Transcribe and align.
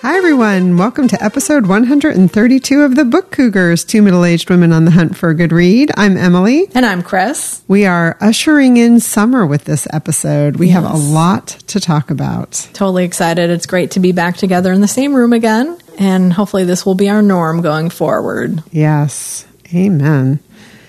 Hi, 0.00 0.16
everyone. 0.16 0.76
Welcome 0.78 1.08
to 1.08 1.22
episode 1.22 1.66
132 1.66 2.82
of 2.82 2.94
the 2.94 3.04
Book 3.04 3.30
Cougars, 3.32 3.84
two 3.84 4.00
middle 4.00 4.24
aged 4.24 4.48
women 4.48 4.72
on 4.72 4.84
the 4.84 4.90
hunt 4.92 5.16
for 5.16 5.28
a 5.30 5.34
good 5.34 5.52
read. 5.52 5.90
I'm 5.96 6.16
Emily. 6.16 6.68
And 6.74 6.86
I'm 6.86 7.02
Chris. 7.02 7.62
We 7.66 7.84
are 7.84 8.16
ushering 8.20 8.76
in 8.76 9.00
summer 9.00 9.44
with 9.44 9.64
this 9.64 9.86
episode. 9.92 10.56
We 10.56 10.68
have 10.68 10.84
a 10.84 10.96
lot 10.96 11.48
to 11.68 11.80
talk 11.80 12.10
about. 12.10 12.68
Totally 12.74 13.04
excited. 13.04 13.50
It's 13.50 13.66
great 13.66 13.90
to 13.92 14.00
be 14.00 14.12
back 14.12 14.36
together 14.36 14.72
in 14.72 14.80
the 14.80 14.88
same 14.88 15.14
room 15.14 15.32
again. 15.32 15.76
And 15.98 16.32
hopefully, 16.32 16.64
this 16.64 16.86
will 16.86 16.94
be 16.94 17.08
our 17.08 17.22
norm 17.22 17.60
going 17.60 17.90
forward. 17.90 18.62
Yes. 18.70 19.46
Amen. 19.74 20.38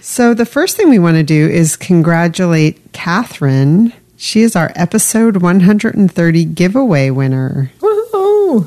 So, 0.02 0.34
the 0.36 0.46
first 0.46 0.78
thing 0.78 0.90
we 0.90 1.00
want 1.00 1.18
to 1.18 1.24
do 1.24 1.48
is 1.48 1.76
congratulate 1.76 2.94
Catherine. 2.94 3.92
She 4.18 4.42
is 4.42 4.56
our 4.56 4.72
episode 4.76 5.38
130 5.38 6.46
giveaway 6.46 7.10
winner. 7.10 7.72
Woohoo! 7.80 7.99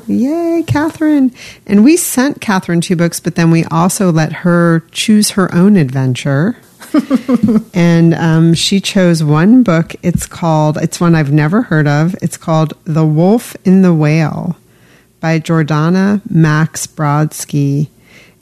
Yay, 0.07 0.63
Catherine. 0.65 1.31
And 1.65 1.83
we 1.83 1.97
sent 1.97 2.41
Catherine 2.41 2.81
two 2.81 2.95
books, 2.95 3.19
but 3.19 3.35
then 3.35 3.51
we 3.51 3.63
also 3.65 4.11
let 4.11 4.31
her 4.33 4.81
choose 4.91 5.31
her 5.31 5.53
own 5.53 5.75
adventure. 5.75 6.57
and 7.73 8.13
um, 8.13 8.53
she 8.53 8.79
chose 8.79 9.23
one 9.23 9.63
book. 9.63 9.95
It's 10.03 10.25
called, 10.25 10.77
it's 10.77 10.99
one 10.99 11.15
I've 11.15 11.31
never 11.31 11.63
heard 11.63 11.87
of. 11.87 12.15
It's 12.21 12.37
called 12.37 12.73
The 12.85 13.05
Wolf 13.05 13.55
in 13.65 13.81
the 13.81 13.93
Whale 13.93 14.55
by 15.19 15.39
Jordanna 15.39 16.21
Max 16.29 16.85
Brodsky. 16.87 17.89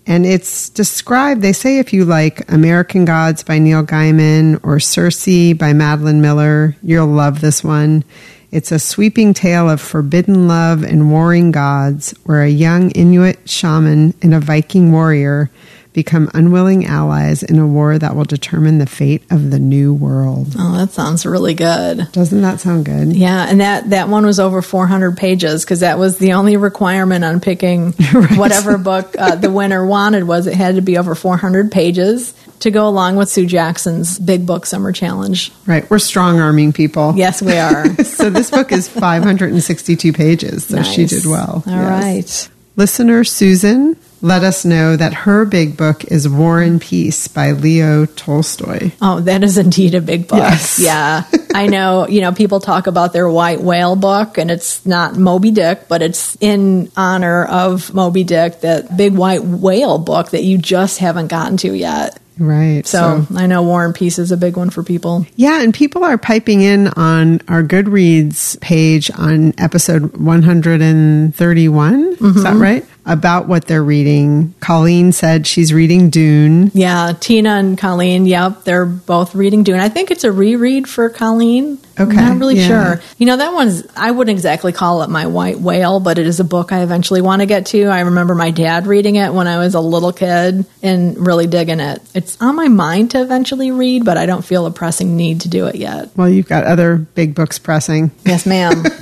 And 0.07 0.26
it's 0.26 0.70
described, 0.70 1.41
they 1.41 1.53
say 1.53 1.77
if 1.77 1.93
you 1.93 2.05
like 2.05 2.51
American 2.51 3.05
Gods 3.05 3.43
by 3.43 3.59
Neil 3.59 3.85
Gaiman 3.85 4.59
or 4.63 4.79
Circe 4.79 5.53
by 5.57 5.73
Madeline 5.73 6.21
Miller, 6.21 6.76
you'll 6.81 7.07
love 7.07 7.39
this 7.39 7.63
one. 7.63 8.03
It's 8.51 8.71
a 8.71 8.79
sweeping 8.79 9.33
tale 9.33 9.69
of 9.69 9.79
forbidden 9.79 10.47
love 10.47 10.83
and 10.83 11.09
warring 11.11 11.51
gods, 11.51 12.13
where 12.25 12.41
a 12.43 12.49
young 12.49 12.91
Inuit 12.91 13.49
shaman 13.49 14.13
and 14.21 14.34
a 14.34 14.39
Viking 14.41 14.91
warrior 14.91 15.49
become 15.93 16.29
unwilling 16.34 16.85
allies 16.85 17.43
in 17.43 17.59
a 17.59 17.67
war 17.67 17.98
that 17.99 18.15
will 18.15 18.23
determine 18.23 18.77
the 18.77 18.85
fate 18.85 19.23
of 19.29 19.51
the 19.51 19.59
new 19.59 19.93
world. 19.93 20.48
Oh, 20.57 20.77
that 20.77 20.91
sounds 20.91 21.26
really 21.26 21.53
good. 21.53 22.09
Doesn't 22.13 22.41
that 22.41 22.61
sound 22.61 22.85
good? 22.85 23.13
Yeah, 23.13 23.45
and 23.49 23.59
that 23.59 23.89
that 23.89 24.07
one 24.07 24.26
was 24.26 24.39
over 24.39 24.61
400 24.61 25.17
pages 25.17 25.65
because 25.65 25.81
that 25.81 25.99
was 25.99 26.17
the 26.17 26.33
only 26.33 26.55
requirement 26.55 27.26
on 27.26 27.41
picking 27.41 27.93
Right. 28.13 28.37
whatever 28.37 28.77
book 28.77 29.15
uh, 29.17 29.35
the 29.35 29.51
winner 29.51 29.85
wanted 29.85 30.23
was 30.26 30.48
it 30.48 30.54
had 30.54 30.76
to 30.76 30.81
be 30.81 30.98
over 30.98 31.13
400 31.13 31.71
pages 31.73 32.33
to 32.62 32.71
go 32.71 32.87
along 32.87 33.15
with 33.17 33.29
Sue 33.29 33.45
Jackson's 33.45 34.17
Big 34.17 34.45
Book 34.45 34.65
Summer 34.65 34.91
Challenge. 34.91 35.51
Right. 35.67 35.87
We're 35.90 35.99
strong 35.99 36.40
arming 36.40 36.73
people. 36.73 37.13
Yes, 37.15 37.41
we 37.41 37.54
are. 37.57 37.85
So 38.04 38.29
this 38.29 38.51
book 38.51 38.71
is 38.71 38.87
562 38.87 40.13
pages, 40.13 40.65
so 40.65 40.84
she 40.84 41.05
did 41.05 41.26
well. 41.26 41.63
All 41.65 41.73
Yes. 41.73 41.89
right. 41.89 42.49
Listener 42.77 43.23
Susan 43.23 43.98
let 44.21 44.43
us 44.43 44.63
know 44.63 44.95
that 44.95 45.13
her 45.13 45.45
big 45.45 45.76
book 45.76 46.05
is 46.05 46.29
War 46.29 46.62
and 46.62 46.79
Peace 46.79 47.27
by 47.27 47.51
Leo 47.54 48.05
Tolstoy. 48.05 48.91
Oh, 49.01 49.20
that 49.21 49.43
is 49.43 49.57
indeed 49.57 49.95
a 49.95 50.01
big 50.01 50.27
book. 50.27 50.37
Yes. 50.37 50.79
Yeah. 50.84 51.23
I 51.54 51.65
know, 51.67 52.07
you 52.07 52.21
know, 52.21 52.32
people 52.32 52.59
talk 52.59 52.85
about 52.87 53.12
their 53.13 53.27
white 53.29 53.62
whale 53.62 53.95
book 53.95 54.37
and 54.37 54.49
it's 54.51 54.85
not 54.85 55.17
Moby 55.17 55.49
Dick, 55.51 55.87
but 55.89 56.01
it's 56.04 56.37
in 56.39 56.91
honor 56.95 57.43
of 57.45 57.93
Moby 57.95 58.23
Dick, 58.23 58.62
that 58.62 58.95
big 58.95 59.15
white 59.15 59.43
whale 59.43 59.98
book 59.98 60.29
that 60.29 60.43
you 60.43 60.57
just 60.59 60.99
haven't 60.99 61.27
gotten 61.27 61.57
to 61.57 61.73
yet. 61.76 62.20
Right. 62.40 62.87
So, 62.87 63.26
I 63.35 63.46
know 63.46 63.62
War 63.62 63.85
and 63.85 63.93
Peace 63.93 64.18
is 64.18 64.31
a 64.31 64.38
big 64.38 64.57
one 64.57 64.69
for 64.72 64.81
people. 64.84 65.25
Yeah, 65.35 65.62
and 65.62 65.74
people 65.74 66.03
are 66.03 66.18
piping 66.18 66.62
in 66.62 66.88
on 66.88 67.41
our 67.47 67.62
Goodreads 67.62 68.59
page 68.62 69.12
on 69.12 69.53
episode 69.57 70.18
131. 70.18 72.03
Is 72.13 72.18
Mm-hmm. 72.19 72.41
that 72.44 72.56
right? 72.56 72.85
About 73.06 73.47
what 73.47 73.66
they're 73.66 73.84
reading. 73.84 74.53
Colleen 74.59 75.12
said 75.12 75.47
she's 75.47 75.74
reading 75.74 76.09
Dune. 76.09 76.69
Yeah, 76.74 77.13
Tina 77.19 77.52
and 77.56 77.78
Colleen, 77.78 78.25
yep, 78.25 78.63
they're 78.63 78.85
both 78.85 79.34
reading 79.34 79.63
Dune. 79.63 79.79
I 79.79 79.89
think 79.89 80.12
it's 80.12 80.23
a 80.23 80.31
reread 80.31 80.88
for 80.88 81.09
Colleen. 81.09 81.79
Okay, 82.00 82.17
I'm 82.17 82.25
not 82.25 82.38
really 82.38 82.57
yeah. 82.57 82.67
sure. 82.67 83.01
You 83.17 83.25
know, 83.25 83.38
that 83.38 83.53
one's, 83.53 83.85
I 83.95 84.11
wouldn't 84.11 84.34
exactly 84.34 84.72
call 84.72 85.03
it 85.03 85.09
my 85.09 85.25
white 85.25 85.59
whale, 85.59 86.00
but 86.00 86.19
it 86.19 86.28
is 86.28 86.40
a 86.40 86.44
book 86.44 86.72
I 86.72 86.84
eventually 86.84 87.22
want 87.22 87.41
to 87.41 87.45
get 87.45 87.67
to. 87.67 87.85
I 87.85 88.01
remember 88.01 88.34
my 88.34 88.51
dad 88.51 88.88
reading 88.88 89.16
it 89.16 89.34
when 89.34 89.47
I 89.47 89.57
was 89.57 89.75
a 89.75 89.81
little 89.81 90.13
kid 90.13 90.66
and 90.81 91.25
really 91.25 91.47
digging 91.47 91.79
it. 91.79 92.01
It's 92.13 92.40
on 92.41 92.56
my 92.56 92.69
mind 92.69 93.11
to 93.11 93.22
eventually 93.22 93.72
read, 93.72 94.06
but 94.06 94.17
I 94.17 94.25
don't 94.25 94.44
feel 94.44 94.66
a 94.66 94.72
pressing 94.72 95.17
need 95.17 95.41
to 95.41 95.50
do 95.50 95.67
it 95.67 95.75
yet. 95.75 96.09
Well, 96.16 96.29
you've 96.29 96.47
got 96.47 96.63
other 96.63 96.95
big 96.97 97.35
books 97.35 97.59
pressing. 97.59 98.11
Yes, 98.25 98.45
ma'am. 98.45 98.84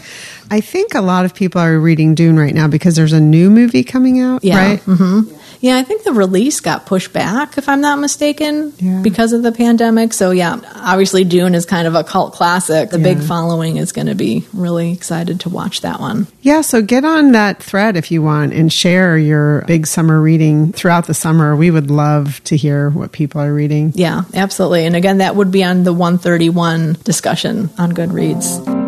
I 0.52 0.62
think 0.62 0.96
a 0.96 1.02
lot 1.02 1.26
of 1.26 1.34
people 1.36 1.62
are 1.62 1.78
reading 1.80 2.16
Dune 2.16 2.38
right 2.38 2.54
now 2.54 2.68
because 2.68 2.96
there's 2.96 3.14
a 3.14 3.20
new 3.22 3.50
movie 3.50 3.84
coming 3.84 4.20
out, 4.20 4.44
Yeah. 4.44 4.58
right? 4.58 4.80
hmm 4.82 5.22
Yeah, 5.62 5.76
I 5.78 5.84
think 5.84 6.04
the 6.06 6.14
release 6.14 6.62
got 6.62 6.86
pushed 6.86 7.12
back, 7.12 7.58
if 7.58 7.68
I'm 7.68 7.82
not 7.82 8.00
mistaken, 8.00 8.72
Yeah. 8.80 9.02
because 9.02 9.34
of 9.34 9.44
the 9.44 9.52
pandemic. 9.52 10.14
So, 10.14 10.32
yeah, 10.32 10.56
obviously, 10.76 11.26
Dune 11.26 11.54
is 11.54 11.66
kind 11.66 11.86
of 11.86 11.96
a 11.96 12.04
cult 12.06 12.32
classic. 12.34 12.92
The 12.92 12.98
big 12.98 13.20
following 13.22 13.76
is 13.76 13.92
going 13.92 14.08
to 14.08 14.16
be 14.16 14.46
really 14.54 14.94
excited 14.94 15.42
to 15.42 15.50
watch 15.50 15.82
that 15.82 16.00
one. 16.00 16.28
Yeah, 16.42 16.62
so 16.62 16.82
get 16.82 17.04
on 17.04 17.34
that 17.34 17.62
thread 17.62 17.98
if 17.98 18.10
you 18.10 18.22
want 18.22 18.54
and 18.54 18.72
share 18.72 19.18
your 19.18 19.64
big 19.68 19.86
summer 19.86 20.22
reading 20.22 20.72
throughout 20.72 21.08
the 21.08 21.14
summer. 21.14 21.54
We 21.58 21.72
would 21.72 21.92
love 21.92 22.42
to 22.46 22.56
hear 22.56 22.90
what 22.90 23.12
people 23.12 23.42
are 23.42 23.54
reading. 23.54 23.92
Yeah, 23.96 24.22
absolutely. 24.34 24.86
And 24.86 24.96
again, 24.96 25.18
that 25.18 25.36
would 25.36 25.52
be 25.52 25.66
on 25.66 25.84
the 25.84 25.92
131 25.94 26.96
discussion 27.04 27.70
on 27.78 27.92
Goodreads. 27.92 28.79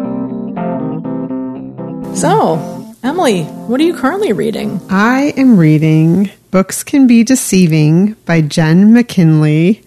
So, 2.13 2.95
Emily, 3.03 3.43
what 3.43 3.79
are 3.81 3.83
you 3.83 3.95
currently 3.95 4.31
reading? 4.31 4.79
I 4.89 5.33
am 5.37 5.57
reading 5.57 6.29
Books 6.51 6.83
Can 6.83 7.07
Be 7.07 7.23
Deceiving 7.23 8.13
by 8.25 8.41
Jenn 8.41 8.93
McKinlay. 8.93 9.83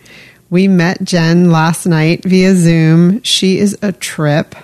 We 0.51 0.67
met 0.67 1.05
Jen 1.05 1.51
last 1.51 1.87
night 1.87 2.25
via 2.25 2.55
Zoom. 2.55 3.23
She 3.23 3.59
is 3.59 3.79
a 3.83 3.93
trip. 3.93 4.57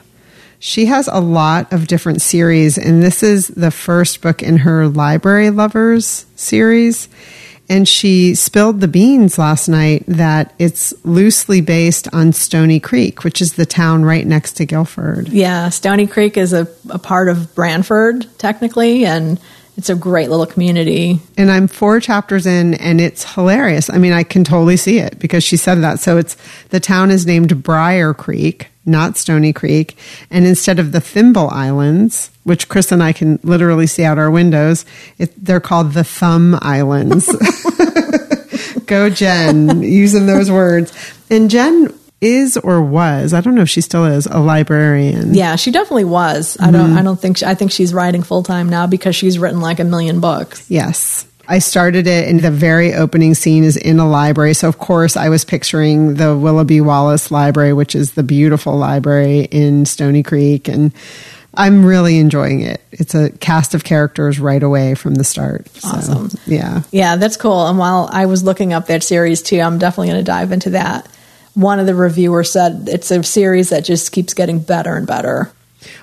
She 0.59 0.87
has 0.87 1.09
a 1.09 1.21
lot 1.21 1.73
of 1.73 1.87
different 1.87 2.23
series, 2.23 2.77
and 2.77 3.03
this 3.03 3.23
is 3.23 3.49
the 3.49 3.71
first 3.71 4.21
book 4.21 4.43
in 4.43 4.59
her 4.59 4.89
Library 4.89 5.51
Lovers 5.51 6.27
series. 6.37 7.09
And 7.71 7.87
she 7.87 8.35
spilled 8.35 8.81
the 8.81 8.89
beans 8.89 9.39
last 9.39 9.69
night 9.69 10.03
that 10.09 10.53
it's 10.59 10.93
loosely 11.05 11.61
based 11.61 12.13
on 12.13 12.33
Stony 12.33 12.81
Creek, 12.81 13.23
which 13.23 13.41
is 13.41 13.53
the 13.53 13.65
town 13.65 14.05
right 14.05 14.27
next 14.27 14.55
to 14.55 14.67
Guilford. 14.67 15.29
Yeah, 15.29 15.69
Stony 15.69 16.09
Creek 16.09 16.37
is 16.37 16.53
a, 16.53 16.67
a 16.91 16.99
part 16.99 17.29
of 17.29 17.55
Branford, 17.55 18.27
technically, 18.39 19.07
and 19.07 19.39
it's 19.77 19.89
a 19.89 19.95
great 19.95 20.31
little 20.31 20.47
community. 20.47 21.21
and 21.39 21.49
I'm 21.49 21.69
four 21.69 22.01
chapters 22.01 22.45
in, 22.45 22.75
and 22.75 23.01
it's 23.01 23.35
hilarious. 23.35 23.89
I 23.89 23.99
mean, 23.99 24.13
I 24.13 24.25
can 24.25 24.43
totally 24.43 24.77
see 24.77 24.99
it 24.99 25.21
because 25.21 25.45
she 25.45 25.57
said 25.57 25.77
that. 25.77 26.01
So 26.01 26.19
it's 26.19 26.37
the 26.71 26.81
town 26.81 27.13
is 27.13 27.25
named 27.25 27.63
Briar 27.63 28.13
Creek, 28.13 28.67
not 28.85 29.17
Stony 29.17 29.53
Creek, 29.53 29.97
and 30.29 30.45
instead 30.45 30.81
of 30.81 30.91
the 30.91 31.01
Thimble 31.01 31.49
Islands, 31.49 32.31
which 32.45 32.69
Chris 32.69 32.91
and 32.93 33.03
I 33.03 33.13
can 33.13 33.39
literally 33.43 33.87
see 33.87 34.05
out 34.05 34.19
our 34.19 34.31
windows, 34.31 34.85
it, 35.19 35.33
they're 35.43 35.61
called 35.61 35.93
the 35.93 36.05
Thumb 36.05 36.59
Islands. 36.63 37.29
Go, 38.87 39.09
Jen, 39.11 39.83
using 39.83 40.27
those 40.27 40.51
words. 40.51 40.93
And 41.31 41.49
Jen 41.51 41.93
is 42.21 42.57
or 42.57 42.83
was, 42.83 43.33
I 43.33 43.41
don't 43.41 43.55
know 43.55 43.63
if 43.63 43.71
she 43.71 43.81
still 43.81 44.05
is, 44.05 44.27
a 44.27 44.39
librarian. 44.41 45.33
Yeah, 45.35 45.57
she 45.57 45.71
definitely 45.71 46.05
was. 46.05 46.57
I 46.59 46.65
Mm-hmm. 46.65 46.73
don't. 46.73 46.99
I 46.99 47.03
don't 47.03 47.21
think. 47.21 47.39
She, 47.39 47.47
I 47.47 47.55
think 47.55 47.71
she's 47.71 47.95
writing 47.95 48.23
full 48.23 48.43
time 48.43 48.69
now 48.69 48.87
because 48.87 49.15
she's 49.17 49.39
written 49.39 49.61
like 49.61 49.79
a 49.81 49.85
million 49.85 50.21
books. 50.21 50.69
Yes. 50.71 51.27
I 51.49 51.59
started 51.59 52.07
it, 52.07 52.29
and 52.29 52.41
the 52.41 52.51
very 52.51 52.95
opening 52.95 53.35
scene 53.35 53.65
is 53.65 53.77
in 53.77 53.99
a 53.99 54.09
library. 54.09 54.55
So, 54.55 54.69
of 54.69 54.79
course, 54.79 55.17
I 55.17 55.31
was 55.31 55.45
picturing 55.45 56.15
the 56.15 56.37
Willoughby 56.37 56.81
Wallace 56.81 57.31
Library, 57.33 57.73
which 57.73 57.97
is 57.97 58.13
the 58.13 58.23
beautiful 58.23 58.77
library 58.77 59.41
in 59.51 59.85
Stony 59.85 60.23
Creek. 60.23 60.69
And 60.69 60.93
I'm 61.55 61.85
really 61.85 62.19
enjoying 62.19 62.61
it. 62.61 62.81
It's 62.93 63.15
a 63.15 63.31
cast 63.31 63.75
of 63.75 63.83
characters 63.85 64.39
right 64.39 64.63
away 64.63 64.95
from 64.95 65.15
the 65.17 65.25
start. 65.25 65.69
So, 65.71 65.89
Awesome. 65.89 66.31
yeah. 66.47 66.83
Yeah, 66.93 67.17
that's 67.17 67.37
cool. 67.37 67.67
And 67.67 67.77
while 67.79 68.09
I 68.13 68.27
was 68.27 68.45
looking 68.45 68.73
up 68.73 68.87
that 68.87 69.03
series 69.03 69.43
too, 69.43 69.59
I'm 69.61 69.79
definitely 69.79 70.09
going 70.09 70.21
to 70.21 70.25
dive 70.25 70.53
into 70.53 70.71
that. 70.71 71.09
One 71.55 71.81
of 71.81 71.87
the 71.87 71.95
reviewers 71.97 72.53
said 72.53 72.85
it's 72.89 73.11
a 73.11 73.23
series 73.25 73.71
that 73.71 73.85
just 73.85 74.13
keeps 74.13 74.33
getting 74.35 74.61
better 74.61 74.95
and 74.97 75.07
better. 75.07 75.51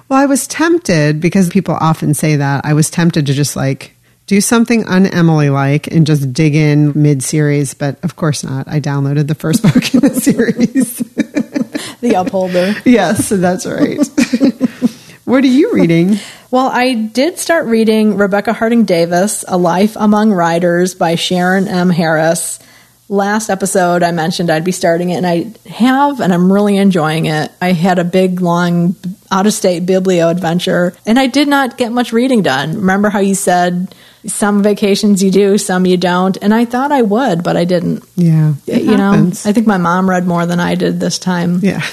Well, 0.10 0.20
I 0.20 0.26
was 0.26 0.48
tempted 0.48 1.22
because 1.22 1.50
people 1.50 1.78
often 1.80 2.14
say 2.14 2.36
that. 2.36 2.66
I 2.66 2.74
was 2.74 2.90
tempted 2.90 3.26
to 3.28 3.34
just 3.34 3.56
like 3.56 3.94
do 4.26 4.42
something 4.42 4.86
un 4.88 5.06
Emily 5.06 5.50
like 5.50 5.88
and 5.88 6.06
just 6.06 6.34
dig 6.34 6.56
in 6.56 6.92
mid 7.02 7.24
series, 7.24 7.74
but 7.74 8.04
of 8.04 8.18
course 8.18 8.44
not. 8.44 8.68
I 8.68 8.82
downloaded 8.82 9.28
the 9.28 9.36
first 9.36 9.64
book 9.64 9.94
in 9.94 10.02
the 10.02 10.20
series. 10.20 10.98
The 12.02 12.14
Upholder. 12.16 12.74
yes, 12.86 13.30
that's 13.30 13.66
right. 13.66 13.98
what 15.28 15.44
are 15.44 15.48
you 15.48 15.74
reading? 15.74 16.18
Well, 16.50 16.68
I 16.68 16.94
did 16.94 17.38
start 17.40 17.66
reading 17.66 18.16
Rebecca 18.16 18.54
Harding 18.54 18.86
Davis, 18.86 19.44
A 19.50 19.58
Life 19.58 19.98
Among 20.00 20.32
Writers 20.32 20.96
by 20.96 21.16
Sharon 21.16 21.68
M. 21.68 21.90
Harris. 21.90 22.60
last 23.10 23.50
episode 23.50 24.02
I 24.02 24.12
mentioned 24.14 24.50
I'd 24.50 24.64
be 24.64 24.72
starting 24.72 25.10
it, 25.10 25.16
and 25.18 25.28
I 25.28 25.52
have, 25.70 26.22
and 26.22 26.34
I'm 26.34 26.50
really 26.52 26.78
enjoying 26.78 27.26
it. 27.26 27.52
I 27.62 27.74
had 27.74 28.00
a 28.00 28.06
big, 28.06 28.40
long, 28.40 28.96
out 29.30 29.46
of 29.46 29.52
state 29.52 29.86
biblio 29.86 30.32
adventure, 30.32 30.94
and 31.06 31.20
I 31.20 31.28
did 31.28 31.50
not 31.50 31.78
get 31.78 31.92
much 31.92 32.14
reading 32.14 32.44
done. 32.44 32.76
Remember 32.78 33.10
how 33.10 33.20
you 33.20 33.36
said 33.36 33.94
some 34.26 34.64
vacations 34.64 35.22
you 35.22 35.30
do, 35.32 35.58
some 35.58 35.86
you 35.86 35.98
don't? 35.98 36.38
And 36.42 36.54
I 36.54 36.64
thought 36.64 36.94
I 36.94 37.02
would, 37.02 37.44
but 37.44 37.58
I 37.58 37.66
didn't. 37.66 38.06
Yeah. 38.16 38.54
it 38.66 38.84
you 38.84 38.96
happens. 38.96 39.44
know, 39.44 39.50
I 39.50 39.54
think 39.54 39.68
my 39.68 39.78
mom 39.78 40.10
read 40.10 40.26
more 40.26 40.46
than 40.46 40.62
I 40.62 40.76
did 40.76 41.02
this 41.02 41.20
time. 41.20 41.60
yeah. 41.62 41.86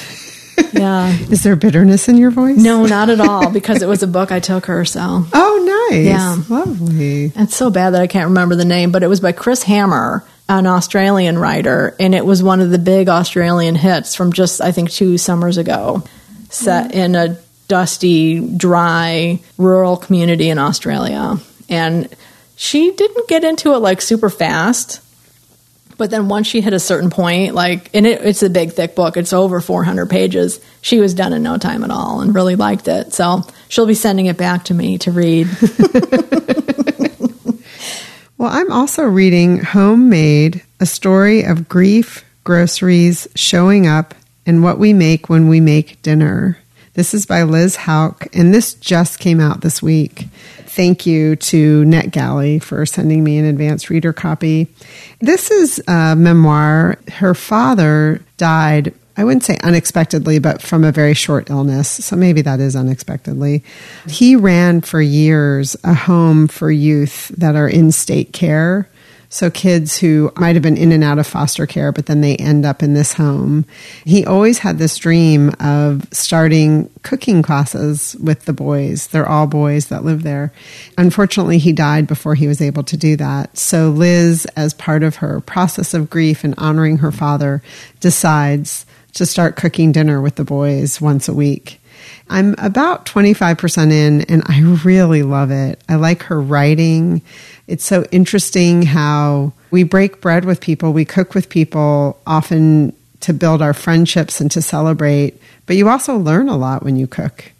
Yeah. 0.74 1.16
Is 1.30 1.44
there 1.44 1.54
bitterness 1.54 2.08
in 2.08 2.16
your 2.16 2.30
voice? 2.32 2.56
No, 2.58 2.84
not 2.84 3.08
at 3.08 3.20
all, 3.20 3.50
because 3.50 3.80
it 3.80 3.88
was 3.88 4.02
a 4.02 4.08
book 4.08 4.32
I 4.32 4.40
took 4.40 4.66
her, 4.66 4.84
so. 4.84 5.24
Oh, 5.32 5.88
nice. 5.90 6.04
Yeah. 6.04 6.36
Lovely. 6.48 7.32
It's 7.34 7.54
so 7.54 7.70
bad 7.70 7.90
that 7.90 8.02
I 8.02 8.06
can't 8.08 8.28
remember 8.28 8.56
the 8.56 8.64
name, 8.64 8.90
but 8.90 9.02
it 9.04 9.06
was 9.06 9.20
by 9.20 9.30
Chris 9.32 9.62
Hammer, 9.62 10.24
an 10.48 10.66
Australian 10.66 11.38
writer, 11.38 11.94
and 12.00 12.14
it 12.14 12.26
was 12.26 12.42
one 12.42 12.60
of 12.60 12.70
the 12.70 12.78
big 12.78 13.08
Australian 13.08 13.76
hits 13.76 14.14
from 14.16 14.32
just, 14.32 14.60
I 14.60 14.72
think, 14.72 14.90
two 14.90 15.16
summers 15.16 15.58
ago, 15.58 16.02
set 16.50 16.92
in 16.92 17.14
a 17.14 17.38
dusty, 17.68 18.40
dry, 18.56 19.40
rural 19.56 19.96
community 19.96 20.48
in 20.50 20.58
Australia. 20.58 21.36
And 21.68 22.08
she 22.56 22.90
didn't 22.92 23.28
get 23.28 23.44
into 23.44 23.74
it 23.74 23.78
like 23.78 24.00
super 24.02 24.28
fast. 24.28 25.00
But 25.96 26.10
then 26.10 26.28
once 26.28 26.46
she 26.46 26.60
hit 26.60 26.72
a 26.72 26.80
certain 26.80 27.10
point, 27.10 27.54
like, 27.54 27.90
and 27.94 28.06
it, 28.06 28.20
it's 28.22 28.42
a 28.42 28.50
big, 28.50 28.72
thick 28.72 28.94
book, 28.94 29.16
it's 29.16 29.32
over 29.32 29.60
400 29.60 30.10
pages, 30.10 30.60
she 30.80 31.00
was 31.00 31.14
done 31.14 31.32
in 31.32 31.42
no 31.42 31.56
time 31.56 31.84
at 31.84 31.90
all 31.90 32.20
and 32.20 32.34
really 32.34 32.56
liked 32.56 32.88
it. 32.88 33.12
So 33.12 33.42
she'll 33.68 33.86
be 33.86 33.94
sending 33.94 34.26
it 34.26 34.36
back 34.36 34.64
to 34.64 34.74
me 34.74 34.98
to 34.98 35.12
read. 35.12 35.48
Well, 38.44 38.52
I'm 38.52 38.72
also 38.72 39.04
reading 39.04 39.60
Homemade, 39.62 40.62
a 40.78 40.84
story 40.84 41.44
of 41.44 41.66
grief, 41.66 42.24
groceries, 42.44 43.26
showing 43.34 43.86
up, 43.86 44.14
and 44.44 44.62
what 44.62 44.78
we 44.78 44.92
make 44.92 45.30
when 45.30 45.48
we 45.48 45.60
make 45.60 46.02
dinner. 46.02 46.58
This 46.92 47.14
is 47.14 47.24
by 47.24 47.44
Liz 47.44 47.76
Hauck, 47.76 48.26
and 48.34 48.52
this 48.52 48.74
just 48.74 49.18
came 49.18 49.40
out 49.40 49.62
this 49.62 49.80
week. 49.80 50.26
Thank 50.74 51.06
you 51.06 51.36
to 51.36 51.84
NetGalley 51.84 52.60
for 52.60 52.84
sending 52.84 53.22
me 53.22 53.38
an 53.38 53.44
advanced 53.44 53.90
reader 53.90 54.12
copy. 54.12 54.66
This 55.20 55.52
is 55.52 55.80
a 55.86 56.16
memoir. 56.16 56.98
Her 57.12 57.32
father 57.32 58.20
died 58.38 58.92
I 59.16 59.22
wouldn't 59.22 59.44
say 59.44 59.56
unexpectedly, 59.62 60.40
but 60.40 60.60
from 60.60 60.82
a 60.82 60.90
very 60.90 61.14
short 61.14 61.48
illness. 61.48 61.88
So 61.88 62.16
maybe 62.16 62.42
that 62.42 62.58
is 62.58 62.74
unexpectedly. 62.74 63.62
He 64.08 64.34
ran 64.34 64.80
for 64.80 65.00
years 65.00 65.76
a 65.84 65.94
home 65.94 66.48
for 66.48 66.70
youth 66.70 67.28
that 67.28 67.54
are 67.54 67.68
in 67.68 67.92
state 67.92 68.32
care. 68.32 68.88
So 69.34 69.50
kids 69.50 69.98
who 69.98 70.30
might 70.36 70.54
have 70.54 70.62
been 70.62 70.76
in 70.76 70.92
and 70.92 71.02
out 71.02 71.18
of 71.18 71.26
foster 71.26 71.66
care, 71.66 71.90
but 71.90 72.06
then 72.06 72.20
they 72.20 72.36
end 72.36 72.64
up 72.64 72.84
in 72.84 72.94
this 72.94 73.14
home. 73.14 73.64
He 74.04 74.24
always 74.24 74.60
had 74.60 74.78
this 74.78 74.96
dream 74.96 75.52
of 75.58 76.06
starting 76.12 76.88
cooking 77.02 77.42
classes 77.42 78.14
with 78.22 78.44
the 78.44 78.52
boys. 78.52 79.08
They're 79.08 79.28
all 79.28 79.48
boys 79.48 79.88
that 79.88 80.04
live 80.04 80.22
there. 80.22 80.52
Unfortunately, 80.96 81.58
he 81.58 81.72
died 81.72 82.06
before 82.06 82.36
he 82.36 82.46
was 82.46 82.60
able 82.62 82.84
to 82.84 82.96
do 82.96 83.16
that. 83.16 83.58
So 83.58 83.90
Liz, 83.90 84.46
as 84.54 84.72
part 84.72 85.02
of 85.02 85.16
her 85.16 85.40
process 85.40 85.94
of 85.94 86.08
grief 86.08 86.44
and 86.44 86.54
honoring 86.56 86.98
her 86.98 87.10
father, 87.10 87.60
decides 87.98 88.86
to 89.14 89.26
start 89.26 89.56
cooking 89.56 89.90
dinner 89.90 90.20
with 90.20 90.36
the 90.36 90.44
boys 90.44 91.00
once 91.00 91.28
a 91.28 91.34
week. 91.34 91.80
I'm 92.30 92.54
about 92.58 93.06
25% 93.06 93.92
in 93.92 94.22
and 94.22 94.42
I 94.46 94.60
really 94.84 95.22
love 95.22 95.50
it. 95.50 95.82
I 95.88 95.96
like 95.96 96.22
her 96.24 96.40
writing. 96.40 97.22
It's 97.66 97.84
so 97.84 98.04
interesting 98.12 98.82
how 98.82 99.52
we 99.70 99.82
break 99.82 100.20
bread 100.20 100.44
with 100.44 100.60
people, 100.60 100.92
we 100.92 101.04
cook 101.04 101.34
with 101.34 101.48
people, 101.48 102.18
often 102.26 102.94
to 103.20 103.32
build 103.32 103.62
our 103.62 103.72
friendships 103.72 104.40
and 104.40 104.50
to 104.50 104.60
celebrate, 104.60 105.40
but 105.66 105.76
you 105.76 105.88
also 105.88 106.16
learn 106.16 106.48
a 106.48 106.56
lot 106.56 106.82
when 106.82 106.96
you 106.96 107.06
cook. 107.06 107.52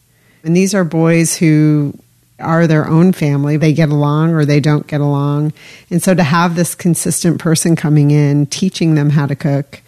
And 0.43 0.55
these 0.55 0.75
are 0.75 0.85
boys 0.85 1.37
who 1.37 1.99
are 2.39 2.67
their 2.67 2.87
own 2.87 3.13
family. 3.13 3.57
They 3.57 3.73
get 3.73 3.89
along 3.89 4.35
or 4.35 4.45
they 4.45 4.61
don't 4.61 4.87
get 4.87 5.01
along. 5.01 5.53
And 5.91 6.03
so 6.03 6.15
to 6.15 6.23
have 6.23 6.55
this 6.55 6.75
consistent 6.75 7.41
person 7.41 7.77
coming 7.77 8.11
in, 8.11 8.47
teaching 8.47 8.95
them 8.95 9.11
how 9.11 9.27
to 9.27 9.35
cook, 9.35 9.81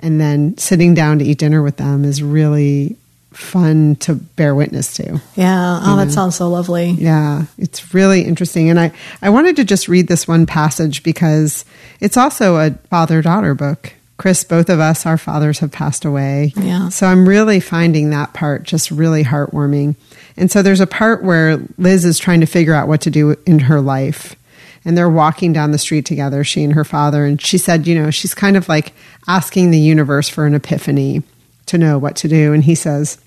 and 0.00 0.20
then 0.20 0.58
sitting 0.58 0.92
down 0.92 1.20
to 1.20 1.24
eat 1.24 1.38
dinner 1.38 1.62
with 1.62 1.76
them 1.78 2.04
is 2.04 2.22
really 2.22 2.96
fun 3.36 3.96
to 3.96 4.14
bear 4.14 4.54
witness 4.54 4.94
to. 4.94 5.20
Yeah. 5.34 5.80
Oh, 5.82 5.96
that 5.96 6.10
sounds 6.10 6.36
so 6.36 6.48
lovely. 6.48 6.90
Yeah, 6.90 7.44
it's 7.58 7.94
really 7.94 8.22
interesting. 8.22 8.70
And 8.70 8.78
I, 8.78 8.92
I 9.22 9.30
wanted 9.30 9.56
to 9.56 9.64
just 9.64 9.88
read 9.88 10.08
this 10.08 10.26
one 10.26 10.46
passage 10.46 11.02
because 11.02 11.64
it's 12.00 12.16
also 12.16 12.56
a 12.56 12.70
father 12.90 13.22
daughter 13.22 13.54
book. 13.54 13.94
Chris, 14.16 14.44
both 14.44 14.70
of 14.70 14.78
us, 14.78 15.06
our 15.06 15.18
fathers 15.18 15.58
have 15.58 15.72
passed 15.72 16.04
away. 16.04 16.52
Yeah. 16.56 16.88
So 16.88 17.06
I'm 17.06 17.28
really 17.28 17.58
finding 17.58 18.10
that 18.10 18.32
part 18.32 18.62
just 18.62 18.90
really 18.90 19.24
heartwarming. 19.24 19.96
And 20.36 20.50
so 20.50 20.62
there's 20.62 20.80
a 20.80 20.86
part 20.86 21.24
where 21.24 21.58
Liz 21.78 22.04
is 22.04 22.18
trying 22.18 22.40
to 22.40 22.46
figure 22.46 22.74
out 22.74 22.88
what 22.88 23.00
to 23.02 23.10
do 23.10 23.36
in 23.44 23.58
her 23.60 23.80
life. 23.80 24.36
And 24.84 24.96
they're 24.96 25.10
walking 25.10 25.52
down 25.52 25.70
the 25.70 25.78
street 25.78 26.04
together, 26.04 26.44
she 26.44 26.62
and 26.62 26.74
her 26.74 26.84
father. 26.84 27.24
And 27.24 27.40
she 27.40 27.58
said, 27.58 27.86
you 27.86 27.94
know, 27.94 28.10
she's 28.10 28.34
kind 28.34 28.56
of 28.56 28.68
like 28.68 28.92
asking 29.26 29.70
the 29.70 29.78
universe 29.78 30.28
for 30.28 30.46
an 30.46 30.54
epiphany 30.54 31.22
to 31.66 31.78
know 31.78 31.98
what 31.98 32.16
to 32.16 32.28
do. 32.28 32.52
And 32.52 32.62
he 32.62 32.74
says, 32.74 33.18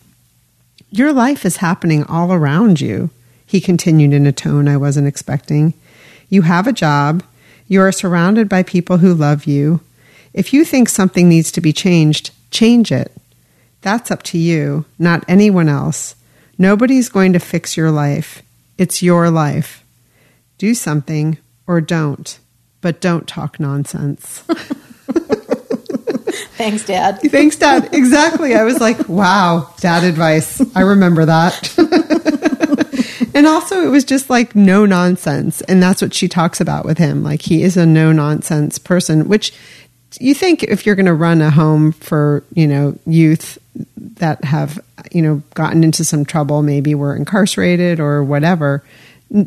Your 0.90 1.12
life 1.12 1.46
is 1.46 1.58
happening 1.58 2.04
all 2.06 2.32
around 2.32 2.80
you, 2.80 3.10
he 3.46 3.62
continued 3.62 4.14
in 4.14 4.26
a 4.26 4.32
tone 4.32 4.68
I 4.68 4.78
wasn't 4.78 5.08
expecting. 5.08 5.74
You 6.30 6.44
have 6.44 6.68
a 6.68 6.74
job. 6.74 7.24
You 7.68 7.82
are 7.82 7.92
surrounded 7.92 8.50
by 8.50 8.64
people 8.64 8.98
who 8.98 9.14
love 9.14 9.46
you. 9.46 9.82
If 10.34 10.54
you 10.54 10.66
think 10.66 10.90
something 10.90 11.28
needs 11.28 11.52
to 11.54 11.62
be 11.62 11.74
changed, 11.74 12.32
change 12.52 12.92
it. 12.92 13.12
That's 13.82 14.12
up 14.12 14.24
to 14.24 14.38
you, 14.38 14.86
not 15.00 15.24
anyone 15.28 15.70
else. 15.70 16.16
Nobody's 16.58 17.10
going 17.10 17.34
to 17.34 17.40
fix 17.40 17.78
your 17.78 17.92
life. 17.92 18.42
It's 18.78 19.02
your 19.02 19.30
life. 19.30 19.84
Do 20.58 20.74
something 20.74 21.38
or 21.68 21.82
don't, 21.82 22.40
but 22.82 23.02
don't 23.02 23.28
talk 23.28 23.60
nonsense. 23.60 24.44
Thanks, 26.58 26.86
Dad. 26.86 27.20
Thanks, 27.26 27.56
Dad. 27.56 27.94
Exactly. 27.94 28.56
I 28.56 28.64
was 28.64 28.80
like, 28.80 29.08
wow, 29.08 29.72
dad 29.80 30.04
advice. 30.04 30.60
I 30.76 30.82
remember 30.82 31.26
that. 31.26 31.72
and 33.36 33.46
also, 33.46 33.82
it 33.84 33.90
was 33.90 34.04
just 34.04 34.30
like 34.32 34.56
no 34.56 34.88
nonsense. 34.88 35.62
And 35.62 35.82
that's 35.82 36.02
what 36.02 36.16
she 36.16 36.28
talks 36.28 36.60
about 36.60 36.84
with 36.84 36.98
him. 36.98 37.24
Like, 37.24 37.44
he 37.44 37.62
is 37.62 37.78
a 37.78 37.86
no 37.86 38.12
nonsense 38.12 38.80
person, 38.80 39.30
which 39.30 39.54
you 40.20 40.34
think 40.34 40.64
if 40.64 40.86
you're 40.88 40.96
going 40.96 41.06
to 41.06 41.14
run 41.14 41.44
a 41.44 41.52
home 41.52 41.92
for, 41.92 42.44
you 42.54 42.66
know, 42.66 42.98
youth 43.06 43.60
that 44.16 44.44
have, 44.44 44.80
you 45.12 45.22
know, 45.22 45.44
gotten 45.54 45.84
into 45.84 46.04
some 46.04 46.26
trouble, 46.26 46.64
maybe 46.64 46.96
were 46.96 47.16
incarcerated 47.16 48.00
or 48.00 48.24
whatever, 48.24 48.84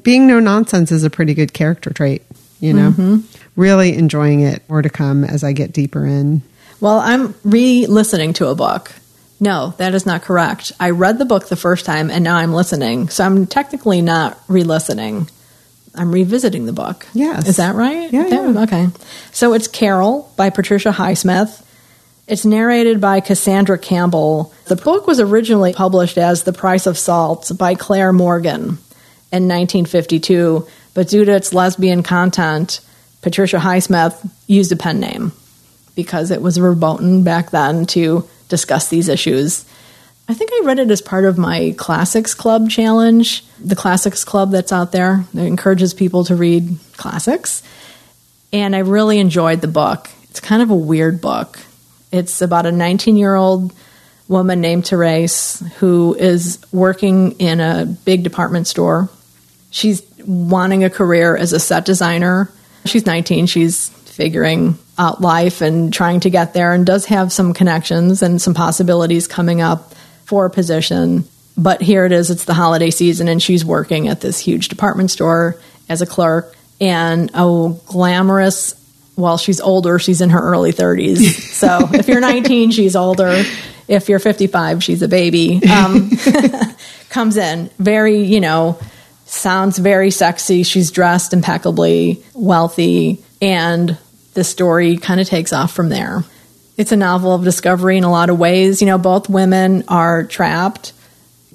being 0.02 0.28
no 0.28 0.38
nonsense 0.38 0.92
is 0.92 1.02
a 1.02 1.10
pretty 1.10 1.34
good 1.34 1.52
character 1.52 1.92
trait, 1.92 2.22
you 2.60 2.72
know? 2.72 2.90
Mm-hmm. 2.92 3.18
Really 3.56 3.96
enjoying 3.96 4.42
it. 4.42 4.62
More 4.68 4.80
to 4.80 4.88
come 4.88 5.24
as 5.24 5.42
I 5.42 5.52
get 5.52 5.72
deeper 5.72 6.06
in. 6.06 6.42
Well, 6.80 6.98
I'm 6.98 7.34
re 7.44 7.86
listening 7.86 8.32
to 8.34 8.48
a 8.48 8.54
book. 8.54 8.92
No, 9.38 9.74
that 9.78 9.94
is 9.94 10.04
not 10.04 10.22
correct. 10.22 10.72
I 10.78 10.90
read 10.90 11.18
the 11.18 11.24
book 11.24 11.48
the 11.48 11.56
first 11.56 11.86
time 11.86 12.10
and 12.10 12.22
now 12.22 12.36
I'm 12.36 12.52
listening. 12.52 13.08
So 13.08 13.24
I'm 13.24 13.46
technically 13.46 14.02
not 14.02 14.38
re 14.48 14.64
listening. 14.64 15.28
I'm 15.94 16.12
revisiting 16.12 16.66
the 16.66 16.72
book. 16.72 17.06
Yes. 17.14 17.48
Is 17.48 17.56
that 17.56 17.74
right? 17.74 18.12
Yeah, 18.12 18.26
yeah. 18.26 18.62
Okay. 18.62 18.88
So 19.32 19.54
it's 19.54 19.66
Carol 19.66 20.30
by 20.36 20.50
Patricia 20.50 20.90
Highsmith. 20.90 21.64
It's 22.28 22.44
narrated 22.44 23.00
by 23.00 23.20
Cassandra 23.20 23.76
Campbell. 23.76 24.52
The 24.66 24.76
book 24.76 25.08
was 25.08 25.18
originally 25.18 25.72
published 25.72 26.16
as 26.16 26.44
The 26.44 26.52
Price 26.52 26.86
of 26.86 26.96
Salt 26.96 27.50
by 27.58 27.74
Claire 27.74 28.12
Morgan 28.12 28.78
in 29.32 29.48
1952, 29.48 30.66
but 30.94 31.08
due 31.08 31.24
to 31.24 31.32
its 31.34 31.52
lesbian 31.52 32.04
content, 32.04 32.80
Patricia 33.20 33.58
Highsmith 33.58 34.30
used 34.46 34.70
a 34.70 34.76
pen 34.76 35.00
name 35.00 35.32
because 36.02 36.30
it 36.30 36.40
was 36.40 36.56
verboten 36.56 37.24
back 37.24 37.50
then 37.50 37.84
to 37.84 38.26
discuss 38.48 38.88
these 38.88 39.08
issues. 39.08 39.66
I 40.30 40.34
think 40.34 40.50
I 40.52 40.62
read 40.64 40.78
it 40.78 40.90
as 40.90 41.02
part 41.02 41.24
of 41.24 41.38
my 41.38 41.74
Classics 41.76 42.34
Club 42.34 42.70
challenge, 42.70 43.44
the 43.58 43.76
Classics 43.76 44.24
Club 44.24 44.50
that's 44.50 44.72
out 44.72 44.92
there 44.92 45.24
that 45.34 45.44
encourages 45.44 45.92
people 45.92 46.24
to 46.24 46.36
read 46.36 46.78
classics. 46.96 47.62
And 48.52 48.74
I 48.74 48.78
really 48.80 49.18
enjoyed 49.18 49.60
the 49.60 49.68
book. 49.68 50.08
It's 50.30 50.40
kind 50.40 50.62
of 50.62 50.70
a 50.70 50.76
weird 50.76 51.20
book. 51.20 51.58
It's 52.12 52.40
about 52.42 52.64
a 52.64 52.72
19 52.72 53.16
year 53.16 53.34
old 53.34 53.72
woman 54.28 54.60
named 54.60 54.86
Therese 54.86 55.62
who 55.78 56.14
is 56.14 56.58
working 56.72 57.32
in 57.40 57.60
a 57.60 57.84
big 57.84 58.22
department 58.22 58.68
store. 58.68 59.10
She's 59.70 60.02
wanting 60.24 60.84
a 60.84 60.90
career 60.90 61.36
as 61.36 61.52
a 61.52 61.60
set 61.60 61.84
designer. 61.84 62.50
She's 62.84 63.04
19. 63.04 63.46
She's 63.46 63.90
figuring 64.10 64.78
out 64.98 65.20
life 65.20 65.60
and 65.60 65.92
trying 65.92 66.20
to 66.20 66.30
get 66.30 66.52
there 66.52 66.72
and 66.72 66.84
does 66.84 67.06
have 67.06 67.32
some 67.32 67.54
connections 67.54 68.22
and 68.22 68.40
some 68.40 68.54
possibilities 68.54 69.26
coming 69.26 69.60
up 69.60 69.94
for 70.24 70.46
a 70.46 70.50
position. 70.50 71.24
But 71.56 71.80
here 71.80 72.04
it 72.04 72.12
is, 72.12 72.30
it's 72.30 72.44
the 72.44 72.54
holiday 72.54 72.90
season, 72.90 73.28
and 73.28 73.42
she's 73.42 73.64
working 73.64 74.08
at 74.08 74.20
this 74.20 74.38
huge 74.38 74.68
department 74.68 75.10
store 75.10 75.56
as 75.88 76.02
a 76.02 76.06
clerk. 76.06 76.54
And 76.80 77.30
a 77.34 77.76
glamorous 77.86 78.80
well, 79.20 79.36
she's 79.36 79.60
older. 79.60 79.98
She's 79.98 80.20
in 80.20 80.30
her 80.30 80.40
early 80.40 80.72
30s. 80.72 81.48
So 81.60 81.90
if 81.92 82.08
you're 82.08 82.20
19, 82.20 82.70
she's 82.70 82.96
older. 82.96 83.44
If 83.86 84.08
you're 84.08 84.18
55, 84.18 84.82
she's 84.82 85.02
a 85.02 85.08
baby. 85.08 85.60
Um, 85.68 86.10
comes 87.10 87.36
in 87.36 87.68
very, 87.78 88.22
you 88.22 88.40
know, 88.40 88.78
sounds 89.26 89.76
very 89.76 90.10
sexy. 90.10 90.62
She's 90.62 90.90
dressed 90.90 91.34
impeccably, 91.34 92.24
wealthy, 92.32 93.22
and 93.40 93.96
the 94.34 94.44
story 94.44 94.96
kind 94.96 95.20
of 95.20 95.28
takes 95.28 95.52
off 95.52 95.72
from 95.72 95.88
there. 95.88 96.24
It's 96.76 96.92
a 96.92 96.96
novel 96.96 97.34
of 97.34 97.44
discovery 97.44 97.98
in 97.98 98.04
a 98.04 98.10
lot 98.10 98.30
of 98.30 98.38
ways. 98.38 98.80
You 98.80 98.86
know, 98.86 98.98
both 98.98 99.28
women 99.28 99.84
are 99.88 100.24
trapped. 100.24 100.92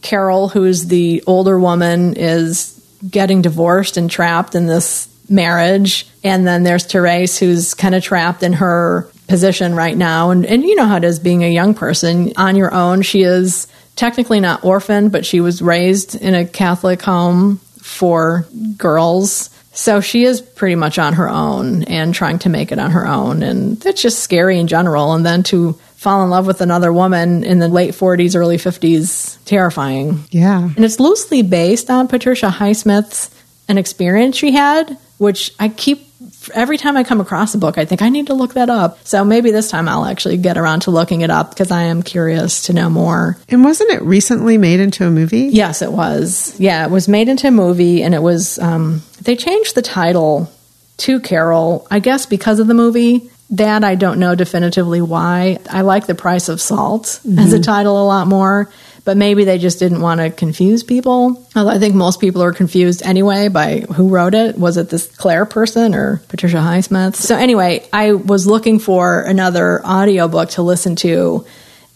Carol, 0.02 0.50
who's 0.50 0.86
the 0.86 1.24
older 1.26 1.60
woman, 1.60 2.16
is 2.16 2.72
getting 3.10 3.42
divorced 3.42 3.98
and 3.98 4.10
trapped 4.10 4.56
in 4.56 4.68
this 4.68 5.08
marriage. 5.30 6.08
And 6.24 6.46
then 6.46 6.64
there's 6.64 6.86
Therese, 6.86 7.38
who's 7.40 7.74
kind 7.74 7.96
of 7.96 8.04
trapped 8.04 8.44
in 8.44 8.54
her 8.54 9.10
position 9.28 9.76
right 9.76 9.98
now. 9.98 10.30
And, 10.30 10.46
and 10.46 10.64
you 10.64 10.76
know 10.76 10.86
how 10.86 10.98
it 10.98 11.04
is 11.04 11.20
being 11.20 11.44
a 11.44 11.52
young 11.52 11.74
person 11.74 12.34
on 12.38 12.56
your 12.56 12.74
own. 12.74 13.02
She 13.02 13.24
is 13.24 13.68
technically 13.96 14.40
not 14.40 14.64
orphaned, 14.64 15.12
but 15.12 15.26
she 15.26 15.40
was 15.40 15.62
raised 15.62 16.16
in 16.16 16.36
a 16.36 16.46
Catholic 16.46 17.02
home 17.02 17.58
for 17.80 18.46
girls. 18.78 19.50
So 19.76 20.02
she 20.02 20.24
is 20.24 20.42
pretty 20.42 20.76
much 20.76 20.98
on 20.98 21.14
her 21.14 21.30
own 21.30 21.84
and 21.84 22.14
trying 22.14 22.40
to 22.40 22.50
make 22.50 22.72
it 22.72 22.80
on 22.80 22.92
her 22.92 23.06
own. 23.06 23.44
And 23.44 23.78
that's 23.80 24.02
just 24.02 24.20
scary 24.20 24.58
in 24.58 24.68
general. 24.68 25.14
And 25.14 25.26
then 25.26 25.44
to 25.44 25.74
fall 25.96 26.24
in 26.24 26.30
love 26.30 26.48
with 26.48 26.62
another 26.62 26.94
woman 26.94 27.44
in 27.44 27.60
the 27.60 27.68
late 27.68 27.94
40s, 27.94 28.36
early 28.36 28.58
50s, 28.58 29.44
terrifying. 29.46 30.24
Yeah. 30.32 30.64
And 30.64 30.86
it's 30.86 31.00
loosely 31.00 31.42
based 31.42 31.90
on 31.90 32.08
Patricia 32.08 32.48
Highsmith's 32.48 33.30
an 33.68 33.78
experience 33.78 34.38
she 34.38 34.52
had, 34.52 34.98
which 35.18 35.52
I 35.60 35.70
keep 35.70 36.06
every 36.54 36.78
time 36.78 36.98
I 36.98 37.04
come 37.04 37.22
across 37.22 37.56
a 37.56 37.58
book, 37.58 37.78
I 37.78 37.86
think 37.86 38.02
I 38.02 38.10
need 38.10 38.28
to 38.28 38.34
look 38.34 38.54
that 38.54 38.70
up. 38.70 39.06
So 39.06 39.24
maybe 39.24 39.52
this 39.52 39.70
time 39.70 39.88
I'll 39.88 40.06
actually 40.06 40.38
get 40.38 40.58
around 40.58 40.82
to 40.82 40.92
looking 40.92 41.22
it 41.22 41.30
up 41.30 41.50
because 41.50 41.72
I 41.72 41.84
am 41.84 42.04
curious 42.04 42.68
to 42.68 42.74
know 42.74 42.90
more. 42.90 43.38
And 43.50 43.64
wasn't 43.64 43.92
it 43.92 44.02
recently 44.04 44.58
made 44.58 44.80
into 44.80 45.06
a 45.06 45.12
movie? 45.12 45.50
Yes, 45.52 45.82
it 45.82 45.92
was. 45.92 46.60
Yeah, 46.60 46.86
it 46.86 46.92
was 46.92 47.08
made 47.08 47.30
into 47.30 47.48
a 47.48 47.52
movie, 47.52 48.04
and 48.04 48.14
it 48.14 48.22
was. 48.22 48.60
Um, 48.60 49.02
they 49.26 49.36
changed 49.36 49.76
the 49.76 49.82
title 49.82 50.52
to 50.98 51.20
Carol, 51.20 51.88
I 51.92 52.00
guess, 52.00 52.26
because 52.26 52.60
of 52.60 52.68
the 52.68 52.74
movie. 52.74 53.30
That 53.52 53.84
I 53.84 53.94
don't 53.94 54.18
know 54.20 54.34
definitively 54.34 55.02
why. 55.02 55.60
I 55.70 55.82
like 55.82 56.08
The 56.08 56.16
Price 56.16 56.50
of 56.50 56.60
Salt 56.60 57.04
mm-hmm. 57.04 57.38
as 57.38 57.54
a 57.54 57.60
title 57.62 58.02
a 58.02 58.08
lot 58.08 58.26
more 58.26 58.72
but 59.06 59.16
maybe 59.18 59.46
they 59.46 59.60
just 59.60 59.80
didn't 59.80 60.02
want 60.02 60.20
to 60.20 60.32
confuse 60.32 60.84
people. 60.84 61.48
I 61.56 61.78
think 61.78 61.94
most 61.94 62.20
people 62.20 62.42
are 62.42 62.52
confused 62.52 63.04
anyway 63.04 63.48
by 63.48 63.82
who 63.82 64.10
wrote 64.10 64.34
it. 64.34 64.58
Was 64.58 64.78
it 64.78 64.90
this 64.90 65.08
Claire 65.16 65.46
person 65.46 65.94
or 65.94 66.22
Patricia 66.28 66.58
Highsmith? 66.58 67.16
So 67.16 67.38
anyway, 67.38 67.88
I 67.94 68.14
was 68.14 68.48
looking 68.48 68.80
for 68.80 69.22
another 69.22 69.86
audiobook 69.86 70.50
to 70.52 70.64
listen 70.64 70.96
to 70.98 71.46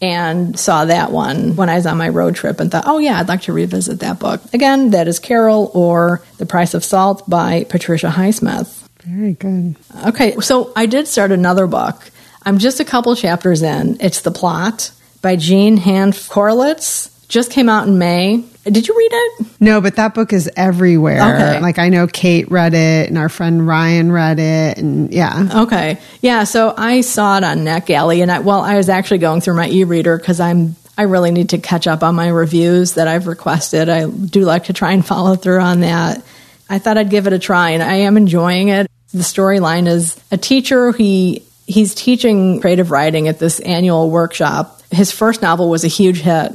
and 0.02 0.58
saw 0.58 0.86
that 0.86 1.12
one 1.12 1.56
when 1.56 1.70
I 1.70 1.76
was 1.76 1.86
on 1.86 1.98
my 1.98 2.10
road 2.10 2.36
trip 2.36 2.60
and 2.60 2.72
thought, 2.72 2.86
oh 2.88 3.00
yeah, 3.00 3.20
I'd 3.20 3.28
like 3.28 3.42
to 3.44 3.54
revisit 3.54 4.00
that 4.00 4.20
book. 4.20 4.42
Again, 4.54 4.92
that 4.92 5.08
is 5.08 5.20
Carol 5.20 5.72
or 5.74 6.22
The 6.38 6.46
Price 6.46 6.74
of 6.74 6.86
Salt 6.86 7.30
by 7.30 7.66
Patricia 7.66 8.08
Highsmith. 8.08 8.88
Very 9.04 9.34
good. 9.34 9.76
Okay, 10.08 10.40
so 10.40 10.72
I 10.76 10.86
did 10.86 11.08
start 11.08 11.32
another 11.32 11.68
book. 11.68 12.12
I'm 12.44 12.58
just 12.58 12.80
a 12.80 12.86
couple 12.86 13.16
chapters 13.16 13.62
in. 13.62 13.98
It's 14.00 14.22
The 14.22 14.32
Plot 14.32 14.92
by 15.22 15.36
Jean 15.36 15.78
Hanff 15.78 16.30
Korelitz. 16.30 17.28
Just 17.28 17.52
came 17.52 17.70
out 17.70 17.88
in 17.88 17.98
May. 17.98 18.44
Did 18.66 18.88
you 18.88 18.96
read 18.96 19.12
it? 19.12 19.48
No, 19.60 19.82
but 19.82 19.96
that 19.96 20.14
book 20.14 20.34
is 20.34 20.50
everywhere. 20.56 21.22
Okay. 21.22 21.60
Like 21.60 21.80
I 21.80 21.90
know 21.90 22.08
Kate 22.08 22.52
read 22.52 22.74
it 22.74 23.10
and 23.10 23.18
our 23.18 23.30
friend 23.30 23.66
Ryan 23.66 24.12
read 24.12 24.40
it 24.40 24.78
and 24.78 25.12
yeah. 25.12 25.64
Okay. 25.64 25.98
Yeah, 26.22 26.44
so 26.44 26.74
I 26.78 27.02
saw 27.02 27.38
it 27.38 27.44
on 27.44 27.60
NetGalley 27.60 28.22
and 28.22 28.32
I 28.32 28.40
well, 28.40 28.62
I 28.62 28.76
was 28.76 28.90
actually 28.90 29.20
going 29.20 29.42
through 29.42 29.56
my 29.56 29.70
e-reader 29.70 30.18
cuz 30.20 30.40
I'm 30.40 30.76
I 30.98 31.04
really 31.04 31.32
need 31.32 31.50
to 31.50 31.58
catch 31.58 31.88
up 31.88 32.04
on 32.04 32.16
my 32.16 32.28
reviews 32.28 32.96
that 32.96 33.08
I've 33.08 33.28
requested. 33.28 33.88
I 33.88 34.06
do 34.08 34.42
like 34.42 34.66
to 34.66 34.74
try 34.74 34.92
and 34.92 35.06
follow 35.06 35.36
through 35.36 35.62
on 35.62 35.80
that. 35.80 36.22
I 36.70 36.80
thought 36.80 36.98
I'd 36.98 37.10
give 37.10 37.26
it 37.28 37.34
a 37.34 37.40
try 37.40 37.72
and 37.72 37.82
I 37.82 37.96
am 37.96 38.18
enjoying 38.18 38.68
it. 38.68 38.88
The 39.14 39.24
storyline 39.24 39.88
is 39.88 40.20
a 40.32 40.38
teacher 40.38 40.92
he 40.92 41.44
he's 41.66 41.96
teaching 41.96 42.60
creative 42.60 42.92
writing 42.92 43.28
at 43.28 43.40
this 43.40 43.60
annual 43.62 44.10
workshop 44.10 44.80
his 44.92 45.12
first 45.12 45.42
novel 45.42 45.70
was 45.70 45.84
a 45.84 45.88
huge 45.88 46.22
hit, 46.22 46.54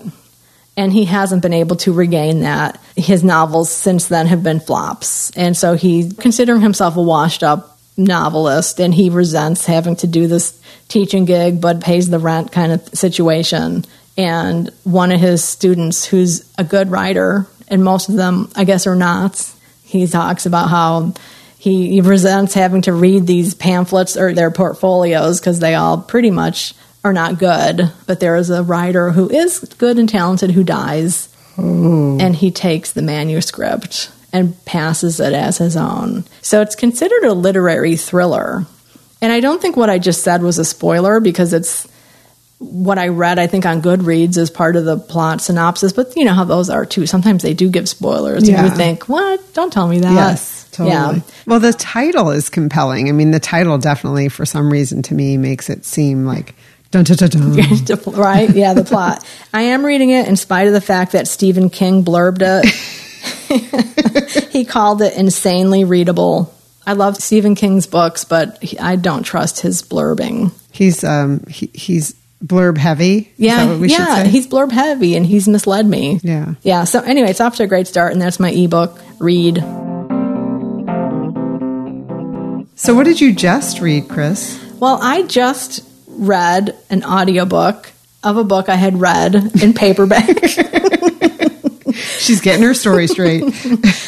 and 0.76 0.92
he 0.92 1.04
hasn't 1.04 1.42
been 1.42 1.52
able 1.52 1.76
to 1.76 1.92
regain 1.92 2.40
that. 2.40 2.80
His 2.96 3.22
novels 3.22 3.70
since 3.70 4.06
then 4.06 4.26
have 4.26 4.42
been 4.42 4.60
flops, 4.60 5.30
and 5.32 5.56
so 5.56 5.74
he's 5.74 6.12
considering 6.14 6.60
himself 6.60 6.96
a 6.96 7.02
washed 7.02 7.42
up 7.42 7.78
novelist, 7.96 8.80
and 8.80 8.94
he 8.94 9.10
resents 9.10 9.66
having 9.66 9.96
to 9.96 10.06
do 10.06 10.26
this 10.26 10.60
teaching 10.88 11.24
gig, 11.24 11.60
but 11.60 11.80
pays 11.80 12.08
the 12.08 12.18
rent 12.18 12.52
kind 12.52 12.72
of 12.72 12.86
situation. 12.88 13.84
And 14.16 14.70
one 14.84 15.12
of 15.12 15.20
his 15.20 15.42
students, 15.42 16.04
who's 16.04 16.50
a 16.56 16.64
good 16.64 16.90
writer, 16.90 17.46
and 17.68 17.82
most 17.82 18.08
of 18.08 18.16
them, 18.16 18.50
I 18.54 18.64
guess, 18.64 18.86
are 18.86 18.96
not, 18.96 19.40
he 19.82 20.06
talks 20.06 20.46
about 20.46 20.70
how 20.70 21.14
he 21.58 22.02
resents 22.02 22.52
having 22.52 22.82
to 22.82 22.92
read 22.92 23.26
these 23.26 23.54
pamphlets 23.54 24.18
or 24.18 24.34
their 24.34 24.50
portfolios 24.50 25.40
because 25.40 25.60
they 25.60 25.74
all 25.74 25.96
pretty 25.96 26.30
much 26.30 26.74
are 27.04 27.12
not 27.12 27.38
good, 27.38 27.92
but 28.06 28.18
there 28.18 28.34
is 28.37 28.50
a 28.50 28.62
writer 28.62 29.11
who 29.11 29.28
is 29.28 29.61
good 29.78 29.99
and 29.99 30.08
talented 30.08 30.50
who 30.50 30.64
dies, 30.64 31.28
Ooh. 31.58 32.18
and 32.18 32.34
he 32.34 32.50
takes 32.50 32.92
the 32.92 33.02
manuscript 33.02 34.11
and 34.32 34.62
passes 34.64 35.20
it 35.20 35.32
as 35.32 35.58
his 35.58 35.76
own. 35.76 36.25
So 36.40 36.62
it's 36.62 36.75
considered 36.75 37.25
a 37.25 37.34
literary 37.34 37.96
thriller. 37.96 38.66
And 39.20 39.32
I 39.32 39.40
don't 39.40 39.62
think 39.62 39.76
what 39.76 39.90
I 39.90 39.99
just 39.99 40.23
said 40.23 40.42
was 40.42 40.58
a 40.58 40.64
spoiler 40.64 41.20
because 41.20 41.52
it's 41.52 41.87
what 42.58 42.99
I 42.99 43.08
read, 43.08 43.38
I 43.38 43.46
think, 43.46 43.66
on 43.66 43.82
Goodreads 43.82 44.37
as 44.37 44.50
part 44.50 44.76
of 44.76 44.84
the 44.84 44.96
plot 44.96 45.40
synopsis. 45.40 45.92
But 45.92 46.16
you 46.16 46.25
know 46.25 46.34
how 46.34 46.44
those 46.44 46.70
are 46.70 46.87
too. 46.87 47.06
Sometimes 47.06 47.42
they 47.42 47.54
do 47.54 47.68
give 47.68 47.88
spoilers. 47.88 48.49
Yeah. 48.49 48.61
And 48.61 48.70
you 48.70 48.76
think, 48.76 49.08
what? 49.08 49.54
Don't 49.54 49.73
tell 49.73 49.87
me 49.87 50.00
that. 50.00 50.12
Yes, 50.12 50.68
totally. 50.73 50.90
Yeah. 51.18 51.20
Well, 51.46 51.61
the 51.61 51.73
title 51.73 52.30
is 52.30 52.49
compelling. 52.49 53.08
I 53.08 53.12
mean, 53.12 53.30
the 53.30 53.40
title 53.40 53.78
definitely, 53.78 54.28
for 54.28 54.46
some 54.46 54.70
reason, 54.70 55.02
to 55.02 55.14
me, 55.14 55.37
makes 55.37 55.70
it 55.70 55.84
seem 55.84 56.25
like 56.25 56.54
Dun, 56.94 57.02
dun, 57.02 57.28
dun, 57.28 57.52
right? 58.12 58.48
Yeah, 58.50 58.72
the 58.72 58.84
plot. 58.84 59.26
I 59.52 59.62
am 59.62 59.84
reading 59.84 60.10
it 60.10 60.28
in 60.28 60.36
spite 60.36 60.68
of 60.68 60.72
the 60.72 60.80
fact 60.80 61.10
that 61.10 61.26
Stephen 61.26 61.68
King 61.68 62.04
blurbed 62.04 62.38
it. 62.40 62.66
he 64.52 64.64
called 64.64 65.02
it 65.02 65.16
insanely 65.16 65.82
readable. 65.82 66.54
I 66.86 66.92
love 66.92 67.16
Stephen 67.16 67.56
King's 67.56 67.88
books, 67.88 68.22
but 68.22 68.62
he, 68.62 68.78
I 68.78 68.94
don't 68.94 69.24
trust 69.24 69.58
his 69.58 69.82
blurbing. 69.82 70.52
He's 70.70 71.02
um 71.02 71.42
he, 71.48 71.68
he's 71.74 72.14
blurb 72.44 72.78
heavy. 72.78 73.32
Yeah, 73.38 73.74
yeah, 73.74 74.22
he's 74.22 74.46
blurb 74.46 74.70
heavy, 74.70 75.16
and 75.16 75.26
he's 75.26 75.48
misled 75.48 75.86
me. 75.86 76.20
Yeah, 76.22 76.54
yeah. 76.62 76.84
So 76.84 77.00
anyway, 77.00 77.30
it's 77.30 77.40
off 77.40 77.56
to 77.56 77.64
a 77.64 77.66
great 77.66 77.88
start, 77.88 78.12
and 78.12 78.22
that's 78.22 78.38
my 78.38 78.52
ebook. 78.52 79.00
Read. 79.18 79.56
So, 82.76 82.94
what 82.94 83.04
did 83.04 83.20
you 83.20 83.32
just 83.32 83.80
read, 83.80 84.08
Chris? 84.08 84.60
Well, 84.78 85.00
I 85.02 85.22
just 85.22 85.90
read 86.16 86.76
an 86.90 87.04
audiobook 87.04 87.92
of 88.23 88.37
a 88.37 88.44
book 88.44 88.68
I 88.68 88.76
had 88.76 89.00
read 89.00 89.35
in 89.62 89.75
paperback. 89.75 90.49
She's 92.18 92.40
getting 92.40 92.62
her 92.62 92.75
story 92.75 93.06
straight. 93.06 93.44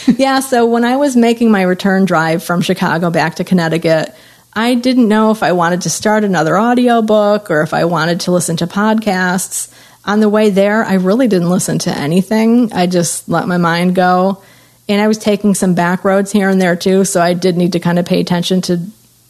yeah, 0.19 0.41
so 0.41 0.67
when 0.67 0.85
I 0.85 0.97
was 0.97 1.17
making 1.17 1.51
my 1.51 1.63
return 1.63 2.05
drive 2.05 2.43
from 2.43 2.63
Chicago 2.63 3.11
back 3.11 3.37
to 3.37 3.45
Connecticut, 3.45 4.15
I 4.53 4.75
didn't 4.75 5.09
know 5.09 5.31
if 5.31 5.43
I 5.43 5.53
wanted 5.53 5.83
to 5.83 5.91
start 5.91 6.25
another 6.25 6.59
audiobook 6.59 7.51
or 7.51 7.61
if 7.61 7.75
I 7.75 7.85
wanted 7.85 8.21
to 8.21 8.33
listen 8.33 8.57
to 8.59 8.67
podcasts. 8.67 9.71
On 10.05 10.21
the 10.21 10.29
way 10.29 10.51
there, 10.51 10.83
I 10.83 10.95
really 10.95 11.29
didn't 11.29 11.51
listen 11.51 11.79
to 11.81 11.97
anything. 11.97 12.73
I 12.73 12.87
just 12.87 13.29
let 13.29 13.47
my 13.47 13.59
mind 13.59 13.95
go. 13.95 14.43
And 14.89 15.01
I 15.01 15.09
was 15.09 15.19
taking 15.19 15.55
some 15.55 15.75
back 15.75 16.05
roads 16.05 16.33
here 16.33 16.49
and 16.49 16.63
there 16.63 16.77
too, 16.77 17.05
so 17.05 17.21
I 17.21 17.35
did 17.35 17.57
need 17.57 17.73
to 17.73 17.81
kind 17.81 17.99
of 17.99 18.07
pay 18.07 18.21
attention 18.21 18.63
to 18.63 18.87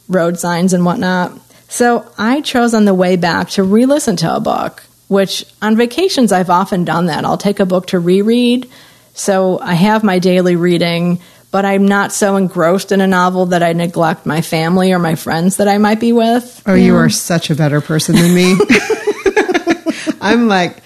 road 0.08 0.38
signs 0.38 0.72
and 0.72 0.84
whatnot. 0.84 1.32
So 1.68 2.10
I 2.16 2.40
chose 2.40 2.74
on 2.74 2.84
the 2.84 2.94
way 2.94 3.16
back 3.16 3.50
to 3.50 3.62
re 3.62 3.86
listen 3.86 4.16
to 4.16 4.34
a 4.34 4.40
book, 4.40 4.82
which 5.08 5.44
on 5.60 5.76
vacations 5.76 6.32
I've 6.32 6.50
often 6.50 6.84
done 6.84 7.06
that. 7.06 7.24
I'll 7.24 7.38
take 7.38 7.60
a 7.60 7.66
book 7.66 7.88
to 7.88 7.98
reread. 7.98 8.70
So 9.14 9.58
I 9.58 9.74
have 9.74 10.04
my 10.04 10.18
daily 10.18 10.56
reading, 10.56 11.20
but 11.50 11.64
I'm 11.64 11.86
not 11.86 12.12
so 12.12 12.36
engrossed 12.36 12.92
in 12.92 13.00
a 13.00 13.06
novel 13.06 13.46
that 13.46 13.62
I 13.62 13.72
neglect 13.72 14.26
my 14.26 14.42
family 14.42 14.92
or 14.92 14.98
my 14.98 15.14
friends 15.14 15.56
that 15.56 15.68
I 15.68 15.78
might 15.78 16.00
be 16.00 16.12
with. 16.12 16.62
Oh, 16.66 16.74
yeah. 16.74 16.84
you 16.84 16.96
are 16.96 17.08
such 17.08 17.50
a 17.50 17.54
better 17.54 17.80
person 17.80 18.14
than 18.14 18.34
me. 18.34 18.56
I'm 20.20 20.48
like, 20.48 20.82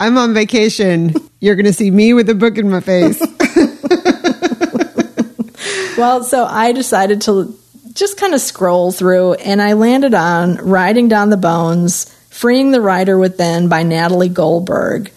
I'm 0.00 0.18
on 0.18 0.34
vacation. 0.34 1.14
You're 1.40 1.56
going 1.56 1.66
to 1.66 1.72
see 1.72 1.90
me 1.90 2.14
with 2.14 2.28
a 2.30 2.34
book 2.34 2.58
in 2.58 2.70
my 2.70 2.80
face. 2.80 3.20
well, 5.98 6.24
so 6.24 6.44
I 6.44 6.72
decided 6.72 7.20
to 7.22 7.56
just 7.94 8.18
kind 8.18 8.34
of 8.34 8.40
scroll 8.40 8.90
through, 8.92 9.34
and 9.34 9.62
I 9.62 9.74
landed 9.74 10.14
on 10.14 10.56
Writing 10.56 11.08
Down 11.08 11.30
the 11.30 11.36
Bones, 11.36 12.04
Freeing 12.28 12.72
the 12.72 12.80
Writer 12.80 13.16
Within 13.16 13.68
by 13.68 13.84
Natalie 13.84 14.28
Goldberg. 14.28 15.12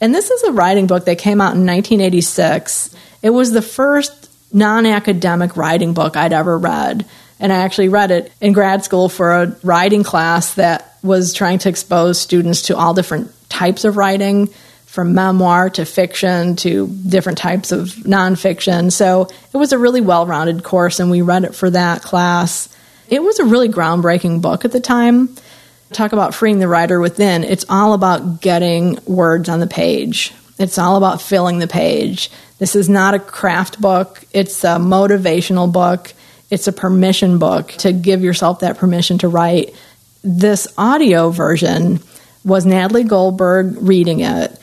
And 0.00 0.14
this 0.14 0.30
is 0.30 0.42
a 0.44 0.52
writing 0.52 0.86
book 0.86 1.04
that 1.04 1.18
came 1.18 1.40
out 1.40 1.54
in 1.54 1.66
1986. 1.66 2.94
It 3.22 3.30
was 3.30 3.52
the 3.52 3.62
first 3.62 4.30
non 4.52 4.86
academic 4.86 5.56
writing 5.56 5.94
book 5.94 6.16
I'd 6.16 6.32
ever 6.32 6.58
read. 6.58 7.06
And 7.38 7.52
I 7.52 7.56
actually 7.56 7.88
read 7.88 8.10
it 8.10 8.32
in 8.40 8.52
grad 8.52 8.84
school 8.84 9.08
for 9.08 9.32
a 9.32 9.56
writing 9.62 10.04
class 10.04 10.54
that 10.54 10.96
was 11.02 11.32
trying 11.34 11.58
to 11.60 11.68
expose 11.68 12.20
students 12.20 12.62
to 12.62 12.76
all 12.76 12.94
different 12.94 13.32
types 13.48 13.84
of 13.84 13.96
writing, 13.96 14.48
from 14.92 15.14
memoir 15.14 15.70
to 15.70 15.86
fiction 15.86 16.54
to 16.54 16.86
different 16.86 17.38
types 17.38 17.72
of 17.72 17.88
nonfiction. 18.04 18.92
So 18.92 19.26
it 19.50 19.56
was 19.56 19.72
a 19.72 19.78
really 19.78 20.02
well 20.02 20.26
rounded 20.26 20.62
course, 20.62 21.00
and 21.00 21.10
we 21.10 21.22
read 21.22 21.44
it 21.44 21.54
for 21.54 21.70
that 21.70 22.02
class. 22.02 22.68
It 23.08 23.22
was 23.22 23.38
a 23.38 23.46
really 23.46 23.70
groundbreaking 23.70 24.42
book 24.42 24.66
at 24.66 24.72
the 24.72 24.80
time. 24.80 25.34
Talk 25.92 26.12
about 26.12 26.34
freeing 26.34 26.58
the 26.58 26.68
writer 26.68 27.00
within. 27.00 27.42
It's 27.42 27.64
all 27.70 27.94
about 27.94 28.42
getting 28.42 28.98
words 29.06 29.48
on 29.48 29.60
the 29.60 29.66
page, 29.66 30.34
it's 30.58 30.76
all 30.76 30.96
about 30.96 31.22
filling 31.22 31.58
the 31.58 31.66
page. 31.66 32.30
This 32.58 32.76
is 32.76 32.90
not 32.90 33.14
a 33.14 33.18
craft 33.18 33.80
book, 33.80 34.22
it's 34.30 34.62
a 34.62 34.76
motivational 34.76 35.72
book, 35.72 36.12
it's 36.50 36.66
a 36.66 36.72
permission 36.72 37.38
book 37.38 37.68
to 37.78 37.94
give 37.94 38.22
yourself 38.22 38.60
that 38.60 38.76
permission 38.76 39.16
to 39.18 39.28
write. 39.28 39.74
This 40.22 40.68
audio 40.76 41.30
version 41.30 42.00
was 42.44 42.66
Natalie 42.66 43.04
Goldberg 43.04 43.78
reading 43.80 44.20
it 44.20 44.58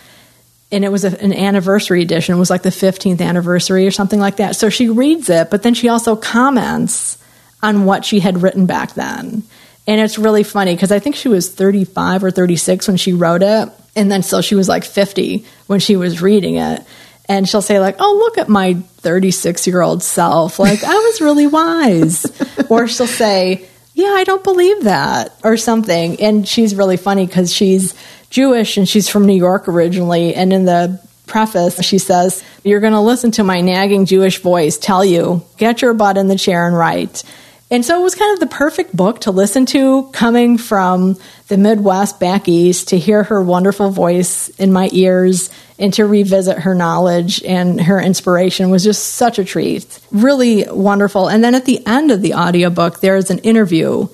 and 0.72 0.86
it 0.86 0.92
was 0.92 1.04
a, 1.04 1.22
an 1.22 1.34
anniversary 1.34 2.02
edition. 2.02 2.36
It 2.36 2.40
was 2.40 2.50
like 2.50 2.62
the 2.62 2.70
15th 2.70 3.22
anniversary 3.22 3.88
or 3.88 3.92
something 3.92 4.20
like 4.20 4.38
that. 4.38 4.56
So 4.56 4.70
she 4.70 4.90
reads 4.90 5.30
it, 5.30 5.50
but 5.50 5.64
then 5.64 5.74
she 5.74 5.90
also 5.90 6.16
comments 6.16 7.18
on 7.62 7.86
what 7.86 8.06
she 8.06 8.20
had 8.20 8.42
written 8.42 8.66
back 8.66 8.94
then. 8.94 9.44
And 9.88 10.00
it's 10.00 10.20
really 10.20 10.44
funny 10.44 10.76
because 10.76 10.92
I 10.92 11.00
think 11.00 11.16
she 11.16 11.30
was 11.30 11.50
35 11.50 12.24
or 12.24 12.32
36 12.32 12.88
when 12.88 12.98
she 12.98 13.14
wrote 13.14 13.42
it. 13.42 13.70
And 13.96 14.12
then 14.12 14.22
so 14.22 14.42
she 14.42 14.56
was 14.56 14.70
like 14.70 14.84
50 14.84 15.46
when 15.66 15.80
she 15.80 15.96
was 15.96 16.22
reading 16.22 16.56
it. 16.56 16.84
And 17.28 17.48
she'll 17.48 17.62
say, 17.62 17.80
like, 17.80 17.96
oh, 18.00 18.18
look 18.18 18.38
at 18.38 18.50
my 18.50 18.76
36 18.98 19.68
year 19.68 19.82
old 19.82 20.04
self. 20.04 20.60
Like, 20.60 20.84
I 20.84 20.94
was 20.94 21.22
really 21.22 21.48
wise. 21.48 22.26
or 22.70 22.88
she'll 22.88 23.08
say, 23.08 23.68
yeah, 23.94 24.10
I 24.10 24.24
don't 24.24 24.44
believe 24.44 24.84
that 24.84 25.36
or 25.44 25.58
something. 25.58 26.22
And 26.22 26.48
she's 26.48 26.76
really 26.76 26.98
funny 26.98 27.26
because 27.26 27.54
she's 27.54 27.94
Jewish 28.30 28.78
and 28.78 28.88
she's 28.88 29.10
from 29.10 29.26
New 29.26 29.36
York 29.36 29.68
originally. 29.68 30.36
And 30.36 30.54
in 30.54 30.66
the 30.66 31.02
preface, 31.26 31.82
she 31.84 31.98
says, 31.98 32.44
You're 32.64 32.80
going 32.80 32.94
to 32.94 33.00
listen 33.00 33.32
to 33.32 33.44
my 33.44 33.62
nagging 33.62 34.06
Jewish 34.06 34.40
voice 34.40 34.78
tell 34.78 35.06
you, 35.06 35.44
get 35.58 35.82
your 35.82 35.94
butt 35.94 36.18
in 36.18 36.28
the 36.28 36.38
chair 36.38 36.68
and 36.68 36.76
write. 36.76 37.24
And 37.72 37.86
so 37.86 38.00
it 38.00 38.04
was 38.04 38.16
kind 38.16 38.34
of 38.34 38.40
the 38.40 38.56
perfect 38.56 38.96
book 38.96 39.22
to 39.22 39.32
listen 39.32 39.68
to 39.68 40.10
coming 40.12 40.58
from 40.58 41.18
the 41.50 41.58
Midwest 41.58 42.20
back 42.20 42.48
east 42.48 42.90
to 42.90 42.98
hear 42.98 43.22
her 43.24 43.44
wonderful 43.44 43.92
voice 43.92 44.50
in 44.50 44.74
my 44.74 44.90
ears 44.92 45.52
and 45.78 45.94
to 45.94 46.06
revisit 46.06 46.58
her 46.60 46.74
knowledge 46.74 47.44
and 47.44 47.80
her 47.80 48.02
inspiration 48.02 48.72
was 48.72 48.84
just 48.84 49.14
such 49.14 49.38
a 49.38 49.46
treat. 49.46 50.00
Really 50.10 50.66
wonderful. 50.68 51.28
And 51.28 51.44
then 51.44 51.54
at 51.54 51.66
the 51.66 51.86
end 51.86 52.10
of 52.10 52.24
the 52.24 52.34
audiobook, 52.34 53.02
there 53.02 53.18
is 53.18 53.30
an 53.30 53.38
interview 53.40 54.08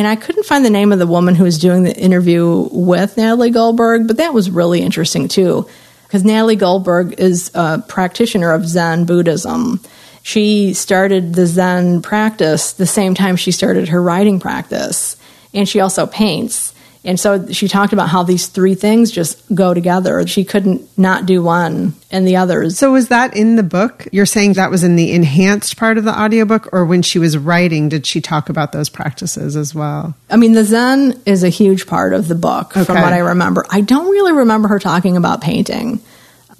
and 0.00 0.08
I 0.08 0.16
couldn't 0.16 0.46
find 0.46 0.64
the 0.64 0.70
name 0.70 0.92
of 0.92 0.98
the 0.98 1.06
woman 1.06 1.34
who 1.34 1.44
was 1.44 1.58
doing 1.58 1.82
the 1.82 1.94
interview 1.94 2.70
with 2.72 3.18
Natalie 3.18 3.50
Goldberg, 3.50 4.06
but 4.06 4.16
that 4.16 4.32
was 4.32 4.50
really 4.50 4.80
interesting 4.80 5.28
too, 5.28 5.68
because 6.04 6.24
Natalie 6.24 6.56
Goldberg 6.56 7.20
is 7.20 7.50
a 7.52 7.84
practitioner 7.86 8.52
of 8.52 8.66
Zen 8.66 9.04
Buddhism. 9.04 9.78
She 10.22 10.72
started 10.72 11.34
the 11.34 11.44
Zen 11.44 12.00
practice 12.00 12.72
the 12.72 12.86
same 12.86 13.14
time 13.14 13.36
she 13.36 13.52
started 13.52 13.88
her 13.88 14.02
writing 14.02 14.40
practice, 14.40 15.18
and 15.52 15.68
she 15.68 15.80
also 15.80 16.06
paints. 16.06 16.72
And 17.04 17.18
so 17.18 17.50
she 17.50 17.66
talked 17.66 17.92
about 17.92 18.10
how 18.10 18.22
these 18.22 18.48
three 18.48 18.74
things 18.74 19.10
just 19.10 19.42
go 19.54 19.72
together. 19.72 20.26
She 20.26 20.44
couldn't 20.44 20.86
not 20.98 21.24
do 21.24 21.42
one 21.42 21.94
and 22.10 22.26
the 22.26 22.36
others. 22.36 22.78
So 22.78 22.92
was 22.92 23.08
that 23.08 23.34
in 23.34 23.56
the 23.56 23.62
book? 23.62 24.06
You're 24.12 24.26
saying 24.26 24.54
that 24.54 24.70
was 24.70 24.84
in 24.84 24.96
the 24.96 25.12
enhanced 25.12 25.78
part 25.78 25.96
of 25.96 26.04
the 26.04 26.18
audiobook 26.18 26.68
or 26.72 26.84
when 26.84 27.02
she 27.02 27.18
was 27.18 27.38
writing 27.38 27.88
did 27.88 28.06
she 28.06 28.20
talk 28.20 28.50
about 28.50 28.72
those 28.72 28.90
practices 28.90 29.56
as 29.56 29.74
well? 29.74 30.14
I 30.28 30.36
mean, 30.36 30.52
the 30.52 30.64
Zen 30.64 31.20
is 31.24 31.42
a 31.42 31.48
huge 31.48 31.86
part 31.86 32.12
of 32.12 32.28
the 32.28 32.34
book 32.34 32.76
okay. 32.76 32.84
from 32.84 32.96
what 32.96 33.12
I 33.12 33.18
remember. 33.18 33.64
I 33.70 33.80
don't 33.80 34.10
really 34.10 34.32
remember 34.32 34.68
her 34.68 34.78
talking 34.78 35.16
about 35.16 35.40
painting. 35.40 36.00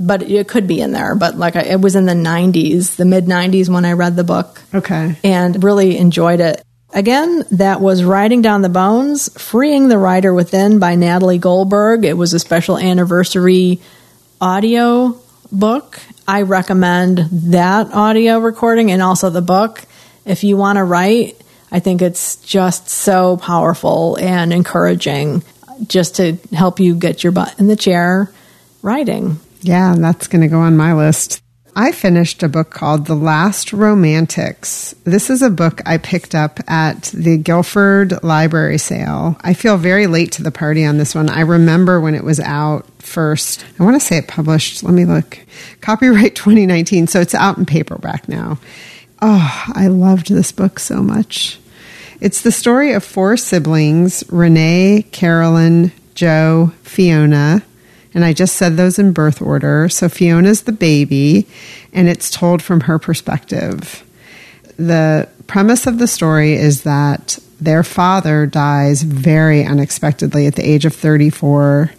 But 0.03 0.23
it 0.23 0.49
could 0.49 0.67
be 0.67 0.81
in 0.81 0.93
there. 0.93 1.15
But 1.15 1.37
like 1.37 1.57
I, 1.57 1.61
it 1.61 1.81
was 1.83 1.95
in 1.95 2.07
the 2.07 2.15
90s, 2.15 2.97
the 2.97 3.05
mid 3.05 3.27
90s 3.27 3.69
when 3.69 3.85
I 3.85 3.93
read 3.93 4.17
the 4.17 4.25
book. 4.25 4.63
Okay. 4.73 5.19
And 5.23 5.63
really 5.63 5.99
enjoyed 5.99 6.41
it. 6.41 6.65
Again, 6.93 7.45
that 7.53 7.81
was 7.81 8.03
Writing 8.03 8.43
Down 8.43 8.63
the 8.63 8.69
Bones, 8.69 9.29
Freeing 9.41 9.89
the 9.89 9.99
Writer 9.99 10.35
Within 10.35 10.81
by 10.81 10.97
Natalie 10.97 11.39
Goldberg. 11.39 12.05
It 12.05 12.17
was 12.17 12.35
a 12.35 12.41
special 12.41 12.77
anniversary 12.77 13.81
audio 14.41 15.17
book. 15.53 16.01
I 16.27 16.43
recommend 16.43 17.19
that 17.53 17.93
audio 17.93 18.41
recording 18.41 18.91
and 18.91 19.03
also 19.03 19.31
the 19.31 19.41
book. 19.41 19.85
If 20.27 20.43
you 20.43 20.57
want 20.57 20.79
to 20.79 20.85
write, 20.85 21.41
I 21.71 21.79
think 21.79 22.03
it's 22.03 22.37
just 22.37 22.89
so 22.89 23.37
powerful 23.37 24.17
and 24.17 24.53
encouraging 24.53 25.45
just 25.87 26.17
to 26.17 26.39
help 26.53 26.81
you 26.81 26.97
get 26.97 27.23
your 27.23 27.33
butt 27.33 27.59
in 27.61 27.69
the 27.69 27.77
chair 27.77 28.33
writing. 28.83 29.39
Yeah, 29.61 29.95
that's 29.97 30.27
going 30.27 30.43
to 30.43 30.49
go 30.49 30.59
on 30.59 30.77
my 30.77 30.95
list. 30.95 31.41
I 31.77 31.93
finished 31.93 32.43
a 32.43 32.49
book 32.49 32.71
called 32.71 33.07
The 33.07 33.15
Last 33.15 33.73
Romantics. 33.73 34.95
This 35.05 35.31
is 35.31 35.41
a 35.41 35.51
book 35.51 35.81
I 35.87 35.99
picked 35.99 36.35
up 36.35 36.59
at 36.69 37.05
the 37.15 37.39
Guilford 37.39 38.23
Library 38.25 38.79
sale. 38.79 39.37
I 39.43 39.55
feel 39.55 39.77
very 39.77 40.07
late 40.07 40.33
to 40.33 40.43
the 40.43 40.51
party 40.51 40.85
on 40.85 40.99
this 40.99 41.15
one. 41.15 41.29
I 41.29 41.41
remember 41.41 42.01
when 42.01 42.15
it 42.15 42.25
was 42.25 42.41
out 42.41 42.87
first. 42.99 43.65
I 43.79 43.85
want 43.85 44.01
to 44.01 44.05
say 44.05 44.19
it 44.19 44.27
published, 44.27 44.83
let 44.83 44.93
me 44.93 45.05
look. 45.05 45.39
Copyright 45.81 46.35
2019, 46.35 47.07
so 47.07 47.21
it's 47.21 47.35
out 47.35 47.59
in 47.59 47.67
paperback 47.67 48.29
now. 48.29 48.59
Oh, 49.23 49.65
I 49.75 49.87
loved 49.87 50.29
this 50.29 50.51
book 50.51 50.81
so 50.81 51.03
much. 51.03 51.59
It's 52.21 52.43
the 52.43 52.53
story 52.53 52.93
of 52.93 53.05
four 53.05 53.37
siblings 53.37 54.25
Renee, 54.29 55.07
Carolyn, 55.13 55.93
Joe, 56.15 56.73
Fiona 56.83 57.63
and 58.15 58.25
I 58.25 58.33
just 58.33 58.57
said 58.57 58.77
those 58.77 58.99
in 58.99 59.13
birth 59.13 59.41
order. 59.41 59.89
So 59.89 60.09
Fiona's 60.09 60.63
the 60.63 60.73
baby, 60.73 61.47
and 61.93 62.09
it's 62.09 62.31
told 62.31 62.63
from 62.63 62.81
her 62.83 62.99
perspective. 62.99 64.05
The 64.77 65.29
premise 65.47 65.87
of 65.87 65.99
the 65.99 66.07
story 66.07 66.55
is 66.55 66.83
that 66.83 67.39
their 67.61 67.83
father 67.83 68.47
dies 68.47 69.03
very 69.03 69.65
unexpectedly 69.65 70.47
at 70.47 70.55
the 70.55 70.69
age 70.69 70.85
of 70.85 70.95
34. 70.95 71.93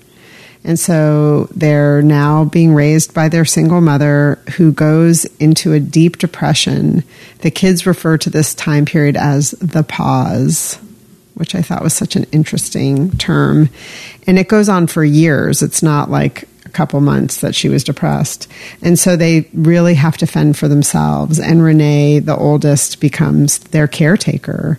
And 0.63 0.80
so 0.80 1.45
they're 1.56 2.02
now 2.02 2.45
being 2.45 2.74
raised 2.74 3.13
by 3.13 3.30
their 3.30 3.45
single 3.45 3.82
mother 3.82 4.39
who 4.58 4.71
goes 4.71 5.26
into 5.39 5.74
a 5.74 5.80
deep 5.80 6.17
depression. 6.17 7.04
The 7.39 7.52
kids 7.52 7.86
refer 7.86 8.17
to 8.19 8.30
this 8.30 8.54
time 8.54 8.86
period 8.86 9.15
as 9.17 9.52
the 9.52 9.84
pause 9.84 10.78
which 11.41 11.56
I 11.56 11.63
thought 11.63 11.82
was 11.82 11.95
such 11.95 12.15
an 12.15 12.25
interesting 12.32 13.17
term. 13.17 13.71
And 14.27 14.38
it 14.38 14.47
goes 14.47 14.69
on 14.69 14.86
for 14.86 15.04
years. 15.04 15.63
It's 15.63 15.82
not 15.82 16.12
like 16.12 16.43
a 16.65 16.69
couple 16.69 17.01
months 17.01 17.41
that 17.41 17.56
she 17.56 17.67
was 17.67 17.84
depressed. 17.84 18.47
And 18.84 18.99
so 18.99 19.15
they 19.15 19.49
really 19.51 19.95
have 19.95 20.17
to 20.17 20.27
fend 20.27 20.56
for 20.56 20.67
themselves. 20.67 21.39
And 21.39 21.63
Renee, 21.63 22.19
the 22.19 22.38
oldest, 22.38 23.01
becomes 23.01 23.58
their 23.58 23.88
caretaker. 23.88 24.77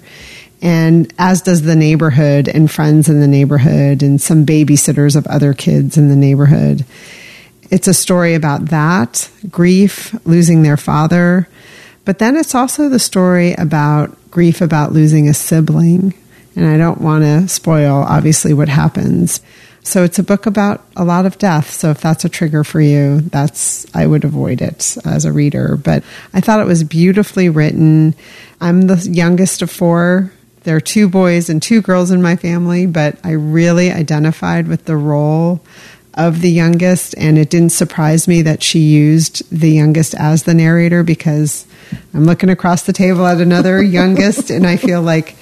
And 0.63 1.13
as 1.19 1.43
does 1.43 1.63
the 1.63 1.75
neighborhood 1.75 2.47
and 2.47 2.71
friends 2.71 3.09
in 3.09 3.19
the 3.19 3.27
neighborhood 3.27 4.05
and 4.05 4.21
some 4.21 4.47
babysitters 4.47 5.17
of 5.17 5.27
other 5.27 5.55
kids 5.55 5.99
in 5.99 6.11
the 6.11 6.17
neighborhood. 6.17 6.85
It's 7.73 7.89
a 7.89 7.95
story 7.95 8.35
about 8.35 8.67
that 8.67 9.29
grief, 9.51 10.15
losing 10.25 10.63
their 10.63 10.77
father. 10.77 11.49
But 12.05 12.21
then 12.21 12.37
it's 12.37 12.55
also 12.55 12.89
the 12.89 13.01
story 13.01 13.55
about 13.55 14.17
grief 14.31 14.61
about 14.61 14.93
losing 14.93 15.29
a 15.29 15.35
sibling 15.35 16.15
and 16.57 16.67
I 16.67 16.77
don't 16.77 17.01
want 17.01 17.25
to 17.25 17.49
spoil, 17.49 18.05
obviously, 18.07 18.55
what 18.55 18.69
happens. 18.69 19.41
So 19.85 20.05
it's 20.05 20.19
a 20.19 20.23
book 20.23 20.47
about 20.47 20.85
a 20.97 21.05
lot 21.05 21.27
of 21.27 21.39
death. 21.39 21.71
So 21.71 21.91
if 21.91 22.01
that's 22.01 22.25
a 22.25 22.29
trigger 22.29 22.63
for 22.63 22.81
you, 22.81 23.21
that's, 23.21 23.85
I 23.95 24.07
would 24.07 24.25
avoid 24.25 24.63
it 24.63 24.97
as 25.05 25.25
a 25.25 25.33
reader. 25.33 25.77
But 25.77 26.05
I 26.33 26.41
thought 26.41 26.61
it 26.61 26.67
was 26.67 26.85
beautifully 26.85 27.49
written. 27.49 28.15
I'm 28.61 28.83
the 28.83 28.97
youngest 29.11 29.61
of 29.63 29.71
four. 29.71 30.33
There 30.63 30.77
are 30.77 30.81
two 30.81 31.09
boys 31.09 31.49
and 31.51 31.61
two 31.61 31.83
girls 31.83 32.13
in 32.13 32.23
my 32.23 32.37
family, 32.37 32.87
but 32.87 33.19
I 33.25 33.33
really 33.33 33.91
identified 33.91 34.69
with 34.69 34.85
the 34.85 34.97
role 34.97 35.61
of 36.15 36.41
the 36.41 36.51
youngest, 36.51 37.15
and 37.17 37.39
it 37.39 37.51
didn't 37.51 37.71
surprise 37.71 38.29
me 38.29 38.43
that 38.43 38.63
she 38.63 38.81
used 38.81 39.43
the 39.51 39.71
youngest 39.71 40.15
as 40.15 40.45
the 40.45 40.55
narrator 40.55 41.03
because 41.03 41.67
I'm 42.15 42.25
looking 42.25 42.51
across 42.51 42.83
the 42.83 42.93
table 42.93 43.27
at 43.27 43.41
another 43.41 43.83
youngest, 43.83 44.51
and 44.51 44.67
I 44.67 44.77
feel 44.77 45.03
like 45.03 45.37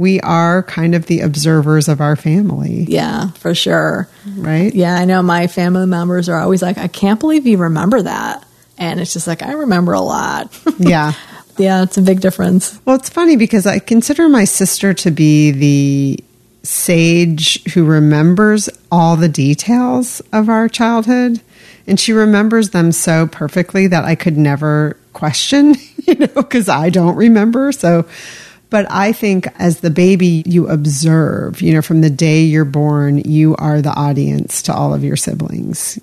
we 0.00 0.18
are 0.22 0.62
kind 0.62 0.94
of 0.94 1.04
the 1.04 1.20
observers 1.20 1.86
of 1.86 2.00
our 2.00 2.16
family. 2.16 2.86
Yeah, 2.88 3.32
for 3.32 3.54
sure. 3.54 4.08
Right? 4.34 4.74
Yeah, 4.74 4.94
I 4.94 5.04
know 5.04 5.20
my 5.20 5.46
family 5.46 5.84
members 5.84 6.26
are 6.30 6.40
always 6.40 6.62
like, 6.62 6.78
I 6.78 6.88
can't 6.88 7.20
believe 7.20 7.46
you 7.46 7.58
remember 7.58 8.00
that. 8.00 8.42
And 8.78 8.98
it's 8.98 9.12
just 9.12 9.26
like, 9.26 9.42
I 9.42 9.52
remember 9.52 9.92
a 9.92 10.00
lot. 10.00 10.58
Yeah. 10.78 11.12
yeah, 11.58 11.82
it's 11.82 11.98
a 11.98 12.02
big 12.02 12.22
difference. 12.22 12.80
Well, 12.86 12.96
it's 12.96 13.10
funny 13.10 13.36
because 13.36 13.66
I 13.66 13.78
consider 13.78 14.30
my 14.30 14.44
sister 14.44 14.94
to 14.94 15.10
be 15.10 15.50
the 15.50 16.24
sage 16.62 17.62
who 17.74 17.84
remembers 17.84 18.70
all 18.90 19.16
the 19.16 19.28
details 19.28 20.22
of 20.32 20.48
our 20.48 20.66
childhood. 20.66 21.42
And 21.86 22.00
she 22.00 22.14
remembers 22.14 22.70
them 22.70 22.92
so 22.92 23.26
perfectly 23.26 23.86
that 23.88 24.06
I 24.06 24.14
could 24.14 24.38
never 24.38 24.96
question, 25.12 25.74
you 26.06 26.14
know, 26.14 26.26
because 26.28 26.70
I 26.70 26.88
don't 26.88 27.16
remember. 27.16 27.72
So 27.72 28.06
But 28.70 28.86
I 28.88 29.12
think 29.12 29.48
as 29.58 29.80
the 29.80 29.90
baby, 29.90 30.44
you 30.46 30.68
observe, 30.68 31.60
you 31.60 31.74
know, 31.74 31.82
from 31.82 32.00
the 32.00 32.10
day 32.10 32.42
you're 32.42 32.64
born, 32.64 33.18
you 33.18 33.56
are 33.56 33.82
the 33.82 33.92
audience 33.92 34.62
to 34.62 34.72
all 34.72 34.94
of 34.94 35.02
your 35.02 35.16
siblings. 35.16 35.98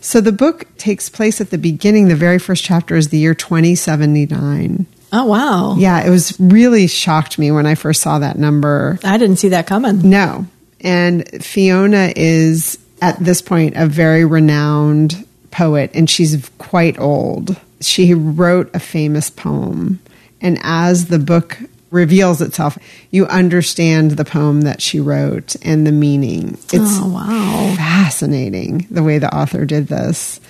So 0.00 0.20
the 0.20 0.32
book 0.32 0.66
takes 0.76 1.08
place 1.08 1.40
at 1.40 1.50
the 1.50 1.58
beginning. 1.58 2.08
The 2.08 2.16
very 2.16 2.40
first 2.40 2.64
chapter 2.64 2.96
is 2.96 3.08
the 3.08 3.18
year 3.18 3.34
2079. 3.34 4.86
Oh, 5.12 5.24
wow. 5.24 5.76
Yeah, 5.76 6.04
it 6.04 6.10
was 6.10 6.38
really 6.40 6.86
shocked 6.88 7.38
me 7.38 7.50
when 7.50 7.66
I 7.66 7.76
first 7.76 8.02
saw 8.02 8.18
that 8.18 8.36
number. 8.36 8.98
I 9.04 9.16
didn't 9.16 9.36
see 9.36 9.48
that 9.50 9.66
coming. 9.66 10.10
No. 10.10 10.46
And 10.80 11.26
Fiona 11.42 12.12
is 12.14 12.78
at 13.00 13.18
this 13.18 13.40
point 13.40 13.76
a 13.76 13.86
very 13.86 14.24
renowned 14.24 15.24
poet 15.50 15.90
and 15.94 16.10
she's 16.10 16.50
quite 16.58 16.98
old. 16.98 17.56
She 17.80 18.12
wrote 18.12 18.74
a 18.74 18.80
famous 18.80 19.30
poem. 19.30 20.00
And 20.40 20.58
as 20.62 21.06
the 21.06 21.18
book 21.18 21.58
reveals 21.90 22.40
itself, 22.42 22.78
you 23.10 23.26
understand 23.26 24.12
the 24.12 24.24
poem 24.24 24.62
that 24.62 24.82
she 24.82 25.00
wrote 25.00 25.56
and 25.62 25.86
the 25.86 25.92
meaning. 25.92 26.50
It's 26.72 26.98
Oh, 27.00 27.08
wow. 27.12 27.74
fascinating 27.76 28.86
the 28.90 29.02
way 29.02 29.18
the 29.18 29.34
author 29.34 29.64
did 29.64 29.88
this. 29.88 30.40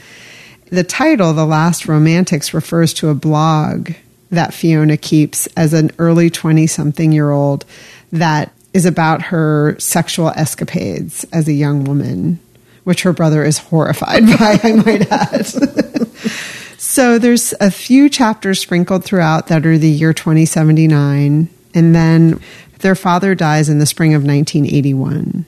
The 0.71 0.85
title, 0.85 1.33
The 1.33 1.47
Last 1.47 1.87
Romantics, 1.87 2.53
refers 2.53 2.93
to 2.95 3.09
a 3.09 3.15
blog 3.15 3.93
that 4.31 4.53
Fiona 4.53 4.97
keeps 4.97 5.47
as 5.57 5.73
an 5.73 5.91
early 5.99 6.29
20 6.29 6.67
something 6.67 7.13
year 7.13 7.31
old 7.31 7.65
that 8.13 8.53
is 8.75 8.85
about 8.85 9.23
her 9.23 9.77
sexual 9.79 10.29
escapades 10.31 11.25
as 11.33 11.49
a 11.49 11.53
young 11.55 11.85
woman, 11.85 12.39
which 12.85 13.03
her 13.03 13.13
brother 13.15 13.45
is 13.45 13.57
horrified 13.59 14.27
by, 14.39 14.61
I 14.63 14.73
might 14.73 15.11
add. 15.11 15.47
so 16.99 17.17
there's 17.17 17.55
a 17.61 17.71
few 17.71 18.09
chapters 18.09 18.59
sprinkled 18.59 19.05
throughout 19.05 19.47
that 19.47 19.65
are 19.65 19.79
the 19.79 19.89
year 19.89 20.13
2079. 20.13 21.49
And 21.73 21.95
then 21.95 22.41
their 22.81 22.97
father 22.97 23.37
dies 23.37 23.69
in 23.69 23.79
the 23.79 23.87
spring 23.87 24.15
of 24.15 24.25
1981. 24.25 25.45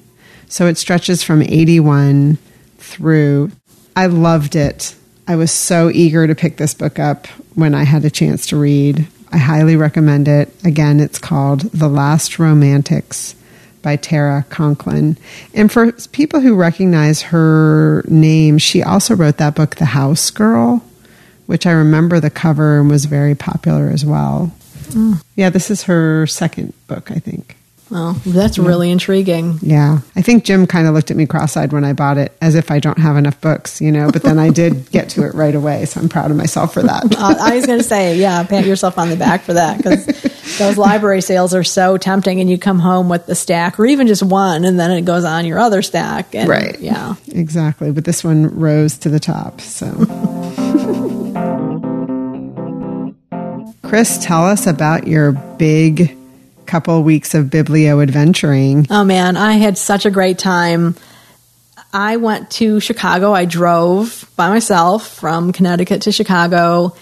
So 0.46 0.68
it 0.68 0.78
stretches 0.78 1.24
from 1.24 1.42
81 1.42 2.38
through. 2.78 3.50
I 3.96 4.06
loved 4.06 4.54
it. 4.54 4.94
I 5.26 5.34
was 5.34 5.50
so 5.50 5.90
eager 5.92 6.24
to 6.24 6.36
pick 6.36 6.56
this 6.56 6.72
book 6.72 7.00
up 7.00 7.26
when 7.56 7.74
I 7.74 7.82
had 7.82 8.04
a 8.04 8.10
chance 8.10 8.46
to 8.46 8.56
read. 8.56 9.08
I 9.32 9.38
highly 9.38 9.74
recommend 9.74 10.28
it. 10.28 10.54
Again, 10.64 11.00
it's 11.00 11.18
called 11.18 11.62
The 11.72 11.88
Last 11.88 12.38
Romantics 12.38 13.34
by 13.82 13.96
Tara 13.96 14.46
Conklin. 14.50 15.18
And 15.52 15.72
for 15.72 15.90
people 16.12 16.38
who 16.38 16.54
recognize 16.54 17.22
her 17.22 18.04
name, 18.06 18.58
she 18.58 18.84
also 18.84 19.16
wrote 19.16 19.38
that 19.38 19.56
book, 19.56 19.74
The 19.74 19.86
House 19.86 20.30
Girl, 20.30 20.84
which 21.50 21.66
I 21.66 21.72
remember 21.72 22.20
the 22.20 22.30
cover 22.30 22.78
and 22.78 22.88
was 22.88 23.06
very 23.06 23.34
popular 23.34 23.88
as 23.88 24.04
well. 24.04 24.52
Yeah, 25.34 25.50
this 25.50 25.68
is 25.68 25.82
her 25.82 26.24
second 26.28 26.74
book, 26.86 27.10
I 27.10 27.18
think. 27.18 27.56
Well, 27.90 28.12
that's 28.24 28.56
really 28.56 28.88
intriguing. 28.92 29.58
Yeah. 29.60 29.98
I 30.14 30.22
think 30.22 30.44
Jim 30.44 30.68
kind 30.68 30.86
of 30.86 30.94
looked 30.94 31.10
at 31.10 31.16
me 31.16 31.26
cross 31.26 31.56
eyed 31.56 31.72
when 31.72 31.84
I 31.84 31.92
bought 31.92 32.18
it, 32.18 32.36
as 32.40 32.54
if 32.54 32.70
I 32.70 32.78
don't 32.78 33.00
have 33.00 33.16
enough 33.16 33.40
books, 33.40 33.80
you 33.80 33.90
know, 33.90 34.12
but 34.12 34.22
then 34.22 34.38
I 34.38 34.50
did 34.50 34.90
get 34.92 35.08
to 35.10 35.24
it 35.24 35.34
right 35.34 35.54
away. 35.54 35.86
So 35.86 36.00
I'm 36.00 36.08
proud 36.08 36.30
of 36.30 36.36
myself 36.36 36.72
for 36.72 36.82
that. 36.82 37.16
Uh, 37.18 37.34
I 37.40 37.56
was 37.56 37.66
going 37.66 37.80
to 37.80 37.84
say, 37.84 38.16
yeah, 38.16 38.44
pat 38.44 38.64
yourself 38.64 38.96
on 38.96 39.08
the 39.08 39.16
back 39.16 39.42
for 39.42 39.54
that 39.54 39.78
because 39.78 40.06
those 40.58 40.78
library 40.78 41.20
sales 41.20 41.52
are 41.52 41.64
so 41.64 41.96
tempting, 41.96 42.40
and 42.40 42.48
you 42.48 42.58
come 42.58 42.78
home 42.78 43.08
with 43.08 43.26
the 43.26 43.34
stack 43.34 43.80
or 43.80 43.86
even 43.86 44.06
just 44.06 44.22
one, 44.22 44.64
and 44.64 44.78
then 44.78 44.92
it 44.92 45.02
goes 45.02 45.24
on 45.24 45.44
your 45.46 45.58
other 45.58 45.82
stack. 45.82 46.32
And, 46.36 46.48
Right. 46.48 46.78
Yeah. 46.78 47.16
Exactly. 47.32 47.90
But 47.90 48.04
this 48.04 48.22
one 48.22 48.56
rose 48.56 48.98
to 48.98 49.08
the 49.08 49.18
top. 49.18 49.60
So. 49.60 50.29
Chris, 53.90 54.24
tell 54.24 54.44
us 54.44 54.68
about 54.68 55.08
your 55.08 55.32
big 55.32 56.16
couple 56.64 57.02
weeks 57.02 57.34
of 57.34 57.46
biblio 57.46 58.00
adventuring. 58.00 58.86
Oh 58.88 59.02
man, 59.02 59.36
I 59.36 59.54
had 59.54 59.76
such 59.76 60.06
a 60.06 60.12
great 60.12 60.38
time. 60.38 60.94
I 61.92 62.18
went 62.18 62.52
to 62.52 62.78
Chicago. 62.78 63.32
I 63.32 63.46
drove 63.46 64.30
by 64.36 64.48
myself 64.48 65.12
from 65.16 65.52
Connecticut 65.52 66.02
to 66.02 66.12
Chicago. 66.12 66.94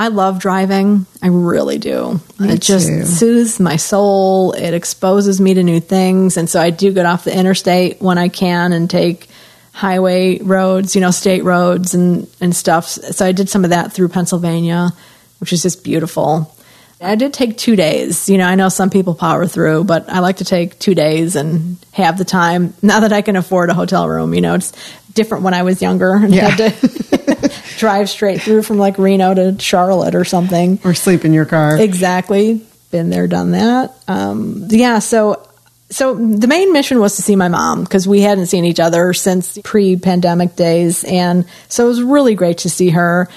I 0.00 0.08
love 0.08 0.40
driving. 0.40 1.06
I 1.22 1.28
really 1.28 1.78
do. 1.78 2.20
Me 2.40 2.54
it 2.54 2.60
just 2.60 2.88
too. 2.88 3.04
soothes 3.04 3.60
my 3.60 3.76
soul. 3.76 4.50
It 4.50 4.74
exposes 4.74 5.40
me 5.40 5.54
to 5.54 5.62
new 5.62 5.78
things. 5.78 6.36
And 6.36 6.50
so 6.50 6.60
I 6.60 6.70
do 6.70 6.92
get 6.92 7.06
off 7.06 7.22
the 7.22 7.38
interstate 7.38 8.02
when 8.02 8.18
I 8.18 8.30
can 8.30 8.72
and 8.72 8.90
take 8.90 9.28
highway 9.70 10.40
roads, 10.40 10.96
you 10.96 11.00
know, 11.02 11.12
state 11.12 11.44
roads 11.44 11.94
and, 11.94 12.26
and 12.40 12.56
stuff. 12.56 12.86
So 12.86 13.24
I 13.24 13.30
did 13.30 13.48
some 13.48 13.62
of 13.62 13.70
that 13.70 13.92
through 13.92 14.08
Pennsylvania, 14.08 14.90
which 15.38 15.52
is 15.52 15.62
just 15.62 15.84
beautiful. 15.84 16.52
I 17.00 17.14
did 17.14 17.34
take 17.34 17.58
two 17.58 17.76
days. 17.76 18.28
You 18.30 18.38
know, 18.38 18.46
I 18.46 18.54
know 18.54 18.70
some 18.70 18.88
people 18.88 19.14
power 19.14 19.46
through, 19.46 19.84
but 19.84 20.08
I 20.08 20.20
like 20.20 20.38
to 20.38 20.44
take 20.46 20.78
two 20.78 20.94
days 20.94 21.36
and 21.36 21.76
have 21.92 22.16
the 22.16 22.24
time. 22.24 22.72
Now 22.80 23.00
that 23.00 23.12
I 23.12 23.20
can 23.20 23.36
afford 23.36 23.68
a 23.68 23.74
hotel 23.74 24.08
room, 24.08 24.32
you 24.32 24.40
know, 24.40 24.54
it's 24.54 24.72
different 25.12 25.44
when 25.44 25.52
I 25.52 25.62
was 25.62 25.82
younger 25.82 26.12
and 26.14 26.34
Yeah. 26.34 26.48
had 26.48 26.72
to 26.80 27.52
drive 27.78 28.08
straight 28.08 28.40
through 28.40 28.62
from 28.62 28.78
like 28.78 28.96
Reno 28.96 29.34
to 29.34 29.56
Charlotte 29.62 30.14
or 30.14 30.24
something. 30.24 30.78
Or 30.84 30.94
sleep 30.94 31.26
in 31.26 31.34
your 31.34 31.44
car. 31.44 31.76
Exactly. 31.78 32.64
Been 32.90 33.10
there, 33.10 33.26
done 33.26 33.50
that. 33.50 33.94
Um, 34.08 34.64
yeah. 34.68 35.00
So, 35.00 35.46
so 35.90 36.14
the 36.14 36.46
main 36.46 36.72
mission 36.72 36.98
was 36.98 37.16
to 37.16 37.22
see 37.22 37.36
my 37.36 37.48
mom 37.48 37.84
because 37.84 38.08
we 38.08 38.22
hadn't 38.22 38.46
seen 38.46 38.64
each 38.64 38.80
other 38.80 39.12
since 39.12 39.58
pre-pandemic 39.62 40.56
days, 40.56 41.04
and 41.04 41.44
so 41.68 41.84
it 41.84 41.88
was 41.88 42.02
really 42.02 42.34
great 42.34 42.58
to 42.58 42.70
see 42.70 42.90
her. 42.90 43.28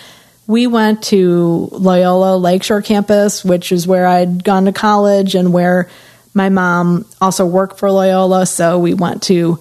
We 0.50 0.66
went 0.66 1.04
to 1.04 1.70
Loyola 1.72 2.36
Lakeshore 2.36 2.82
campus, 2.82 3.46
which 3.46 3.72
is 3.72 3.86
where 3.86 4.08
I'd 4.08 4.44
gone 4.44 4.66
to 4.66 4.72
college 4.72 5.36
and 5.36 5.54
where 5.54 5.92
my 6.34 6.50
mom 6.50 7.06
also 7.22 7.46
worked 7.46 7.78
for 7.78 7.92
Loyola. 7.92 8.48
So 8.48 8.80
we 8.80 8.96
went 8.96 9.22
to 9.24 9.60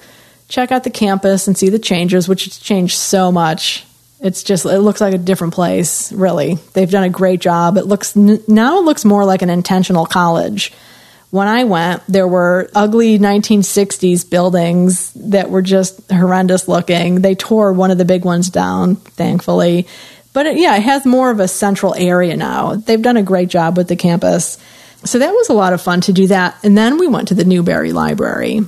check 0.49 0.73
out 0.73 0.85
the 0.85 0.91
campus 0.91 1.47
and 1.47 1.59
see 1.59 1.69
the 1.69 1.79
changes, 1.79 2.27
which 2.27 2.47
has 2.47 2.57
changed 2.57 2.97
so 2.97 3.31
much. 3.31 3.85
It's 4.23 4.43
just 4.43 4.65
it 4.65 4.79
looks 4.79 5.03
like 5.03 5.13
a 5.13 5.19
different 5.19 5.53
place. 5.53 6.11
Really, 6.11 6.55
they've 6.73 6.91
done 6.91 7.05
a 7.05 7.11
great 7.11 7.43
job. 7.43 7.77
It 7.77 7.85
looks 7.85 8.17
now 8.17 8.79
it 8.79 8.85
looks 8.85 9.05
more 9.05 9.27
like 9.27 9.43
an 9.43 9.51
intentional 9.51 10.07
college. 10.07 10.73
When 11.31 11.49
I 11.49 11.65
went, 11.65 12.03
there 12.09 12.27
were 12.27 12.71
ugly 12.75 13.19
1960s 13.19 14.31
buildings 14.31 15.13
that 15.13 15.51
were 15.51 15.61
just 15.61 16.11
horrendous 16.11 16.67
looking. 16.67 17.17
They 17.17 17.35
tore 17.35 17.75
one 17.75 17.91
of 17.91 17.99
the 17.99 18.07
big 18.07 18.25
ones 18.25 18.49
down, 18.49 18.97
thankfully. 18.97 19.87
But 20.39 20.47
it, 20.47 20.59
yeah, 20.59 20.77
it 20.77 20.85
has 20.85 21.05
more 21.05 21.33
of 21.33 21.41
a 21.41 21.49
central 21.49 21.97
area 21.97 22.37
now. 22.37 22.77
They've 22.77 23.03
done 23.03 23.17
a 23.17 23.25
great 23.25 23.49
job 23.49 23.77
with 23.77 23.89
the 23.89 23.97
campus. 23.97 24.57
So 25.03 25.19
that 25.19 25.33
was 25.33 25.49
a 25.49 25.53
lot 25.53 25.73
of 25.73 25.83
fun 25.83 26.01
to 26.03 26.13
do 26.13 26.29
that. 26.29 26.63
And 26.63 26.79
then 26.79 26.97
we 26.97 27.09
went 27.09 27.27
to 27.29 27.35
the 27.35 27.45
Newberry 27.45 27.91
Library, 27.91 28.61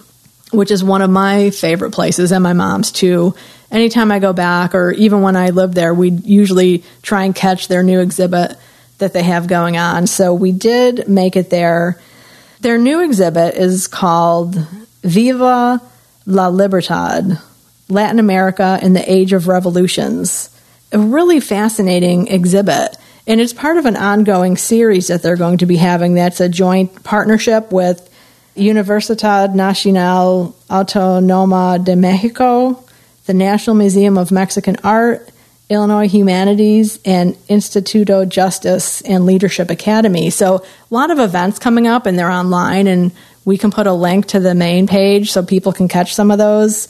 which 0.50 0.72
is 0.72 0.82
one 0.82 1.00
of 1.00 1.10
my 1.10 1.50
favorite 1.50 1.92
places 1.92 2.32
and 2.32 2.42
my 2.42 2.54
mom's 2.54 2.90
too. 2.90 3.36
Anytime 3.70 4.10
I 4.10 4.18
go 4.18 4.32
back, 4.32 4.74
or 4.74 4.90
even 4.90 5.22
when 5.22 5.36
I 5.36 5.50
lived 5.50 5.74
there, 5.74 5.94
we 5.94 6.10
usually 6.10 6.82
try 7.02 7.22
and 7.22 7.36
catch 7.36 7.68
their 7.68 7.84
new 7.84 8.00
exhibit 8.00 8.56
that 8.98 9.12
they 9.12 9.22
have 9.22 9.46
going 9.46 9.76
on. 9.76 10.08
So 10.08 10.34
we 10.34 10.50
did 10.50 11.06
make 11.06 11.36
it 11.36 11.50
there. 11.50 12.00
Their 12.62 12.78
new 12.78 13.04
exhibit 13.04 13.54
is 13.54 13.86
called 13.86 14.56
Viva 15.04 15.80
la 16.26 16.48
Libertad 16.48 17.38
Latin 17.88 18.18
America 18.18 18.80
in 18.82 18.92
the 18.92 19.08
Age 19.08 19.32
of 19.32 19.46
Revolutions. 19.46 20.50
A 20.92 20.98
really 20.98 21.40
fascinating 21.40 22.28
exhibit. 22.28 22.96
And 23.26 23.40
it's 23.40 23.52
part 23.52 23.76
of 23.76 23.86
an 23.86 23.96
ongoing 23.96 24.56
series 24.56 25.08
that 25.08 25.22
they're 25.22 25.36
going 25.36 25.58
to 25.58 25.66
be 25.66 25.76
having 25.76 26.14
that's 26.14 26.40
a 26.40 26.48
joint 26.48 27.04
partnership 27.04 27.70
with 27.70 28.08
Universidad 28.56 29.54
Nacional 29.54 30.56
Autónoma 30.68 31.82
de 31.84 31.94
Mexico, 31.94 32.82
the 33.26 33.34
National 33.34 33.76
Museum 33.76 34.18
of 34.18 34.32
Mexican 34.32 34.76
Art, 34.82 35.30
Illinois 35.68 36.08
Humanities, 36.08 36.98
and 37.04 37.36
Instituto 37.46 38.28
Justice 38.28 39.00
and 39.02 39.24
Leadership 39.24 39.70
Academy. 39.70 40.30
So, 40.30 40.56
a 40.56 40.62
lot 40.90 41.12
of 41.12 41.20
events 41.20 41.60
coming 41.60 41.86
up, 41.86 42.06
and 42.06 42.18
they're 42.18 42.30
online, 42.30 42.88
and 42.88 43.12
we 43.44 43.56
can 43.56 43.70
put 43.70 43.86
a 43.86 43.92
link 43.92 44.26
to 44.28 44.40
the 44.40 44.54
main 44.54 44.88
page 44.88 45.30
so 45.30 45.44
people 45.44 45.72
can 45.72 45.86
catch 45.86 46.14
some 46.14 46.32
of 46.32 46.38
those. 46.38 46.88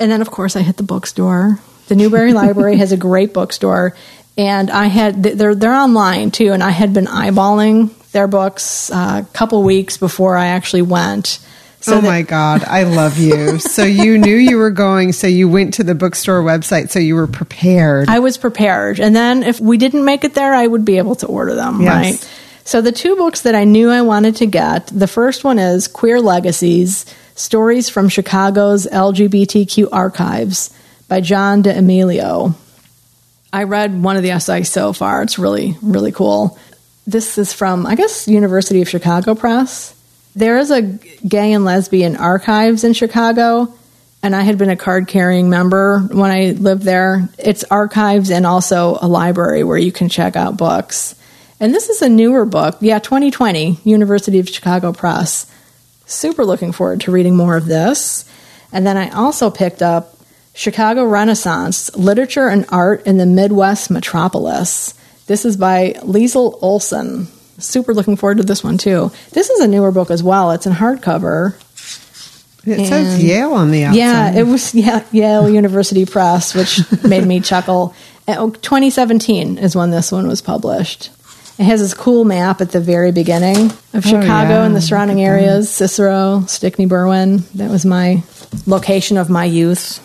And 0.00 0.10
then, 0.10 0.22
of 0.22 0.30
course, 0.30 0.56
I 0.56 0.62
hit 0.62 0.78
the 0.78 0.82
bookstore. 0.82 1.60
The 1.88 1.94
Newberry 1.96 2.32
Library 2.32 2.76
has 2.78 2.92
a 2.92 2.96
great 2.96 3.32
bookstore, 3.32 3.94
and 4.36 4.70
I 4.70 4.86
had 4.86 5.22
they're 5.22 5.54
they're 5.54 5.74
online 5.74 6.30
too. 6.30 6.52
And 6.52 6.62
I 6.62 6.70
had 6.70 6.92
been 6.92 7.06
eyeballing 7.06 7.90
their 8.12 8.26
books 8.28 8.90
uh, 8.90 9.22
a 9.24 9.32
couple 9.34 9.62
weeks 9.62 9.96
before 9.96 10.36
I 10.36 10.46
actually 10.46 10.82
went. 10.82 11.38
So 11.80 11.98
oh 11.98 12.00
that- 12.00 12.06
my 12.08 12.22
God, 12.22 12.64
I 12.64 12.82
love 12.82 13.18
you. 13.18 13.58
so 13.60 13.84
you 13.84 14.18
knew 14.18 14.34
you 14.34 14.56
were 14.56 14.70
going, 14.72 15.12
so 15.12 15.26
you 15.28 15.48
went 15.48 15.74
to 15.74 15.84
the 15.84 15.94
bookstore 15.94 16.42
website, 16.42 16.90
so 16.90 16.98
you 16.98 17.14
were 17.14 17.28
prepared. 17.28 18.08
I 18.08 18.18
was 18.18 18.38
prepared. 18.38 18.98
And 18.98 19.14
then 19.14 19.44
if 19.44 19.60
we 19.60 19.78
didn't 19.78 20.04
make 20.04 20.24
it 20.24 20.34
there, 20.34 20.52
I 20.54 20.66
would 20.66 20.84
be 20.84 20.98
able 20.98 21.14
to 21.16 21.26
order 21.26 21.54
them, 21.54 21.80
Yes. 21.82 21.92
right? 21.94 22.30
So 22.64 22.80
the 22.80 22.90
two 22.90 23.14
books 23.14 23.42
that 23.42 23.54
I 23.54 23.62
knew 23.62 23.90
I 23.90 24.02
wanted 24.02 24.34
to 24.36 24.46
get, 24.46 24.88
the 24.88 25.06
first 25.06 25.44
one 25.44 25.60
is 25.60 25.86
Queer 25.86 26.20
Legacies: 26.20 27.06
Stories 27.36 27.88
from 27.88 28.08
Chicago's 28.08 28.86
LGBTQ 28.90 29.88
Archives 29.92 30.70
by 31.08 31.20
John 31.20 31.62
D'Emilio. 31.62 32.54
I 33.52 33.64
read 33.64 34.02
one 34.02 34.16
of 34.16 34.22
the 34.22 34.30
essays 34.30 34.70
so 34.70 34.92
far. 34.92 35.22
It's 35.22 35.38
really, 35.38 35.76
really 35.82 36.12
cool. 36.12 36.58
This 37.06 37.38
is 37.38 37.52
from, 37.52 37.86
I 37.86 37.94
guess, 37.94 38.26
University 38.26 38.82
of 38.82 38.88
Chicago 38.88 39.34
Press. 39.34 39.94
There 40.34 40.58
is 40.58 40.70
a 40.70 40.82
gay 40.82 41.52
and 41.52 41.64
lesbian 41.64 42.16
archives 42.16 42.84
in 42.84 42.92
Chicago, 42.92 43.72
and 44.22 44.34
I 44.34 44.42
had 44.42 44.58
been 44.58 44.70
a 44.70 44.76
card 44.76 45.06
carrying 45.06 45.48
member 45.48 46.00
when 46.00 46.30
I 46.30 46.50
lived 46.50 46.82
there. 46.82 47.28
It's 47.38 47.64
archives 47.64 48.30
and 48.30 48.44
also 48.44 48.98
a 49.00 49.08
library 49.08 49.64
where 49.64 49.78
you 49.78 49.92
can 49.92 50.08
check 50.08 50.36
out 50.36 50.58
books. 50.58 51.14
And 51.58 51.72
this 51.72 51.88
is 51.88 52.02
a 52.02 52.08
newer 52.08 52.44
book. 52.44 52.76
Yeah, 52.80 52.98
2020, 52.98 53.78
University 53.84 54.40
of 54.40 54.48
Chicago 54.48 54.92
Press. 54.92 55.50
Super 56.04 56.44
looking 56.44 56.72
forward 56.72 57.00
to 57.02 57.12
reading 57.12 57.36
more 57.36 57.56
of 57.56 57.66
this. 57.66 58.30
And 58.72 58.86
then 58.86 58.96
I 58.96 59.10
also 59.10 59.50
picked 59.50 59.80
up 59.80 60.15
Chicago 60.56 61.04
Renaissance 61.04 61.94
Literature 61.94 62.48
and 62.48 62.64
Art 62.70 63.06
in 63.06 63.18
the 63.18 63.26
Midwest 63.26 63.90
Metropolis. 63.90 64.94
This 65.26 65.44
is 65.44 65.58
by 65.58 65.92
Liesl 65.98 66.58
Olson. 66.62 67.28
Super 67.58 67.92
looking 67.92 68.16
forward 68.16 68.38
to 68.38 68.42
this 68.42 68.64
one 68.64 68.78
too. 68.78 69.12
This 69.32 69.50
is 69.50 69.60
a 69.60 69.68
newer 69.68 69.92
book 69.92 70.10
as 70.10 70.22
well. 70.22 70.52
It's 70.52 70.66
in 70.66 70.72
hardcover. 70.72 71.56
It 72.64 72.88
says 72.88 73.22
Yale 73.22 73.52
on 73.52 73.70
the 73.70 73.84
outside. 73.84 73.98
Yeah, 73.98 74.32
it 74.32 74.44
was 74.44 74.74
yeah, 74.74 75.04
Yale 75.12 75.48
University 75.48 76.06
Press, 76.06 76.54
which 76.54 76.80
made 77.04 77.24
me 77.24 77.40
chuckle. 77.40 77.94
Uh, 78.26 78.50
2017 78.50 79.58
is 79.58 79.76
when 79.76 79.90
this 79.90 80.10
one 80.10 80.26
was 80.26 80.40
published. 80.40 81.10
It 81.58 81.64
has 81.64 81.80
this 81.80 81.94
cool 81.94 82.24
map 82.24 82.62
at 82.62 82.70
the 82.70 82.80
very 82.80 83.12
beginning 83.12 83.72
of 83.92 84.04
Chicago 84.04 84.50
yeah, 84.50 84.64
and 84.64 84.74
the 84.74 84.80
surrounding 84.80 85.18
look 85.18 85.26
at 85.26 85.32
that. 85.32 85.42
areas. 85.42 85.70
Cicero, 85.70 86.44
Stickney, 86.46 86.86
Berwyn. 86.86 87.48
That 87.52 87.70
was 87.70 87.84
my 87.84 88.22
location 88.66 89.16
of 89.18 89.28
my 89.28 89.44
youth. 89.44 90.02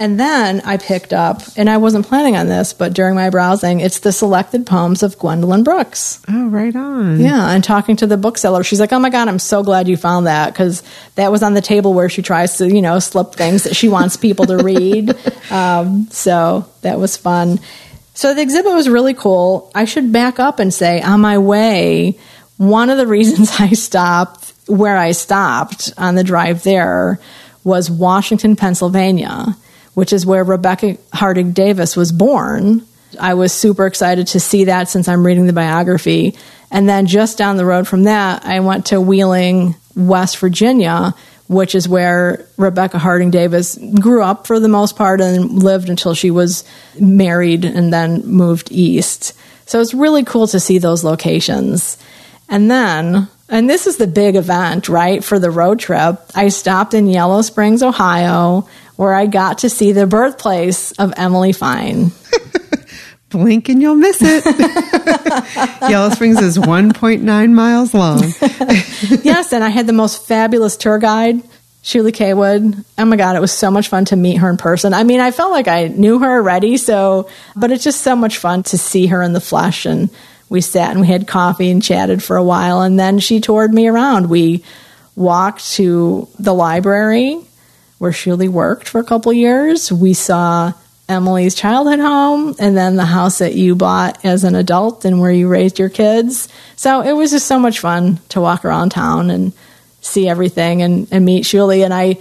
And 0.00 0.18
then 0.18 0.60
I 0.64 0.76
picked 0.76 1.12
up, 1.12 1.42
and 1.56 1.68
I 1.68 1.78
wasn't 1.78 2.06
planning 2.06 2.36
on 2.36 2.46
this, 2.46 2.72
but 2.72 2.92
during 2.92 3.16
my 3.16 3.30
browsing, 3.30 3.80
it's 3.80 3.98
the 3.98 4.12
selected 4.12 4.64
poems 4.64 5.02
of 5.02 5.18
Gwendolyn 5.18 5.64
Brooks. 5.64 6.20
Oh, 6.28 6.46
right 6.48 6.74
on. 6.74 7.18
Yeah, 7.18 7.50
and 7.50 7.64
talking 7.64 7.96
to 7.96 8.06
the 8.06 8.16
bookseller, 8.16 8.62
she's 8.62 8.78
like, 8.78 8.92
"Oh 8.92 9.00
my 9.00 9.10
god, 9.10 9.26
I'm 9.26 9.40
so 9.40 9.64
glad 9.64 9.88
you 9.88 9.96
found 9.96 10.28
that 10.28 10.52
because 10.52 10.84
that 11.16 11.32
was 11.32 11.42
on 11.42 11.54
the 11.54 11.60
table 11.60 11.94
where 11.94 12.08
she 12.08 12.22
tries 12.22 12.58
to, 12.58 12.72
you 12.72 12.80
know, 12.80 13.00
slip 13.00 13.32
things 13.32 13.64
that 13.64 13.74
she 13.74 13.88
wants 13.88 14.16
people 14.16 14.46
to 14.46 14.58
read." 14.58 15.16
um, 15.50 16.06
so 16.10 16.64
that 16.82 17.00
was 17.00 17.16
fun. 17.16 17.58
So 18.14 18.34
the 18.34 18.42
exhibit 18.42 18.72
was 18.72 18.88
really 18.88 19.14
cool. 19.14 19.70
I 19.74 19.84
should 19.84 20.12
back 20.12 20.38
up 20.38 20.58
and 20.58 20.74
say, 20.74 21.00
on 21.00 21.20
my 21.20 21.38
way, 21.38 22.18
one 22.56 22.90
of 22.90 22.98
the 22.98 23.06
reasons 23.06 23.52
I 23.60 23.70
stopped 23.72 24.52
where 24.66 24.96
I 24.96 25.12
stopped 25.12 25.92
on 25.96 26.14
the 26.14 26.24
drive 26.24 26.62
there 26.62 27.18
was 27.64 27.90
Washington, 27.90 28.54
Pennsylvania, 28.54 29.56
which 29.98 30.12
is 30.12 30.24
where 30.24 30.44
Rebecca 30.44 30.96
Harding 31.12 31.50
Davis 31.50 31.96
was 31.96 32.12
born. 32.12 32.86
I 33.18 33.34
was 33.34 33.52
super 33.52 33.84
excited 33.84 34.28
to 34.28 34.38
see 34.38 34.66
that 34.66 34.88
since 34.88 35.08
I'm 35.08 35.26
reading 35.26 35.48
the 35.48 35.52
biography. 35.52 36.36
And 36.70 36.88
then 36.88 37.06
just 37.06 37.36
down 37.36 37.56
the 37.56 37.64
road 37.64 37.88
from 37.88 38.04
that, 38.04 38.44
I 38.44 38.60
went 38.60 38.86
to 38.86 39.00
Wheeling, 39.00 39.74
West 39.96 40.38
Virginia, 40.38 41.16
which 41.48 41.74
is 41.74 41.88
where 41.88 42.46
Rebecca 42.56 42.96
Harding 42.96 43.32
Davis 43.32 43.76
grew 43.98 44.22
up 44.22 44.46
for 44.46 44.60
the 44.60 44.68
most 44.68 44.94
part 44.94 45.20
and 45.20 45.64
lived 45.64 45.88
until 45.88 46.14
she 46.14 46.30
was 46.30 46.62
married 47.00 47.64
and 47.64 47.92
then 47.92 48.24
moved 48.24 48.70
east. 48.70 49.32
So 49.66 49.80
it's 49.80 49.94
really 49.94 50.22
cool 50.22 50.46
to 50.46 50.60
see 50.60 50.78
those 50.78 51.02
locations. 51.02 51.98
And 52.48 52.70
then, 52.70 53.26
and 53.48 53.68
this 53.68 53.88
is 53.88 53.96
the 53.96 54.06
big 54.06 54.36
event, 54.36 54.88
right, 54.88 55.24
for 55.24 55.40
the 55.40 55.50
road 55.50 55.80
trip, 55.80 56.20
I 56.36 56.50
stopped 56.50 56.94
in 56.94 57.08
Yellow 57.08 57.42
Springs, 57.42 57.82
Ohio, 57.82 58.68
where 58.98 59.14
I 59.14 59.26
got 59.26 59.58
to 59.58 59.70
see 59.70 59.92
the 59.92 60.08
birthplace 60.08 60.90
of 60.90 61.14
Emily 61.16 61.52
Fine. 61.52 62.10
Blink 63.30 63.68
and 63.68 63.80
you'll 63.80 63.94
miss 63.94 64.18
it. 64.20 64.44
Yellow 65.88 66.10
Springs 66.10 66.40
is 66.42 66.58
1.9 66.58 67.52
miles 67.52 67.94
long. 67.94 68.24
yes, 69.22 69.52
and 69.52 69.62
I 69.62 69.68
had 69.68 69.86
the 69.86 69.92
most 69.92 70.26
fabulous 70.26 70.76
tour 70.76 70.98
guide, 70.98 71.40
Shuly 71.84 72.10
Cawood. 72.10 72.84
Oh 72.98 73.04
my 73.04 73.14
God, 73.14 73.36
it 73.36 73.40
was 73.40 73.52
so 73.52 73.70
much 73.70 73.86
fun 73.86 74.04
to 74.06 74.16
meet 74.16 74.38
her 74.38 74.50
in 74.50 74.56
person. 74.56 74.92
I 74.92 75.04
mean, 75.04 75.20
I 75.20 75.30
felt 75.30 75.52
like 75.52 75.68
I 75.68 75.86
knew 75.86 76.18
her 76.18 76.38
already, 76.38 76.76
so, 76.76 77.30
but 77.54 77.70
it's 77.70 77.84
just 77.84 78.00
so 78.00 78.16
much 78.16 78.38
fun 78.38 78.64
to 78.64 78.78
see 78.78 79.06
her 79.06 79.22
in 79.22 79.32
the 79.32 79.40
flesh. 79.40 79.86
And 79.86 80.10
we 80.48 80.60
sat 80.60 80.90
and 80.90 81.00
we 81.00 81.06
had 81.06 81.28
coffee 81.28 81.70
and 81.70 81.80
chatted 81.80 82.20
for 82.20 82.36
a 82.36 82.42
while, 82.42 82.80
and 82.80 82.98
then 82.98 83.20
she 83.20 83.40
toured 83.40 83.72
me 83.72 83.86
around. 83.86 84.28
We 84.28 84.64
walked 85.14 85.74
to 85.74 86.26
the 86.40 86.52
library 86.52 87.44
where 87.98 88.12
Shuly 88.12 88.48
worked 88.48 88.88
for 88.88 89.00
a 89.00 89.04
couple 89.04 89.32
years. 89.32 89.92
We 89.92 90.14
saw 90.14 90.72
Emily's 91.08 91.54
childhood 91.54 92.00
home 92.00 92.54
and 92.58 92.76
then 92.76 92.96
the 92.96 93.04
house 93.04 93.38
that 93.38 93.54
you 93.54 93.74
bought 93.74 94.24
as 94.24 94.44
an 94.44 94.54
adult 94.54 95.04
and 95.04 95.20
where 95.20 95.32
you 95.32 95.48
raised 95.48 95.78
your 95.78 95.88
kids. 95.88 96.48
So 96.76 97.00
it 97.00 97.12
was 97.12 97.30
just 97.30 97.46
so 97.46 97.58
much 97.58 97.80
fun 97.80 98.20
to 98.30 98.40
walk 98.40 98.64
around 98.64 98.90
town 98.90 99.30
and 99.30 99.52
see 100.00 100.28
everything 100.28 100.82
and, 100.82 101.08
and 101.10 101.24
meet 101.24 101.44
Shuly. 101.44 101.84
And 101.84 101.94
I 101.94 102.18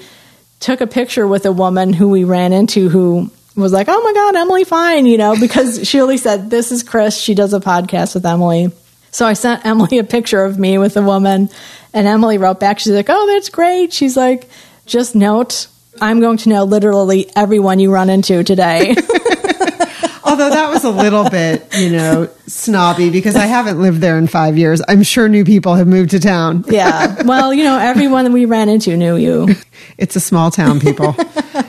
took 0.60 0.82
a 0.82 0.88
picture 0.88 1.28
with 1.28 1.46
a 1.46 1.52
woman 1.52 1.94
who 1.94 2.10
we 2.10 2.24
ran 2.24 2.54
into 2.54 2.90
who 2.90 3.30
was 3.56 3.74
like, 3.74 3.88
Oh 3.90 4.02
my 4.02 4.14
God, 4.14 4.36
Emily 4.36 4.64
Fine, 4.64 5.06
you 5.06 5.18
know, 5.18 5.36
because 5.40 5.80
Shuli 5.82 6.18
said, 6.18 6.50
This 6.50 6.72
is 6.72 6.84
Chris. 6.84 7.18
She 7.18 7.34
does 7.34 7.54
a 7.54 7.60
podcast 7.60 8.14
with 8.14 8.26
Emily. 8.26 8.72
So 9.12 9.26
I 9.26 9.34
sent 9.34 9.66
Emily 9.66 9.98
a 9.98 10.04
picture 10.04 10.44
of 10.44 10.58
me 10.58 10.78
with 10.78 10.96
a 10.98 11.02
woman, 11.02 11.50
and 11.94 12.08
Emily 12.08 12.38
wrote 12.38 12.60
back. 12.60 12.80
She's 12.80 12.94
like, 12.94 13.10
"Oh, 13.10 13.28
that's 13.28 13.50
great." 13.50 13.94
She's 13.94 14.16
like, 14.16 14.50
"Just 14.88 15.14
note, 15.16 15.68
I'm 16.02 16.20
going 16.20 16.38
to 16.38 16.50
know 16.50 16.64
literally 16.64 17.30
everyone 17.36 17.80
you 17.80 17.92
run 17.92 18.10
into 18.10 18.44
today." 18.44 18.96
Although 20.24 20.50
that 20.50 20.70
was 20.70 20.84
a 20.84 20.90
little 20.90 21.30
bit, 21.30 21.74
you 21.78 21.90
know, 21.90 22.30
snobby 22.48 23.10
because 23.10 23.36
I 23.38 23.46
haven't 23.46 23.82
lived 23.82 24.02
there 24.02 24.18
in 24.18 24.28
five 24.28 24.58
years. 24.58 24.82
I'm 24.86 25.02
sure 25.02 25.30
new 25.30 25.46
people 25.46 25.76
have 25.76 25.88
moved 25.88 26.12
to 26.12 26.20
town. 26.20 26.66
yeah. 26.68 27.24
Well, 27.26 27.54
you 27.54 27.64
know, 27.64 27.80
everyone 27.80 28.34
we 28.34 28.44
ran 28.46 28.68
into 28.68 28.98
knew 28.98 29.16
you. 29.16 29.48
It's 29.98 30.16
a 30.18 30.20
small 30.20 30.52
town, 30.52 30.80
people. 30.82 31.16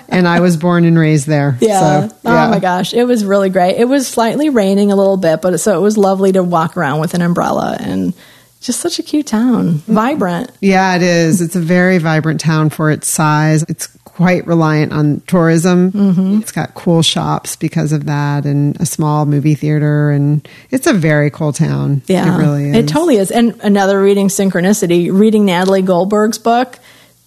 and 0.09 0.27
I 0.27 0.41
was 0.41 0.57
born 0.57 0.85
and 0.85 0.99
raised 0.99 1.27
there. 1.29 1.57
Yeah. 1.61 2.09
So, 2.09 2.17
yeah. 2.25 2.47
Oh 2.47 2.51
my 2.51 2.59
gosh, 2.59 2.93
it 2.95 3.05
was 3.05 3.25
really 3.25 3.49
great. 3.49 3.77
It 3.77 3.87
was 3.87 4.09
slightly 4.09 4.51
raining 4.51 4.91
a 4.91 4.97
little 4.97 5.17
bit, 5.17 5.41
but 5.41 5.59
so 5.61 5.79
it 5.79 5.81
was 5.81 5.97
lovely 5.97 6.33
to 6.33 6.43
walk 6.43 6.77
around 6.77 7.01
with 7.01 7.15
an 7.15 7.23
umbrella 7.23 7.77
and 7.79 8.13
just 8.61 8.81
such 8.81 8.99
a 8.99 9.03
cute 9.03 9.27
town, 9.27 9.75
vibrant. 9.87 10.51
Yeah, 10.61 10.97
it 10.97 11.03
is. 11.03 11.41
It's 11.41 11.57
a 11.57 11.61
very 11.61 11.99
vibrant 11.99 12.41
town 12.41 12.71
for 12.71 12.91
its 12.91 13.07
size. 13.09 13.63
It's 13.69 13.87
quite 14.05 14.45
reliant 14.49 14.93
on 14.93 15.21
tourism. 15.29 15.93
Mm-hmm. 15.93 16.41
It's 16.41 16.51
got 16.51 16.75
cool 16.75 17.03
shops 17.03 17.55
because 17.55 17.93
of 17.93 18.07
that 18.07 18.47
and 18.47 18.77
a 18.81 18.85
small 18.85 19.27
movie 19.27 19.55
theater. 19.55 20.11
And 20.11 20.47
it's 20.71 20.89
a 20.89 20.93
very 20.93 21.31
cool 21.31 21.53
town. 21.53 22.03
Yeah, 22.07 22.35
It 22.35 22.39
really 22.39 22.71
is. 22.71 22.77
It 22.77 22.89
totally 22.89 23.17
is. 23.17 23.31
And 23.31 23.59
another 23.63 24.03
reading 24.03 24.27
synchronicity, 24.27 25.09
reading 25.13 25.45
Natalie 25.47 25.83
Goldberg's 25.83 26.39
book. 26.39 26.81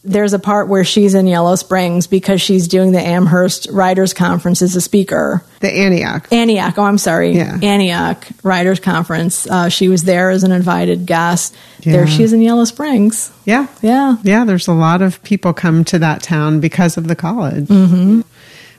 There's 0.03 0.33
a 0.33 0.39
part 0.39 0.67
where 0.67 0.83
she's 0.83 1.13
in 1.13 1.27
Yellow 1.27 1.55
Springs 1.55 2.07
because 2.07 2.41
she's 2.41 2.67
doing 2.67 2.91
the 2.91 2.99
Amherst 3.01 3.67
Writers 3.71 4.13
Conference 4.15 4.63
as 4.63 4.75
a 4.75 4.81
speaker. 4.81 5.43
the 5.59 5.71
Antioch. 5.71 6.27
Antioch, 6.31 6.73
oh, 6.79 6.83
I'm 6.83 6.97
sorry. 6.97 7.35
Yeah. 7.35 7.59
Antioch 7.61 8.25
Writers 8.41 8.79
Conference. 8.79 9.45
Uh, 9.45 9.69
she 9.69 9.89
was 9.89 10.03
there 10.03 10.31
as 10.31 10.43
an 10.43 10.51
invited 10.51 11.05
guest. 11.05 11.55
There 11.83 12.05
Yeah. 12.05 12.09
she 12.09 12.23
is 12.23 12.33
in 12.33 12.41
Yellow 12.41 12.65
Springs. 12.65 13.31
Yeah. 13.45 13.67
Yeah. 13.83 14.17
Yeah, 14.23 14.43
there's 14.43 14.67
a 14.67 14.73
lot 14.73 15.03
of 15.03 15.21
people 15.21 15.53
come 15.53 15.83
to 15.85 15.99
that 15.99 16.23
town 16.23 16.59
because 16.61 16.97
of 16.97 17.07
the 17.07 17.15
college. 17.15 17.67
Mm-hmm. 17.67 18.21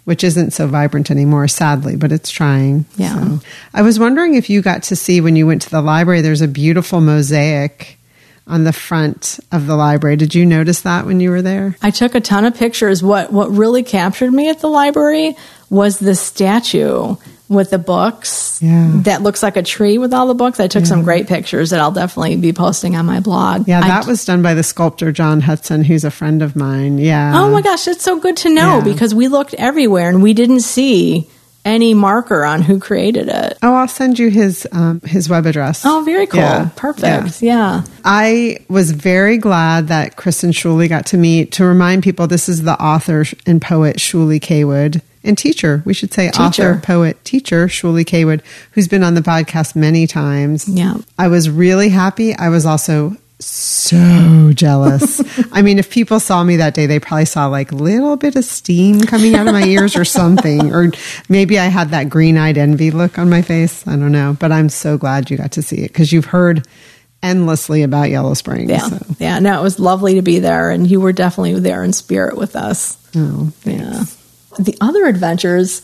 Which 0.04 0.24
isn't 0.24 0.50
so 0.50 0.66
vibrant 0.66 1.12
anymore, 1.12 1.46
sadly, 1.46 1.94
but 1.94 2.10
it's 2.10 2.28
trying. 2.32 2.86
Yeah. 2.96 3.14
So, 3.14 3.40
I 3.72 3.82
was 3.82 4.00
wondering 4.00 4.34
if 4.34 4.50
you 4.50 4.60
got 4.60 4.82
to 4.84 4.96
see 4.96 5.20
when 5.20 5.36
you 5.36 5.46
went 5.46 5.62
to 5.62 5.70
the 5.70 5.80
library, 5.80 6.20
there's 6.22 6.40
a 6.40 6.48
beautiful 6.48 7.00
mosaic 7.00 7.96
on 8.46 8.64
the 8.64 8.72
front 8.72 9.38
of 9.52 9.66
the 9.66 9.76
library. 9.76 10.16
Did 10.16 10.34
you 10.34 10.44
notice 10.46 10.82
that 10.82 11.06
when 11.06 11.20
you 11.20 11.30
were 11.30 11.42
there? 11.42 11.76
I 11.82 11.90
took 11.90 12.14
a 12.14 12.20
ton 12.20 12.44
of 12.44 12.54
pictures. 12.56 13.02
What 13.02 13.32
what 13.32 13.50
really 13.50 13.82
captured 13.82 14.32
me 14.32 14.48
at 14.50 14.60
the 14.60 14.68
library 14.68 15.36
was 15.70 15.98
the 15.98 16.14
statue 16.14 17.16
with 17.48 17.70
the 17.70 17.78
books 17.78 18.58
Yeah. 18.62 18.90
that 19.04 19.22
looks 19.22 19.42
like 19.42 19.56
a 19.58 19.62
tree 19.62 19.98
with 19.98 20.14
all 20.14 20.26
the 20.26 20.34
books. 20.34 20.58
I 20.58 20.68
took 20.68 20.86
some 20.86 21.02
great 21.02 21.26
pictures 21.26 21.68
that 21.70 21.80
I'll 21.80 21.92
definitely 21.92 22.36
be 22.36 22.52
posting 22.54 22.96
on 22.96 23.04
my 23.04 23.20
blog. 23.20 23.68
Yeah, 23.68 23.80
I- 23.84 23.88
that 23.88 24.06
was 24.06 24.24
done 24.24 24.40
by 24.42 24.54
the 24.54 24.62
sculptor 24.62 25.12
John 25.12 25.40
Hudson, 25.40 25.84
who's 25.84 26.04
a 26.04 26.10
friend 26.10 26.40
of 26.40 26.56
mine. 26.56 26.96
Yeah. 26.98 27.32
Oh 27.38 27.50
my 27.50 27.60
gosh, 27.60 27.86
it's 27.88 28.02
so 28.04 28.18
good 28.18 28.38
to 28.38 28.48
know 28.48 28.78
Yeah. 28.78 28.84
because 28.84 29.14
we 29.14 29.28
looked 29.28 29.52
everywhere 29.54 30.08
and 30.08 30.22
we 30.22 30.32
didn't 30.32 30.60
see 30.60 31.28
any 31.64 31.94
marker 31.94 32.44
on 32.44 32.62
who 32.62 32.78
created 32.80 33.28
it. 33.28 33.58
Oh, 33.62 33.74
I'll 33.74 33.88
send 33.88 34.18
you 34.18 34.30
his 34.30 34.66
um, 34.72 35.00
his 35.02 35.28
web 35.28 35.46
address. 35.46 35.84
Oh, 35.84 36.02
very 36.04 36.26
cool. 36.26 36.40
Yeah. 36.40 36.70
Perfect. 36.76 37.40
Yeah. 37.42 37.52
Yeah. 37.82 37.84
I 38.04 38.58
was 38.68 38.90
very 38.90 39.36
glad 39.38 39.88
that 39.88 40.16
Kristen 40.16 40.50
Shuly 40.50 40.88
got 40.88 41.06
to 41.06 41.16
meet. 41.16 41.52
To 41.52 41.64
remind 41.64 42.02
people, 42.02 42.26
this 42.26 42.48
is 42.48 42.62
the 42.62 42.80
author 42.82 43.24
and 43.46 43.62
poet 43.62 43.96
Shuly 43.96 44.40
Cawood 44.40 45.02
and 45.24 45.38
teacher. 45.38 45.82
We 45.84 45.94
should 45.94 46.12
say 46.12 46.26
Teacher. 46.30 46.42
author, 46.42 46.80
poet, 46.82 47.24
teacher 47.24 47.66
Shuly 47.68 48.04
Cawood, 48.04 48.42
who's 48.72 48.88
been 48.88 49.04
on 49.04 49.14
the 49.14 49.20
podcast 49.20 49.76
many 49.76 50.08
times. 50.08 50.68
Yeah. 50.68 50.94
I 51.16 51.28
was 51.28 51.48
really 51.48 51.90
happy. 51.90 52.34
I 52.36 52.48
was 52.48 52.66
also 52.66 53.16
so 53.44 54.52
jealous. 54.54 55.20
I 55.52 55.62
mean, 55.62 55.78
if 55.78 55.90
people 55.90 56.20
saw 56.20 56.42
me 56.44 56.56
that 56.56 56.74
day, 56.74 56.86
they 56.86 57.00
probably 57.00 57.24
saw 57.24 57.46
like 57.46 57.72
a 57.72 57.76
little 57.76 58.16
bit 58.16 58.36
of 58.36 58.44
steam 58.44 59.00
coming 59.00 59.34
out 59.34 59.46
of 59.46 59.52
my 59.52 59.64
ears 59.64 59.96
or 59.96 60.04
something. 60.04 60.72
Or 60.72 60.90
maybe 61.28 61.58
I 61.58 61.66
had 61.66 61.90
that 61.90 62.08
green 62.08 62.36
eyed 62.36 62.58
envy 62.58 62.90
look 62.90 63.18
on 63.18 63.30
my 63.30 63.42
face. 63.42 63.86
I 63.86 63.92
don't 63.92 64.12
know. 64.12 64.36
But 64.38 64.52
I'm 64.52 64.68
so 64.68 64.98
glad 64.98 65.30
you 65.30 65.36
got 65.36 65.52
to 65.52 65.62
see 65.62 65.78
it 65.78 65.88
because 65.88 66.12
you've 66.12 66.26
heard 66.26 66.66
endlessly 67.22 67.82
about 67.82 68.10
Yellow 68.10 68.34
Springs. 68.34 68.70
Yeah. 68.70 68.78
so. 68.88 69.06
Yeah. 69.18 69.38
No, 69.38 69.58
it 69.60 69.62
was 69.62 69.78
lovely 69.78 70.14
to 70.14 70.22
be 70.22 70.40
there. 70.40 70.70
And 70.70 70.86
you 70.90 71.00
were 71.00 71.12
definitely 71.12 71.58
there 71.60 71.84
in 71.84 71.92
spirit 71.92 72.36
with 72.36 72.56
us. 72.56 72.98
Oh, 73.14 73.52
Yeah. 73.64 74.04
The 74.58 74.76
other 74.82 75.06
adventures, 75.06 75.80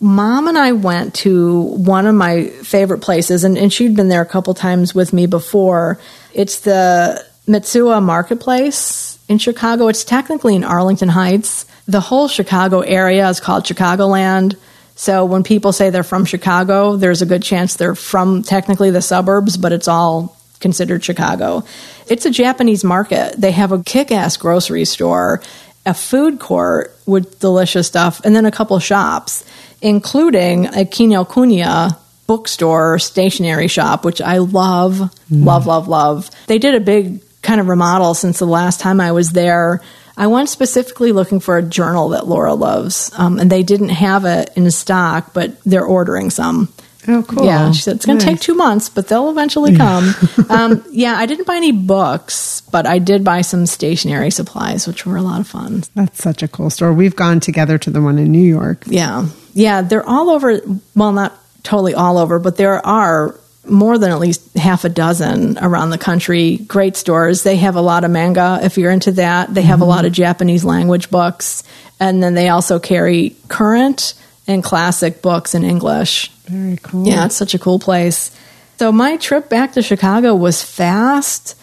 mom 0.00 0.48
and 0.48 0.56
I 0.56 0.72
went 0.72 1.14
to 1.16 1.60
one 1.60 2.06
of 2.06 2.14
my 2.14 2.44
favorite 2.46 3.00
places, 3.00 3.44
and, 3.44 3.58
and 3.58 3.70
she'd 3.72 3.94
been 3.94 4.08
there 4.08 4.22
a 4.22 4.26
couple 4.26 4.54
times 4.54 4.94
with 4.94 5.12
me 5.12 5.26
before. 5.26 5.98
It's 6.36 6.60
the 6.60 7.24
Mitsuwa 7.48 8.02
Marketplace 8.02 9.18
in 9.26 9.38
Chicago. 9.38 9.88
It's 9.88 10.04
technically 10.04 10.54
in 10.54 10.64
Arlington 10.64 11.08
Heights. 11.08 11.64
The 11.88 12.00
whole 12.00 12.28
Chicago 12.28 12.80
area 12.80 13.26
is 13.30 13.40
called 13.40 13.64
Chicagoland. 13.64 14.54
So 14.96 15.24
when 15.24 15.44
people 15.44 15.72
say 15.72 15.88
they're 15.88 16.02
from 16.02 16.26
Chicago, 16.26 16.96
there's 16.96 17.22
a 17.22 17.26
good 17.26 17.42
chance 17.42 17.76
they're 17.76 17.94
from 17.94 18.42
technically 18.42 18.90
the 18.90 19.00
suburbs, 19.00 19.56
but 19.56 19.72
it's 19.72 19.88
all 19.88 20.36
considered 20.60 21.02
Chicago. 21.02 21.64
It's 22.06 22.26
a 22.26 22.30
Japanese 22.30 22.84
market. 22.84 23.32
They 23.38 23.52
have 23.52 23.72
a 23.72 23.82
kick 23.82 24.12
ass 24.12 24.36
grocery 24.36 24.84
store, 24.84 25.40
a 25.86 25.94
food 25.94 26.38
court 26.38 26.94
with 27.06 27.40
delicious 27.40 27.86
stuff, 27.86 28.20
and 28.26 28.36
then 28.36 28.44
a 28.44 28.50
couple 28.50 28.78
shops, 28.78 29.42
including 29.80 30.66
a 30.66 30.84
Kinokuniya 30.84 31.96
bookstore 32.26 32.98
stationery 32.98 33.68
shop, 33.68 34.04
which 34.04 34.20
I 34.20 34.38
love, 34.38 35.00
love, 35.30 35.66
love, 35.66 35.88
love. 35.88 36.30
They 36.46 36.58
did 36.58 36.74
a 36.74 36.80
big 36.80 37.22
kind 37.42 37.60
of 37.60 37.68
remodel 37.68 38.14
since 38.14 38.38
the 38.38 38.46
last 38.46 38.80
time 38.80 39.00
I 39.00 39.12
was 39.12 39.30
there. 39.30 39.80
I 40.16 40.28
went 40.28 40.48
specifically 40.48 41.12
looking 41.12 41.40
for 41.40 41.58
a 41.58 41.62
journal 41.62 42.10
that 42.10 42.26
Laura 42.26 42.54
loves, 42.54 43.10
um, 43.16 43.38
and 43.38 43.50
they 43.50 43.62
didn't 43.62 43.90
have 43.90 44.24
it 44.24 44.50
in 44.56 44.70
stock, 44.70 45.34
but 45.34 45.62
they're 45.64 45.84
ordering 45.84 46.30
some. 46.30 46.72
Oh, 47.08 47.22
cool. 47.22 47.44
Yeah, 47.44 47.70
she 47.70 47.82
said 47.82 47.96
it's 47.96 48.06
going 48.06 48.18
to 48.18 48.24
take 48.24 48.40
two 48.40 48.54
months, 48.54 48.88
but 48.88 49.06
they'll 49.06 49.30
eventually 49.30 49.76
come. 49.76 50.12
um, 50.48 50.84
yeah, 50.90 51.14
I 51.16 51.26
didn't 51.26 51.46
buy 51.46 51.56
any 51.56 51.70
books, 51.70 52.62
but 52.72 52.86
I 52.86 52.98
did 52.98 53.22
buy 53.22 53.42
some 53.42 53.66
stationery 53.66 54.30
supplies, 54.30 54.88
which 54.88 55.06
were 55.06 55.16
a 55.16 55.22
lot 55.22 55.40
of 55.40 55.46
fun. 55.46 55.84
That's 55.94 56.20
such 56.20 56.42
a 56.42 56.48
cool 56.48 56.70
store. 56.70 56.92
We've 56.92 57.14
gone 57.14 57.38
together 57.38 57.78
to 57.78 57.90
the 57.90 58.02
one 58.02 58.18
in 58.18 58.32
New 58.32 58.42
York. 58.42 58.84
Yeah, 58.86 59.28
yeah, 59.52 59.82
they're 59.82 60.06
all 60.06 60.30
over. 60.30 60.60
Well, 60.96 61.12
not 61.12 61.38
totally 61.66 61.94
all 61.94 62.16
over, 62.16 62.38
but 62.38 62.56
there 62.56 62.84
are 62.86 63.38
more 63.64 63.98
than 63.98 64.12
at 64.12 64.20
least 64.20 64.56
half 64.56 64.84
a 64.84 64.88
dozen 64.88 65.58
around 65.58 65.90
the 65.90 65.98
country. 65.98 66.58
Great 66.58 66.96
stores. 66.96 67.42
They 67.42 67.56
have 67.56 67.74
a 67.74 67.80
lot 67.80 68.04
of 68.04 68.10
manga 68.10 68.60
if 68.62 68.78
you're 68.78 68.92
into 68.92 69.12
that. 69.12 69.52
They 69.52 69.62
have 69.62 69.80
a 69.80 69.82
mm-hmm. 69.82 69.90
lot 69.90 70.04
of 70.04 70.12
Japanese 70.12 70.64
language 70.64 71.10
books, 71.10 71.64
and 71.98 72.22
then 72.22 72.34
they 72.34 72.48
also 72.48 72.78
carry 72.78 73.36
current 73.48 74.14
and 74.46 74.62
classic 74.62 75.20
books 75.20 75.54
in 75.54 75.64
English. 75.64 76.30
Very 76.44 76.76
cool. 76.76 77.06
Yeah, 77.06 77.26
it's 77.26 77.34
such 77.34 77.54
a 77.54 77.58
cool 77.58 77.80
place. 77.80 78.30
So 78.78 78.92
my 78.92 79.16
trip 79.16 79.48
back 79.48 79.72
to 79.72 79.82
Chicago 79.82 80.34
was 80.34 80.62
fast 80.62 81.56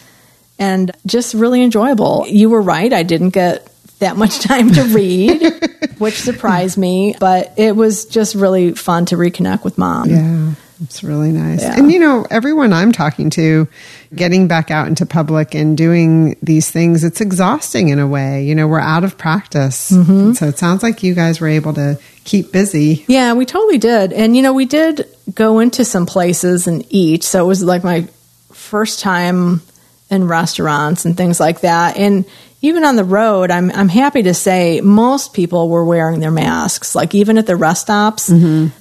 and 0.58 0.90
just 1.06 1.32
really 1.32 1.62
enjoyable. 1.62 2.26
You 2.28 2.50
were 2.50 2.60
right, 2.60 2.92
I 2.92 3.02
didn't 3.02 3.30
get 3.30 3.70
that 4.00 4.16
much 4.16 4.40
time 4.40 4.70
to 4.72 4.82
read, 4.84 5.40
which 5.98 6.20
surprised 6.20 6.76
me, 6.78 7.14
but 7.18 7.52
it 7.56 7.74
was 7.74 8.06
just 8.06 8.34
really 8.34 8.72
fun 8.72 9.06
to 9.06 9.16
reconnect 9.16 9.64
with 9.64 9.78
mom. 9.78 10.10
Yeah, 10.10 10.54
it's 10.82 11.02
really 11.04 11.30
nice. 11.30 11.62
Yeah. 11.62 11.78
And 11.78 11.90
you 11.90 11.98
know, 11.98 12.26
everyone 12.30 12.72
I'm 12.72 12.92
talking 12.92 13.30
to, 13.30 13.68
getting 14.14 14.48
back 14.48 14.70
out 14.70 14.88
into 14.88 15.06
public 15.06 15.54
and 15.54 15.76
doing 15.76 16.36
these 16.42 16.70
things, 16.70 17.04
it's 17.04 17.20
exhausting 17.20 17.88
in 17.88 17.98
a 17.98 18.06
way. 18.06 18.44
You 18.44 18.54
know, 18.54 18.66
we're 18.66 18.80
out 18.80 19.04
of 19.04 19.16
practice. 19.16 19.90
Mm-hmm. 19.90 20.32
So 20.32 20.46
it 20.46 20.58
sounds 20.58 20.82
like 20.82 21.02
you 21.02 21.14
guys 21.14 21.40
were 21.40 21.48
able 21.48 21.74
to 21.74 21.98
keep 22.24 22.52
busy. 22.52 23.04
Yeah, 23.08 23.34
we 23.34 23.46
totally 23.46 23.78
did. 23.78 24.12
And 24.12 24.36
you 24.36 24.42
know, 24.42 24.52
we 24.52 24.66
did 24.66 25.08
go 25.32 25.60
into 25.60 25.84
some 25.84 26.06
places 26.06 26.66
and 26.66 26.84
eat. 26.90 27.22
So 27.24 27.44
it 27.44 27.48
was 27.48 27.62
like 27.62 27.84
my 27.84 28.08
first 28.52 29.00
time 29.00 29.62
in 30.10 30.26
restaurants 30.26 31.04
and 31.04 31.16
things 31.16 31.40
like 31.40 31.60
that. 31.60 31.96
And 31.96 32.24
even 32.64 32.82
on 32.82 32.96
the 32.96 33.04
road, 33.04 33.50
I'm 33.50 33.70
I'm 33.70 33.90
happy 33.90 34.22
to 34.22 34.32
say 34.32 34.80
most 34.80 35.34
people 35.34 35.68
were 35.68 35.84
wearing 35.84 36.20
their 36.20 36.30
masks. 36.30 36.94
Like 36.94 37.14
even 37.14 37.36
at 37.36 37.46
the 37.46 37.56
rest 37.56 37.82
stops, 37.82 38.30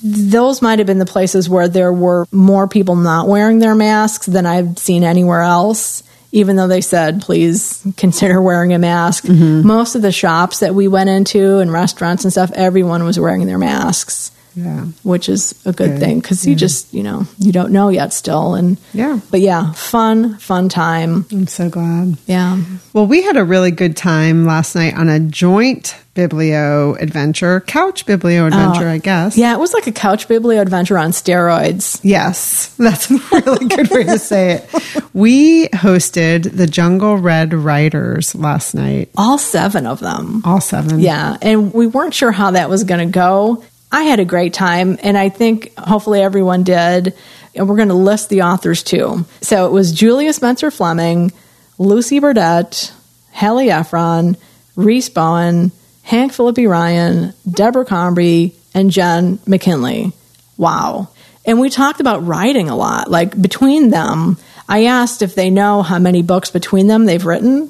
those 0.01 0.61
might 0.61 0.79
have 0.79 0.87
been 0.87 0.99
the 0.99 1.05
places 1.05 1.49
where 1.49 1.67
there 1.67 1.91
were 1.91 2.25
more 2.31 2.67
people 2.69 2.95
not 2.95 3.27
wearing 3.27 3.59
their 3.59 3.75
masks 3.75 4.25
than 4.25 4.45
I've 4.45 4.77
seen 4.79 5.03
anywhere 5.03 5.41
else. 5.41 6.01
Even 6.31 6.55
though 6.55 6.67
they 6.67 6.81
said, 6.81 7.21
please 7.21 7.85
consider 7.97 8.41
wearing 8.41 8.73
a 8.73 8.79
mask. 8.79 9.25
Most 9.27 9.95
of 9.95 10.01
the 10.01 10.11
shops 10.13 10.61
that 10.61 10.73
we 10.73 10.87
went 10.87 11.09
into 11.09 11.59
and 11.59 11.71
restaurants 11.71 12.23
and 12.23 12.31
stuff, 12.31 12.51
everyone 12.55 13.03
was 13.03 13.19
wearing 13.19 13.45
their 13.45 13.59
masks 13.59 14.31
Yeah. 14.55 14.85
which 15.03 15.29
is 15.29 15.53
a 15.65 15.71
good 15.73 15.91
Good. 15.91 15.99
thing 15.99 16.19
because 16.19 16.45
you 16.45 16.55
just 16.55 16.93
you 16.93 17.01
know 17.03 17.25
you 17.39 17.51
don't 17.51 17.71
know 17.71 17.89
yet 17.89 18.13
still 18.13 18.53
and 18.55 18.77
Yeah. 18.93 19.19
but 19.31 19.39
yeah 19.41 19.71
fun 19.73 20.37
fun 20.37 20.69
time 20.69 21.25
I'm 21.31 21.47
so 21.47 21.69
glad. 21.69 22.17
yeah 22.27 22.59
Well, 22.93 23.07
we 23.07 23.23
had 23.23 23.37
a 23.37 23.43
really 23.43 23.71
good 23.71 23.97
time 23.97 24.45
last 24.45 24.75
night 24.75 24.93
on 24.95 25.09
a 25.09 25.19
joint 25.19 25.95
biblio 26.15 26.95
adventure, 27.01 27.59
couch 27.61 28.05
biblio 28.05 28.41
oh, 28.43 28.47
adventure, 28.47 28.87
I 28.87 28.99
guess. 28.99 29.35
Oh, 29.35 29.41
yeah 29.41 29.53
it 29.55 29.59
was 29.59 29.73
like 29.73 29.87
a 29.87 29.91
couch 29.91 30.27
biblio 30.27 30.61
adventure 30.61 30.97
on 30.99 31.09
steroids 31.09 31.99
Yes, 32.03 32.67
that's 32.77 33.09
a 33.09 33.17
really 33.31 33.67
good 33.67 33.89
way 33.89 34.03
to 34.03 34.19
say 34.19 34.51
it. 34.53 35.03
We 35.13 35.67
hosted 35.69 36.55
the 36.55 36.67
Jungle 36.67 37.17
Red 37.17 37.53
Writers 37.53 38.35
last 38.35 38.75
night, 38.75 39.09
all 39.17 39.37
seven 39.39 39.87
of 39.87 39.99
them 39.99 40.41
all 40.45 40.61
seven. 40.61 40.99
yeah 40.99 41.37
and 41.41 41.73
we 41.73 41.87
weren't 41.87 42.13
sure 42.13 42.31
how 42.31 42.51
that 42.51 42.69
was 42.69 42.83
going 42.83 42.99
to 43.07 43.11
go 43.11 43.63
i 43.93 44.03
had 44.03 44.19
a 44.19 44.25
great 44.25 44.53
time 44.53 44.97
and 45.01 45.17
i 45.17 45.29
think 45.29 45.73
hopefully 45.77 46.21
everyone 46.21 46.63
did 46.63 47.13
and 47.55 47.69
we're 47.69 47.77
going 47.77 47.87
to 47.87 47.93
list 47.93 48.29
the 48.29 48.41
authors 48.41 48.83
too 48.83 49.25
so 49.39 49.65
it 49.65 49.71
was 49.71 49.93
julia 49.93 50.33
spencer 50.33 50.69
fleming 50.69 51.31
lucy 51.77 52.19
burdette 52.19 52.91
Hallie 53.33 53.71
Ephron, 53.71 54.37
Rhys 54.75 55.09
Bowen, 55.09 55.71
Hank 56.03 56.33
Phillippi 56.33 56.67
Ryan, 56.67 57.33
Deborah 57.49 57.85
Crombie, 57.85 58.55
and 58.73 58.91
Jenn 58.91 59.39
McKinlay. 59.39 60.13
Wow. 60.57 61.09
And 61.45 61.59
we 61.59 61.69
talked 61.69 61.99
about 61.99 62.25
writing 62.25 62.69
a 62.69 62.75
lot. 62.75 63.09
Like 63.09 63.39
between 63.39 63.89
them, 63.89 64.37
I 64.69 64.85
asked 64.85 65.21
if 65.21 65.35
they 65.35 65.49
know 65.49 65.81
how 65.81 65.99
many 65.99 66.21
books 66.21 66.51
between 66.51 66.87
them 66.87 67.05
they've 67.05 67.25
written. 67.25 67.69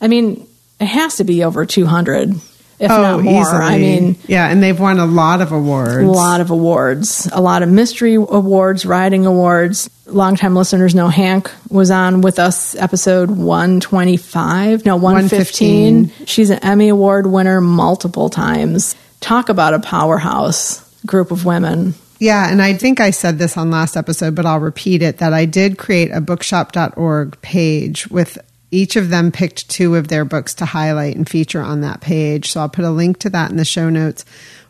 I 0.00 0.08
mean, 0.08 0.46
it 0.78 0.86
has 0.86 1.16
to 1.16 1.24
be 1.24 1.42
over 1.44 1.66
200, 1.66 2.34
if 2.80 2.88
not 2.88 3.20
oh, 3.20 3.22
more. 3.22 3.46
I 3.46 3.78
mean, 3.78 4.16
yeah, 4.26 4.48
and 4.48 4.62
they've 4.62 4.78
won 4.78 4.98
a 4.98 5.06
lot 5.06 5.42
of 5.42 5.52
awards. 5.52 5.96
a 5.96 6.06
lot 6.06 6.40
of 6.40 6.50
awards, 6.50 7.28
a 7.30 7.40
lot 7.40 7.62
of 7.62 7.68
mystery 7.68 8.14
awards, 8.14 8.86
writing 8.86 9.26
awards. 9.26 9.90
Longtime 10.06 10.56
listeners 10.56 10.94
know 10.94 11.08
Hank 11.08 11.52
was 11.68 11.90
on 11.90 12.22
with 12.22 12.38
us 12.38 12.74
episode 12.74 13.30
125, 13.30 14.86
no, 14.86 14.96
115. 14.96 15.94
115. 15.94 16.26
She's 16.26 16.50
an 16.50 16.58
Emmy 16.60 16.88
Award 16.88 17.26
winner 17.26 17.60
multiple 17.60 18.30
times. 18.30 18.96
Talk 19.20 19.50
about 19.50 19.74
a 19.74 19.80
powerhouse 19.80 20.82
group 21.04 21.30
of 21.30 21.44
women. 21.44 21.94
Yeah, 22.18 22.50
and 22.50 22.60
I 22.60 22.74
think 22.74 23.00
I 23.00 23.10
said 23.10 23.38
this 23.38 23.56
on 23.56 23.70
last 23.70 23.96
episode, 23.96 24.34
but 24.34 24.46
I'll 24.46 24.60
repeat 24.60 25.02
it 25.02 25.18
that 25.18 25.32
I 25.32 25.44
did 25.44 25.78
create 25.78 26.10
a 26.10 26.20
bookshop.org 26.20 27.40
page 27.40 28.08
with 28.08 28.38
each 28.70 28.96
of 28.96 29.10
them 29.10 29.32
picked 29.32 29.68
two 29.68 29.96
of 29.96 30.08
their 30.08 30.24
books 30.24 30.54
to 30.54 30.64
highlight 30.64 31.16
and 31.16 31.28
feature 31.28 31.60
on 31.60 31.80
that 31.80 32.00
page. 32.00 32.50
So 32.50 32.60
I'll 32.60 32.68
put 32.68 32.84
a 32.84 32.90
link 32.90 33.18
to 33.20 33.30
that 33.30 33.50
in 33.50 33.56
the 33.56 33.64
show 33.64 33.90
notes. 33.90 34.24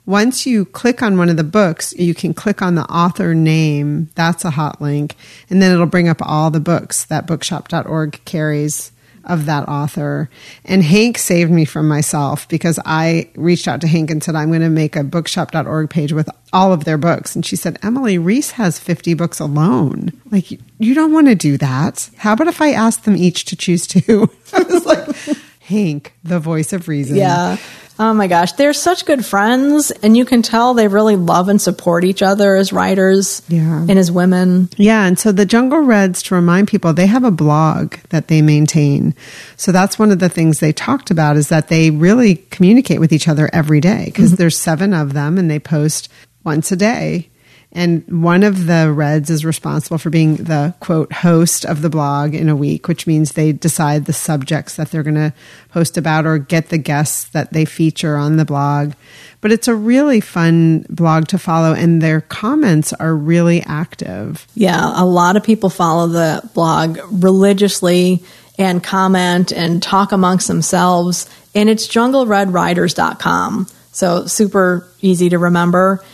Once 0.06 0.46
you 0.46 0.64
click 0.64 1.02
on 1.02 1.18
one 1.18 1.28
of 1.28 1.36
the 1.36 1.44
books, 1.44 1.92
you 1.92 2.14
can 2.14 2.34
click 2.34 2.62
on 2.62 2.74
the 2.74 2.84
author 2.84 3.34
name. 3.34 4.08
That's 4.14 4.44
a 4.44 4.50
hot 4.50 4.80
link. 4.80 5.14
And 5.48 5.60
then 5.60 5.72
it'll 5.72 5.86
bring 5.86 6.08
up 6.08 6.18
all 6.22 6.50
the 6.50 6.60
books 6.60 7.04
that 7.04 7.26
bookshop.org 7.26 8.24
carries 8.24 8.92
of 9.24 9.46
that 9.46 9.68
author. 9.68 10.30
And 10.64 10.82
Hank 10.82 11.18
saved 11.18 11.50
me 11.50 11.64
from 11.64 11.88
myself 11.88 12.48
because 12.48 12.78
I 12.84 13.30
reached 13.34 13.68
out 13.68 13.80
to 13.82 13.88
Hank 13.88 14.10
and 14.10 14.22
said, 14.22 14.34
I'm 14.34 14.48
going 14.48 14.60
to 14.60 14.70
make 14.70 14.96
a 14.96 15.04
bookshop.org 15.04 15.90
page 15.90 16.12
with 16.12 16.28
all 16.52 16.72
of 16.72 16.84
their 16.84 16.98
books. 16.98 17.34
And 17.34 17.44
she 17.44 17.56
said, 17.56 17.78
Emily, 17.82 18.18
Rhys 18.18 18.52
has 18.52 18.78
50 18.78 19.14
books 19.14 19.40
alone. 19.40 20.12
Like, 20.30 20.50
you 20.50 20.94
don't 20.94 21.12
want 21.12 21.28
to 21.28 21.34
do 21.34 21.56
that. 21.58 22.10
How 22.16 22.32
about 22.32 22.48
if 22.48 22.60
I 22.60 22.72
ask 22.72 23.02
them 23.02 23.16
each 23.16 23.44
to 23.46 23.56
choose 23.56 23.86
two? 23.86 24.30
I 24.52 24.62
was 24.62 24.86
like, 24.86 25.38
Hank, 25.60 26.14
the 26.24 26.40
voice 26.40 26.72
of 26.72 26.88
reason. 26.88 27.16
Yeah. 27.16 27.56
Oh 28.00 28.14
my 28.14 28.28
gosh. 28.28 28.52
They're 28.52 28.72
such 28.72 29.04
good 29.04 29.26
friends, 29.26 29.90
and 29.90 30.16
you 30.16 30.24
can 30.24 30.40
tell 30.40 30.72
they 30.72 30.88
really 30.88 31.16
love 31.16 31.50
and 31.50 31.60
support 31.60 32.02
each 32.02 32.22
other 32.22 32.56
as 32.56 32.72
writers 32.72 33.42
Yeah. 33.46 33.84
and 33.86 33.98
as 33.98 34.10
women. 34.10 34.70
Yeah, 34.78 35.04
and 35.04 35.18
so 35.18 35.32
the 35.32 35.44
Jungle 35.44 35.80
Reds, 35.80 36.22
to 36.24 36.34
remind 36.34 36.68
people, 36.68 36.94
they 36.94 37.06
have 37.06 37.24
a 37.24 37.30
blog 37.30 37.96
that 38.08 38.28
they 38.28 38.40
maintain. 38.40 39.14
So 39.56 39.70
that's 39.70 39.98
one 39.98 40.10
of 40.10 40.18
the 40.18 40.30
things 40.30 40.60
they 40.60 40.72
talked 40.72 41.10
about 41.10 41.36
is 41.36 41.48
that 41.48 41.68
they 41.68 41.90
really 41.90 42.36
communicate 42.50 43.00
with 43.00 43.12
each 43.12 43.28
other 43.28 43.50
every 43.52 43.80
day 43.82 44.06
because 44.06 44.30
mm-hmm. 44.30 44.36
there's 44.36 44.56
seven 44.56 44.94
of 44.94 45.12
them 45.12 45.36
and 45.36 45.50
they 45.50 45.58
post 45.58 46.10
once 46.42 46.72
a 46.72 46.76
day. 46.76 47.29
And 47.72 48.22
one 48.22 48.42
of 48.42 48.66
the 48.66 48.92
Reds 48.92 49.30
is 49.30 49.44
responsible 49.44 49.98
for 49.98 50.10
being 50.10 50.36
the 50.36 50.74
quote 50.80 51.12
host 51.12 51.64
of 51.64 51.82
the 51.82 51.90
blog 51.90 52.34
in 52.34 52.48
a 52.48 52.56
week, 52.56 52.88
which 52.88 53.06
means 53.06 53.32
they 53.32 53.52
decide 53.52 54.06
the 54.06 54.12
subjects 54.12 54.74
that 54.74 54.90
they're 54.90 55.04
going 55.04 55.14
to 55.14 55.32
post 55.68 55.96
about 55.96 56.26
or 56.26 56.38
get 56.38 56.70
the 56.70 56.78
guests 56.78 57.24
that 57.28 57.52
they 57.52 57.64
feature 57.64 58.16
on 58.16 58.36
the 58.36 58.44
blog. 58.44 58.94
But 59.40 59.52
it's 59.52 59.68
a 59.68 59.74
really 59.74 60.20
fun 60.20 60.84
blog 60.90 61.28
to 61.28 61.38
follow, 61.38 61.72
and 61.72 62.02
their 62.02 62.20
comments 62.22 62.92
are 62.94 63.14
really 63.14 63.62
active. 63.62 64.48
Yeah, 64.54 64.92
a 65.00 65.06
lot 65.06 65.36
of 65.36 65.44
people 65.44 65.70
follow 65.70 66.08
the 66.08 66.42
blog 66.54 66.98
religiously 67.10 68.24
and 68.58 68.82
comment 68.82 69.52
and 69.52 69.80
talk 69.82 70.10
amongst 70.10 70.48
themselves. 70.48 71.30
And 71.54 71.68
it's 71.68 71.86
jungleredwriters.com. 71.86 73.68
So 73.92 74.26
super 74.26 74.88
easy 75.00 75.30
to 75.30 75.38
remember. 75.38 76.04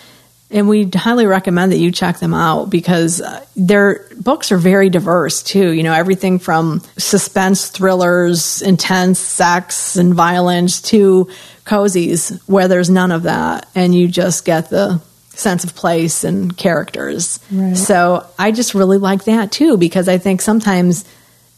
And 0.50 0.68
we 0.68 0.88
highly 0.94 1.26
recommend 1.26 1.72
that 1.72 1.78
you 1.78 1.90
check 1.90 2.20
them 2.20 2.32
out 2.32 2.70
because 2.70 3.20
uh, 3.20 3.44
their 3.56 4.06
books 4.16 4.52
are 4.52 4.58
very 4.58 4.90
diverse 4.90 5.42
too. 5.42 5.72
You 5.72 5.82
know, 5.82 5.92
everything 5.92 6.38
from 6.38 6.82
suspense 6.96 7.68
thrillers, 7.68 8.62
intense 8.62 9.18
sex 9.18 9.96
and 9.96 10.14
violence 10.14 10.80
to 10.82 11.28
cozies 11.64 12.40
where 12.48 12.68
there's 12.68 12.88
none 12.88 13.10
of 13.10 13.24
that. 13.24 13.68
And 13.74 13.92
you 13.92 14.06
just 14.06 14.44
get 14.44 14.70
the 14.70 15.00
sense 15.30 15.64
of 15.64 15.74
place 15.74 16.24
and 16.24 16.56
characters. 16.56 17.40
Right. 17.50 17.76
So 17.76 18.26
I 18.38 18.52
just 18.52 18.74
really 18.74 18.98
like 18.98 19.24
that 19.24 19.52
too 19.52 19.76
because 19.76 20.08
I 20.08 20.18
think 20.18 20.40
sometimes 20.40 21.04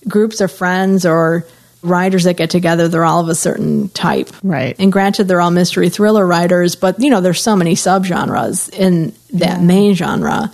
groups 0.07 0.41
of 0.41 0.51
friends 0.51 1.05
or 1.05 1.47
writers 1.83 2.25
that 2.25 2.37
get 2.37 2.51
together, 2.51 2.89
they're 2.89 3.05
all 3.05 3.21
of 3.21 3.29
a 3.29 3.35
certain 3.35 3.89
type. 3.91 4.31
Right. 4.43 4.75
And 4.79 4.91
granted, 4.93 5.25
they're 5.29 5.41
all 5.41 5.51
mystery 5.51 5.89
thriller 5.89 6.27
writers, 6.27 6.75
but 6.75 6.99
you 7.01 7.11
know, 7.11 7.21
there's 7.21 7.41
so 7.43 7.55
many 7.57 7.75
subgenres 7.75 8.69
in 8.71 9.13
that 9.35 9.59
Yeah. 9.59 9.65
main 9.65 9.95
genre. 9.95 10.53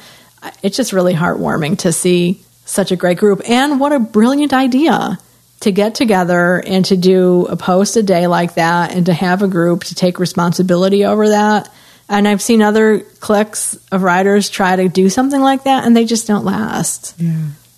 It's 0.62 0.76
just 0.76 0.92
really 0.92 1.14
heartwarming 1.14 1.78
to 1.78 1.92
see 1.92 2.42
such 2.66 2.92
a 2.92 2.96
great 2.96 3.18
group. 3.18 3.42
And 3.48 3.80
what 3.80 3.92
a 3.92 3.98
brilliant 3.98 4.52
idea 4.52 5.18
to 5.60 5.72
get 5.72 5.94
together 5.94 6.62
and 6.66 6.84
to 6.86 6.96
do 6.96 7.46
a 7.48 7.56
post 7.56 7.96
a 7.96 8.02
day 8.02 8.26
like 8.26 8.54
that 8.56 8.92
and 8.94 9.06
to 9.06 9.14
have 9.14 9.40
a 9.42 9.48
group 9.48 9.84
to 9.84 9.94
take 9.94 10.18
responsibility 10.18 11.04
over 11.06 11.30
that. 11.30 11.70
And 12.06 12.28
I've 12.28 12.42
seen 12.42 12.60
other 12.60 13.00
cliques 13.20 13.78
of 13.90 14.02
writers 14.02 14.50
try 14.50 14.76
to 14.76 14.90
do 14.90 15.08
something 15.08 15.40
like 15.40 15.64
that 15.64 15.84
and 15.86 15.96
they 15.96 16.04
just 16.04 16.26
don't 16.26 16.44
last. 16.44 17.14
Yeah. 17.18 17.32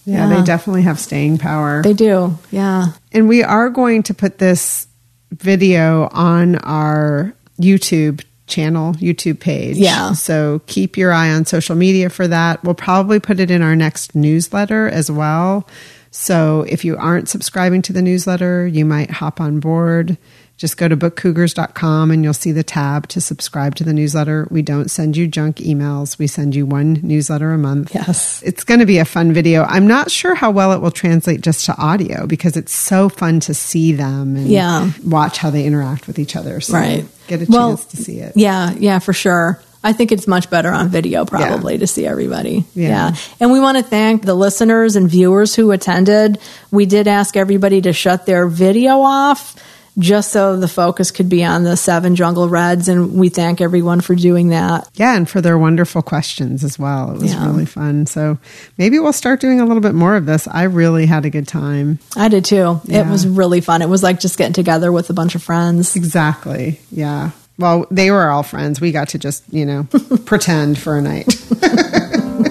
Yeah, 0.06 0.28
Yeah. 0.30 0.36
they 0.38 0.44
definitely 0.44 0.82
have 0.82 0.98
staying 0.98 1.38
power. 1.38 1.82
They 1.82 1.92
do. 1.92 2.38
Yeah. 2.50 2.92
And 3.12 3.28
we 3.28 3.42
are 3.42 3.68
going 3.68 4.04
to 4.04 4.14
put 4.14 4.38
this 4.38 4.86
video 5.32 6.08
on 6.12 6.56
our 6.56 7.34
YouTube 7.60 8.24
channel, 8.46 8.94
YouTube 8.94 9.40
page. 9.40 9.76
Yeah. 9.76 10.12
So 10.12 10.60
keep 10.66 10.96
your 10.96 11.12
eye 11.12 11.30
on 11.30 11.44
social 11.44 11.74
media 11.74 12.08
for 12.08 12.28
that. 12.28 12.62
We'll 12.62 12.74
probably 12.74 13.18
put 13.18 13.40
it 13.40 13.50
in 13.50 13.60
our 13.60 13.74
next 13.74 14.14
newsletter 14.14 14.88
as 14.88 15.10
well. 15.10 15.68
So 16.12 16.64
if 16.68 16.84
you 16.84 16.96
aren't 16.96 17.28
subscribing 17.28 17.82
to 17.82 17.92
the 17.92 18.00
newsletter, 18.02 18.66
you 18.66 18.84
might 18.84 19.10
hop 19.10 19.40
on 19.40 19.58
board. 19.60 20.16
Just 20.56 20.78
go 20.78 20.88
to 20.88 20.96
bookcougars.com 20.96 22.10
and 22.10 22.24
you'll 22.24 22.32
see 22.32 22.50
the 22.52 22.62
tab 22.62 23.08
to 23.08 23.20
subscribe 23.20 23.74
to 23.74 23.84
the 23.84 23.92
newsletter. 23.92 24.48
We 24.50 24.62
don't 24.62 24.90
send 24.90 25.14
you 25.14 25.26
junk 25.26 25.56
emails. 25.56 26.18
We 26.18 26.26
send 26.26 26.54
you 26.54 26.64
one 26.64 26.94
newsletter 27.02 27.52
a 27.52 27.58
month. 27.58 27.94
Yes. 27.94 28.42
It's 28.42 28.64
going 28.64 28.80
to 28.80 28.86
be 28.86 28.96
a 28.98 29.04
fun 29.04 29.34
video. 29.34 29.64
I'm 29.64 29.86
not 29.86 30.10
sure 30.10 30.34
how 30.34 30.50
well 30.50 30.72
it 30.72 30.80
will 30.80 30.90
translate 30.90 31.42
just 31.42 31.66
to 31.66 31.76
audio 31.76 32.26
because 32.26 32.56
it's 32.56 32.72
so 32.74 33.10
fun 33.10 33.40
to 33.40 33.52
see 33.52 33.92
them 33.92 34.34
and 34.36 34.48
Yeah. 34.48 34.90
watch 35.04 35.36
how 35.38 35.50
they 35.50 35.64
interact 35.66 36.06
with 36.06 36.18
each 36.18 36.34
other. 36.36 36.60
So 36.62 36.72
Right. 36.72 37.04
get 37.26 37.42
a 37.42 37.46
Well, 37.50 37.76
chance 37.76 37.84
to 37.86 37.96
see 37.98 38.20
it. 38.20 38.32
Yeah, 38.34 38.72
yeah, 38.78 38.98
for 38.98 39.12
sure. 39.12 39.60
I 39.84 39.92
think 39.92 40.10
it's 40.10 40.26
much 40.26 40.48
better 40.50 40.70
on 40.72 40.88
video, 40.88 41.24
probably, 41.26 41.78
to 41.78 41.86
see 41.86 42.06
everybody. 42.06 42.64
Yeah. 42.74 43.14
And 43.38 43.52
we 43.52 43.60
want 43.60 43.76
to 43.76 43.84
thank 43.84 44.22
the 44.24 44.34
listeners 44.34 44.96
and 44.96 45.08
viewers 45.08 45.54
who 45.54 45.70
attended. 45.70 46.38
We 46.72 46.86
did 46.86 47.06
ask 47.06 47.36
everybody 47.36 47.82
to 47.82 47.92
shut 47.92 48.24
their 48.26 48.48
video 48.48 49.02
off 49.02 49.54
just 49.98 50.30
so 50.32 50.56
the 50.56 50.68
focus 50.68 51.10
could 51.10 51.28
be 51.28 51.42
on 51.44 51.64
the 51.64 51.76
seven 51.76 52.16
Jungle 52.16 52.48
Reds. 52.48 52.88
And 52.88 53.14
we 53.14 53.28
thank 53.28 53.60
everyone 53.60 54.00
for 54.00 54.14
doing 54.14 54.50
that. 54.50 54.88
Yeah, 54.94 55.16
and 55.16 55.28
for 55.28 55.40
their 55.40 55.56
wonderful 55.56 56.02
questions 56.02 56.62
as 56.64 56.78
well. 56.78 57.12
It 57.12 57.18
was 57.22 57.32
Yeah. 57.32 57.46
really 57.46 57.64
fun. 57.66 58.06
So 58.06 58.38
maybe 58.78 58.98
we'll 58.98 59.12
start 59.14 59.40
doing 59.40 59.60
a 59.60 59.64
little 59.64 59.80
bit 59.80 59.94
more 59.94 60.16
of 60.16 60.26
this. 60.26 60.46
I 60.50 60.64
really 60.64 61.06
had 61.06 61.24
a 61.24 61.30
good 61.30 61.48
time. 61.48 61.98
I 62.16 62.28
did 62.28 62.44
too. 62.44 62.80
It 62.88 63.06
was 63.06 63.26
really 63.26 63.60
fun. 63.60 63.80
It 63.82 63.88
was 63.88 64.02
like 64.02 64.20
just 64.20 64.36
getting 64.38 64.52
together 64.52 64.92
with 64.92 65.08
a 65.10 65.14
bunch 65.14 65.34
of 65.34 65.42
friends. 65.42 65.96
Exactly. 65.96 66.78
Yeah. 66.90 67.30
Well, 67.58 67.86
they 67.90 68.10
were 68.10 68.28
all 68.28 68.42
friends. 68.42 68.82
We 68.82 68.92
got 68.92 69.08
to 69.10 69.18
just, 69.18 69.42
you 69.50 69.64
know, 69.64 69.84
pretend 70.26 70.78
for 70.78 70.98
a 70.98 71.02
night. 71.02 71.34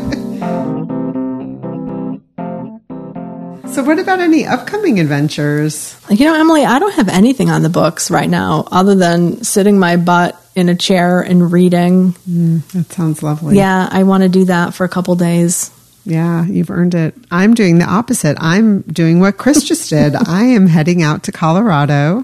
so, 3.75 3.83
what 3.83 3.99
about 3.99 4.21
any 4.21 4.45
upcoming 4.45 5.01
adventures? 5.01 5.99
You 6.09 6.25
know, 6.25 6.33
Emily, 6.33 6.63
I 6.63 6.79
don't 6.79 6.93
have 6.93 7.09
anything 7.09 7.49
on 7.49 7.61
the 7.61 7.69
books 7.69 8.09
right 8.09 8.29
now 8.29 8.65
other 8.71 8.95
than 8.95 9.43
sitting 9.43 9.77
my 9.77 9.97
butt 9.97 10.41
in 10.55 10.69
a 10.69 10.75
chair 10.75 11.19
and 11.19 11.51
reading. 11.51 12.13
Mm, 12.29 12.65
that 12.69 12.93
sounds 12.93 13.21
lovely. 13.21 13.57
Yeah, 13.57 13.89
I 13.91 14.03
want 14.03 14.23
to 14.23 14.29
do 14.29 14.45
that 14.45 14.73
for 14.73 14.85
a 14.85 14.89
couple 14.89 15.15
days. 15.15 15.71
Yeah, 16.05 16.45
you've 16.45 16.69
earned 16.69 16.95
it. 16.95 17.15
I'm 17.31 17.53
doing 17.53 17.79
the 17.79 17.85
opposite. 17.85 18.37
I'm 18.39 18.81
doing 18.83 19.19
what 19.19 19.37
Chris 19.37 19.63
just 19.63 19.89
did. 19.89 20.15
I 20.27 20.43
am 20.43 20.67
heading 20.67 21.03
out 21.03 21.23
to 21.23 21.33
Colorado. 21.33 22.23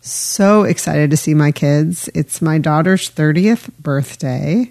So 0.00 0.62
excited 0.62 1.10
to 1.10 1.16
see 1.16 1.34
my 1.34 1.50
kids. 1.50 2.08
It's 2.14 2.40
my 2.40 2.58
daughter's 2.58 3.10
30th 3.10 3.70
birthday. 3.80 4.70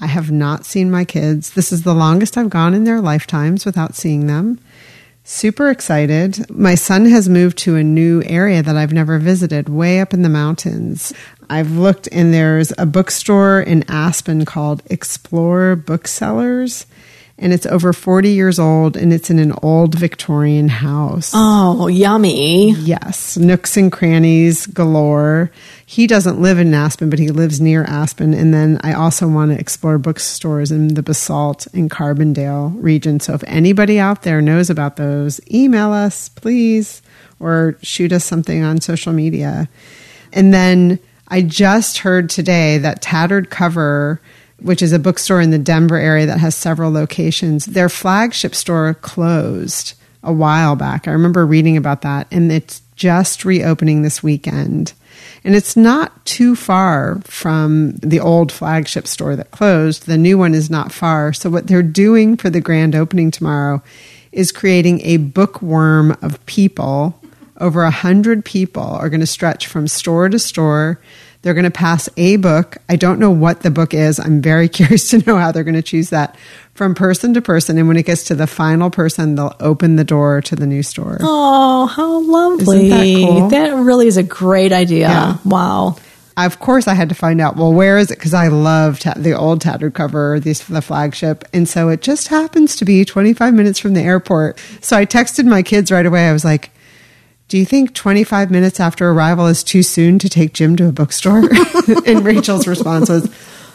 I 0.00 0.06
have 0.06 0.32
not 0.32 0.64
seen 0.64 0.90
my 0.90 1.04
kids. 1.04 1.50
This 1.50 1.72
is 1.72 1.82
the 1.82 1.94
longest 1.94 2.36
I've 2.36 2.50
gone 2.50 2.74
in 2.74 2.84
their 2.84 3.00
lifetimes 3.00 3.64
without 3.64 3.94
seeing 3.94 4.26
them. 4.26 4.58
Super 5.30 5.68
excited. 5.68 6.48
My 6.48 6.74
son 6.74 7.04
has 7.04 7.28
moved 7.28 7.58
to 7.58 7.76
a 7.76 7.82
new 7.82 8.22
area 8.24 8.62
that 8.62 8.78
I've 8.78 8.94
never 8.94 9.18
visited, 9.18 9.68
way 9.68 10.00
up 10.00 10.14
in 10.14 10.22
the 10.22 10.30
mountains. 10.30 11.12
I've 11.50 11.72
looked 11.72 12.08
and 12.10 12.32
there's 12.32 12.72
a 12.78 12.86
bookstore 12.86 13.60
in 13.60 13.84
Aspen 13.90 14.46
called 14.46 14.82
Explore 14.86 15.76
Booksellers, 15.76 16.86
and 17.38 17.52
it's 17.52 17.66
over 17.66 17.92
40 17.92 18.30
years 18.30 18.58
old 18.58 18.96
and 18.96 19.12
it's 19.12 19.30
in 19.30 19.38
an 19.38 19.52
old 19.62 19.94
Victorian 19.94 20.68
house. 20.68 21.30
Oh, 21.34 21.86
yummy. 21.86 22.72
Yes, 22.72 23.36
nooks 23.36 23.76
and 23.76 23.92
crannies 23.92 24.66
galore. 24.66 25.50
He 25.86 26.06
doesn't 26.06 26.40
live 26.40 26.58
in 26.58 26.74
Aspen, 26.74 27.10
but 27.10 27.18
he 27.18 27.28
lives 27.28 27.60
near 27.60 27.84
Aspen. 27.84 28.34
And 28.34 28.52
then 28.52 28.80
I 28.82 28.92
also 28.92 29.28
want 29.28 29.52
to 29.52 29.58
explore 29.58 29.98
bookstores 29.98 30.72
in 30.72 30.94
the 30.94 31.02
Basalt 31.02 31.66
and 31.72 31.90
Carbondale 31.90 32.74
region. 32.82 33.20
So 33.20 33.34
if 33.34 33.44
anybody 33.46 34.00
out 34.00 34.22
there 34.22 34.42
knows 34.42 34.68
about 34.68 34.96
those, 34.96 35.40
email 35.50 35.92
us, 35.92 36.28
please, 36.28 37.02
or 37.38 37.76
shoot 37.82 38.12
us 38.12 38.24
something 38.24 38.64
on 38.64 38.80
social 38.80 39.12
media. 39.12 39.68
And 40.32 40.52
then 40.52 40.98
I 41.28 41.42
just 41.42 41.98
heard 41.98 42.30
today 42.30 42.78
that 42.78 43.00
Tattered 43.00 43.48
Cover, 43.48 44.20
which 44.60 44.82
is 44.82 44.92
a 44.92 44.98
bookstore 44.98 45.40
in 45.40 45.50
the 45.50 45.58
Denver 45.58 45.96
area 45.96 46.26
that 46.26 46.38
has 46.38 46.54
several 46.54 46.90
locations, 46.90 47.66
their 47.66 47.88
flagship 47.88 48.54
store 48.54 48.94
closed 48.94 49.94
a 50.22 50.32
while 50.32 50.76
back. 50.76 51.06
I 51.06 51.12
remember 51.12 51.46
reading 51.46 51.76
about 51.76 52.02
that, 52.02 52.26
and 52.30 52.50
it's 52.50 52.82
just 52.96 53.44
reopening 53.44 54.02
this 54.02 54.22
weekend. 54.22 54.92
And 55.44 55.54
it's 55.54 55.76
not 55.76 56.24
too 56.26 56.56
far 56.56 57.20
from 57.24 57.92
the 57.96 58.20
old 58.20 58.50
flagship 58.50 59.06
store 59.06 59.36
that 59.36 59.52
closed. 59.52 60.06
The 60.06 60.18
new 60.18 60.36
one 60.36 60.54
is 60.54 60.68
not 60.68 60.92
far. 60.92 61.32
So, 61.32 61.48
what 61.48 61.68
they're 61.68 61.82
doing 61.82 62.36
for 62.36 62.50
the 62.50 62.60
grand 62.60 62.94
opening 62.94 63.30
tomorrow 63.30 63.82
is 64.32 64.52
creating 64.52 65.00
a 65.02 65.16
bookworm 65.18 66.16
of 66.22 66.44
people. 66.46 67.20
Over 67.60 67.82
a 67.82 67.90
hundred 67.90 68.44
people 68.44 68.82
are 68.82 69.08
going 69.08 69.20
to 69.20 69.26
stretch 69.26 69.66
from 69.66 69.88
store 69.88 70.28
to 70.28 70.38
store. 70.38 71.00
They're 71.42 71.54
going 71.54 71.64
to 71.64 71.70
pass 71.70 72.08
a 72.16 72.36
book. 72.36 72.78
I 72.88 72.96
don't 72.96 73.18
know 73.18 73.30
what 73.30 73.62
the 73.62 73.70
book 73.70 73.94
is. 73.94 74.18
I'm 74.18 74.40
very 74.42 74.68
curious 74.78 75.10
to 75.10 75.18
know 75.18 75.36
how 75.36 75.52
they're 75.52 75.64
going 75.64 75.74
to 75.74 75.82
choose 75.82 76.10
that 76.10 76.36
from 76.74 76.94
person 76.94 77.34
to 77.34 77.42
person. 77.42 77.78
And 77.78 77.88
when 77.88 77.96
it 77.96 78.06
gets 78.06 78.24
to 78.24 78.34
the 78.34 78.46
final 78.46 78.90
person, 78.90 79.34
they'll 79.34 79.54
open 79.60 79.96
the 79.96 80.04
door 80.04 80.40
to 80.42 80.56
the 80.56 80.66
new 80.66 80.82
store. 80.82 81.18
Oh, 81.20 81.86
how 81.86 82.20
lovely. 82.20 82.88
Isn't 82.88 82.90
that 82.90 83.26
cool? 83.28 83.48
That 83.48 83.74
really 83.74 84.06
is 84.06 84.16
a 84.16 84.22
great 84.22 84.72
idea. 84.72 85.08
Yeah. 85.08 85.38
Wow. 85.44 85.96
Of 86.36 86.60
course, 86.60 86.86
I 86.86 86.94
had 86.94 87.08
to 87.08 87.16
find 87.16 87.40
out. 87.40 87.56
Well, 87.56 87.72
where 87.72 87.98
is 87.98 88.12
it? 88.12 88.18
Because 88.18 88.32
I 88.32 88.46
love 88.46 89.00
ta- 89.00 89.14
the 89.16 89.32
old 89.36 89.60
tattered 89.60 89.94
cover, 89.94 90.38
these 90.38 90.60
for 90.60 90.72
the 90.72 90.80
flagship, 90.80 91.44
and 91.52 91.68
so 91.68 91.88
it 91.88 92.00
just 92.00 92.28
happens 92.28 92.76
to 92.76 92.84
be 92.84 93.04
25 93.04 93.52
minutes 93.54 93.80
from 93.80 93.94
the 93.94 94.02
airport. 94.02 94.60
So 94.80 94.96
I 94.96 95.04
texted 95.04 95.46
my 95.46 95.64
kids 95.64 95.90
right 95.90 96.06
away. 96.06 96.28
I 96.28 96.32
was 96.32 96.44
like, 96.44 96.70
"Do 97.48 97.58
you 97.58 97.64
think 97.64 97.94
25 97.94 98.50
minutes 98.50 98.78
after 98.80 99.10
arrival 99.10 99.46
is 99.46 99.62
too 99.64 99.82
soon 99.82 100.18
to 100.20 100.28
take 100.28 100.52
Jim 100.52 100.76
to 100.76 100.86
a 100.88 100.92
bookstore?" 100.92 101.38
and 102.06 102.24
Rachel's 102.24 102.66
response 102.66 103.08
was, 103.08 103.28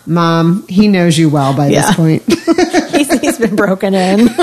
"Mom, 0.05 0.65
he 0.67 0.87
knows 0.87 1.17
you 1.17 1.29
well 1.29 1.55
by 1.55 1.67
Yeah. 1.67 1.81
this 1.87 1.95
point." 1.95 2.23
he's, 2.93 3.11
he's 3.21 3.37
been 3.39 3.55
broken 3.55 3.93
in. 3.93 4.29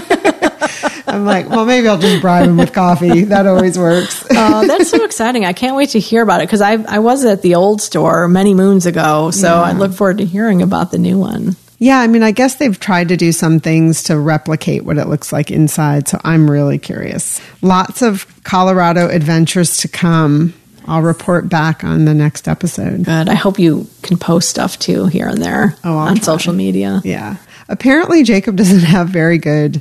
I'm 1.06 1.24
like, 1.24 1.48
"Well, 1.48 1.64
maybe 1.66 1.88
I'll 1.88 1.98
just 1.98 2.20
bribe 2.20 2.48
him 2.48 2.56
with 2.56 2.72
coffee. 2.72 3.24
That 3.24 3.46
always 3.46 3.76
works." 3.78 4.24
Oh, 4.30 4.66
that's 4.66 4.90
so 4.90 5.04
exciting. 5.04 5.44
I 5.44 5.52
can't 5.52 5.74
wait 5.76 5.90
to 5.90 5.98
hear 6.00 6.22
about 6.22 6.40
it 6.40 6.46
because 6.46 6.60
I, 6.60 6.74
I 6.74 6.98
was 7.00 7.24
at 7.24 7.42
the 7.42 7.56
old 7.56 7.80
store 7.80 8.28
many 8.28 8.54
moons 8.54 8.86
ago. 8.86 9.30
So 9.32 9.54
I 9.56 9.72
look 9.72 9.92
forward 9.92 10.18
to 10.18 10.24
hearing 10.24 10.62
about 10.62 10.92
the 10.92 10.98
new 10.98 11.18
one. 11.18 11.56
Yeah, 11.82 11.98
I 11.98 12.06
mean, 12.08 12.22
I 12.22 12.30
guess 12.30 12.56
they've 12.56 12.78
tried 12.78 13.08
to 13.08 13.16
do 13.16 13.32
some 13.32 13.58
things 13.58 14.02
to 14.04 14.18
replicate 14.18 14.84
what 14.84 14.98
it 14.98 15.08
looks 15.08 15.32
like 15.32 15.50
inside, 15.50 16.06
so 16.08 16.20
I'm 16.22 16.48
really 16.50 16.78
curious. 16.78 17.40
Lots 17.62 18.02
of 18.02 18.26
Colorado 18.44 19.08
adventures 19.08 19.78
to 19.78 19.88
come. 19.88 20.52
I'll 20.86 21.00
report 21.02 21.48
back 21.48 21.82
on 21.82 22.04
the 22.04 22.12
next 22.14 22.48
episode. 22.48 23.04
Good. 23.04 23.28
I 23.30 23.34
hope 23.34 23.58
you 23.58 23.86
can 24.02 24.18
post 24.18 24.50
stuff 24.50 24.78
too 24.78 25.06
here 25.06 25.26
and 25.28 25.40
there 25.42 25.74
Oh, 25.82 25.92
I'll 25.92 26.08
on 26.08 26.16
try. 26.16 26.24
social 26.24 26.52
media. 26.52 27.00
Yeah. 27.02 27.36
Apparently, 27.68 28.24
Jacob 28.24 28.56
doesn't 28.56 28.80
have 28.80 29.08
very 29.08 29.38
good 29.38 29.80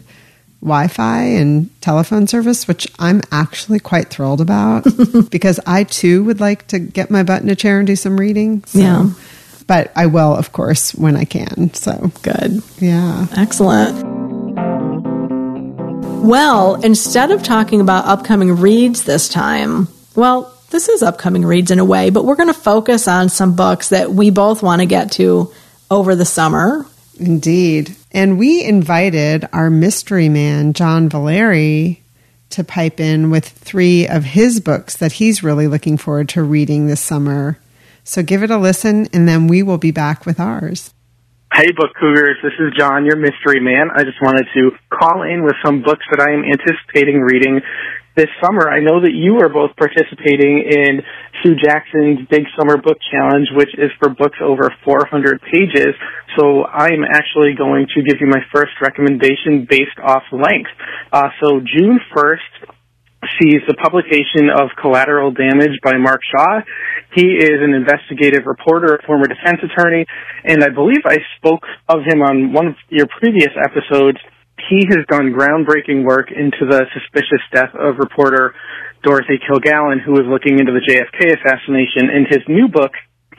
Wi 0.61 0.87
Fi 0.87 1.21
and 1.23 1.69
telephone 1.81 2.27
service, 2.27 2.67
which 2.67 2.87
I'm 2.97 3.21
actually 3.31 3.79
quite 3.79 4.09
thrilled 4.09 4.39
about 4.41 4.85
because 5.31 5.59
I 5.65 5.83
too 5.83 6.23
would 6.25 6.39
like 6.39 6.67
to 6.67 6.79
get 6.79 7.09
my 7.09 7.23
butt 7.23 7.41
in 7.41 7.49
a 7.49 7.55
chair 7.55 7.79
and 7.79 7.87
do 7.87 7.95
some 7.97 8.17
reading. 8.19 8.63
So. 8.65 8.79
Yeah. 8.79 9.09
But 9.70 9.91
I 9.95 10.07
will, 10.07 10.36
of 10.36 10.51
course, 10.51 10.95
when 10.95 11.15
I 11.15 11.26
can. 11.26 11.72
So, 11.76 12.11
Good. 12.24 12.63
yeah. 12.80 13.28
Excellent. 13.38 14.03
Well, 16.24 16.82
instead 16.82 17.30
of 17.30 17.43
talking 17.43 17.80
about 17.80 18.05
upcoming 18.05 18.55
reads 18.55 19.03
this 19.03 19.30
time, 19.30 19.88
well, 20.15 20.51
this 20.72 20.89
is 20.89 21.03
upcoming 21.03 21.45
reads 21.45 21.70
in 21.70 21.78
a 21.78 21.86
way, 21.86 22.09
but 22.09 22.26
we're 22.26 22.36
going 22.36 22.51
to 22.51 22.59
focus 22.59 23.07
on 23.07 23.30
some 23.30 23.55
books 23.55 23.89
that 23.89 24.09
we 24.11 24.32
both 24.32 24.63
want 24.63 24.82
to 24.82 24.88
get 24.88 25.11
to 25.13 25.53
over 25.91 26.15
the 26.15 26.26
summer. 26.26 26.88
Indeed. 27.20 27.95
And 28.11 28.39
we 28.39 28.63
invited 28.63 29.47
our 29.53 29.70
mystery 29.70 30.30
man, 30.30 30.74
John 30.74 31.09
Valeri, 31.09 32.01
to 32.49 32.63
pipe 32.63 32.99
in 32.99 33.30
with 33.30 33.47
three 33.47 34.07
of 34.07 34.24
his 34.24 34.61
books 34.61 34.97
that 34.97 35.11
he's 35.11 35.43
really 35.43 35.67
looking 35.67 35.97
forward 35.97 36.30
to 36.30 36.41
reading 36.41 36.88
this 36.88 37.01
summer. 37.01 37.59
So 38.10 38.24
give 38.24 38.41
it 38.41 38.49
a 38.49 38.57
listen, 38.57 39.05
and 39.14 39.30
then 39.30 39.45
we 39.45 39.62
will 39.62 39.78
be 39.78 39.91
back 39.91 40.26
with 40.26 40.39
ours. 40.39 40.95
Hey, 41.53 41.70
Book 41.78 41.93
Cougars. 41.93 42.41
This 42.41 42.57
is 42.57 42.74
John, 42.74 43.05
your 43.05 43.18
mystery 43.22 43.62
man. 43.62 43.93
I 43.93 44.01
just 44.01 44.18
wanted 44.20 44.47
to 44.49 44.72
call 44.89 45.22
in 45.22 45.45
with 45.45 45.53
some 45.64 45.84
books 45.84 46.01
that 46.10 46.18
I 46.18 46.34
am 46.34 46.41
anticipating 46.41 47.22
reading 47.22 47.62
this 48.18 48.26
summer. 48.41 48.66
I 48.66 48.82
know 48.82 48.97
that 49.05 49.14
you 49.14 49.38
are 49.45 49.49
both 49.49 49.78
participating 49.78 50.66
in 50.66 51.05
Sue 51.43 51.53
Jackson's 51.53 52.26
Big 52.34 52.49
Summer 52.57 52.82
Book 52.82 52.97
Challenge, 53.14 53.45
which 53.53 53.70
is 53.78 53.93
for 54.01 54.10
books 54.10 54.41
over 54.41 54.74
400 54.84 55.39
pages. 55.45 55.93
So 56.34 56.66
I'm 56.66 57.05
actually 57.05 57.53
going 57.53 57.86
to 57.93 58.01
give 58.01 58.18
you 58.20 58.26
my 58.26 58.41
first 58.49 58.74
recommendation 58.82 59.70
based 59.70 60.01
off 60.01 60.24
length. 60.34 60.74
Uh, 61.14 61.30
so 61.45 61.62
June 61.62 62.01
1st, 62.10 62.74
sees 63.39 63.59
the 63.67 63.76
publication 63.76 64.47
of 64.49 64.70
Collateral 64.80 65.32
Damage 65.32 65.80
by 65.84 65.97
Mark 65.97 66.22
Shaw. 66.24 66.61
He 67.13 67.36
is 67.36 67.59
an 67.59 67.74
investigative 67.74 68.45
reporter, 68.45 68.95
a 68.95 69.05
former 69.05 69.28
defense 69.28 69.59
attorney, 69.63 70.05
and 70.43 70.63
I 70.63 70.70
believe 70.70 71.03
I 71.05 71.17
spoke 71.38 71.63
of 71.88 72.05
him 72.05 72.22
on 72.22 72.53
one 72.53 72.67
of 72.67 72.76
your 72.89 73.07
previous 73.20 73.51
episodes. 73.59 74.20
He 74.70 74.86
has 74.88 75.03
done 75.07 75.34
groundbreaking 75.34 76.03
work 76.05 76.32
into 76.32 76.67
the 76.70 76.86
suspicious 76.93 77.43
death 77.51 77.74
of 77.76 77.97
reporter 77.97 78.53
Dorothy 79.03 79.39
Kilgallen, 79.39 80.03
who 80.03 80.11
was 80.11 80.28
looking 80.28 80.59
into 80.59 80.72
the 80.72 80.84
JFK 80.84 81.39
assassination. 81.39 82.11
And 82.11 82.28
his 82.28 82.43
new 82.47 82.67
book 82.67 82.91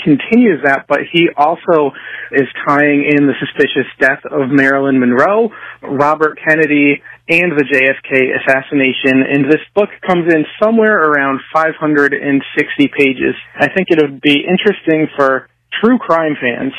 continues 0.04 0.62
that, 0.64 0.86
but 0.88 1.00
he 1.12 1.28
also 1.36 1.92
is 2.32 2.48
tying 2.66 3.04
in 3.08 3.26
the 3.26 3.34
suspicious 3.38 3.88
death 3.98 4.22
of 4.30 4.50
Marilyn 4.50 5.00
Monroe, 5.00 5.50
Robert 5.82 6.38
Kennedy, 6.42 7.02
and 7.28 7.52
the 7.52 7.64
JFK 7.64 8.34
assassination. 8.42 9.22
And 9.22 9.44
this 9.46 9.62
book 9.74 9.90
comes 10.06 10.32
in 10.32 10.44
somewhere 10.62 11.10
around 11.10 11.40
560 11.52 12.18
pages. 12.96 13.34
I 13.54 13.68
think 13.72 13.88
it 13.90 14.00
would 14.02 14.20
be 14.20 14.44
interesting 14.46 15.08
for 15.16 15.48
true 15.80 15.98
crime 15.98 16.36
fans. 16.40 16.72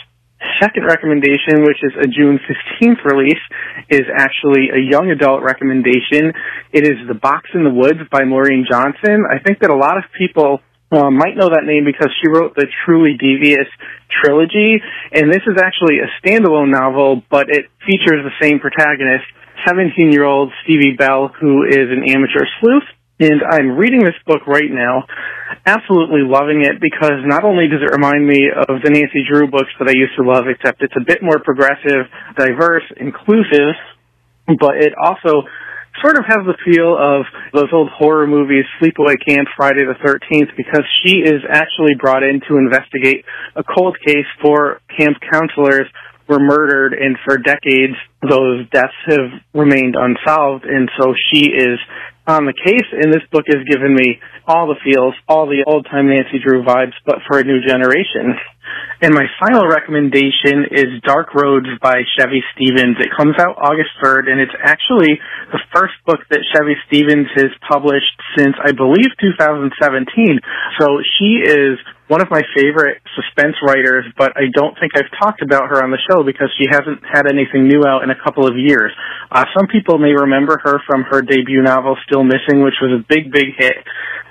Second 0.59 0.85
recommendation, 0.85 1.61
which 1.61 1.77
is 1.83 1.93
a 2.01 2.07
June 2.07 2.39
15th 2.41 3.05
release, 3.05 3.41
is 3.89 4.01
actually 4.13 4.69
a 4.73 4.81
young 4.81 5.11
adult 5.11 5.43
recommendation. 5.43 6.33
It 6.73 6.83
is 6.83 6.97
The 7.07 7.13
Box 7.13 7.49
in 7.53 7.63
the 7.63 7.69
Woods 7.69 8.01
by 8.11 8.23
Maureen 8.25 8.65
Johnson. 8.69 9.25
I 9.29 9.37
think 9.37 9.59
that 9.59 9.69
a 9.69 9.75
lot 9.75 9.97
of 9.97 10.03
people 10.17 10.59
uh, 10.91 11.09
might 11.09 11.37
know 11.37 11.47
that 11.47 11.63
name 11.63 11.85
because 11.85 12.11
she 12.21 12.27
wrote 12.27 12.55
the 12.55 12.67
Truly 12.85 13.15
Devious 13.15 13.67
trilogy, 14.11 14.81
and 15.13 15.31
this 15.31 15.43
is 15.47 15.55
actually 15.55 16.03
a 16.03 16.09
standalone 16.19 16.69
novel, 16.69 17.23
but 17.31 17.47
it 17.49 17.71
features 17.87 18.27
the 18.27 18.35
same 18.41 18.59
protagonist, 18.59 19.23
17-year-old 19.67 20.51
Stevie 20.63 20.95
Bell, 20.97 21.31
who 21.39 21.63
is 21.63 21.87
an 21.87 22.03
amateur 22.09 22.43
sleuth. 22.59 22.83
And 23.21 23.41
I'm 23.47 23.77
reading 23.77 24.03
this 24.03 24.17
book 24.25 24.47
right 24.47 24.69
now, 24.69 25.05
absolutely 25.65 26.25
loving 26.25 26.65
it 26.65 26.81
because 26.81 27.21
not 27.23 27.43
only 27.43 27.69
does 27.69 27.79
it 27.79 27.93
remind 27.93 28.25
me 28.25 28.49
of 28.49 28.81
the 28.81 28.89
Nancy 28.89 29.23
Drew 29.29 29.45
books 29.45 29.69
that 29.77 29.87
I 29.87 29.93
used 29.93 30.17
to 30.17 30.25
love, 30.25 30.45
except 30.49 30.81
it's 30.81 30.97
a 30.97 31.05
bit 31.05 31.21
more 31.21 31.37
progressive, 31.37 32.09
diverse, 32.35 32.83
inclusive, 32.97 33.77
but 34.59 34.81
it 34.81 34.93
also 34.97 35.45
sort 36.01 36.17
of 36.17 36.25
has 36.25 36.43
the 36.45 36.57
feel 36.65 36.97
of 36.97 37.25
those 37.53 37.69
old 37.71 37.89
horror 37.89 38.27
movies, 38.27 38.65
Sleepaway 38.81 39.15
Camp, 39.25 39.47
Friday 39.55 39.85
the 39.85 39.97
13th, 40.03 40.55
because 40.57 40.83
she 41.03 41.21
is 41.21 41.41
actually 41.49 41.95
brought 41.99 42.23
in 42.23 42.41
to 42.49 42.57
investigate 42.57 43.23
a 43.55 43.63
cold 43.63 43.97
case 44.05 44.27
for 44.41 44.81
camp 44.97 45.17
counselors 45.31 45.87
were 46.27 46.39
murdered 46.39 46.93
and 46.93 47.17
for 47.25 47.37
decades 47.37 47.95
those 48.27 48.67
deaths 48.69 48.95
have 49.07 49.41
remained 49.53 49.95
unsolved 49.99 50.63
and 50.63 50.89
so 50.97 51.13
she 51.31 51.49
is 51.51 51.79
on 52.27 52.45
the 52.45 52.53
case 52.53 52.87
and 52.91 53.11
this 53.11 53.23
book 53.31 53.43
has 53.47 53.65
given 53.67 53.93
me 53.93 54.19
all 54.47 54.67
the 54.67 54.79
feels, 54.83 55.13
all 55.27 55.47
the 55.47 55.63
old 55.67 55.85
time 55.89 56.07
Nancy 56.07 56.39
Drew 56.43 56.63
vibes, 56.63 56.93
but 57.05 57.17
for 57.27 57.39
a 57.39 57.43
new 57.43 57.59
generation. 57.65 58.35
And 59.01 59.13
my 59.13 59.25
final 59.41 59.65
recommendation 59.65 60.69
is 60.69 61.01
Dark 61.03 61.33
Roads 61.33 61.67
by 61.81 62.05
Chevy 62.17 62.43
Stevens. 62.53 62.97
It 62.99 63.09
comes 63.17 63.33
out 63.39 63.57
August 63.57 63.89
3rd, 63.97 64.29
and 64.29 64.39
it's 64.39 64.53
actually 64.61 65.17
the 65.51 65.59
first 65.73 65.97
book 66.05 66.21
that 66.29 66.45
Chevy 66.53 66.77
Stevens 66.85 67.27
has 67.35 67.49
published 67.67 68.13
since, 68.37 68.53
I 68.61 68.71
believe, 68.71 69.09
2017. 69.19 70.39
So 70.79 71.01
she 71.17 71.41
is 71.41 71.81
one 72.11 72.19
of 72.19 72.27
my 72.27 72.43
favorite 72.51 72.99
suspense 73.15 73.55
writers, 73.63 74.03
but 74.19 74.35
I 74.35 74.51
don't 74.51 74.75
think 74.75 74.91
I've 74.99 75.07
talked 75.15 75.39
about 75.39 75.71
her 75.71 75.79
on 75.79 75.95
the 75.95 76.01
show 76.11 76.27
because 76.27 76.51
she 76.59 76.67
hasn't 76.67 76.99
had 77.07 77.23
anything 77.23 77.71
new 77.71 77.87
out 77.87 78.03
in 78.03 78.11
a 78.11 78.19
couple 78.19 78.43
of 78.43 78.59
years. 78.59 78.91
Uh, 79.31 79.47
some 79.55 79.71
people 79.71 79.95
may 79.95 80.11
remember 80.11 80.59
her 80.59 80.83
from 80.83 81.07
her 81.07 81.23
debut 81.23 81.63
novel, 81.63 81.95
Still 82.03 82.27
Missing, 82.27 82.67
which 82.67 82.75
was 82.83 82.99
a 82.99 83.01
big, 83.07 83.31
big 83.31 83.55
hit. 83.55 83.79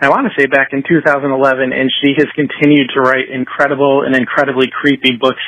I 0.05 0.13
want 0.13 0.29
to 0.29 0.37
say 0.37 0.45
back 0.45 0.77
in 0.77 0.85
2011, 0.85 1.73
and 1.73 1.89
she 2.05 2.13
has 2.21 2.29
continued 2.37 2.93
to 2.93 3.01
write 3.01 3.33
incredible 3.33 4.05
and 4.05 4.13
incredibly 4.13 4.69
creepy 4.69 5.17
books 5.17 5.41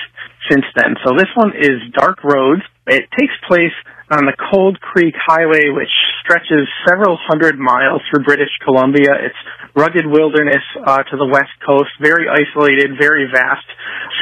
since 0.48 0.64
then. 0.72 0.96
So 1.04 1.12
this 1.12 1.28
one 1.36 1.52
is 1.52 1.84
Dark 1.92 2.24
Roads. 2.24 2.64
It 2.88 3.12
takes 3.12 3.36
place 3.44 3.76
on 4.12 4.28
the 4.28 4.36
Cold 4.52 4.76
Creek 4.80 5.16
Highway, 5.16 5.72
which 5.72 5.88
stretches 6.20 6.68
several 6.84 7.16
hundred 7.16 7.56
miles 7.58 8.04
through 8.06 8.28
British 8.28 8.52
Columbia. 8.60 9.08
It's 9.24 9.40
rugged 9.72 10.04
wilderness 10.04 10.60
uh, 10.84 11.00
to 11.08 11.16
the 11.16 11.24
west 11.24 11.56
coast, 11.64 11.88
very 11.96 12.28
isolated, 12.28 13.00
very 13.00 13.24
vast. 13.32 13.64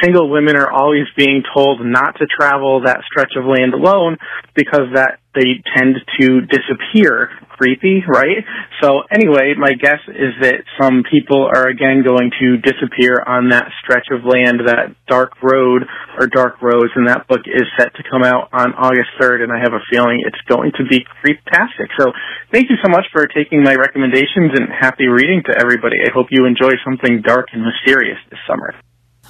Single 0.01 0.29
women 0.29 0.55
are 0.55 0.71
always 0.71 1.05
being 1.15 1.43
told 1.53 1.81
not 1.83 2.17
to 2.19 2.27
travel 2.27 2.81
that 2.85 3.01
stretch 3.09 3.33
of 3.37 3.45
land 3.45 3.73
alone 3.73 4.17
because 4.55 4.91
that 4.95 5.19
they 5.33 5.63
tend 5.75 5.95
to 6.19 6.41
disappear. 6.41 7.29
Creepy, 7.55 8.03
right? 8.07 8.43
So 8.81 9.03
anyway, 9.11 9.53
my 9.55 9.73
guess 9.77 10.01
is 10.09 10.33
that 10.41 10.65
some 10.81 11.03
people 11.05 11.45
are 11.45 11.69
again 11.69 12.03
going 12.03 12.31
to 12.41 12.57
disappear 12.57 13.21
on 13.21 13.49
that 13.49 13.69
stretch 13.83 14.07
of 14.11 14.25
land, 14.25 14.65
that 14.65 14.97
dark 15.07 15.37
road 15.43 15.85
or 16.17 16.25
dark 16.25 16.61
roads, 16.61 16.91
and 16.95 17.07
that 17.07 17.27
book 17.27 17.45
is 17.45 17.63
set 17.77 17.93
to 17.95 18.03
come 18.09 18.23
out 18.23 18.49
on 18.51 18.73
August 18.73 19.13
3rd, 19.21 19.43
and 19.43 19.51
I 19.53 19.59
have 19.61 19.73
a 19.73 19.85
feeling 19.91 20.25
it's 20.25 20.41
going 20.49 20.71
to 20.77 20.83
be 20.89 21.05
creeptastic. 21.21 21.93
So 21.99 22.11
thank 22.51 22.69
you 22.69 22.77
so 22.83 22.89
much 22.89 23.05
for 23.13 23.27
taking 23.27 23.61
my 23.61 23.75
recommendations 23.75 24.57
and 24.57 24.67
happy 24.67 25.05
reading 25.05 25.43
to 25.45 25.53
everybody. 25.53 25.97
I 26.01 26.09
hope 26.11 26.27
you 26.31 26.45
enjoy 26.45 26.73
something 26.83 27.21
dark 27.21 27.53
and 27.53 27.61
mysterious 27.61 28.17
this 28.29 28.39
summer. 28.49 28.73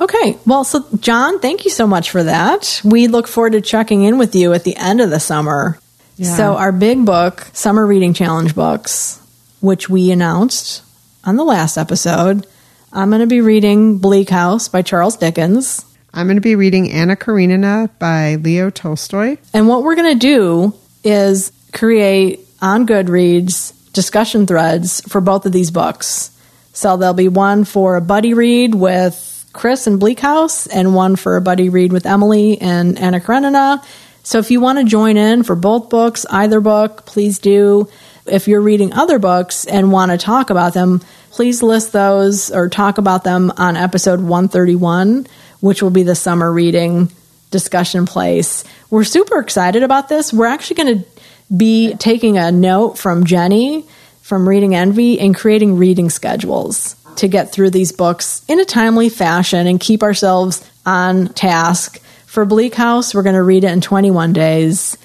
Okay. 0.02 0.38
Well, 0.48 0.64
so 0.64 0.84
John, 1.00 1.40
thank 1.40 1.64
you 1.64 1.70
so 1.70 1.86
much 1.86 2.10
for 2.10 2.24
that. 2.24 2.82
We 2.84 3.08
look 3.08 3.28
forward 3.28 3.54
to 3.54 3.62
checking 3.62 4.02
in 4.02 4.18
with 4.18 4.36
you 4.36 4.52
at 4.54 4.64
the 4.64 4.76
end 4.76 5.00
of 5.00 5.12
the 5.12 5.20
summer. 5.20 5.80
Yeah. 6.18 6.36
So, 6.36 6.56
our 6.56 6.72
big 6.72 7.06
book, 7.06 7.48
Summer 7.54 7.86
Reading 7.86 8.14
Challenge 8.14 8.54
books, 8.54 9.20
which 9.60 9.90
we 9.90 10.12
announced 10.12 10.84
on 11.24 11.36
the 11.36 11.44
last 11.44 11.78
episode, 11.78 12.46
I'm 12.92 13.10
going 13.10 13.22
to 13.22 13.28
be 13.28 13.42
reading 13.42 14.00
Bleak 14.00 14.30
House 14.30 14.68
by 14.68 14.82
Charles 14.82 15.18
Dickens. 15.18 15.86
I'm 16.14 16.28
going 16.28 16.36
to 16.36 16.42
be 16.42 16.56
reading 16.56 16.92
Anna 16.92 17.16
Karenina 17.16 17.90
by 17.98 18.36
Leo 18.36 18.70
Tolstoy. 18.70 19.38
And 19.54 19.68
what 19.68 19.84
we're 19.84 19.96
going 19.96 20.20
to 20.20 20.20
do 20.20 20.74
is 21.04 21.52
create 21.72 22.42
on 22.62 22.86
Goodreads 22.86 23.74
discussion 23.94 24.46
threads 24.46 25.02
for 25.08 25.22
both 25.22 25.46
of 25.46 25.52
these 25.52 25.72
books. 25.72 26.38
So 26.74 26.98
there'll 26.98 27.14
be 27.14 27.30
one 27.30 27.64
for 27.64 27.96
a 27.96 28.02
buddy 28.02 28.34
read 28.34 28.76
with 28.76 29.31
Chris 29.54 29.88
and 29.88 30.00
Bleak 30.00 30.20
House, 30.20 30.68
and 30.68 30.96
one 30.96 31.16
for 31.16 31.36
a 31.36 31.42
buddy 31.42 31.70
read 31.70 31.92
with 31.92 32.06
Emily 32.06 32.60
and 32.62 32.98
Anna 32.98 33.20
Karenina. 33.20 33.84
So 34.24 34.40
if 34.40 34.52
you 34.52 34.62
want 34.62 34.80
to 34.80 34.86
join 34.86 35.18
in 35.18 35.44
for 35.44 35.56
both 35.56 35.90
books, 35.90 36.26
either 36.30 36.62
book, 36.62 37.06
please 37.06 37.40
do. 37.40 37.90
If 38.26 38.48
you're 38.48 38.62
reading 38.62 38.94
other 38.94 39.20
books 39.20 39.66
and 39.66 39.92
want 39.92 40.12
to 40.12 40.18
talk 40.18 40.52
about 40.52 40.74
them, 40.74 41.02
please 41.32 41.64
list 41.64 41.92
those 41.92 42.52
or 42.52 42.70
talk 42.70 42.98
about 42.98 43.24
them 43.24 43.52
on 43.58 43.76
episode 43.76 44.22
131, 44.22 45.28
which 45.60 45.82
will 45.82 45.90
be 45.90 46.04
the 46.04 46.16
summer 46.16 46.52
reading 46.52 47.12
discussion 47.50 48.06
place. 48.06 48.64
We're 48.90 49.04
super 49.04 49.40
excited 49.40 49.84
about 49.84 50.08
this. 50.08 50.32
We're 50.32 50.46
actually 50.46 50.84
going 50.84 51.00
to 51.00 51.10
be 51.56 51.96
taking 51.96 52.38
a 52.38 52.52
note 52.52 52.98
from 52.98 53.26
Jenny 53.26 53.86
from 54.22 54.48
Reading 54.48 54.76
Envy 54.76 55.20
and 55.20 55.36
creating 55.36 55.78
reading 55.78 56.10
schedules 56.10 56.96
to 57.18 57.28
get 57.28 57.52
through 57.52 57.70
these 57.70 57.92
books 57.92 58.44
in 58.48 58.60
a 58.60 58.66
timely 58.66 59.10
fashion 59.10 59.68
and 59.68 59.80
keep 59.80 60.04
ourselves 60.04 60.68
on 60.86 61.28
task. 61.30 62.02
For 62.26 62.46
Bleak 62.46 62.76
House, 62.76 63.14
we're 63.14 63.24
going 63.24 63.36
to 63.36 63.44
read 63.44 63.64
it 63.64 63.72
in 63.72 63.82
21 63.82 64.34
days. 64.34 64.98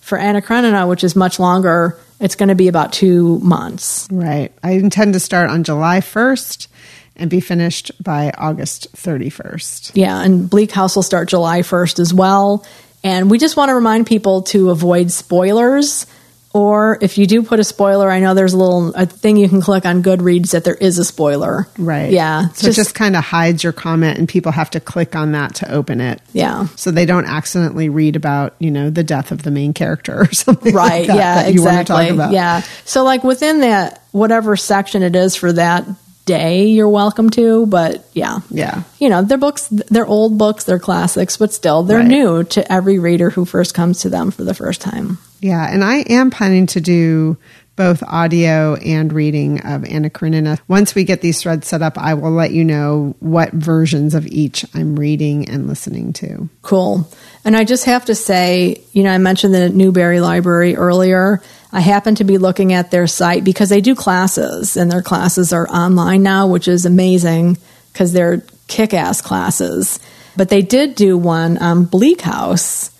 For 0.00 0.16
Anna 0.16 0.40
Karenina, 0.40 0.86
which 0.86 1.04
is 1.04 1.16
much 1.16 1.38
longer, 1.38 1.98
it's 2.20 2.34
going 2.34 2.48
to 2.48 2.54
be 2.54 2.68
about 2.68 2.92
two 2.92 3.38
months. 3.40 4.08
Right. 4.10 4.52
I 4.62 4.72
intend 4.72 5.14
to 5.14 5.20
start 5.20 5.50
on 5.50 5.64
July 5.64 6.00
1st 6.00 6.68
and 7.16 7.28
be 7.28 7.40
finished 7.40 7.90
by 8.02 8.32
August 8.36 8.92
31st. 8.94 9.92
Yeah, 9.94 10.20
and 10.20 10.48
Bleak 10.48 10.70
House 10.70 10.94
will 10.94 11.02
start 11.02 11.28
July 11.28 11.60
1st 11.60 11.98
as 11.98 12.14
well. 12.14 12.64
And 13.04 13.30
we 13.30 13.38
just 13.38 13.56
want 13.56 13.68
to 13.70 13.74
remind 13.74 14.06
people 14.06 14.42
to 14.42 14.70
avoid 14.70 15.10
spoilers. 15.10 16.06
Or 16.54 16.98
if 17.02 17.18
you 17.18 17.26
do 17.26 17.42
put 17.42 17.60
a 17.60 17.64
spoiler, 17.64 18.10
I 18.10 18.20
know 18.20 18.32
there's 18.32 18.54
a 18.54 18.56
little 18.56 18.94
a 18.94 19.04
thing 19.04 19.36
you 19.36 19.48
can 19.48 19.60
click 19.60 19.84
on 19.84 20.02
Goodreads 20.02 20.52
that 20.52 20.64
there 20.64 20.74
is 20.74 20.98
a 20.98 21.04
spoiler. 21.04 21.68
Right. 21.78 22.10
Yeah. 22.10 22.48
So 22.48 22.48
just, 22.48 22.64
it 22.64 22.72
just 22.72 22.94
kind 22.94 23.16
of 23.16 23.24
hides 23.24 23.62
your 23.62 23.74
comment 23.74 24.18
and 24.18 24.28
people 24.28 24.52
have 24.52 24.70
to 24.70 24.80
click 24.80 25.14
on 25.14 25.32
that 25.32 25.56
to 25.56 25.70
open 25.70 26.00
it. 26.00 26.22
Yeah. 26.32 26.66
So 26.76 26.90
they 26.90 27.04
don't 27.04 27.26
accidentally 27.26 27.90
read 27.90 28.16
about, 28.16 28.54
you 28.58 28.70
know, 28.70 28.88
the 28.88 29.04
death 29.04 29.30
of 29.30 29.42
the 29.42 29.50
main 29.50 29.74
character 29.74 30.22
or 30.22 30.32
something. 30.32 30.74
Right. 30.74 31.00
Like 31.00 31.06
that, 31.08 31.16
yeah. 31.16 31.34
that 31.42 31.50
exactly. 31.50 32.34
Yeah. 32.34 32.62
So 32.84 33.04
like 33.04 33.24
within 33.24 33.60
that, 33.60 34.02
whatever 34.12 34.56
section 34.56 35.02
it 35.02 35.14
is 35.14 35.36
for 35.36 35.52
that 35.52 35.86
day 36.28 36.66
you're 36.66 36.88
welcome 36.88 37.30
to 37.30 37.66
but 37.66 38.06
yeah 38.12 38.38
yeah 38.50 38.82
you 39.00 39.08
know 39.08 39.22
they're 39.22 39.38
books 39.38 39.66
they're 39.92 40.06
old 40.06 40.36
books 40.38 40.64
they're 40.64 40.78
classics 40.78 41.36
but 41.36 41.52
still 41.52 41.82
they're 41.82 41.98
Right. 41.98 42.16
new 42.18 42.44
to 42.44 42.60
every 42.72 42.98
reader 42.98 43.30
who 43.30 43.44
first 43.44 43.72
comes 43.74 44.00
to 44.02 44.08
them 44.10 44.30
for 44.30 44.44
the 44.44 44.54
first 44.54 44.80
time 44.80 45.18
Yeah, 45.40 45.64
and 45.72 45.82
I 45.84 45.98
am 46.18 46.30
planning 46.30 46.66
to 46.74 46.80
do 46.80 47.36
both 47.76 48.02
audio 48.02 48.74
and 48.74 49.12
reading 49.12 49.60
of 49.64 49.84
Anna 49.84 50.10
Karenina. 50.10 50.58
Once 50.66 50.96
we 50.96 51.04
get 51.04 51.20
these 51.20 51.40
threads 51.40 51.68
set 51.68 51.80
up, 51.80 51.96
I 51.96 52.14
will 52.14 52.32
let 52.32 52.50
you 52.50 52.64
know 52.64 53.14
what 53.20 53.52
versions 53.52 54.16
of 54.16 54.26
each 54.26 54.64
I'm 54.74 54.98
reading 54.98 55.48
and 55.48 55.68
listening 55.68 56.12
to. 56.14 56.48
Cool. 56.62 57.08
And 57.44 57.56
I 57.56 57.62
just 57.62 57.84
have 57.84 58.04
to 58.06 58.16
say, 58.16 58.82
you 58.92 59.04
know, 59.04 59.12
I 59.12 59.18
mentioned 59.18 59.54
the 59.54 59.68
Newberry 59.68 60.18
Library 60.20 60.74
earlier. 60.74 61.40
I 61.72 61.80
happen 61.80 62.14
to 62.16 62.24
be 62.24 62.38
looking 62.38 62.72
at 62.72 62.90
their 62.90 63.06
site 63.06 63.44
because 63.44 63.68
they 63.68 63.80
do 63.80 63.94
classes, 63.94 64.76
and 64.76 64.90
their 64.90 65.02
classes 65.02 65.52
are 65.52 65.68
online 65.68 66.22
now, 66.22 66.46
which 66.46 66.68
is 66.68 66.86
amazing 66.86 67.58
because 67.92 68.12
they're 68.12 68.42
kick 68.68 68.94
ass 68.94 69.20
classes. 69.20 70.00
But 70.36 70.48
they 70.48 70.62
did 70.62 70.94
do 70.94 71.18
one 71.18 71.58
on 71.58 71.84
Bleak 71.84 72.20
House 72.20 72.90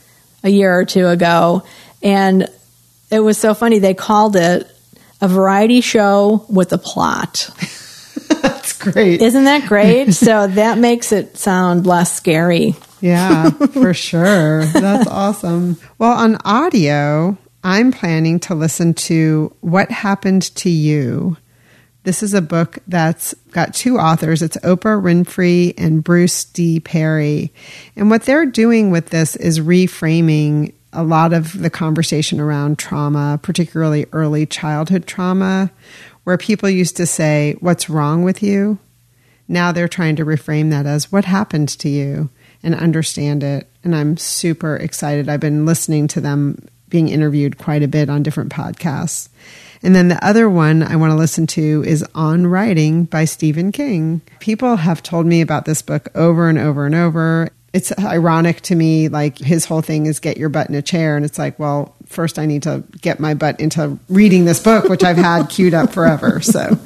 a 0.42 0.48
year 0.48 0.76
or 0.76 0.84
two 0.84 1.06
ago, 1.06 1.64
and 2.02 2.48
it 3.10 3.20
was 3.20 3.38
so 3.38 3.54
funny. 3.54 3.78
They 3.78 3.94
called 3.94 4.36
it 4.36 4.70
a 5.20 5.28
variety 5.28 5.80
show 5.80 6.44
with 6.48 6.72
a 6.72 6.78
plot. 6.78 7.50
That's 8.42 8.78
great. 8.78 9.22
Isn't 9.22 9.44
that 9.44 9.68
great? 9.68 10.12
so 10.14 10.46
that 10.46 10.78
makes 10.78 11.12
it 11.12 11.36
sound 11.36 11.86
less 11.86 12.14
scary. 12.14 12.74
Yeah, 13.00 13.50
for 13.50 13.94
sure. 13.94 14.64
That's 14.64 15.08
awesome. 15.08 15.78
Well, 15.98 16.12
on 16.12 16.36
audio, 16.44 17.36
I'm 17.64 17.92
planning 17.92 18.38
to 18.40 18.54
listen 18.54 18.94
to 18.94 19.54
What 19.60 19.90
Happened 19.90 20.54
to 20.56 20.70
You. 20.70 21.36
This 22.04 22.22
is 22.22 22.32
a 22.32 22.40
book 22.40 22.78
that's 22.86 23.34
got 23.50 23.74
two 23.74 23.98
authors. 23.98 24.42
It's 24.42 24.56
Oprah 24.58 25.02
Winfrey 25.02 25.74
and 25.76 26.02
Bruce 26.02 26.44
D. 26.44 26.80
Perry. 26.80 27.52
And 27.96 28.10
what 28.10 28.22
they're 28.22 28.46
doing 28.46 28.90
with 28.90 29.10
this 29.10 29.34
is 29.36 29.60
reframing 29.60 30.72
a 30.92 31.02
lot 31.02 31.32
of 31.32 31.58
the 31.58 31.68
conversation 31.68 32.40
around 32.40 32.78
trauma, 32.78 33.38
particularly 33.42 34.06
early 34.12 34.46
childhood 34.46 35.06
trauma, 35.06 35.70
where 36.24 36.38
people 36.38 36.70
used 36.70 36.96
to 36.96 37.06
say, 37.06 37.56
What's 37.60 37.90
wrong 37.90 38.22
with 38.22 38.42
you? 38.42 38.78
Now 39.48 39.72
they're 39.72 39.88
trying 39.88 40.16
to 40.16 40.24
reframe 40.24 40.70
that 40.70 40.86
as, 40.86 41.10
What 41.12 41.24
happened 41.24 41.68
to 41.70 41.88
you? 41.88 42.30
and 42.62 42.74
understand 42.74 43.44
it. 43.44 43.68
And 43.84 43.94
I'm 43.94 44.16
super 44.16 44.76
excited. 44.76 45.28
I've 45.28 45.38
been 45.40 45.64
listening 45.64 46.08
to 46.08 46.20
them 46.20 46.58
being 46.88 47.08
interviewed 47.08 47.58
quite 47.58 47.82
a 47.82 47.88
bit 47.88 48.08
on 48.08 48.22
different 48.22 48.52
podcasts. 48.52 49.28
And 49.82 49.94
then 49.94 50.08
the 50.08 50.24
other 50.24 50.48
one 50.48 50.82
I 50.82 50.96
want 50.96 51.12
to 51.12 51.16
listen 51.16 51.46
to 51.48 51.84
is 51.86 52.04
On 52.14 52.46
Writing 52.46 53.04
by 53.04 53.24
Stephen 53.24 53.70
King. 53.72 54.20
People 54.40 54.76
have 54.76 55.02
told 55.02 55.26
me 55.26 55.40
about 55.40 55.64
this 55.64 55.82
book 55.82 56.08
over 56.14 56.48
and 56.48 56.58
over 56.58 56.86
and 56.86 56.94
over. 56.94 57.50
It's 57.72 57.96
ironic 57.98 58.62
to 58.62 58.74
me, 58.74 59.08
like 59.08 59.38
his 59.38 59.66
whole 59.66 59.82
thing 59.82 60.06
is 60.06 60.20
get 60.20 60.36
your 60.36 60.48
butt 60.48 60.68
in 60.68 60.74
a 60.74 60.82
chair. 60.82 61.16
And 61.16 61.24
it's 61.24 61.38
like, 61.38 61.58
well, 61.58 61.94
first 62.06 62.38
I 62.38 62.46
need 62.46 62.64
to 62.64 62.82
get 63.00 63.20
my 63.20 63.34
butt 63.34 63.60
into 63.60 63.98
reading 64.08 64.46
this 64.46 64.60
book, 64.60 64.88
which 64.88 65.04
I've 65.04 65.18
had 65.18 65.48
queued 65.48 65.74
up 65.74 65.92
forever. 65.92 66.40
So 66.40 66.78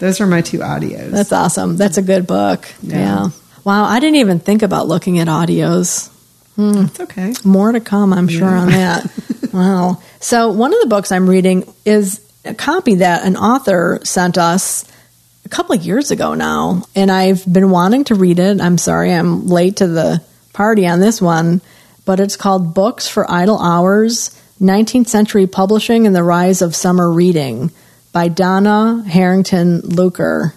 those 0.00 0.20
are 0.20 0.26
my 0.26 0.42
two 0.42 0.58
audios. 0.58 1.12
That's 1.12 1.32
awesome. 1.32 1.76
That's 1.76 1.98
a 1.98 2.02
good 2.02 2.26
book. 2.26 2.66
Yeah. 2.82 2.98
Yeah. 2.98 3.28
Wow. 3.62 3.84
I 3.84 4.00
didn't 4.00 4.16
even 4.16 4.40
think 4.40 4.62
about 4.62 4.88
looking 4.88 5.18
at 5.18 5.28
audios. 5.28 6.10
Hmm. 6.56 6.72
That's 6.82 7.00
okay. 7.00 7.34
More 7.44 7.72
to 7.72 7.80
come, 7.80 8.12
I'm 8.12 8.28
sure, 8.28 8.46
on 8.46 8.68
that. 8.68 9.10
wow. 9.54 10.02
So, 10.20 10.50
one 10.50 10.74
of 10.74 10.80
the 10.80 10.88
books 10.88 11.12
I'm 11.12 11.30
reading 11.30 11.72
is 11.84 12.20
a 12.44 12.54
copy 12.54 12.96
that 12.96 13.24
an 13.24 13.36
author 13.36 14.00
sent 14.02 14.36
us 14.36 14.84
a 15.44 15.48
couple 15.48 15.74
of 15.74 15.82
years 15.82 16.10
ago 16.10 16.34
now. 16.34 16.82
And 16.94 17.10
I've 17.10 17.50
been 17.50 17.70
wanting 17.70 18.04
to 18.04 18.14
read 18.14 18.38
it. 18.38 18.60
I'm 18.60 18.78
sorry 18.78 19.12
I'm 19.12 19.46
late 19.46 19.76
to 19.76 19.86
the 19.86 20.22
party 20.52 20.86
on 20.86 21.00
this 21.00 21.20
one, 21.20 21.60
but 22.04 22.20
it's 22.20 22.36
called 22.36 22.74
Books 22.74 23.08
for 23.08 23.30
Idle 23.30 23.58
Hours 23.58 24.38
19th 24.60 25.08
Century 25.08 25.46
Publishing 25.46 26.06
and 26.06 26.14
the 26.14 26.22
Rise 26.22 26.62
of 26.62 26.76
Summer 26.76 27.10
Reading 27.10 27.70
by 28.12 28.28
Donna 28.28 29.02
Harrington 29.06 29.82
Lueker. 29.82 30.52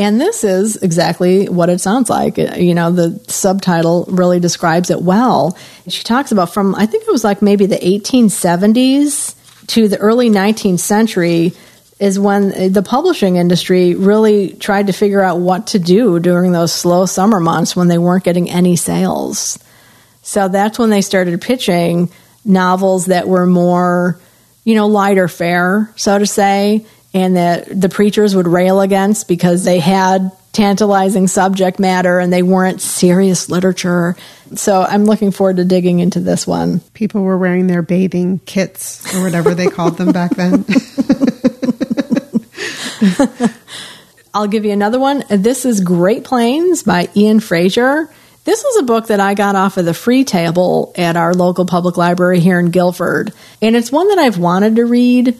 And 0.00 0.18
this 0.18 0.44
is 0.44 0.76
exactly 0.76 1.46
what 1.50 1.68
it 1.68 1.78
sounds 1.78 2.08
like. 2.08 2.38
Uh, 2.38 2.54
you 2.56 2.74
know, 2.74 2.90
the 2.90 3.22
subtitle 3.28 4.06
really 4.08 4.40
describes 4.40 4.88
it 4.88 5.02
well. 5.02 5.58
She 5.88 6.02
talks 6.04 6.32
about 6.32 6.54
from, 6.54 6.74
I 6.74 6.86
think 6.86 7.04
it 7.06 7.12
was 7.12 7.22
like 7.22 7.42
maybe 7.42 7.66
the 7.66 7.76
1870s 7.76 9.66
to 9.66 9.88
the 9.88 9.98
early 9.98 10.30
19th 10.30 10.78
century 10.78 11.52
is 11.98 12.18
when 12.18 12.50
uh, 12.54 12.68
the 12.70 12.82
publishing 12.82 13.36
industry 13.36 13.94
really 13.94 14.54
tried 14.54 14.86
to 14.86 14.94
figure 14.94 15.20
out 15.20 15.38
what 15.38 15.66
to 15.66 15.78
do 15.78 16.18
during 16.18 16.52
those 16.52 16.72
slow 16.72 17.04
summer 17.04 17.38
months 17.38 17.76
when 17.76 17.88
they 17.88 17.98
weren't 17.98 18.24
getting 18.24 18.48
any 18.48 18.76
sales. 18.76 19.58
So 20.22 20.48
that's 20.48 20.78
when 20.78 20.88
they 20.88 21.02
started 21.02 21.38
pitching 21.42 22.10
novels 22.42 23.06
that 23.06 23.28
were 23.28 23.46
more, 23.46 24.18
you 24.64 24.76
know, 24.76 24.86
lighter 24.86 25.28
fare, 25.28 25.92
so 25.96 26.18
to 26.18 26.24
say, 26.24 26.86
and 27.12 27.36
that 27.36 27.80
the 27.80 27.88
preachers 27.88 28.36
would 28.36 28.46
rail 28.46 28.80
against 28.80 29.28
because 29.28 29.64
they 29.64 29.78
had 29.78 30.32
tantalizing 30.52 31.28
subject 31.28 31.78
matter 31.78 32.18
and 32.18 32.32
they 32.32 32.42
weren't 32.42 32.80
serious 32.80 33.48
literature. 33.48 34.16
So 34.54 34.82
I'm 34.82 35.04
looking 35.04 35.30
forward 35.30 35.56
to 35.56 35.64
digging 35.64 36.00
into 36.00 36.20
this 36.20 36.46
one. 36.46 36.80
People 36.94 37.22
were 37.22 37.38
wearing 37.38 37.66
their 37.66 37.82
bathing 37.82 38.40
kits 38.40 39.14
or 39.14 39.22
whatever 39.22 39.54
they 39.54 39.68
called 39.68 39.96
them 39.96 40.12
back 40.12 40.34
then. 40.34 40.64
I'll 44.34 44.48
give 44.48 44.64
you 44.64 44.72
another 44.72 45.00
one. 45.00 45.24
This 45.28 45.64
is 45.64 45.80
Great 45.80 46.24
Plains 46.24 46.82
by 46.82 47.08
Ian 47.16 47.40
Frazier. 47.40 48.08
This 48.44 48.64
is 48.64 48.76
a 48.78 48.84
book 48.84 49.08
that 49.08 49.20
I 49.20 49.34
got 49.34 49.54
off 49.54 49.76
of 49.76 49.84
the 49.84 49.94
free 49.94 50.24
table 50.24 50.92
at 50.96 51.16
our 51.16 51.34
local 51.34 51.66
public 51.66 51.96
library 51.96 52.40
here 52.40 52.58
in 52.58 52.70
Guilford. 52.70 53.32
And 53.60 53.76
it's 53.76 53.92
one 53.92 54.08
that 54.08 54.18
I've 54.18 54.38
wanted 54.38 54.76
to 54.76 54.86
read 54.86 55.38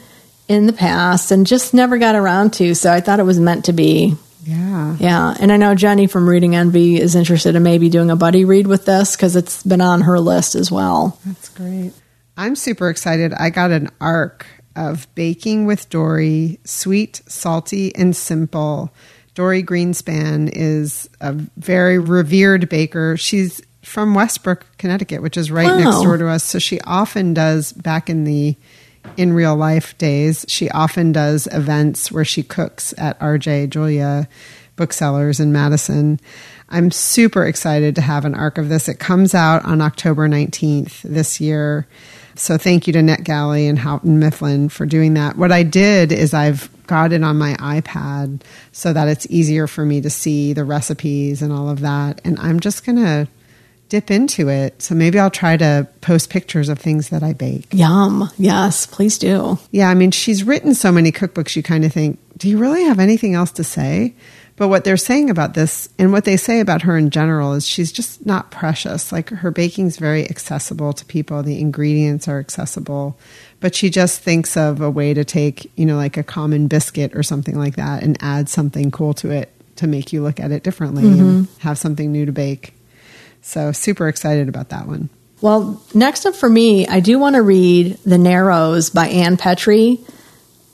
in 0.51 0.67
the 0.67 0.73
past 0.73 1.31
and 1.31 1.47
just 1.47 1.73
never 1.73 1.97
got 1.97 2.15
around 2.17 2.53
to. 2.55 2.75
So 2.75 2.93
I 2.93 3.01
thought 3.01 3.21
it 3.21 3.25
was 3.25 3.39
meant 3.39 3.67
to 3.67 3.73
be. 3.73 4.17
yeah. 4.45 4.97
Yeah. 4.99 5.37
And 5.39 5.53
I 5.53 5.57
know 5.57 5.75
Jenny 5.77 6.07
from 6.09 6.29
Reading 6.29 6.57
Envy 6.57 7.01
is 7.01 7.15
interested 7.15 7.55
in 7.55 7.63
maybe 7.63 7.89
doing 7.89 8.11
a 8.11 8.17
buddy 8.17 8.45
read 8.45 8.67
with 8.67 8.85
this 8.85 9.15
because 9.15 9.37
it's 9.37 9.63
been 9.63 9.81
on 9.81 10.01
her 10.03 10.19
list 10.19 10.57
as 10.57 10.71
well. 10.71 11.19
That's 11.25 11.49
great. 11.51 11.93
I'm 12.37 12.57
super 12.57 12.91
excited. 12.91 13.33
I 13.33 13.51
got 13.51 13.71
an 13.71 13.91
arc 14.01 14.45
of 14.75 15.07
Baking 15.15 15.67
with 15.67 15.89
Dorie, 15.89 16.59
sweet, 16.65 17.23
salty, 17.29 17.95
and 17.95 18.17
simple. 18.17 18.93
Dorie 19.35 19.63
Greenspan 19.63 20.51
is 20.53 21.09
a 21.21 21.33
very 21.59 21.99
revered 22.01 22.69
baker. 22.69 23.17
She's 23.17 23.61
from 23.83 24.15
Westbrook, 24.15 24.67
Connecticut, 24.79 25.23
which 25.23 25.37
is 25.37 25.51
right 25.51 25.67
Wow. 25.67 25.79
next 25.79 26.03
door 26.03 26.17
to 26.17 26.29
us. 26.29 26.43
So 26.43 26.59
she 26.59 26.81
often 26.81 27.35
does 27.35 27.73
back 27.73 28.11
in 28.11 28.25
the 28.25 28.57
in 29.17 29.33
real 29.33 29.57
life 29.57 29.97
days, 29.99 30.45
she 30.49 30.71
often 30.71 31.13
does 31.13 31.47
events 31.49 32.11
where 32.13 32.25
she 32.25 32.43
cooks 32.43 32.95
at 32.99 33.19
RJ 33.21 33.71
Julia 33.71 34.29
booksellers 34.77 35.41
in 35.41 35.53
Madison. 35.53 36.19
I'm 36.71 36.91
super 36.91 37.45
excited 37.45 37.95
to 37.97 38.01
have 38.01 38.25
an 38.25 38.35
arc 38.35 38.57
of 38.57 38.69
this. 38.69 38.89
It 38.89 38.99
comes 38.99 39.35
out 39.35 39.65
on 39.65 39.81
October 39.81 40.29
19th 40.29 41.03
this 41.03 41.41
year. 41.41 41.87
So 42.35 42.57
thank 42.57 42.87
you 42.87 42.93
to 42.95 43.01
NetGalley 43.01 43.69
and 43.69 43.79
Houghton 43.79 44.19
Mifflin 44.19 44.71
for 44.71 44.87
doing 44.87 45.15
that. 45.15 45.37
What 45.37 45.53
I 45.53 45.65
did 45.65 46.13
is 46.13 46.33
I've 46.33 46.71
got 46.87 47.13
it 47.13 47.23
on 47.23 47.37
my 47.37 47.55
iPad 47.55 48.41
so 48.73 48.93
that 48.93 49.09
it's 49.09 49.27
easier 49.29 49.67
for 49.67 49.85
me 49.85 50.01
to 50.01 50.11
see 50.11 50.53
the 50.53 50.65
recipes 50.65 51.43
and 51.43 51.53
all 51.53 51.69
of 51.69 51.81
that. 51.81 52.21
And 52.25 52.39
I'm 52.39 52.61
just 52.61 52.87
going 52.87 52.97
to 52.97 53.29
dip 53.91 54.11
into 54.11 54.49
it. 54.49 54.81
So 54.81 54.95
maybe 54.95 55.19
I'll 55.19 55.31
try 55.31 55.57
to 55.59 55.87
post 56.01 56.31
pictures 56.31 56.71
of 56.71 56.79
things 56.79 57.11
that 57.11 57.23
I 57.23 57.35
bake. 57.35 57.67
Yum. 57.73 58.31
Yes, 58.39 58.87
please 58.87 59.19
do. 59.19 59.59
Yeah, 59.73 59.91
I 59.91 59.95
mean, 59.95 60.13
she's 60.13 60.45
written 60.45 60.75
so 60.75 60.91
many 60.91 61.13
cookbooks, 61.13 61.57
you 61.57 61.63
kind 61.63 61.85
of 61.85 61.93
think, 61.93 62.19
do 62.39 62.49
you 62.49 62.57
really 62.57 62.85
have 62.85 62.99
anything 62.99 63.35
else 63.35 63.51
to 63.53 63.65
say? 63.65 64.15
But 64.57 64.69
what 64.69 64.85
they're 64.85 64.97
saying 64.97 65.31
about 65.31 65.55
this 65.55 65.89
and 65.99 66.13
what 66.13 66.25
they 66.25 66.37
say 66.37 66.61
about 66.61 66.83
her 66.83 66.97
in 66.97 67.11
general 67.11 67.55
is 67.55 67.67
she's 67.67 67.91
just 67.91 68.27
not 68.27 68.51
precious. 68.51 69.11
Like 69.11 69.31
her 69.31 69.51
baking's 69.51 69.97
very 69.97 70.29
accessible 70.29 70.93
to 70.93 71.05
people, 71.07 71.43
the 71.43 71.61
ingredients 71.61 72.29
are 72.29 72.39
accessible, 72.39 73.19
but 73.59 73.75
she 73.75 73.91
just 73.91 74.21
thinks 74.21 74.57
of 74.57 74.81
a 74.81 74.91
way 74.91 75.15
to 75.15 75.25
take, 75.25 75.71
you 75.77 75.87
know, 75.87 75.97
like 75.97 76.17
a 76.17 76.23
common 76.23 76.69
biscuit 76.69 77.17
or 77.17 77.23
something 77.23 77.59
like 77.59 77.77
that 77.77 78.03
and 78.03 78.19
add 78.21 78.49
something 78.49 78.91
cool 78.91 79.15
to 79.15 79.31
it 79.31 79.51
to 79.77 79.87
make 79.87 80.13
you 80.13 80.23
look 80.23 80.39
at 80.39 80.53
it 80.53 80.63
differently 80.63 81.05
mm-hmm. 81.05 81.21
and 81.21 81.49
have 81.61 81.79
something 81.79 82.13
new 82.13 82.27
to 82.27 82.33
bake. 82.33 82.75
So, 83.43 83.73
super 83.73 84.09
excited 84.09 84.49
about 84.49 84.69
that 84.71 84.87
one. 84.87 85.09
Well, 85.41 85.83
next 85.95 86.27
up 86.27 86.35
for 86.35 86.49
me, 86.49 86.87
I 86.87 87.01
do 87.01 87.19
want 87.19 87.37
to 87.37 87.43
read 87.43 87.97
The 88.05 88.19
Narrows 88.19 88.91
by 88.91 89.09
Ann 89.09 89.37
Petry. 89.39 89.99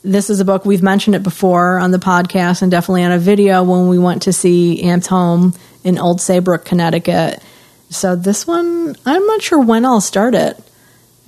this 0.02 0.28
is 0.30 0.40
a 0.40 0.44
book 0.44 0.64
we've 0.64 0.82
mentioned 0.82 1.14
it 1.14 1.22
before 1.22 1.78
on 1.78 1.92
the 1.92 1.98
podcast 1.98 2.62
and 2.62 2.70
definitely 2.70 3.04
on 3.04 3.12
a 3.12 3.18
video 3.18 3.62
when 3.62 3.88
we 3.88 3.98
went 3.98 4.22
to 4.22 4.32
see 4.32 4.82
Amped 4.82 5.06
Home 5.08 5.54
in 5.84 5.98
Old 5.98 6.20
Saybrook, 6.20 6.64
Connecticut. 6.64 7.40
So 7.90 8.16
this 8.16 8.46
one, 8.46 8.96
I'm 9.06 9.26
not 9.26 9.42
sure 9.42 9.60
when 9.60 9.84
I'll 9.84 10.00
start 10.00 10.34
it. 10.34 10.60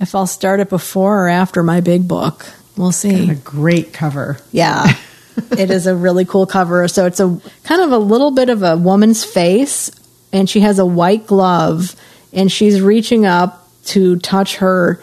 If 0.01 0.15
I'll 0.15 0.27
start 0.27 0.59
it 0.59 0.69
before 0.69 1.25
or 1.25 1.29
after 1.29 1.63
my 1.63 1.79
big 1.81 2.07
book, 2.07 2.45
we'll 2.77 2.91
see. 2.91 3.25
Got 3.25 3.35
a 3.35 3.39
great 3.39 3.93
cover. 3.93 4.37
Yeah. 4.51 4.85
it 5.51 5.71
is 5.71 5.87
a 5.87 5.95
really 5.95 6.25
cool 6.25 6.45
cover. 6.45 6.87
So 6.87 7.05
it's 7.05 7.19
a 7.19 7.39
kind 7.63 7.81
of 7.81 7.91
a 7.91 7.97
little 7.97 8.31
bit 8.31 8.49
of 8.49 8.63
a 8.63 8.75
woman's 8.77 9.23
face, 9.23 9.89
and 10.31 10.49
she 10.49 10.59
has 10.61 10.79
a 10.79 10.85
white 10.85 11.27
glove, 11.27 11.95
and 12.33 12.51
she's 12.51 12.81
reaching 12.81 13.25
up 13.25 13.67
to 13.85 14.17
touch 14.17 14.57
her 14.57 15.01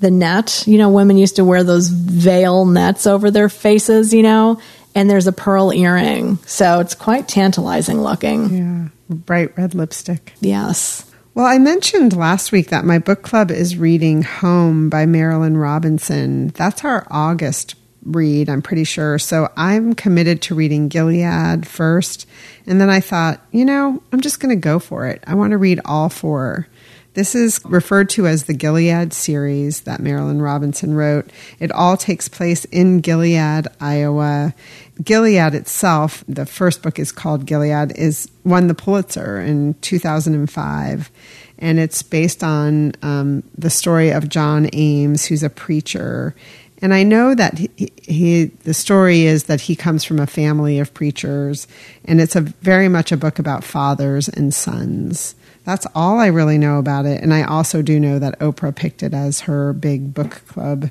the 0.00 0.10
net. 0.10 0.64
You 0.66 0.78
know, 0.78 0.90
women 0.90 1.16
used 1.16 1.36
to 1.36 1.44
wear 1.44 1.64
those 1.64 1.88
veil 1.88 2.66
nets 2.66 3.06
over 3.06 3.30
their 3.30 3.48
faces, 3.48 4.12
you 4.12 4.22
know, 4.22 4.60
and 4.94 5.08
there's 5.08 5.26
a 5.26 5.32
pearl 5.32 5.72
earring. 5.72 6.36
So 6.46 6.80
it's 6.80 6.94
quite 6.94 7.28
tantalizing 7.28 8.02
looking. 8.02 8.50
Yeah. 8.50 8.88
Bright 9.08 9.56
red 9.56 9.74
lipstick. 9.74 10.34
Yes. 10.40 11.10
Well, 11.34 11.46
I 11.46 11.58
mentioned 11.58 12.16
last 12.16 12.50
week 12.50 12.70
that 12.70 12.84
my 12.84 12.98
book 12.98 13.22
club 13.22 13.50
is 13.50 13.76
reading 13.76 14.22
Home 14.22 14.88
by 14.88 15.04
Marilynne 15.04 15.60
Robinson. 15.60 16.48
That's 16.48 16.82
our 16.82 17.06
August 17.10 17.74
read, 18.06 18.48
I'm 18.48 18.62
pretty 18.62 18.84
sure. 18.84 19.18
So 19.18 19.50
I'm 19.56 19.94
committed 19.94 20.42
to 20.42 20.54
reading 20.54 20.88
Gilead 20.88 21.66
first. 21.66 22.26
And 22.66 22.80
then 22.80 22.90
I 22.90 23.00
thought, 23.00 23.40
you 23.52 23.64
know, 23.64 24.02
I'm 24.12 24.20
just 24.20 24.40
going 24.40 24.54
to 24.54 24.60
go 24.60 24.78
for 24.78 25.06
it. 25.06 25.22
I 25.26 25.34
want 25.34 25.52
to 25.52 25.58
read 25.58 25.80
all 25.84 26.08
four. 26.08 26.68
This 27.14 27.34
is 27.34 27.60
referred 27.64 28.10
to 28.10 28.26
as 28.26 28.44
the 28.44 28.52
Gilead 28.52 29.14
series 29.14 29.80
that 29.82 30.00
Marilynne 30.00 30.42
Robinson 30.42 30.94
wrote. 30.94 31.30
It 31.58 31.72
all 31.72 31.96
takes 31.96 32.28
place 32.28 32.66
in 32.66 33.00
Gilead, 33.00 33.68
Iowa. 33.80 34.54
Gilead 35.02 35.54
itself, 35.54 36.24
the 36.28 36.44
first 36.44 36.82
book 36.82 36.98
is 36.98 37.12
called 37.12 37.46
Gilead, 37.46 37.96
is 37.96 38.30
won 38.44 38.66
the 38.66 38.74
Pulitzer 38.74 39.40
in 39.40 39.74
2005 39.80 41.10
and 41.58 41.78
it's 41.78 42.02
based 42.02 42.44
on 42.44 42.92
um, 43.02 43.42
the 43.56 43.70
story 43.70 44.10
of 44.10 44.28
John 44.28 44.68
Ames, 44.72 45.24
who's 45.26 45.42
a 45.42 45.50
preacher. 45.50 46.34
And 46.82 46.92
I 46.92 47.04
know 47.04 47.34
that 47.34 47.58
he, 47.58 47.92
he, 48.02 48.44
the 48.44 48.74
story 48.74 49.22
is 49.22 49.44
that 49.44 49.62
he 49.62 49.74
comes 49.74 50.04
from 50.04 50.18
a 50.18 50.26
family 50.26 50.78
of 50.78 50.92
preachers, 50.92 51.66
and 52.04 52.20
it's 52.20 52.36
a 52.36 52.42
very 52.42 52.88
much 52.88 53.12
a 53.12 53.16
book 53.16 53.38
about 53.38 53.64
fathers 53.64 54.28
and 54.28 54.52
sons. 54.52 55.34
That's 55.64 55.86
all 55.94 56.20
I 56.20 56.26
really 56.26 56.58
know 56.58 56.78
about 56.78 57.06
it. 57.06 57.22
And 57.22 57.32
I 57.32 57.44
also 57.44 57.82
do 57.82 57.98
know 57.98 58.18
that 58.18 58.38
Oprah 58.38 58.74
picked 58.74 59.02
it 59.02 59.14
as 59.14 59.40
her 59.40 59.72
big 59.72 60.14
book 60.14 60.42
club 60.46 60.90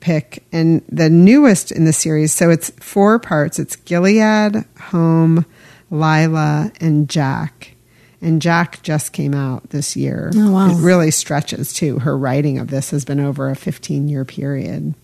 pick. 0.00 0.42
And 0.52 0.82
the 0.88 1.10
newest 1.10 1.70
in 1.70 1.84
the 1.84 1.92
series, 1.92 2.32
so 2.32 2.50
it's 2.50 2.70
four 2.80 3.18
parts 3.18 3.58
it's 3.58 3.76
Gilead, 3.76 4.64
Home, 4.90 5.46
Lila, 5.90 6.72
and 6.80 7.08
Jack. 7.08 7.74
And 8.20 8.40
Jack 8.40 8.82
just 8.82 9.12
came 9.12 9.34
out 9.34 9.70
this 9.70 9.94
year. 9.94 10.32
Oh, 10.34 10.50
wow. 10.50 10.70
It 10.70 10.82
really 10.82 11.10
stretches 11.10 11.72
too. 11.72 11.98
Her 11.98 12.16
writing 12.16 12.58
of 12.58 12.68
this 12.68 12.90
has 12.90 13.04
been 13.04 13.20
over 13.20 13.50
a 13.50 13.56
15 13.56 14.08
year 14.08 14.24
period. 14.24 14.94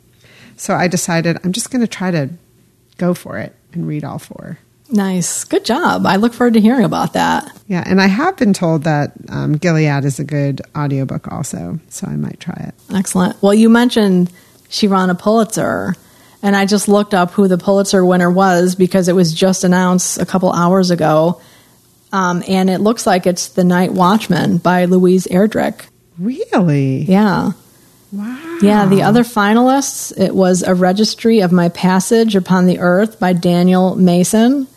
So 0.62 0.76
I 0.76 0.86
decided 0.86 1.40
I'm 1.42 1.50
just 1.50 1.72
going 1.72 1.80
to 1.80 1.88
try 1.88 2.12
to 2.12 2.30
go 2.96 3.14
for 3.14 3.36
it 3.36 3.52
and 3.72 3.84
read 3.84 4.04
all 4.04 4.20
four. 4.20 4.60
Nice. 4.90 5.42
Good 5.42 5.64
job. 5.64 6.06
I 6.06 6.14
look 6.14 6.32
forward 6.32 6.54
to 6.54 6.60
hearing 6.60 6.84
about 6.84 7.14
that. 7.14 7.50
Yeah, 7.66 7.82
and 7.84 8.00
I 8.00 8.06
have 8.06 8.36
been 8.36 8.52
told 8.52 8.84
that 8.84 9.10
um, 9.28 9.56
Gilead 9.56 10.04
is 10.04 10.20
a 10.20 10.24
good 10.24 10.62
audiobook 10.76 11.32
also, 11.32 11.80
so 11.88 12.06
I 12.06 12.14
might 12.14 12.38
try 12.38 12.68
it. 12.68 12.94
Excellent. 12.94 13.42
Well, 13.42 13.54
you 13.54 13.68
mentioned 13.68 14.30
she 14.68 14.86
won 14.86 15.10
a 15.10 15.16
Pulitzer, 15.16 15.96
and 16.44 16.54
I 16.54 16.64
just 16.64 16.86
looked 16.86 17.12
up 17.12 17.32
who 17.32 17.48
the 17.48 17.58
Pulitzer 17.58 18.04
winner 18.04 18.30
was 18.30 18.76
because 18.76 19.08
it 19.08 19.16
was 19.16 19.34
just 19.34 19.64
announced 19.64 20.20
a 20.20 20.26
couple 20.26 20.52
hours 20.52 20.92
ago. 20.92 21.40
Um, 22.12 22.44
and 22.46 22.70
it 22.70 22.78
looks 22.78 23.04
like 23.04 23.26
it's 23.26 23.48
The 23.48 23.64
Night 23.64 23.92
Watchman 23.92 24.58
by 24.58 24.84
Louise 24.84 25.26
Erdrich. 25.26 25.86
Really? 26.20 26.98
Yeah. 27.02 27.50
Wow. 28.12 28.58
Yeah, 28.60 28.86
the 28.86 29.02
other 29.02 29.22
finalists, 29.22 30.16
it 30.18 30.34
was 30.34 30.62
A 30.62 30.74
Registry 30.74 31.40
of 31.40 31.50
My 31.50 31.70
Passage 31.70 32.36
Upon 32.36 32.66
the 32.66 32.78
Earth 32.78 33.18
by 33.18 33.32
Daniel 33.32 33.96
Mason 33.96 34.68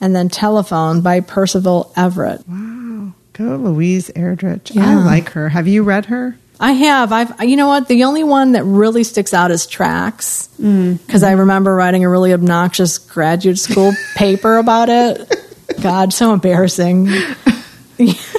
and 0.00 0.14
then 0.14 0.28
Telephone 0.28 1.00
by 1.00 1.20
Percival 1.20 1.90
Everett. 1.96 2.46
Wow. 2.46 3.12
Go 3.32 3.56
Louise 3.56 4.10
Erdrich. 4.10 4.74
Yeah. 4.74 4.90
I 4.90 4.94
like 5.04 5.30
her. 5.30 5.48
Have 5.48 5.68
you 5.68 5.82
read 5.84 6.06
her? 6.06 6.36
I 6.58 6.72
have. 6.72 7.12
I've. 7.12 7.42
You 7.44 7.56
know 7.56 7.66
what? 7.66 7.86
The 7.88 8.04
only 8.04 8.24
one 8.24 8.52
that 8.52 8.64
really 8.64 9.04
sticks 9.04 9.34
out 9.34 9.50
is 9.50 9.66
Tracks, 9.66 10.48
because 10.56 11.22
mm. 11.22 11.22
I 11.22 11.32
remember 11.32 11.74
writing 11.74 12.04
a 12.04 12.08
really 12.08 12.32
obnoxious 12.32 12.96
graduate 12.96 13.58
school 13.58 13.92
paper 14.14 14.56
about 14.56 14.88
it. 14.88 15.36
God, 15.82 16.14
so 16.14 16.32
embarrassing. 16.32 17.08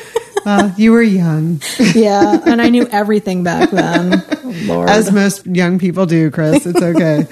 well, 0.47 0.73
you 0.77 0.93
were 0.93 1.01
young. 1.01 1.61
yeah, 1.93 2.41
and 2.45 2.61
I 2.61 2.69
knew 2.69 2.87
everything 2.87 3.43
back 3.43 3.69
then. 3.69 4.23
Lord. 4.65 4.89
As 4.89 5.11
most 5.11 5.45
young 5.45 5.77
people 5.77 6.05
do, 6.05 6.31
Chris. 6.31 6.65
It's 6.65 6.81
okay. 6.81 7.27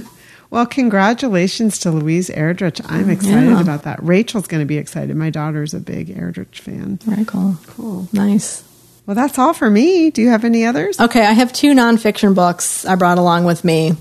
Well, 0.48 0.64
congratulations 0.64 1.80
to 1.80 1.90
Louise 1.90 2.30
Erdrich. 2.30 2.80
I'm 2.88 3.10
excited 3.10 3.50
yeah. 3.50 3.60
about 3.60 3.82
that. 3.82 4.02
Rachel's 4.02 4.46
going 4.46 4.62
to 4.62 4.66
be 4.66 4.78
excited. 4.78 5.14
My 5.14 5.28
daughter's 5.28 5.74
a 5.74 5.80
big 5.80 6.16
Erdrich 6.16 6.60
fan. 6.60 6.98
Very 7.02 7.24
cool. 7.24 7.58
Cool. 7.66 8.08
Nice. 8.12 8.62
Well, 9.04 9.16
that's 9.16 9.38
all 9.38 9.52
for 9.52 9.68
me. 9.68 10.10
Do 10.10 10.22
you 10.22 10.30
have 10.30 10.44
any 10.44 10.64
others? 10.64 10.98
Okay, 11.00 11.26
I 11.26 11.32
have 11.32 11.52
two 11.52 11.74
nonfiction 11.74 12.34
books 12.34 12.86
I 12.86 12.94
brought 12.94 13.18
along 13.18 13.44
with 13.44 13.64
me. 13.64 13.96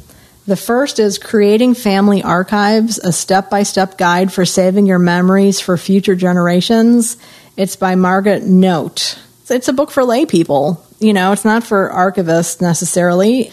The 0.48 0.56
first 0.56 1.00
is 1.00 1.18
Creating 1.18 1.74
Family 1.74 2.22
Archives, 2.22 3.00
a 3.00 3.12
step 3.12 3.50
by 3.50 3.64
step 3.64 3.98
guide 3.98 4.32
for 4.32 4.46
saving 4.46 4.86
your 4.86 5.00
memories 5.00 5.60
for 5.60 5.76
future 5.76 6.16
generations. 6.16 7.18
It's 7.58 7.76
by 7.76 7.96
Margot 7.96 8.40
Note. 8.40 9.18
It's 9.50 9.68
a 9.68 9.74
book 9.74 9.92
for 9.92 10.04
lay 10.04 10.26
people. 10.26 10.84
You 11.00 11.14
know, 11.14 11.32
it's 11.32 11.46
not 11.46 11.64
for 11.64 11.90
archivists 11.90 12.62
necessarily. 12.62 13.52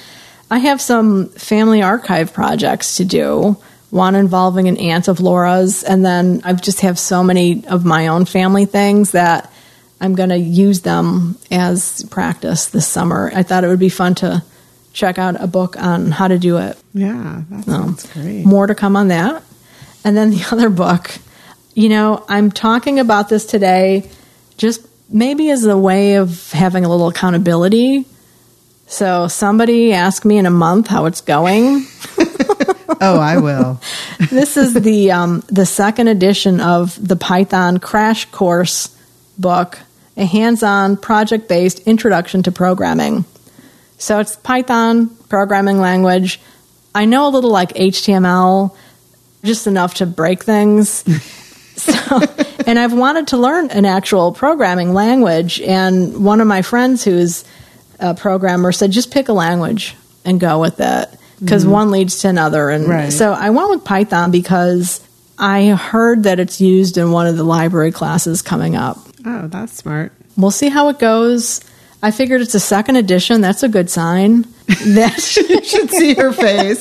I 0.51 0.59
have 0.59 0.81
some 0.81 1.29
family 1.29 1.83
archive 1.83 2.33
projects 2.33 2.97
to 2.97 3.05
do. 3.05 3.57
One 3.91 4.15
involving 4.15 4.69
an 4.69 4.79
aunt 4.79 5.09
of 5.09 5.21
Laura's, 5.21 5.85
and 5.85 6.05
then 6.05 6.41
I 6.45 6.55
just 6.55 6.81
have 6.81 6.99
so 6.99 7.23
many 7.23 7.67
of 7.67 7.85
my 7.85 8.09
own 8.09 8.25
family 8.25 8.65
things 8.65 9.13
that 9.13 9.53
I'm 10.01 10.15
going 10.15 10.31
to 10.31 10.39
use 10.39 10.81
them 10.81 11.37
as 11.51 12.03
practice 12.11 12.67
this 12.67 12.89
summer. 12.89 13.31
I 13.35 13.43
thought 13.43 13.65
it 13.65 13.69
would 13.69 13.79
be 13.79 13.91
fun 13.91 14.15
to 14.17 14.43
check 14.93 15.19
out 15.19 15.41
a 15.41 15.47
book 15.47 15.77
on 15.81 16.11
how 16.11 16.29
to 16.29 16.39
do 16.39 16.59
it. 16.59 16.77
Yeah, 16.95 17.43
that 17.51 17.65
sounds 17.65 18.13
great. 18.13 18.45
More 18.45 18.67
to 18.67 18.75
come 18.75 18.97
on 18.97 19.09
that. 19.09 19.43
And 20.05 20.17
then 20.17 20.31
the 20.31 20.45
other 20.53 20.71
book, 20.71 21.11
you 21.75 21.89
know, 21.89 22.25
I'm 22.29 22.51
talking 22.51 22.99
about 22.99 23.29
this 23.29 23.47
today 23.47 24.11
just 24.57 24.87
maybe 25.09 25.51
as 25.51 25.65
a 25.65 25.77
way 25.77 26.17
of 26.17 26.53
having 26.53 26.85
a 26.85 26.89
little 26.89 27.09
accountability 27.09 28.07
so 28.93 29.27
somebody 29.27 29.95
ask 29.95 30.23
me 30.23 30.37
in 30.37 30.45
a 30.45 30.51
month 30.51 30.89
how 30.89 31.07
it's 31.07 31.23
going. 31.23 31.87
oh, 33.01 33.19
I 33.19 33.39
will. 33.39 33.81
this 34.31 34.59
is 34.59 34.75
the 34.75 35.13
um, 35.13 35.43
the 35.47 35.65
second 35.65 36.09
edition 36.09 36.61
of 36.61 36.99
the 37.03 37.17
Python 37.17 37.79
Crash 37.79 38.27
Course 38.27 38.95
book, 39.39 39.79
a 40.19 40.27
hands-on 40.27 40.99
project-based 40.99 41.79
introduction 41.89 42.43
to 42.43 42.53
programming. 42.53 43.25
So 43.97 44.19
it's 44.19 44.37
Python 44.37 45.09
programming 45.31 45.79
language. 45.79 46.39
I 46.95 47.07
know 47.07 47.29
a 47.29 47.31
little 47.31 47.51
like 47.51 47.71
HTML, 47.71 48.77
just 49.43 49.67
enough 49.67 49.95
to 49.95 50.07
break 50.07 50.43
things. 50.43 51.03
so, 51.77 52.21
and 52.67 52.79
I've 52.79 52.93
wanted 52.93 53.29
to 53.29 53.37
learn 53.37 53.71
an 53.71 53.85
actual 53.85 54.33
programming 54.33 54.95
language. 54.95 55.61
And 55.61 56.25
one 56.25 56.41
of 56.41 56.47
my 56.47 56.63
friends 56.63 57.05
who's 57.05 57.45
a 57.99 58.15
programmer 58.15 58.73
said 58.73 58.91
just 58.91 59.11
pick 59.13 59.29
a 59.29 59.33
language 59.33 59.97
and 60.25 60.39
go 60.39 60.61
with 60.61 60.81
it 60.81 61.09
because 61.41 61.63
mm-hmm. 61.63 61.73
one 61.73 61.91
leads 61.91 62.21
to 62.21 62.29
another. 62.29 62.69
And 62.69 62.89
right. 62.89 63.13
so 63.13 63.33
I 63.33 63.51
went 63.51 63.71
with 63.71 63.85
Python 63.85 64.31
because 64.31 65.01
I 65.39 65.69
heard 65.69 66.25
that 66.25 66.39
it's 66.39 66.61
used 66.61 66.99
in 66.99 67.11
one 67.11 67.27
of 67.27 67.37
the 67.37 67.45
library 67.45 67.93
classes 67.93 68.43
coming 68.43 68.77
up. 68.77 68.99
Oh, 69.25 69.49
that's 69.49 69.73
smart. 69.73 70.13
we'll 70.37 70.51
see 70.51 70.69
how 70.69 70.89
it 70.89 70.99
goes. 70.99 71.61
I 72.03 72.11
figured 72.11 72.41
it's 72.41 72.55
a 72.55 72.61
second 72.61 72.97
edition. 72.97 73.41
That's 73.41 73.63
a 73.63 73.69
good 73.69 73.91
sign. 73.91 74.47
That 74.87 75.37
you 75.37 75.63
should 75.63 75.91
see 75.91 76.15
her 76.15 76.33
face. 76.33 76.81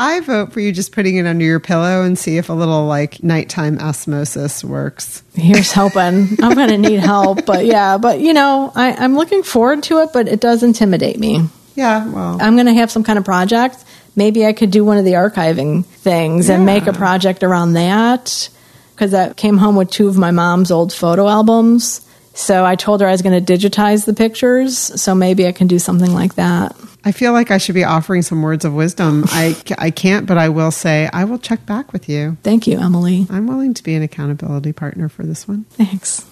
I 0.00 0.20
vote 0.20 0.54
for 0.54 0.60
you 0.60 0.72
just 0.72 0.92
putting 0.92 1.18
it 1.18 1.26
under 1.26 1.44
your 1.44 1.60
pillow 1.60 2.02
and 2.02 2.18
see 2.18 2.38
if 2.38 2.48
a 2.48 2.54
little 2.54 2.86
like 2.86 3.22
nighttime 3.22 3.78
osmosis 3.78 4.64
works. 4.64 5.22
Here's 5.34 5.72
hoping. 5.72 6.38
I'm 6.42 6.54
going 6.54 6.70
to 6.70 6.78
need 6.78 7.00
help, 7.00 7.44
but 7.44 7.66
yeah, 7.66 7.98
but 7.98 8.18
you 8.20 8.32
know, 8.32 8.72
I, 8.74 8.92
I'm 8.92 9.14
looking 9.14 9.42
forward 9.42 9.82
to 9.84 9.98
it, 9.98 10.10
but 10.14 10.26
it 10.26 10.40
does 10.40 10.62
intimidate 10.62 11.18
me. 11.18 11.46
Yeah, 11.74 12.08
well, 12.08 12.38
I'm 12.40 12.54
going 12.54 12.66
to 12.66 12.72
have 12.72 12.90
some 12.90 13.04
kind 13.04 13.18
of 13.18 13.26
project. 13.26 13.84
Maybe 14.16 14.46
I 14.46 14.54
could 14.54 14.70
do 14.70 14.86
one 14.86 14.96
of 14.96 15.04
the 15.04 15.12
archiving 15.12 15.84
things 15.84 16.48
and 16.48 16.64
make 16.64 16.86
a 16.86 16.94
project 16.94 17.42
around 17.42 17.74
that 17.74 18.48
because 18.94 19.12
I 19.12 19.34
came 19.34 19.58
home 19.58 19.76
with 19.76 19.90
two 19.90 20.08
of 20.08 20.16
my 20.16 20.30
mom's 20.30 20.70
old 20.70 20.94
photo 20.94 21.28
albums. 21.28 22.00
So 22.34 22.64
I 22.64 22.76
told 22.76 23.00
her 23.00 23.08
I 23.08 23.12
was 23.12 23.22
going 23.22 23.44
to 23.44 23.52
digitize 23.52 24.06
the 24.06 24.14
pictures. 24.14 24.78
So 24.78 25.14
maybe 25.14 25.46
I 25.46 25.52
can 25.52 25.66
do 25.66 25.78
something 25.78 26.12
like 26.12 26.34
that. 26.34 26.76
I 27.04 27.12
feel 27.12 27.32
like 27.32 27.50
I 27.50 27.58
should 27.58 27.74
be 27.74 27.84
offering 27.84 28.22
some 28.22 28.42
words 28.42 28.64
of 28.64 28.74
wisdom. 28.74 29.24
I, 29.28 29.56
I 29.78 29.90
can't, 29.90 30.26
but 30.26 30.38
I 30.38 30.48
will 30.48 30.70
say 30.70 31.08
I 31.12 31.24
will 31.24 31.38
check 31.38 31.66
back 31.66 31.92
with 31.92 32.08
you. 32.08 32.36
Thank 32.42 32.66
you, 32.66 32.78
Emily. 32.78 33.26
I'm 33.30 33.46
willing 33.46 33.74
to 33.74 33.82
be 33.82 33.94
an 33.94 34.02
accountability 34.02 34.72
partner 34.72 35.08
for 35.08 35.24
this 35.24 35.48
one. 35.48 35.64
Thanks. 35.70 36.26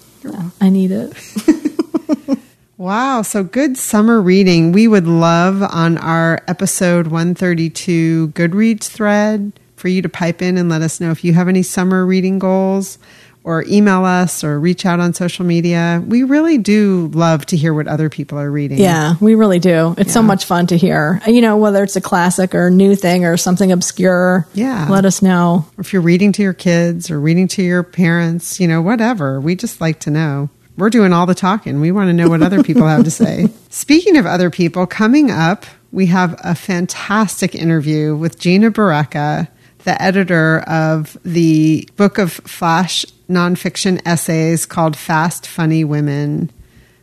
I 0.60 0.68
need 0.68 0.90
it. 0.90 1.14
Wow, 2.78 3.22
so 3.22 3.42
good 3.42 3.76
summer 3.76 4.20
reading. 4.20 4.70
We 4.70 4.86
would 4.86 5.08
love 5.08 5.64
on 5.64 5.98
our 5.98 6.40
episode 6.46 7.08
132 7.08 8.28
Goodreads 8.28 8.84
thread 8.84 9.58
for 9.74 9.88
you 9.88 10.00
to 10.00 10.08
pipe 10.08 10.40
in 10.42 10.56
and 10.56 10.68
let 10.68 10.82
us 10.82 11.00
know 11.00 11.10
if 11.10 11.24
you 11.24 11.32
have 11.32 11.48
any 11.48 11.64
summer 11.64 12.06
reading 12.06 12.38
goals 12.38 13.00
or 13.48 13.64
email 13.66 14.04
us 14.04 14.44
or 14.44 14.60
reach 14.60 14.84
out 14.84 15.00
on 15.00 15.14
social 15.14 15.42
media. 15.42 16.04
We 16.06 16.22
really 16.22 16.58
do 16.58 17.10
love 17.14 17.46
to 17.46 17.56
hear 17.56 17.72
what 17.72 17.88
other 17.88 18.10
people 18.10 18.38
are 18.38 18.50
reading. 18.50 18.76
Yeah, 18.76 19.14
we 19.22 19.36
really 19.36 19.58
do. 19.58 19.94
It's 19.96 20.12
so 20.12 20.20
much 20.22 20.44
fun 20.44 20.66
to 20.66 20.76
hear. 20.76 21.22
You 21.26 21.40
know, 21.40 21.56
whether 21.56 21.82
it's 21.82 21.96
a 21.96 22.02
classic 22.02 22.54
or 22.54 22.66
a 22.66 22.70
new 22.70 22.94
thing 22.94 23.24
or 23.24 23.38
something 23.38 23.72
obscure. 23.72 24.46
Yeah. 24.52 24.86
Let 24.90 25.06
us 25.06 25.22
know. 25.22 25.64
If 25.78 25.94
you're 25.94 26.02
reading 26.02 26.32
to 26.32 26.42
your 26.42 26.52
kids 26.52 27.10
or 27.10 27.18
reading 27.18 27.48
to 27.48 27.62
your 27.62 27.82
parents, 27.82 28.60
you 28.60 28.68
know, 28.68 28.82
whatever. 28.82 29.40
We 29.40 29.56
just 29.56 29.80
like 29.80 30.00
to 30.00 30.10
know. 30.10 30.50
We're 30.76 30.90
doing 30.90 31.14
all 31.14 31.24
the 31.24 31.34
talking. 31.34 31.80
We 31.80 31.90
want 31.90 32.08
to 32.08 32.12
know 32.12 32.28
what 32.28 32.42
other 32.42 32.62
people 32.62 32.86
have 32.86 33.04
to 33.04 33.10
say. 33.10 33.48
Speaking 33.70 34.18
of 34.18 34.26
other 34.26 34.50
people, 34.50 34.86
coming 34.86 35.30
up, 35.30 35.64
we 35.90 36.04
have 36.06 36.38
a 36.44 36.54
fantastic 36.54 37.54
interview 37.54 38.14
with 38.14 38.38
Gina 38.38 38.70
Barreca, 38.70 39.48
the 39.88 40.02
editor 40.02 40.58
of 40.66 41.16
the 41.24 41.88
book 41.96 42.18
of 42.18 42.30
flash 42.30 43.06
nonfiction 43.26 43.98
essays 44.04 44.66
called 44.66 44.94
Fast 44.94 45.46
Funny 45.46 45.82
Women. 45.82 46.50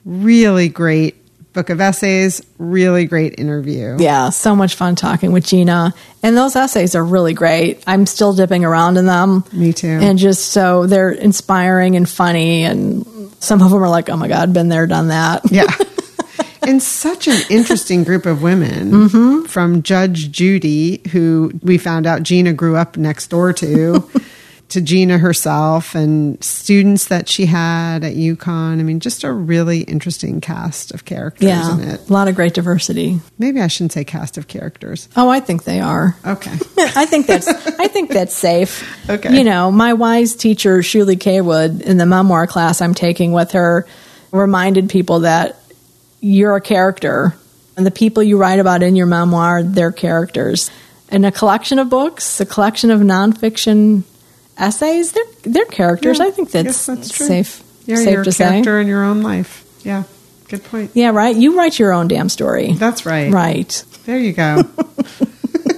Really 0.05 0.69
great 0.69 1.15
book 1.53 1.71
of 1.71 1.81
essays, 1.81 2.45
really 2.59 3.05
great 3.05 3.39
interview. 3.39 3.97
Yeah, 3.99 4.29
so 4.29 4.55
much 4.55 4.75
fun 4.75 4.95
talking 4.95 5.31
with 5.31 5.47
Gina. 5.47 5.95
And 6.21 6.37
those 6.37 6.55
essays 6.55 6.93
are 6.93 7.03
really 7.03 7.33
great. 7.33 7.83
I'm 7.87 8.05
still 8.05 8.33
dipping 8.33 8.63
around 8.63 8.97
in 8.97 9.07
them. 9.07 9.45
Me 9.51 9.73
too. 9.73 9.87
And 9.87 10.19
just 10.19 10.49
so 10.49 10.85
they're 10.85 11.09
inspiring 11.09 11.95
and 11.95 12.07
funny. 12.07 12.65
And 12.65 13.33
some 13.39 13.63
of 13.63 13.71
them 13.71 13.81
are 13.81 13.89
like, 13.89 14.11
oh 14.11 14.17
my 14.17 14.27
God, 14.27 14.53
been 14.53 14.69
there, 14.69 14.85
done 14.85 15.07
that. 15.07 15.41
Yeah. 15.49 15.65
and 16.67 16.81
such 16.81 17.27
an 17.27 17.37
interesting 17.49 18.03
group 18.03 18.25
of 18.25 18.41
women 18.41 19.45
from 19.47 19.83
Judge 19.83 20.31
Judy, 20.31 21.01
who 21.11 21.51
we 21.61 21.77
found 21.77 22.05
out 22.05 22.23
Gina 22.23 22.53
grew 22.53 22.75
up 22.75 22.97
next 22.97 23.27
door 23.27 23.53
to, 23.53 24.09
to 24.69 24.81
Gina 24.81 25.17
herself 25.19 25.93
and 25.95 26.43
students 26.43 27.05
that 27.05 27.29
she 27.29 27.45
had 27.45 28.03
at 28.03 28.15
UConn. 28.15 28.79
I 28.79 28.83
mean, 28.83 28.99
just 28.99 29.23
a 29.23 29.31
really 29.31 29.81
interesting 29.81 30.41
cast 30.41 30.91
of 30.91 31.05
characters 31.05 31.47
Yeah, 31.47 31.73
in 31.75 31.81
it. 31.81 32.09
a 32.09 32.13
lot 32.13 32.27
of 32.27 32.35
great 32.35 32.53
diversity. 32.55 33.19
Maybe 33.37 33.61
I 33.61 33.67
shouldn't 33.67 33.91
say 33.93 34.03
cast 34.03 34.37
of 34.37 34.47
characters. 34.47 35.07
Oh, 35.15 35.29
I 35.29 35.39
think 35.39 35.65
they 35.65 35.79
are. 35.81 36.15
Okay. 36.25 36.51
I 36.77 37.05
think 37.05 37.27
that's 37.27 37.47
I 37.47 37.87
think 37.87 38.09
that's 38.09 38.33
safe. 38.35 38.83
Okay. 39.09 39.37
You 39.37 39.43
know, 39.43 39.71
my 39.71 39.93
wise 39.93 40.35
teacher 40.35 40.79
Shuly 40.79 41.15
Cawood 41.17 41.81
in 41.81 41.97
the 41.97 42.05
memoir 42.07 42.47
class 42.47 42.81
I'm 42.81 42.93
taking 42.95 43.31
with 43.33 43.51
her 43.51 43.85
reminded 44.31 44.89
people 44.89 45.19
that 45.21 45.59
you're 46.25 46.55
a 46.55 46.61
character 46.61 47.35
and 47.77 47.85
the 47.85 47.91
people 47.91 48.23
you 48.23 48.37
write 48.37 48.59
about 48.59 48.81
in 48.81 48.95
your 48.95 49.05
memoir, 49.05 49.61
they're 49.61 49.91
characters. 49.91 50.71
In 51.11 51.23
a 51.23 51.31
collection 51.31 51.77
of 51.77 51.87
books, 51.89 52.39
a 52.39 52.47
collection 52.47 52.89
of 52.89 52.99
nonfiction 53.01 54.03
essays, 54.57 55.11
they're 55.11 55.23
they're 55.43 55.65
characters. 55.65 56.17
Yeah, 56.17 56.25
I 56.25 56.31
think 56.31 56.49
that's, 56.49 56.65
yes, 56.65 56.85
that's 56.87 57.09
true. 57.11 57.27
safe 57.27 57.63
Yeah, 57.85 57.97
safe 57.97 58.09
you're 58.13 58.23
to 58.23 58.29
a 58.29 58.33
say. 58.33 58.49
character 58.49 58.79
in 58.79 58.87
your 58.87 59.03
own 59.03 59.21
life. 59.21 59.63
Yeah. 59.83 60.03
Good 60.49 60.63
point. 60.63 60.91
Yeah, 60.95 61.09
right. 61.11 61.35
You 61.35 61.57
write 61.57 61.77
your 61.77 61.93
own 61.93 62.07
damn 62.07 62.29
story. 62.29 62.73
That's 62.73 63.05
right. 63.05 63.31
Right. 63.31 63.83
There 64.05 64.17
you 64.17 64.33
go. 64.33 64.63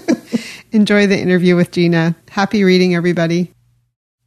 Enjoy 0.72 1.08
the 1.08 1.20
interview 1.20 1.58
with 1.58 1.72
Gina. 1.72 2.16
Happy 2.30 2.64
reading, 2.64 2.96
everybody. 2.96 3.52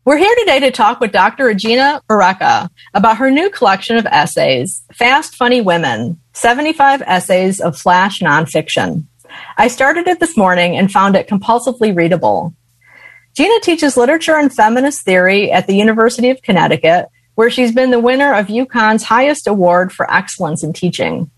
We're 0.03 0.17
here 0.17 0.35
today 0.39 0.61
to 0.61 0.71
talk 0.71 0.99
with 0.99 1.13
Dr. 1.13 1.45
Regina 1.45 2.01
Barreca 2.09 2.71
about 2.95 3.19
her 3.19 3.31
new 3.31 3.51
collection 3.51 3.99
of 3.99 4.07
essays, 4.07 4.83
Fast 4.95 5.37
Funny 5.37 5.61
Women 5.61 6.19
75 6.33 7.03
Essays 7.05 7.61
of 7.61 7.77
Flash 7.77 8.21
Nonfiction. 8.21 9.05
I 9.59 9.69
started 9.69 10.09
it 10.09 10.19
this 10.19 10.39
morning 10.39 10.75
and 10.75 10.91
found 10.91 11.17
it 11.17 11.29
compulsively 11.29 11.95
readable. 11.95 12.55
Gina 13.37 13.61
teaches 13.61 13.99
literature 13.99 14.37
and 14.37 14.51
feminist 14.51 15.03
theory 15.03 15.53
at 15.53 15.67
the 15.67 15.77
University 15.77 16.31
of 16.31 16.41
Connecticut, 16.41 17.09
where 17.35 17.51
she's 17.51 17.75
been 17.75 17.91
the 17.91 18.01
winner 18.01 18.33
of 18.33 18.47
UConn's 18.47 19.03
highest 19.03 19.47
award 19.47 19.93
for 19.93 20.11
excellence 20.11 20.65
in 20.65 20.73
teaching. 20.73 21.31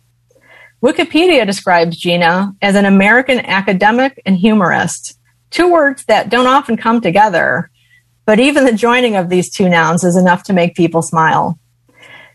Wikipedia 0.80 1.44
describes 1.44 1.96
Gina 1.96 2.54
as 2.62 2.76
an 2.76 2.84
American 2.84 3.40
academic 3.40 4.22
and 4.24 4.36
humorist, 4.36 5.18
two 5.50 5.68
words 5.68 6.04
that 6.04 6.30
don't 6.30 6.46
often 6.46 6.76
come 6.76 7.00
together, 7.00 7.68
but 8.25 8.41
even 8.41 8.64
the 8.64 8.73
joining 8.73 9.16
of 9.16 9.29
these 9.29 9.51
two 9.51 9.68
nouns 9.68 10.05
is 10.05 10.16
enough 10.16 10.43
to 10.45 10.53
make 10.53 10.75
people 10.75 11.03
smile. 11.03 11.59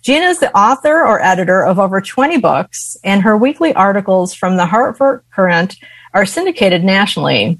Gina 0.04 0.28
is 0.28 0.40
the 0.40 0.56
author 0.58 1.06
or 1.06 1.22
editor 1.22 1.66
of 1.66 1.80
over 1.80 2.02
20 2.02 2.38
books, 2.38 2.96
and 3.04 3.22
her 3.24 3.36
weekly 3.36 3.74
articles 3.74 4.34
from 4.34 4.56
the 4.56 4.66
Hartford 4.66 5.24
Courant 5.34 5.76
are 6.14 6.26
syndicated 6.26 6.84
nationally. 6.84 7.60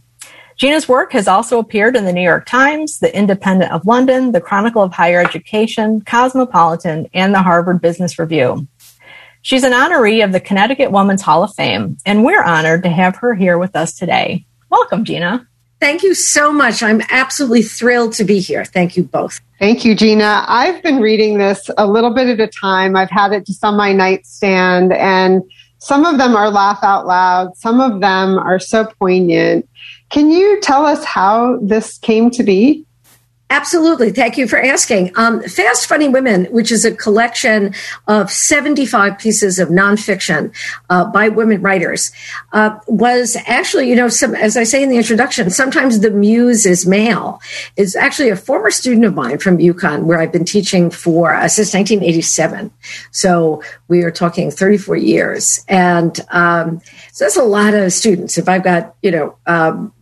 Gina's 0.56 0.88
work 0.88 1.12
has 1.12 1.28
also 1.28 1.60
appeared 1.60 1.96
in 1.96 2.06
the 2.06 2.14
New 2.14 2.22
York 2.22 2.46
Times, 2.46 3.00
the 3.00 3.16
Independent 3.16 3.72
of 3.72 3.86
London, 3.86 4.32
the 4.32 4.42
Chronicle 4.42 4.82
of 4.82 4.92
Higher 4.92 5.22
Education, 5.22 6.02
Cosmopolitan, 6.02 7.08
and 7.14 7.34
the 7.34 7.44
Harvard 7.44 7.82
Business 7.82 8.18
Review. 8.18 8.68
She's 9.44 9.64
an 9.64 9.74
honoree 9.74 10.24
of 10.24 10.32
the 10.32 10.40
Connecticut 10.40 10.92
Women's 10.92 11.22
Hall 11.22 11.44
of 11.44 11.54
Fame, 11.54 11.98
and 12.06 12.26
we're 12.26 12.44
honored 12.44 12.84
to 12.84 12.90
have 12.90 13.18
her 13.18 13.36
here 13.36 13.58
with 13.58 13.76
us 13.76 13.94
today. 13.94 14.46
Welcome, 14.70 15.06
Gina. 15.06 15.48
Thank 15.80 16.02
you 16.02 16.16
so 16.16 16.52
much. 16.52 16.82
I'm 16.82 17.02
absolutely 17.10 17.62
thrilled 17.62 18.14
to 18.14 18.24
be 18.24 18.40
here. 18.40 18.66
Thank 18.66 18.98
you 18.98 19.04
both. 19.04 19.40
Thank 19.60 19.86
you, 19.86 19.96
Gina. 19.96 20.44
I've 20.48 20.82
been 20.82 21.00
reading 21.00 21.38
this 21.38 21.70
a 21.78 21.86
little 21.88 22.14
bit 22.14 22.28
at 22.28 22.40
a 22.40 22.48
time. 22.48 22.96
I've 22.96 23.12
had 23.12 23.32
it 23.32 23.46
just 23.46 23.64
on 23.64 23.76
my 23.76 23.94
nightstand, 23.94 24.94
and 24.94 25.44
some 25.78 26.06
of 26.06 26.18
them 26.18 26.36
are 26.36 26.50
laugh 26.50 26.80
out 26.84 27.06
loud, 27.06 27.56
some 27.56 27.80
of 27.80 28.02
them 28.02 28.40
are 28.40 28.60
so 28.60 28.86
poignant. 29.00 29.70
Can 30.10 30.32
you 30.32 30.60
tell 30.62 30.86
us 30.86 31.04
how 31.04 31.60
this 31.62 32.00
came 32.00 32.32
to 32.32 32.44
be? 32.44 32.86
Absolutely. 33.50 34.12
Thank 34.12 34.38
you 34.38 34.46
for 34.46 34.60
asking. 34.60 35.14
Um, 35.16 35.42
Fast 35.42 35.88
Funny 35.88 36.10
Women, 36.10 36.46
which 36.46 36.70
is 36.70 36.84
a 36.84 36.94
collection 36.94 37.74
of 38.06 38.30
75 38.30 39.18
pieces 39.18 39.58
of 39.58 39.70
nonfiction 39.70 40.54
uh, 40.90 41.06
by 41.06 41.30
women 41.30 41.62
writers, 41.62 42.12
uh, 42.52 42.78
was 42.88 43.38
actually, 43.46 43.90
you 43.90 43.96
know, 43.96 44.10
some, 44.10 44.36
as 44.36 44.58
I 44.58 44.64
say 44.64 44.84
in 44.84 44.90
the 44.90 44.98
introduction, 44.98 45.50
sometimes 45.50 46.02
the 46.02 46.12
muse 46.12 46.66
is 46.66 46.86
male. 46.86 47.40
Is 47.78 47.96
actually 47.96 48.30
a 48.30 48.36
former 48.36 48.70
student 48.70 49.06
of 49.06 49.16
mine 49.16 49.38
from 49.38 49.60
UConn, 49.60 50.04
where 50.04 50.20
I've 50.20 50.32
been 50.32 50.46
teaching 50.46 50.90
for 50.90 51.34
uh, 51.34 51.48
since 51.48 51.74
1987. 51.74 52.70
So 53.12 53.64
we 53.88 54.04
are 54.04 54.12
talking 54.12 54.52
34 54.52 54.98
years, 54.98 55.64
and 55.70 56.20
um, 56.32 56.82
so 57.14 57.24
that's 57.24 57.38
a 57.38 57.44
lot 57.44 57.74
of 57.74 57.94
students. 57.94 58.38
If 58.38 58.50
I've 58.50 58.64
got, 58.64 58.96
you 59.02 59.12
know. 59.12 59.38
Um, 59.46 59.94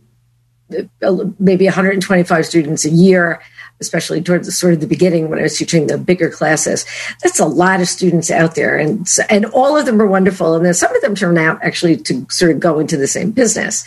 maybe 1.38 1.64
125 1.64 2.46
students 2.46 2.84
a 2.84 2.90
year, 2.90 3.40
especially 3.80 4.22
towards 4.22 4.46
the 4.46 4.52
sort 4.52 4.74
of 4.74 4.80
the 4.80 4.86
beginning 4.86 5.28
when 5.28 5.38
I 5.38 5.42
was 5.42 5.58
teaching 5.58 5.86
the 5.86 5.98
bigger 5.98 6.30
classes. 6.30 6.86
That's 7.22 7.40
a 7.40 7.46
lot 7.46 7.80
of 7.80 7.88
students 7.88 8.30
out 8.30 8.54
there, 8.54 8.78
and 8.78 9.08
and 9.28 9.46
all 9.46 9.76
of 9.76 9.86
them 9.86 10.00
are 10.00 10.06
wonderful. 10.06 10.54
And 10.54 10.64
then 10.64 10.74
some 10.74 10.94
of 10.94 11.02
them 11.02 11.14
turn 11.14 11.38
out 11.38 11.62
actually 11.62 11.96
to 11.98 12.26
sort 12.30 12.52
of 12.52 12.60
go 12.60 12.78
into 12.78 12.96
the 12.96 13.06
same 13.06 13.30
business. 13.30 13.84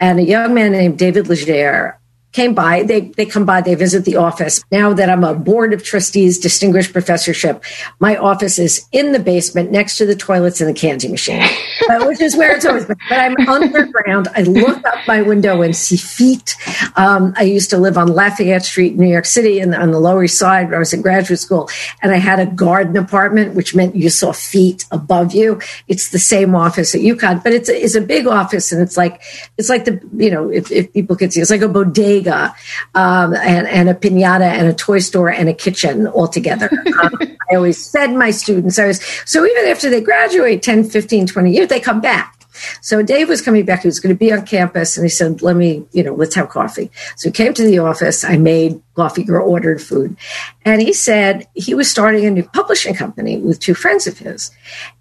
And 0.00 0.18
a 0.18 0.24
young 0.24 0.54
man 0.54 0.72
named 0.72 0.98
David 0.98 1.26
LeGere 1.26 1.97
came 2.32 2.54
by. 2.54 2.82
They 2.82 3.00
they 3.00 3.26
come 3.26 3.44
by. 3.44 3.60
They 3.60 3.74
visit 3.74 4.04
the 4.04 4.16
office. 4.16 4.62
Now 4.70 4.92
that 4.92 5.08
I'm 5.08 5.24
a 5.24 5.34
board 5.34 5.72
of 5.72 5.82
trustees, 5.82 6.38
distinguished 6.38 6.92
professorship, 6.92 7.64
my 8.00 8.16
office 8.16 8.58
is 8.58 8.86
in 8.92 9.12
the 9.12 9.18
basement 9.18 9.70
next 9.70 9.96
to 9.98 10.06
the 10.06 10.14
toilets 10.14 10.60
and 10.60 10.68
the 10.68 10.78
candy 10.78 11.08
machine, 11.08 11.42
which 12.00 12.20
is 12.20 12.36
where 12.36 12.54
it's 12.54 12.64
always 12.64 12.84
been. 12.84 12.96
But 13.08 13.18
I'm 13.18 13.48
underground. 13.48 14.28
I 14.34 14.42
look 14.42 14.84
out 14.84 15.06
my 15.06 15.22
window 15.22 15.62
and 15.62 15.74
see 15.74 15.96
feet. 15.96 16.54
Um, 16.96 17.32
I 17.36 17.42
used 17.42 17.70
to 17.70 17.78
live 17.78 17.96
on 17.96 18.08
Lafayette 18.08 18.64
Street, 18.64 18.92
in 18.92 18.98
New 18.98 19.08
York 19.08 19.26
City, 19.26 19.58
and 19.60 19.74
on 19.74 19.90
the 19.90 20.00
Lower 20.00 20.24
East 20.24 20.38
Side 20.38 20.68
where 20.68 20.76
I 20.76 20.78
was 20.78 20.92
in 20.92 21.02
graduate 21.02 21.40
school, 21.40 21.70
and 22.02 22.12
I 22.12 22.18
had 22.18 22.40
a 22.40 22.46
garden 22.46 22.96
apartment, 22.96 23.54
which 23.54 23.74
meant 23.74 23.96
you 23.96 24.10
saw 24.10 24.32
feet 24.32 24.84
above 24.90 25.32
you. 25.32 25.60
It's 25.88 26.10
the 26.10 26.18
same 26.18 26.54
office 26.54 26.94
at 26.94 27.00
UConn, 27.00 27.42
but 27.42 27.52
it's 27.52 27.68
it's 27.68 27.94
a 27.94 28.00
big 28.00 28.26
office, 28.26 28.70
and 28.72 28.82
it's 28.82 28.96
like 28.96 29.22
it's 29.56 29.68
like 29.68 29.86
the 29.86 30.00
you 30.16 30.30
know 30.30 30.50
if, 30.50 30.70
if 30.70 30.92
people 30.92 31.16
could 31.16 31.32
see, 31.32 31.40
it's 31.40 31.50
like 31.50 31.62
a 31.62 31.68
bodega 31.68 32.17
bodega 32.18 32.54
um, 32.94 33.34
and, 33.34 33.66
and, 33.66 33.88
a 33.88 33.94
pinata 33.94 34.42
and 34.42 34.66
a 34.66 34.74
toy 34.74 34.98
store 34.98 35.30
and 35.30 35.48
a 35.48 35.54
kitchen 35.54 36.06
all 36.06 36.28
together. 36.28 36.70
um, 37.02 37.36
I 37.50 37.54
always 37.54 37.90
fed 37.90 38.12
my 38.12 38.30
students. 38.30 38.78
I 38.78 38.86
was, 38.86 39.02
so 39.24 39.44
even 39.44 39.66
after 39.66 39.90
they 39.90 40.00
graduate 40.00 40.62
10, 40.62 40.84
15, 40.90 41.26
20 41.26 41.52
years, 41.52 41.68
they 41.68 41.80
come 41.80 42.00
back. 42.00 42.34
So 42.80 43.02
Dave 43.02 43.28
was 43.28 43.40
coming 43.40 43.64
back. 43.64 43.82
He 43.82 43.88
was 43.88 44.00
going 44.00 44.14
to 44.14 44.18
be 44.18 44.32
on 44.32 44.44
campus, 44.44 44.96
and 44.96 45.04
he 45.04 45.08
said, 45.08 45.42
"Let 45.42 45.54
me, 45.54 45.86
you 45.92 46.02
know, 46.02 46.12
let's 46.12 46.34
have 46.34 46.48
coffee." 46.48 46.90
So 47.16 47.28
he 47.28 47.32
came 47.32 47.54
to 47.54 47.62
the 47.62 47.78
office. 47.78 48.24
I 48.24 48.36
made 48.36 48.82
coffee 48.96 49.22
Girl 49.22 49.48
ordered 49.48 49.80
food, 49.80 50.16
and 50.64 50.82
he 50.82 50.92
said 50.92 51.46
he 51.54 51.74
was 51.74 51.88
starting 51.88 52.26
a 52.26 52.32
new 52.32 52.42
publishing 52.42 52.94
company 52.94 53.38
with 53.38 53.60
two 53.60 53.74
friends 53.74 54.08
of 54.08 54.18
his, 54.18 54.50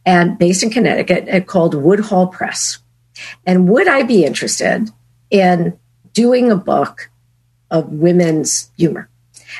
and 0.06 0.38
based 0.38 0.62
in 0.62 0.70
Connecticut, 0.70 1.48
called 1.48 1.74
Woodhall 1.74 2.28
Press. 2.28 2.78
And 3.44 3.68
would 3.70 3.88
I 3.88 4.04
be 4.04 4.24
interested 4.24 4.92
in 5.32 5.80
doing 6.18 6.50
a 6.50 6.56
book 6.56 7.12
of 7.70 7.94
women's 7.94 8.72
humor. 8.76 9.08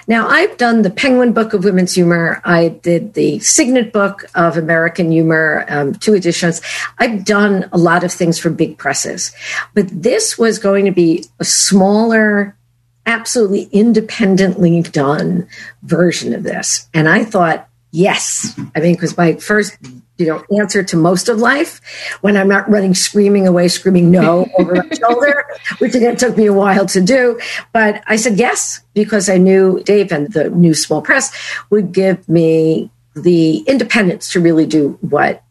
Now, 0.08 0.28
I've 0.28 0.58
done 0.58 0.82
the 0.82 0.90
Penguin 0.90 1.32
Book 1.32 1.54
of 1.54 1.64
Women's 1.64 1.94
Humor. 1.94 2.42
I 2.44 2.70
did 2.70 3.14
the 3.14 3.38
Signet 3.40 3.94
Book 3.94 4.26
of 4.34 4.58
American 4.58 5.12
Humor, 5.12 5.66
um, 5.70 5.94
two 5.94 6.16
editions. 6.16 6.62
I've 6.98 7.26
done 7.26 7.70
a 7.72 7.78
lot 7.78 8.04
of 8.04 8.12
things 8.12 8.40
for 8.40 8.50
big 8.50 8.80
presses, 8.80 9.32
but 9.76 9.88
this 9.92 10.36
was 10.36 10.58
going 10.58 10.86
to 10.86 10.92
be 10.92 11.26
a 11.40 11.46
smaller, 11.46 12.58
absolutely 13.06 13.70
independently 13.72 14.82
done 14.82 15.48
version 15.84 16.34
of 16.34 16.42
this. 16.42 16.90
And 16.92 17.08
I 17.08 17.24
thought, 17.24 17.70
yes. 17.98 18.58
I 18.76 18.80
mean, 18.80 18.94
because 18.94 19.18
my 19.18 19.34
first 19.36 19.78
you 20.18 20.26
know, 20.26 20.44
answer 20.60 20.84
to 20.84 20.98
most 20.98 21.30
of 21.30 21.40
life 21.40 21.82
when 22.22 22.38
I'm 22.38 22.48
not 22.48 22.70
running 22.70 22.96
screaming 22.96 23.48
away, 23.48 23.68
screaming 23.68 24.10
no 24.10 24.48
over 24.58 24.76
my 24.76 24.90
shoulder, 24.96 25.46
which 25.80 25.96
again 25.96 26.16
took 26.16 26.38
me 26.38 26.46
a 26.46 26.54
while 26.54 26.86
to 26.88 27.02
do. 27.02 27.40
But 27.74 28.04
I 28.08 28.16
said 28.16 28.38
yes 28.38 28.82
because 28.94 29.30
I 29.30 29.38
knew 29.38 29.82
Dave 29.84 30.12
and 30.12 30.32
the 30.32 30.50
new 30.50 30.74
small 30.74 31.02
press 31.02 31.32
would 31.70 31.92
give 31.92 32.28
me 32.28 32.90
the 33.16 33.58
independence 33.60 34.32
to 34.32 34.40
really 34.40 34.66
do 34.66 34.98
what 35.02 35.44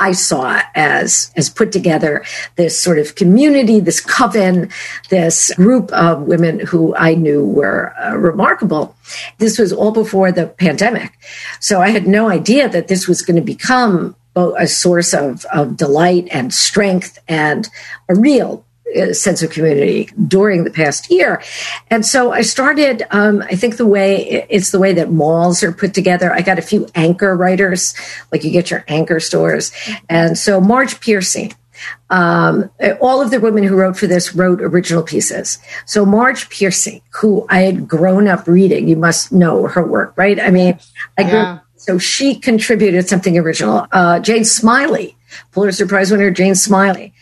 I 0.00 0.12
saw 0.12 0.60
as 0.74 1.32
as 1.36 1.50
put 1.50 1.72
together 1.72 2.24
this 2.56 2.80
sort 2.80 2.98
of 2.98 3.14
community, 3.14 3.80
this 3.80 4.00
coven, 4.00 4.70
this 5.10 5.52
group 5.56 5.92
of 5.92 6.22
women 6.22 6.60
who 6.60 6.94
I 6.94 7.14
knew 7.14 7.44
were 7.44 7.94
uh, 7.98 8.16
remarkable. 8.16 8.94
This 9.38 9.58
was 9.58 9.72
all 9.72 9.90
before 9.90 10.30
the 10.30 10.46
pandemic, 10.46 11.18
so 11.60 11.80
I 11.80 11.90
had 11.90 12.06
no 12.06 12.28
idea 12.28 12.68
that 12.68 12.88
this 12.88 13.08
was 13.08 13.22
going 13.22 13.36
to 13.36 13.42
become 13.42 14.14
a 14.36 14.68
source 14.68 15.14
of, 15.14 15.44
of 15.46 15.76
delight 15.76 16.28
and 16.30 16.54
strength 16.54 17.18
and 17.26 17.68
a 18.08 18.14
real 18.14 18.64
sense 19.12 19.42
of 19.42 19.50
community 19.50 20.08
during 20.26 20.64
the 20.64 20.70
past 20.70 21.10
year. 21.10 21.42
And 21.90 22.04
so 22.04 22.32
I 22.32 22.42
started, 22.42 23.02
um, 23.10 23.42
I 23.42 23.54
think 23.54 23.76
the 23.76 23.86
way 23.86 24.46
it's 24.48 24.70
the 24.70 24.78
way 24.78 24.92
that 24.94 25.10
malls 25.10 25.62
are 25.62 25.72
put 25.72 25.94
together. 25.94 26.32
I 26.32 26.40
got 26.40 26.58
a 26.58 26.62
few 26.62 26.86
anchor 26.94 27.36
writers, 27.36 27.94
like 28.32 28.44
you 28.44 28.50
get 28.50 28.70
your 28.70 28.84
anchor 28.88 29.20
stores. 29.20 29.72
And 30.08 30.38
so 30.38 30.60
Marge 30.60 31.00
Piercy, 31.00 31.52
um, 32.10 32.70
all 33.00 33.20
of 33.20 33.30
the 33.30 33.40
women 33.40 33.62
who 33.62 33.76
wrote 33.76 33.96
for 33.96 34.06
this 34.06 34.34
wrote 34.34 34.60
original 34.60 35.02
pieces. 35.02 35.58
So 35.86 36.04
Marge 36.04 36.48
Piercy, 36.48 37.02
who 37.10 37.46
I 37.48 37.60
had 37.60 37.86
grown 37.86 38.26
up 38.26 38.46
reading, 38.46 38.88
you 38.88 38.96
must 38.96 39.32
know 39.32 39.66
her 39.66 39.86
work, 39.86 40.14
right? 40.16 40.40
I 40.40 40.50
mean, 40.50 40.78
I 41.16 41.22
grew 41.24 41.32
yeah. 41.32 41.58
so 41.76 41.98
she 41.98 42.34
contributed 42.34 43.08
something 43.08 43.38
original. 43.38 43.86
Uh, 43.92 44.18
Jane 44.18 44.44
Smiley, 44.44 45.16
Pulitzer 45.52 45.86
Prize 45.86 46.10
winner 46.10 46.30
Jane 46.30 46.54
Smiley. 46.54 47.12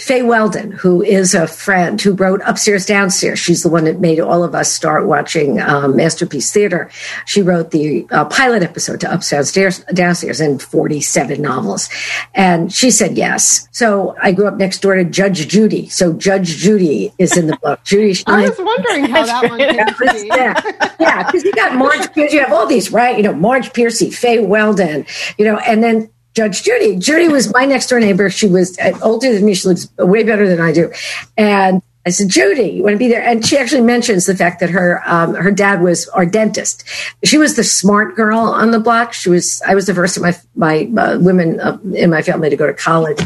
Fay 0.00 0.22
Weldon, 0.22 0.72
who 0.72 1.02
is 1.02 1.34
a 1.34 1.46
friend 1.46 2.00
who 2.00 2.14
wrote 2.14 2.40
Upstairs 2.46 2.86
Downstairs. 2.86 3.38
She's 3.38 3.62
the 3.62 3.68
one 3.68 3.84
that 3.84 4.00
made 4.00 4.18
all 4.18 4.42
of 4.42 4.54
us 4.54 4.72
start 4.72 5.06
watching 5.06 5.60
um, 5.60 5.94
Masterpiece 5.94 6.50
Theater. 6.50 6.90
She 7.26 7.42
wrote 7.42 7.70
the 7.70 8.06
uh, 8.10 8.24
pilot 8.24 8.62
episode 8.62 9.00
to 9.00 9.12
Upstairs 9.12 9.52
Downstairs 9.92 10.40
and 10.40 10.60
47 10.60 11.42
novels. 11.42 11.90
And 12.34 12.72
she 12.72 12.90
said 12.90 13.18
yes. 13.18 13.68
So 13.72 14.16
I 14.22 14.32
grew 14.32 14.48
up 14.48 14.56
next 14.56 14.80
door 14.80 14.94
to 14.94 15.04
Judge 15.04 15.46
Judy. 15.48 15.88
So 15.90 16.14
Judge 16.14 16.56
Judy 16.56 17.12
is 17.18 17.36
in 17.36 17.46
the 17.46 17.56
book. 17.58 17.80
Judy. 17.84 18.22
I 18.26 18.48
was 18.48 18.58
wondering 18.58 19.04
how 19.04 19.26
that 19.26 19.50
one 19.50 19.58
came 19.58 20.26
Yeah, 20.26 20.60
yeah, 20.98 21.24
because 21.24 21.44
you 21.44 21.52
got 21.52 21.76
Marge 21.76 22.12
Piercy. 22.14 22.36
You 22.36 22.42
have 22.42 22.52
all 22.52 22.66
these, 22.66 22.90
right? 22.90 23.16
You 23.16 23.22
know, 23.22 23.34
Marge 23.34 23.72
Piercy, 23.74 24.10
Fay 24.10 24.38
Weldon, 24.38 25.04
you 25.36 25.44
know, 25.44 25.58
and 25.58 25.82
then 25.82 26.10
Judge 26.34 26.62
Judy. 26.62 26.96
Judy 26.96 27.28
was 27.28 27.52
my 27.52 27.64
next 27.64 27.88
door 27.88 28.00
neighbor. 28.00 28.30
She 28.30 28.46
was 28.46 28.78
uh, 28.78 28.98
older 29.02 29.32
than 29.32 29.44
me. 29.44 29.54
She 29.54 29.68
looks 29.68 29.88
way 29.98 30.22
better 30.22 30.48
than 30.48 30.60
I 30.60 30.72
do. 30.72 30.92
And 31.36 31.82
I 32.06 32.10
said, 32.10 32.30
Judy, 32.30 32.70
you 32.70 32.82
want 32.82 32.94
to 32.94 32.98
be 32.98 33.08
there? 33.08 33.22
And 33.22 33.44
she 33.44 33.58
actually 33.58 33.82
mentions 33.82 34.24
the 34.24 34.34
fact 34.34 34.60
that 34.60 34.70
her 34.70 35.02
um, 35.04 35.34
her 35.34 35.50
dad 35.50 35.82
was 35.82 36.08
our 36.08 36.24
dentist. 36.24 36.82
She 37.24 37.36
was 37.36 37.56
the 37.56 37.64
smart 37.64 38.16
girl 38.16 38.38
on 38.38 38.70
the 38.70 38.80
block. 38.80 39.12
She 39.12 39.28
was. 39.28 39.60
I 39.66 39.74
was 39.74 39.84
the 39.84 39.94
first 39.94 40.16
of 40.16 40.22
my 40.22 40.34
my 40.54 40.90
uh, 40.96 41.18
women 41.18 41.60
uh, 41.60 41.76
in 41.92 42.08
my 42.08 42.22
family 42.22 42.48
to 42.48 42.56
go 42.56 42.66
to 42.66 42.72
college 42.72 43.20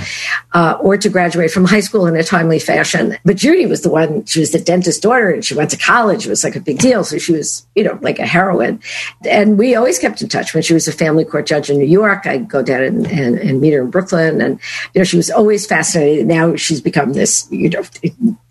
uh, 0.55 0.77
or 0.81 0.97
to 0.97 1.09
graduate 1.09 1.53
from 1.53 1.67
high 1.67 1.81
school 1.81 2.07
in 2.07 2.17
a 2.17 2.25
timely 2.25 2.59
fashion. 2.59 3.17
But 3.25 3.37
Judy 3.37 3.67
was 3.67 3.83
the 3.83 3.91
one. 3.91 4.25
She 4.25 4.41
was 4.41 4.51
the 4.51 4.59
dentist's 4.59 5.01
daughter, 5.01 5.31
and 5.31 5.45
she 5.45 5.55
went 5.55 5.71
to 5.71 5.77
college. 5.77 6.27
It 6.27 6.31
was 6.31 6.43
like 6.43 6.57
a 6.57 6.61
big 6.61 6.79
deal. 6.79 7.05
So 7.05 7.19
she 7.19 7.33
was, 7.33 7.65
you 7.77 7.85
know, 7.85 7.97
like 8.03 8.19
a 8.19 8.27
heroine. 8.27 8.81
And 9.29 9.57
we 9.57 9.77
always 9.77 10.01
kept 10.01 10.21
in 10.21 10.29
touch. 10.29 10.53
When 10.53 10.65
she 10.65 10.75
was 10.75 10.89
a 10.89 10.93
family 10.93 11.25
court 11.25 11.47
judge 11.47 11.71
in 11.71 11.79
New 11.79 11.85
York, 11.85 12.27
I'd 12.27 12.49
go 12.49 12.61
down 12.61 12.83
and, 12.83 13.07
and, 13.07 13.39
and 13.39 13.61
meet 13.61 13.73
her 13.73 13.83
in 13.83 13.91
Brooklyn. 13.91 14.41
And 14.41 14.59
you 14.95 15.01
know, 15.01 15.05
she 15.05 15.17
was 15.17 15.31
always 15.31 15.65
fascinated. 15.65 16.27
Now 16.27 16.57
she's 16.57 16.81
become 16.81 17.13
this, 17.13 17.47
you 17.53 17.71
know 17.71 17.85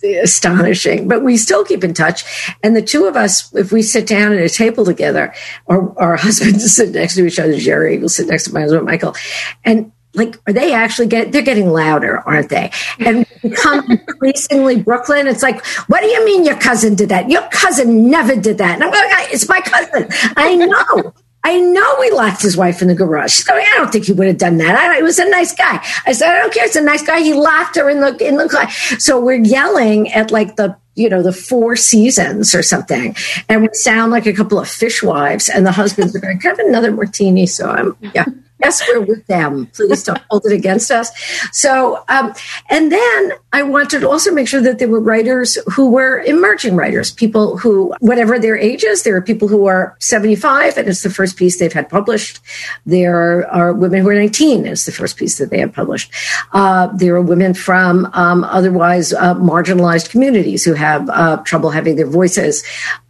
astonishing, 0.04 1.08
but 1.08 1.24
we 1.24 1.38
still 1.38 1.64
keep 1.64 1.84
in 1.84 1.94
touch. 1.94 2.54
And 2.62 2.76
the 2.76 2.82
two 2.82 3.06
of 3.06 3.16
us, 3.16 3.54
if 3.56 3.72
we 3.72 3.82
sit 3.82 4.08
down 4.08 4.34
at 4.34 4.40
a 4.40 4.50
table 4.50 4.86
together, 4.86 5.34
or 5.66 5.98
our 6.00 6.16
husbands 6.18 6.76
sit 6.76 6.92
next 6.92 7.16
to 7.16 7.26
each 7.26 7.40
other, 7.40 7.58
Jerry 7.58 7.98
will 7.98 8.10
sit 8.10 8.28
next 8.28 8.46
to 8.46 8.54
my 8.54 8.62
husband, 8.62 8.86
Michael, 8.86 9.16
and 9.64 9.92
like 10.16 10.40
are 10.46 10.54
they 10.54 10.74
actually 10.74 11.08
get 11.08 11.32
they're 11.32 11.42
getting 11.42 11.70
louder 11.70 12.20
aren't 12.20 12.50
they? 12.50 12.72
And 13.00 13.26
become 13.42 13.84
increasingly 13.90 14.82
brooklyn. 14.82 15.28
It's 15.28 15.42
like 15.42 15.66
what 15.88 16.02
do 16.02 16.08
you 16.08 16.24
mean 16.24 16.46
your 16.46 16.58
cousin 16.58 16.94
did 16.96 17.10
that? 17.10 17.30
Your 17.32 17.42
cousin 17.50 18.10
never 18.10 18.36
did 18.36 18.60
that. 18.60 18.76
And 18.76 18.84
i'm 18.84 18.92
like 18.92 19.34
it's 19.34 19.50
my 19.50 19.60
cousin. 19.62 20.08
I 20.38 20.56
know 20.56 21.14
I 21.46 21.60
know 21.60 22.02
he 22.02 22.12
locked 22.12 22.42
his 22.42 22.56
wife 22.56 22.82
in 22.82 22.88
the 22.88 22.96
garage. 22.96 23.34
She's 23.34 23.50
I 23.50 23.62
don't 23.76 23.92
think 23.92 24.06
he 24.06 24.14
would 24.14 24.28
have 24.28 24.38
done 24.38 24.58
that. 24.58 24.76
I, 24.76 25.02
was 25.02 25.20
a 25.20 25.30
nice 25.30 25.54
guy. 25.54 25.84
I 26.06 26.14
said, 26.14 26.30
I 26.30 26.40
don't 26.40 26.54
care. 26.54 26.66
It's 26.66 26.78
a 26.78 26.82
nice 26.82 27.02
guy. 27.02 27.20
He 27.20 27.34
locked 27.34 27.76
her 27.76 27.90
in 27.90 28.00
the 28.00 28.16
in 28.26 28.38
the 28.38 28.48
car. 28.48 28.70
So 28.72 29.20
we're 29.20 29.44
yelling 29.44 30.12
at 30.14 30.32
like 30.32 30.56
the 30.56 30.78
you 30.96 31.10
know 31.10 31.22
the 31.22 31.34
four 31.34 31.76
seasons 31.76 32.54
or 32.56 32.64
something, 32.64 33.16
and 33.50 33.62
we 33.62 33.70
sound 33.74 34.12
like 34.12 34.26
a 34.26 34.34
couple 34.34 34.60
of 34.60 34.68
fishwives. 34.68 35.50
And 35.50 35.66
the 35.66 35.72
husbands 35.72 36.16
are 36.16 36.20
going, 36.20 36.40
"Have 36.42 36.60
another 36.60 36.92
martini." 36.92 37.46
So 37.46 37.70
I'm 37.70 37.96
yeah 38.14 38.26
yes, 38.64 38.84
we're 38.88 39.02
with 39.02 39.26
them. 39.28 39.68
Please 39.68 40.04
don't 40.04 40.22
hold 40.30 40.46
it 40.46 40.54
against 40.54 40.92
us. 40.92 41.12
So, 41.52 42.04
um, 42.08 42.34
and 42.70 42.92
then 42.92 43.34
I 43.52 43.64
wanted 43.64 44.02
to 44.02 44.10
also 44.10 44.32
make 44.32 44.48
sure 44.48 44.62
that 44.62 44.80
there 44.80 44.88
were 44.88 45.00
writers 45.00 45.58
who 45.74 45.90
were 45.90 46.20
emerging 46.22 46.76
writers, 46.76 47.12
people 47.12 47.58
who, 47.58 47.94
whatever 48.00 48.40
their 48.40 48.58
ages, 48.58 49.04
there 49.04 49.16
are 49.16 49.22
people 49.22 49.48
who 49.48 49.66
are 49.68 49.96
75 50.00 50.78
and 50.78 50.88
it's 50.88 51.04
the 51.04 51.10
first 51.10 51.38
piece 51.38 51.60
they've 51.60 51.74
had 51.74 51.90
published. 51.90 52.40
There 52.86 53.48
are 53.52 53.74
women 53.74 54.02
who 54.02 54.10
are 54.10 54.16
19 54.16 54.60
and 54.60 54.68
it's 54.68 54.86
the 54.86 54.92
first 54.92 55.18
piece 55.18 55.38
that 55.38 55.50
they 55.50 55.60
have 55.60 55.74
published. 55.74 56.12
Uh, 56.54 56.88
there 56.88 57.16
are 57.16 57.22
women 57.22 57.54
from 57.54 58.10
um, 58.14 58.44
otherwise 58.46 59.14
uh, 59.14 59.36
marginalized 59.36 60.10
communities 60.10 60.64
who 60.64 60.74
have 60.84 61.10
uh, 61.10 61.38
trouble 61.44 61.70
having 61.70 61.96
their 61.96 62.08
voices 62.08 62.64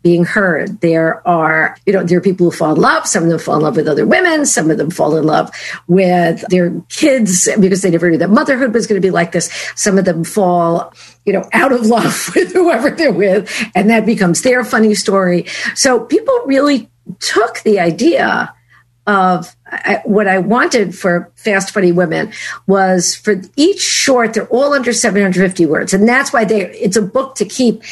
being 0.03 0.25
heard. 0.25 0.79
There 0.81 1.25
are, 1.27 1.75
you 1.85 1.93
know, 1.93 2.03
there 2.03 2.17
are 2.17 2.21
people 2.21 2.49
who 2.49 2.55
fall 2.55 2.75
in 2.75 2.81
love. 2.81 3.07
Some 3.07 3.23
of 3.23 3.29
them 3.29 3.39
fall 3.39 3.55
in 3.55 3.61
love 3.61 3.75
with 3.75 3.87
other 3.87 4.05
women. 4.05 4.45
Some 4.45 4.69
of 4.69 4.77
them 4.77 4.91
fall 4.91 5.15
in 5.15 5.23
love 5.23 5.49
with 5.87 6.43
their 6.49 6.71
kids 6.89 7.49
because 7.59 7.81
they 7.81 7.91
never 7.91 8.11
knew 8.11 8.17
that 8.17 8.29
motherhood 8.29 8.73
was 8.73 8.85
going 8.85 9.01
to 9.01 9.05
be 9.05 9.11
like 9.11 9.31
this. 9.31 9.49
Some 9.75 9.97
of 9.97 10.05
them 10.05 10.23
fall, 10.23 10.93
you 11.25 11.33
know, 11.33 11.43
out 11.53 11.71
of 11.71 11.85
love 11.85 12.29
with 12.35 12.53
whoever 12.53 12.89
they're 12.91 13.11
with, 13.11 13.49
and 13.73 13.89
that 13.89 14.05
becomes 14.05 14.41
their 14.41 14.63
funny 14.63 14.93
story. 14.93 15.45
So 15.75 16.01
people 16.01 16.37
really 16.45 16.89
took 17.19 17.59
the 17.63 17.79
idea 17.79 18.53
of 19.05 19.55
I, 19.65 20.01
what 20.05 20.27
I 20.27 20.37
wanted 20.37 20.95
for 20.95 21.31
Fast 21.35 21.71
Funny 21.71 21.91
Women 21.91 22.31
was 22.67 23.15
for 23.15 23.41
each 23.55 23.81
short, 23.81 24.33
they're 24.33 24.47
all 24.47 24.73
under 24.73 24.93
750 24.93 25.65
words. 25.65 25.93
And 25.93 26.07
that's 26.07 26.31
why 26.31 26.45
they, 26.45 26.69
it's 26.71 26.95
a 26.95 27.01
book 27.01 27.35
to 27.35 27.45
keep 27.45 27.83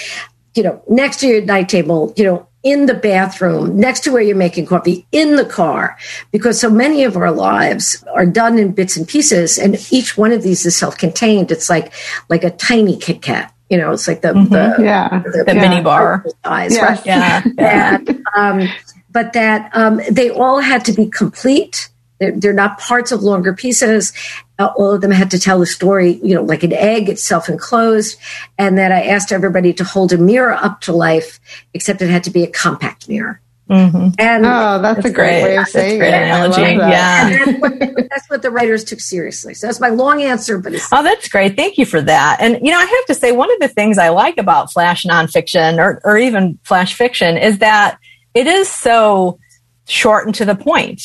you 0.55 0.63
know, 0.63 0.81
next 0.89 1.19
to 1.21 1.27
your 1.27 1.41
night 1.41 1.69
table, 1.69 2.13
you 2.17 2.23
know, 2.23 2.47
in 2.63 2.85
the 2.85 2.93
bathroom, 2.93 3.79
next 3.79 4.01
to 4.01 4.11
where 4.11 4.21
you're 4.21 4.35
making 4.35 4.67
coffee, 4.67 5.05
in 5.11 5.35
the 5.35 5.45
car, 5.45 5.97
because 6.31 6.59
so 6.59 6.69
many 6.69 7.03
of 7.03 7.17
our 7.17 7.31
lives 7.31 8.03
are 8.13 8.25
done 8.25 8.59
in 8.59 8.71
bits 8.71 8.95
and 8.95 9.07
pieces, 9.07 9.57
and 9.57 9.77
each 9.91 10.17
one 10.17 10.31
of 10.31 10.43
these 10.43 10.65
is 10.65 10.75
self-contained. 10.75 11.51
It's 11.51 11.69
like 11.69 11.91
like 12.29 12.43
a 12.43 12.51
tiny 12.51 12.97
Kit 12.97 13.21
Kat. 13.21 13.53
You 13.69 13.77
know, 13.77 13.93
it's 13.93 14.07
like 14.07 14.21
the, 14.21 14.29
mm-hmm. 14.29 14.53
the 14.53 14.83
yeah 14.83 15.23
the, 15.23 15.43
the 15.45 15.55
yeah. 15.55 15.69
mini 15.69 15.81
bar 15.81 16.25
size, 16.45 16.73
yes. 16.73 16.81
right? 16.83 17.05
Yeah, 17.05 17.43
yeah. 17.57 17.97
And, 17.97 18.25
um, 18.35 18.69
but 19.11 19.33
that 19.33 19.69
um, 19.73 20.01
they 20.09 20.29
all 20.29 20.59
had 20.59 20.85
to 20.85 20.93
be 20.93 21.09
complete. 21.09 21.89
They're, 22.19 22.31
they're 22.31 22.53
not 22.53 22.79
parts 22.79 23.11
of 23.11 23.23
longer 23.23 23.53
pieces. 23.53 24.13
Uh, 24.59 24.69
all 24.77 24.91
of 24.91 25.01
them 25.01 25.11
had 25.11 25.31
to 25.31 25.39
tell 25.39 25.61
a 25.61 25.65
story, 25.65 26.19
you 26.23 26.35
know, 26.35 26.43
like 26.43 26.63
an 26.63 26.73
egg, 26.73 27.09
it's 27.09 27.23
self 27.23 27.49
enclosed. 27.49 28.17
And 28.57 28.77
that 28.77 28.91
I 28.91 29.03
asked 29.03 29.31
everybody 29.31 29.73
to 29.73 29.83
hold 29.83 30.13
a 30.13 30.17
mirror 30.17 30.53
up 30.53 30.81
to 30.81 30.93
life, 30.93 31.39
except 31.73 32.01
it 32.01 32.09
had 32.09 32.23
to 32.25 32.29
be 32.29 32.43
a 32.43 32.47
compact 32.47 33.09
mirror. 33.09 33.41
Mm-hmm. 33.71 34.09
And 34.19 34.45
oh, 34.45 34.81
that's, 34.81 34.97
that's, 34.97 35.05
a 35.07 35.11
great, 35.11 35.43
way 35.43 35.57
of 35.57 35.65
saying 35.67 35.99
great 35.99 36.09
it. 36.09 36.23
Analogy. 36.23 36.61
Yeah, 36.61 37.29
that's 37.29 37.59
what, 37.61 37.79
that's 38.09 38.29
what, 38.29 38.41
the 38.41 38.51
writers 38.51 38.83
took 38.83 38.99
seriously. 38.99 39.53
So 39.53 39.67
that's 39.67 39.79
my 39.79 39.87
long 39.87 40.21
answer, 40.21 40.57
but 40.57 40.73
oh, 40.91 41.03
that's 41.03 41.29
great. 41.29 41.55
Thank 41.55 41.77
you 41.77 41.85
for 41.85 42.01
that. 42.01 42.37
And 42.41 42.59
you 42.61 42.71
know, 42.71 42.77
I 42.77 42.85
have 42.85 43.05
to 43.07 43.15
say, 43.15 43.31
one 43.31 43.49
of 43.51 43.59
the 43.61 43.69
things 43.69 43.97
I 43.97 44.09
like 44.09 44.37
about 44.37 44.73
flash 44.73 45.05
nonfiction 45.05 45.77
or, 45.77 46.01
or 46.03 46.17
even 46.17 46.59
flash 46.63 46.95
fiction 46.95 47.37
is 47.37 47.59
that 47.59 47.97
it 48.33 48.47
is 48.47 48.69
so 48.69 49.39
short 49.87 50.25
and 50.25 50.35
to 50.35 50.45
the 50.45 50.55
point. 50.55 51.01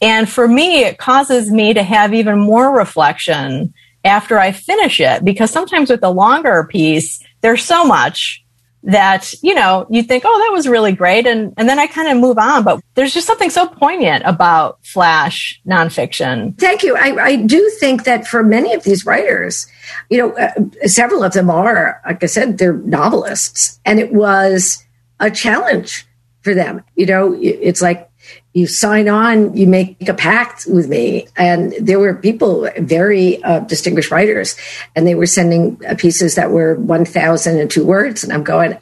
And 0.00 0.28
for 0.28 0.46
me, 0.46 0.84
it 0.84 0.98
causes 0.98 1.50
me 1.50 1.72
to 1.74 1.82
have 1.82 2.12
even 2.12 2.38
more 2.38 2.76
reflection 2.76 3.72
after 4.04 4.38
I 4.38 4.52
finish 4.52 5.00
it 5.00 5.24
because 5.24 5.50
sometimes 5.50 5.88
with 5.88 6.00
the 6.00 6.10
longer 6.10 6.64
piece, 6.64 7.22
there's 7.40 7.64
so 7.64 7.84
much 7.84 8.44
that, 8.82 9.32
you 9.42 9.54
know, 9.54 9.86
you 9.88 10.02
think, 10.02 10.24
oh, 10.26 10.38
that 10.38 10.52
was 10.52 10.68
really 10.68 10.92
great. 10.92 11.26
And, 11.26 11.54
and 11.56 11.66
then 11.66 11.78
I 11.78 11.86
kind 11.86 12.08
of 12.08 12.18
move 12.18 12.36
on. 12.36 12.64
But 12.64 12.82
there's 12.94 13.14
just 13.14 13.26
something 13.26 13.48
so 13.48 13.66
poignant 13.66 14.24
about 14.26 14.78
Flash 14.84 15.58
nonfiction. 15.66 16.58
Thank 16.58 16.82
you. 16.82 16.94
I, 16.94 17.16
I 17.18 17.36
do 17.36 17.70
think 17.80 18.04
that 18.04 18.26
for 18.26 18.42
many 18.42 18.74
of 18.74 18.84
these 18.84 19.06
writers, 19.06 19.66
you 20.10 20.18
know, 20.18 20.36
uh, 20.36 20.86
several 20.86 21.24
of 21.24 21.32
them 21.32 21.48
are, 21.48 22.02
like 22.04 22.22
I 22.22 22.26
said, 22.26 22.58
they're 22.58 22.74
novelists. 22.74 23.80
And 23.86 23.98
it 23.98 24.12
was 24.12 24.84
a 25.18 25.30
challenge 25.30 26.06
for 26.44 26.54
them. 26.54 26.82
You 26.94 27.06
know, 27.06 27.36
it's 27.40 27.82
like 27.82 28.10
you 28.52 28.66
sign 28.66 29.08
on, 29.08 29.56
you 29.56 29.66
make 29.66 30.08
a 30.08 30.14
pact 30.14 30.66
with 30.66 30.88
me. 30.88 31.26
And 31.36 31.72
there 31.80 31.98
were 31.98 32.14
people, 32.14 32.68
very 32.78 33.42
uh, 33.42 33.60
distinguished 33.60 34.10
writers, 34.10 34.56
and 34.94 35.06
they 35.06 35.14
were 35.14 35.26
sending 35.26 35.76
pieces 35.98 36.36
that 36.36 36.50
were 36.50 36.76
1,002 36.76 37.84
words. 37.84 38.22
And 38.22 38.32
I'm 38.32 38.44
going, 38.44 38.78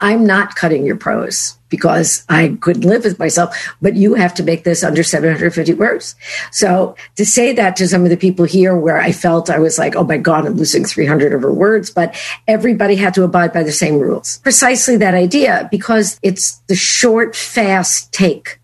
I'm 0.00 0.24
not 0.24 0.54
cutting 0.54 0.86
your 0.86 0.96
prose 0.96 1.58
because 1.68 2.24
I 2.28 2.56
couldn't 2.60 2.82
live 2.82 3.04
with 3.04 3.18
myself, 3.18 3.74
but 3.82 3.94
you 3.94 4.14
have 4.14 4.32
to 4.34 4.42
make 4.42 4.64
this 4.64 4.82
under 4.82 5.02
750 5.02 5.74
words. 5.74 6.14
So 6.50 6.96
to 7.16 7.26
say 7.26 7.52
that 7.52 7.76
to 7.76 7.88
some 7.88 8.04
of 8.04 8.10
the 8.10 8.16
people 8.16 8.44
here 8.44 8.76
where 8.76 8.98
I 8.98 9.12
felt 9.12 9.50
I 9.50 9.58
was 9.58 9.78
like, 9.78 9.96
oh 9.96 10.04
my 10.04 10.16
God, 10.16 10.46
I'm 10.46 10.54
losing 10.54 10.84
300 10.84 11.32
of 11.32 11.42
her 11.42 11.52
words, 11.52 11.90
but 11.90 12.16
everybody 12.46 12.96
had 12.96 13.14
to 13.14 13.24
abide 13.24 13.52
by 13.52 13.62
the 13.62 13.72
same 13.72 13.98
rules. 13.98 14.38
Precisely 14.38 14.96
that 14.96 15.14
idea 15.14 15.68
because 15.70 16.18
it's 16.22 16.56
the 16.68 16.76
short, 16.76 17.36
fast 17.36 18.12
take 18.12 18.58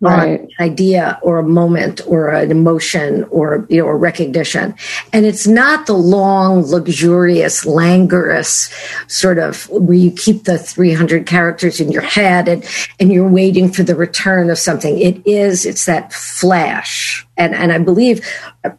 right. 0.00 0.40
an 0.40 0.48
idea 0.60 1.18
or 1.22 1.38
a 1.38 1.42
moment 1.42 2.00
or 2.06 2.30
an 2.30 2.50
emotion 2.50 3.24
or 3.30 3.66
you 3.68 3.80
know 3.80 3.88
a 3.88 3.94
recognition 3.94 4.74
and 5.12 5.24
it's 5.24 5.46
not 5.46 5.86
the 5.86 5.94
long 5.94 6.62
luxurious 6.62 7.64
languorous 7.64 8.72
sort 9.06 9.38
of 9.38 9.68
where 9.70 9.96
you 9.96 10.10
keep 10.10 10.44
the 10.44 10.58
300 10.58 11.26
characters 11.26 11.80
in 11.80 11.90
your 11.90 12.02
head 12.02 12.48
and 12.48 12.68
and 13.00 13.12
you're 13.12 13.28
waiting 13.28 13.72
for 13.72 13.82
the 13.82 13.94
return 13.94 14.50
of 14.50 14.58
something 14.58 14.98
it 14.98 15.24
is 15.26 15.64
it's 15.64 15.86
that 15.86 16.12
flash 16.12 17.26
and 17.36 17.54
and 17.54 17.72
I 17.72 17.78
believe, 17.78 18.24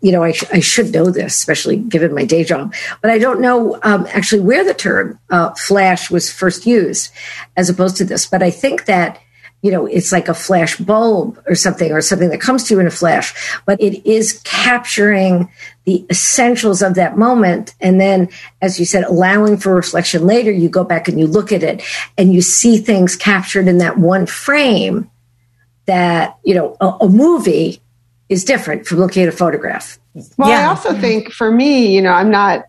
you 0.01 0.11
know, 0.11 0.23
I, 0.23 0.31
sh- 0.31 0.45
I 0.51 0.59
should 0.59 0.93
know 0.93 1.09
this, 1.09 1.33
especially 1.33 1.77
given 1.77 2.15
my 2.15 2.23
day 2.23 2.43
job, 2.43 2.73
but 3.01 3.11
I 3.11 3.17
don't 3.19 3.41
know 3.41 3.77
um, 3.83 4.07
actually 4.11 4.41
where 4.41 4.63
the 4.63 4.73
term 4.73 5.19
uh, 5.29 5.53
flash 5.55 6.09
was 6.09 6.31
first 6.31 6.65
used, 6.65 7.11
as 7.57 7.69
opposed 7.69 7.97
to 7.97 8.05
this. 8.05 8.25
But 8.25 8.41
I 8.41 8.51
think 8.51 8.85
that 8.85 9.19
you 9.65 9.71
know, 9.71 9.87
it's 9.87 10.11
like 10.11 10.27
a 10.27 10.33
flash 10.35 10.77
bulb 10.77 11.41
or 11.47 11.55
something, 11.55 11.91
or 11.91 11.99
something 11.99 12.29
that 12.29 12.39
comes 12.39 12.65
to 12.65 12.75
you 12.75 12.79
in 12.79 12.85
a 12.85 12.91
flash, 12.91 13.33
but 13.65 13.81
it 13.81 14.07
is 14.07 14.39
capturing 14.43 15.49
the 15.85 16.05
essentials 16.11 16.83
of 16.83 16.93
that 16.93 17.17
moment. 17.17 17.73
And 17.81 17.99
then, 17.99 18.29
as 18.61 18.79
you 18.79 18.85
said, 18.85 19.05
allowing 19.05 19.57
for 19.57 19.73
reflection 19.73 20.27
later, 20.27 20.51
you 20.51 20.69
go 20.69 20.83
back 20.83 21.07
and 21.07 21.19
you 21.19 21.25
look 21.25 21.51
at 21.51 21.63
it 21.63 21.81
and 22.15 22.31
you 22.31 22.43
see 22.43 22.77
things 22.77 23.15
captured 23.15 23.67
in 23.67 23.79
that 23.79 23.97
one 23.97 24.27
frame 24.27 25.09
that, 25.87 26.37
you 26.43 26.53
know, 26.53 26.77
a, 26.79 26.87
a 27.01 27.09
movie 27.09 27.81
is 28.29 28.43
different 28.43 28.85
from 28.85 28.99
looking 28.99 29.23
at 29.23 29.29
a 29.29 29.31
photograph. 29.31 29.97
Well, 30.37 30.49
yeah. 30.49 30.59
I 30.59 30.65
also 30.65 30.93
think 30.93 31.31
for 31.31 31.49
me, 31.49 31.95
you 31.95 32.03
know, 32.03 32.11
I'm 32.11 32.29
not, 32.29 32.65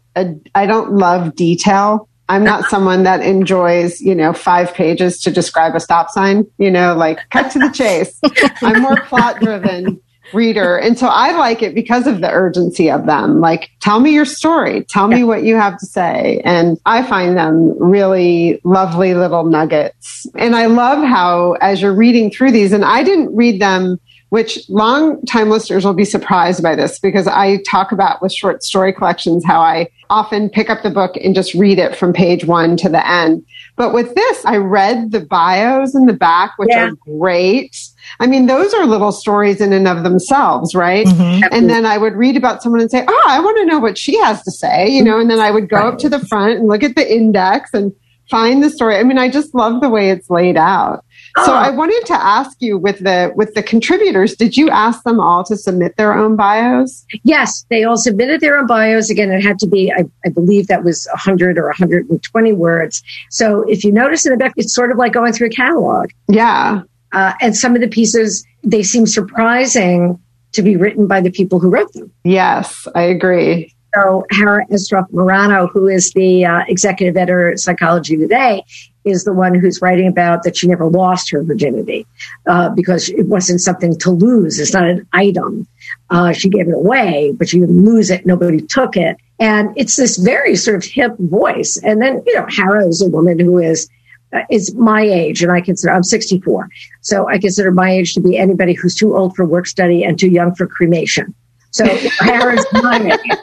I 0.55 0.65
don't 0.65 0.93
love 0.93 1.37
detail. 1.37 2.09
I'm 2.29 2.45
not 2.45 2.69
someone 2.71 3.05
that 3.05 3.21
enjoys, 3.21 4.01
you 4.01 4.15
know, 4.15 4.33
five 4.33 4.75
pages 4.75 5.21
to 5.21 5.31
describe 5.31 5.75
a 5.75 5.81
stop 5.81 6.11
sign, 6.11 6.47
you 6.59 6.71
know, 6.71 6.95
like 6.95 7.21
cut 7.31 7.51
to 7.53 7.59
the 7.59 7.71
chase. 7.71 8.19
I'm 8.63 8.83
more 8.83 9.01
plot 9.03 9.41
driven 9.41 10.01
reader. 10.33 10.77
And 10.77 10.99
so 10.99 11.07
I 11.07 11.37
like 11.37 11.63
it 11.63 11.75
because 11.75 12.07
of 12.07 12.21
the 12.21 12.31
urgency 12.31 12.91
of 12.91 13.07
them. 13.07 13.41
Like, 13.41 13.71
tell 13.81 14.01
me 14.01 14.13
your 14.13 14.25
story. 14.25 14.85
Tell 14.85 15.09
me 15.09 15.25
what 15.25 15.45
you 15.45 15.57
have 15.57 15.79
to 15.79 15.87
say. 15.87 16.41
And 16.45 16.79
I 16.85 17.03
find 17.05 17.37
them 17.37 17.77
really 17.79 18.61
lovely 18.65 19.15
little 19.15 19.45
nuggets. 19.45 20.27
And 20.37 20.57
I 20.57 20.67
love 20.67 21.05
how, 21.05 21.53
as 21.61 21.81
you're 21.81 21.95
reading 21.95 22.31
through 22.31 22.53
these, 22.53 22.73
and 22.73 22.85
I 22.85 23.03
didn't 23.03 23.35
read 23.37 23.61
them 23.61 24.01
which 24.31 24.69
long 24.69 25.23
time 25.23 25.51
listeners 25.51 25.85
will 25.85 25.95
be 25.95 26.05
surprised 26.05 26.63
by 26.63 26.75
this 26.75 26.99
because 26.99 27.27
I 27.29 27.63
talk 27.63 27.93
about 27.93 28.21
with 28.21 28.33
short 28.33 28.63
story 28.63 28.93
collections 28.93 29.45
how 29.45 29.61
I 29.61 29.89
often 30.11 30.51
pick 30.51 30.69
up 30.69 30.83
the 30.83 30.91
book 30.91 31.17
and 31.17 31.35
just 31.35 31.55
read 31.55 31.79
it 31.79 31.97
from 31.97 32.13
page 32.13 32.45
one 32.45 32.77
to 32.79 32.89
the 32.89 33.09
end. 33.09 33.45
But 33.77 33.93
with 33.93 34.15
this, 34.15 34.45
I 34.45 34.57
read 34.57 35.13
the 35.13 35.21
bios 35.21 35.95
in 35.95 36.07
the 36.07 36.13
back, 36.13 36.55
which 36.57 36.71
yeah. 36.71 36.87
are 36.87 36.93
great. 37.19 37.77
I 38.21 38.27
mean, 38.27 38.47
those 38.47 38.73
are 38.73 38.87
little 38.87 39.13
stories 39.13 39.61
in 39.61 39.73
and 39.73 39.87
of 39.87 40.03
themselves, 40.03 40.75
right? 40.75 41.07
Mm-hmm. 41.07 41.49
And 41.53 41.69
then 41.69 41.85
I 41.85 41.99
would 41.99 42.15
read 42.15 42.37
about 42.37 42.63
someone 42.63 42.81
and 42.81 42.91
say, 42.91 43.05
Oh, 43.07 43.25
I 43.27 43.41
want 43.41 43.59
to 43.59 43.67
know 43.67 43.79
what 43.79 43.99
she 43.99 44.19
has 44.21 44.43
to 44.43 44.51
say, 44.51 44.89
you 44.89 45.05
know, 45.05 45.21
and 45.21 45.31
then 45.31 45.41
I 45.41 45.51
would 45.51 45.69
go 45.69 45.77
up 45.77 45.99
to 45.99 46.09
the 46.09 46.21
front 46.21 46.59
and 46.59 46.69
look 46.69 46.83
at 46.83 46.97
the 46.97 47.15
index 47.15 47.71
and 47.75 47.93
find 48.31 48.63
the 48.63 48.71
story. 48.71 48.97
I 48.97 49.03
mean, 49.03 49.19
I 49.19 49.29
just 49.29 49.55
love 49.55 49.81
the 49.81 49.89
way 49.89 50.11
it's 50.11 50.31
laid 50.31 50.57
out. 50.57 51.05
So 51.45 51.53
I 51.53 51.69
wanted 51.69 52.03
to 52.07 52.15
ask 52.15 52.57
you 52.61 52.79
with 52.79 53.01
the 53.01 53.31
with 53.37 53.53
the 53.55 53.63
contributors, 53.63 54.37
did 54.37 54.57
you 54.57 54.71
ask 54.71 55.03
them 55.03 55.21
all 55.21 55.45
to 55.45 55.57
submit 55.57 55.97
their 55.97 56.15
own 56.15 56.35
bios? 56.35 57.05
Yes, 57.25 57.67
they 57.69 57.85
all 57.85 57.99
submitted 57.99 58.41
their 58.41 58.57
own 58.57 58.67
bios. 58.67 59.11
Again, 59.11 59.31
it 59.31 59.43
had 59.43 59.59
to 59.59 59.67
be, 59.67 59.93
I, 59.93 60.07
I 60.25 60.31
believe 60.31 60.69
that 60.69 60.83
was 60.83 61.07
100 61.13 61.59
or 61.59 61.67
120 61.67 62.53
words. 62.55 63.03
So 63.31 63.63
if 63.69 63.85
you 63.85 63.93
notice 63.93 64.25
in 64.25 64.33
the 64.33 64.39
back, 64.39 64.55
it's 64.57 64.75
sort 64.75 64.91
of 64.91 64.97
like 64.97 65.13
going 65.13 65.35
through 65.35 65.49
a 65.49 65.51
catalog. 65.51 66.11
Yeah. 66.29 66.83
Uh, 67.13 67.35
and 67.41 67.55
some 67.55 67.75
of 67.75 67.83
the 67.83 67.89
pieces, 67.89 68.45
they 68.63 68.83
seem 68.83 69.07
surprising 69.07 70.19
to 70.53 70.63
be 70.63 70.77
written 70.77 71.07
by 71.07 71.21
the 71.21 71.31
people 71.31 71.59
who 71.59 71.69
wrote 71.69 71.93
them. 71.93 72.11
Yes, 72.25 72.89
I 72.95 73.03
agree. 73.03 73.75
So 73.95 74.27
Hara 74.31 74.67
Estroff 74.67 75.11
Marano, 75.11 75.71
who 75.71 75.87
is 75.87 76.13
the 76.13 76.45
uh, 76.45 76.65
executive 76.69 77.17
editor 77.17 77.53
at 77.53 77.59
Psychology 77.59 78.17
Today, 78.17 78.63
is 79.07 79.25
the 79.25 79.33
one 79.33 79.55
who's 79.55 79.81
writing 79.81 80.09
about 80.09 80.43
that 80.43 80.57
she 80.57 80.67
never 80.67 80.85
lost 80.85 81.31
her 81.31 81.43
virginity 81.43 82.07
uh, 82.47 82.69
because 82.71 83.09
it 83.09 83.27
wasn't 83.27 83.61
something 83.61 83.97
to 83.99 84.11
lose. 84.11 84.59
It's 84.59 84.75
not 84.75 84.89
an 84.89 85.07
item. 85.13 85.67
Uh, 86.11 86.33
she 86.33 86.49
gave 86.49 86.69
it 86.69 86.75
away, 86.75 87.33
but 87.39 87.49
she 87.49 87.61
didn't 87.61 87.85
lose 87.85 88.11
it. 88.11 88.27
Nobody 88.27 88.61
took 88.61 88.97
it. 88.97 89.17
And 89.39 89.73
it's 89.77 89.97
this 89.97 90.17
very 90.17 90.57
sort 90.57 90.77
of 90.77 90.85
hip 90.85 91.17
voice. 91.19 91.79
And 91.83 92.03
then, 92.03 92.23
you 92.27 92.35
know, 92.35 92.47
Hara 92.49 92.87
is 92.87 93.01
a 93.01 93.09
woman 93.09 93.39
who 93.39 93.59
is 93.59 93.89
uh, 94.33 94.41
is 94.51 94.75
my 94.75 95.03
age, 95.03 95.43
and 95.43 95.53
I 95.53 95.61
consider 95.61 95.93
I'm 95.93 96.03
64, 96.03 96.69
so 97.01 97.29
I 97.29 97.39
consider 97.39 97.71
my 97.71 97.93
age 97.93 98.13
to 98.15 98.21
be 98.21 98.37
anybody 98.37 98.73
who's 98.73 98.97
too 98.97 99.17
old 99.17 99.37
for 99.37 99.47
work 99.47 99.69
study 99.69 100.03
and 100.03 100.19
too 100.19 100.29
young 100.29 100.53
for 100.53 100.67
cremation. 100.67 101.33
So 101.77 101.85
Hara's 102.21 102.65
my 102.73 102.97
age. 102.97 103.39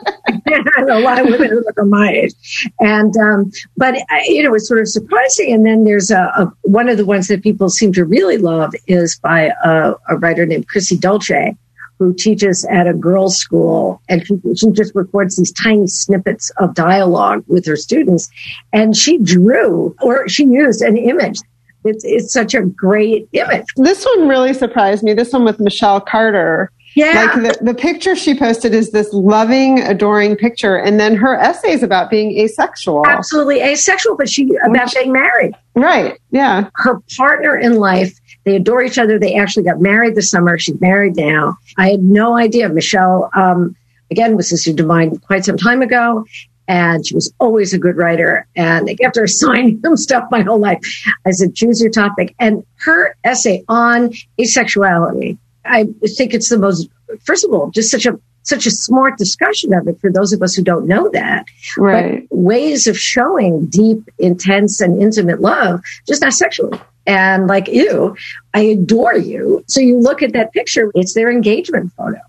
A 0.89 0.99
lot 0.99 1.19
of 1.19 1.27
women 1.27 1.49
who 1.49 1.57
look 1.57 1.77
at 1.77 1.85
my 1.85 2.11
age. 2.11 2.33
And, 2.79 3.15
um, 3.17 3.51
but, 3.77 3.95
you 4.25 4.41
know, 4.41 4.57
sort 4.57 4.79
of 4.79 4.87
surprising. 4.87 5.53
And 5.53 5.63
then 5.65 5.83
there's 5.83 6.09
a, 6.09 6.31
a, 6.35 6.51
one 6.63 6.89
of 6.89 6.97
the 6.97 7.05
ones 7.05 7.27
that 7.27 7.43
people 7.43 7.69
seem 7.69 7.93
to 7.93 8.05
really 8.05 8.37
love 8.37 8.73
is 8.87 9.19
by 9.19 9.51
a, 9.63 9.93
a 10.09 10.17
writer 10.17 10.47
named 10.47 10.67
Chrissy 10.67 10.97
Dolce, 10.97 11.55
who 11.99 12.11
teaches 12.11 12.65
at 12.65 12.87
a 12.87 12.93
girls' 12.93 13.37
school, 13.37 14.01
and 14.09 14.25
she, 14.25 14.39
she, 14.55 14.71
just 14.71 14.95
records 14.95 15.35
these 15.35 15.51
tiny 15.51 15.85
snippets 15.85 16.49
of 16.57 16.73
dialogue 16.73 17.43
with 17.47 17.67
her 17.67 17.75
students. 17.75 18.29
And 18.73 18.97
she 18.97 19.19
drew, 19.19 19.95
or 20.01 20.27
she 20.27 20.45
used 20.45 20.81
an 20.81 20.97
image. 20.97 21.37
It's, 21.85 22.03
it's 22.03 22.33
such 22.33 22.55
a 22.55 22.63
great 22.63 23.29
image. 23.33 23.65
This 23.75 24.03
one 24.05 24.27
really 24.27 24.55
surprised 24.55 25.03
me. 25.03 25.13
This 25.13 25.33
one 25.33 25.45
with 25.45 25.59
Michelle 25.59 26.01
Carter 26.01 26.71
Yeah. 26.95 27.31
Like 27.33 27.57
the, 27.57 27.63
the 27.63 27.73
picture 27.73 28.15
she 28.15 28.37
posted 28.37 28.73
is 28.73 28.91
this 28.91 29.11
loving, 29.13 29.79
adoring 29.79 30.35
picture. 30.35 30.77
And 30.77 30.99
then 30.99 31.15
her 31.15 31.35
essay 31.35 31.71
is 31.71 31.83
about 31.83 32.09
being 32.09 32.37
asexual. 32.37 33.05
Absolutely 33.07 33.61
asexual, 33.61 34.15
but 34.15 34.29
she 34.29 34.55
about 34.65 34.91
getting 34.91 35.11
married. 35.11 35.55
Right. 35.75 36.19
Yeah. 36.31 36.69
Her 36.75 37.01
partner 37.17 37.57
in 37.57 37.75
life, 37.75 38.19
they 38.43 38.55
adore 38.55 38.83
each 38.83 38.97
other. 38.97 39.17
They 39.17 39.35
actually 39.35 39.63
got 39.63 39.79
married 39.81 40.15
this 40.15 40.29
summer. 40.29 40.57
She's 40.59 40.79
married 40.79 41.15
now. 41.15 41.57
I 41.77 41.89
had 41.91 42.03
no 42.03 42.35
idea. 42.37 42.69
Michelle, 42.69 43.29
um, 43.33 43.75
again, 44.11 44.35
was 44.35 44.51
a 44.51 44.57
student 44.57 44.81
of 44.81 44.87
mine 44.87 45.17
quite 45.19 45.45
some 45.45 45.57
time 45.57 45.81
ago. 45.81 46.25
And 46.67 47.05
she 47.05 47.13
was 47.13 47.33
always 47.39 47.73
a 47.73 47.77
good 47.77 47.97
writer. 47.97 48.47
And 48.55 48.89
I 48.89 48.95
kept 48.95 49.15
her 49.17 49.27
signing 49.27 49.81
some 49.83 49.97
stuff 49.97 50.27
my 50.29 50.41
whole 50.41 50.59
life. 50.59 50.79
I 51.25 51.31
said, 51.31 51.55
choose 51.55 51.81
your 51.81 51.91
topic. 51.91 52.35
And 52.39 52.65
her 52.85 53.15
essay 53.23 53.63
on 53.67 54.13
asexuality, 54.39 55.37
I 55.65 55.85
think 56.17 56.33
it's 56.33 56.49
the 56.49 56.57
most, 56.57 56.89
first 57.23 57.45
of 57.45 57.53
all, 57.53 57.71
just 57.71 57.89
such 57.91 58.05
a 58.05 58.19
such 58.43 58.65
a 58.65 58.71
smart 58.71 59.17
discussion 59.17 59.73
of 59.73 59.87
it 59.87 59.99
for 59.99 60.11
those 60.11 60.33
of 60.33 60.41
us 60.41 60.53
who 60.53 60.63
don't 60.63 60.85
know 60.85 61.09
that. 61.09 61.45
Right. 61.77 62.27
But 62.29 62.37
ways 62.37 62.87
of 62.87 62.97
showing 62.97 63.65
deep, 63.67 64.03
intense, 64.19 64.81
and 64.81 65.01
intimate 65.01 65.39
love, 65.41 65.81
just 66.07 66.21
not 66.21 66.33
sexually. 66.33 66.79
And 67.05 67.47
like 67.47 67.67
you, 67.67 68.15
I 68.53 68.61
adore 68.61 69.15
you. 69.15 69.63
So 69.67 69.81
you 69.81 69.99
look 69.99 70.21
at 70.21 70.33
that 70.33 70.53
picture, 70.53 70.91
it's 70.93 71.13
their 71.13 71.31
engagement 71.31 71.91
photo. 71.97 72.19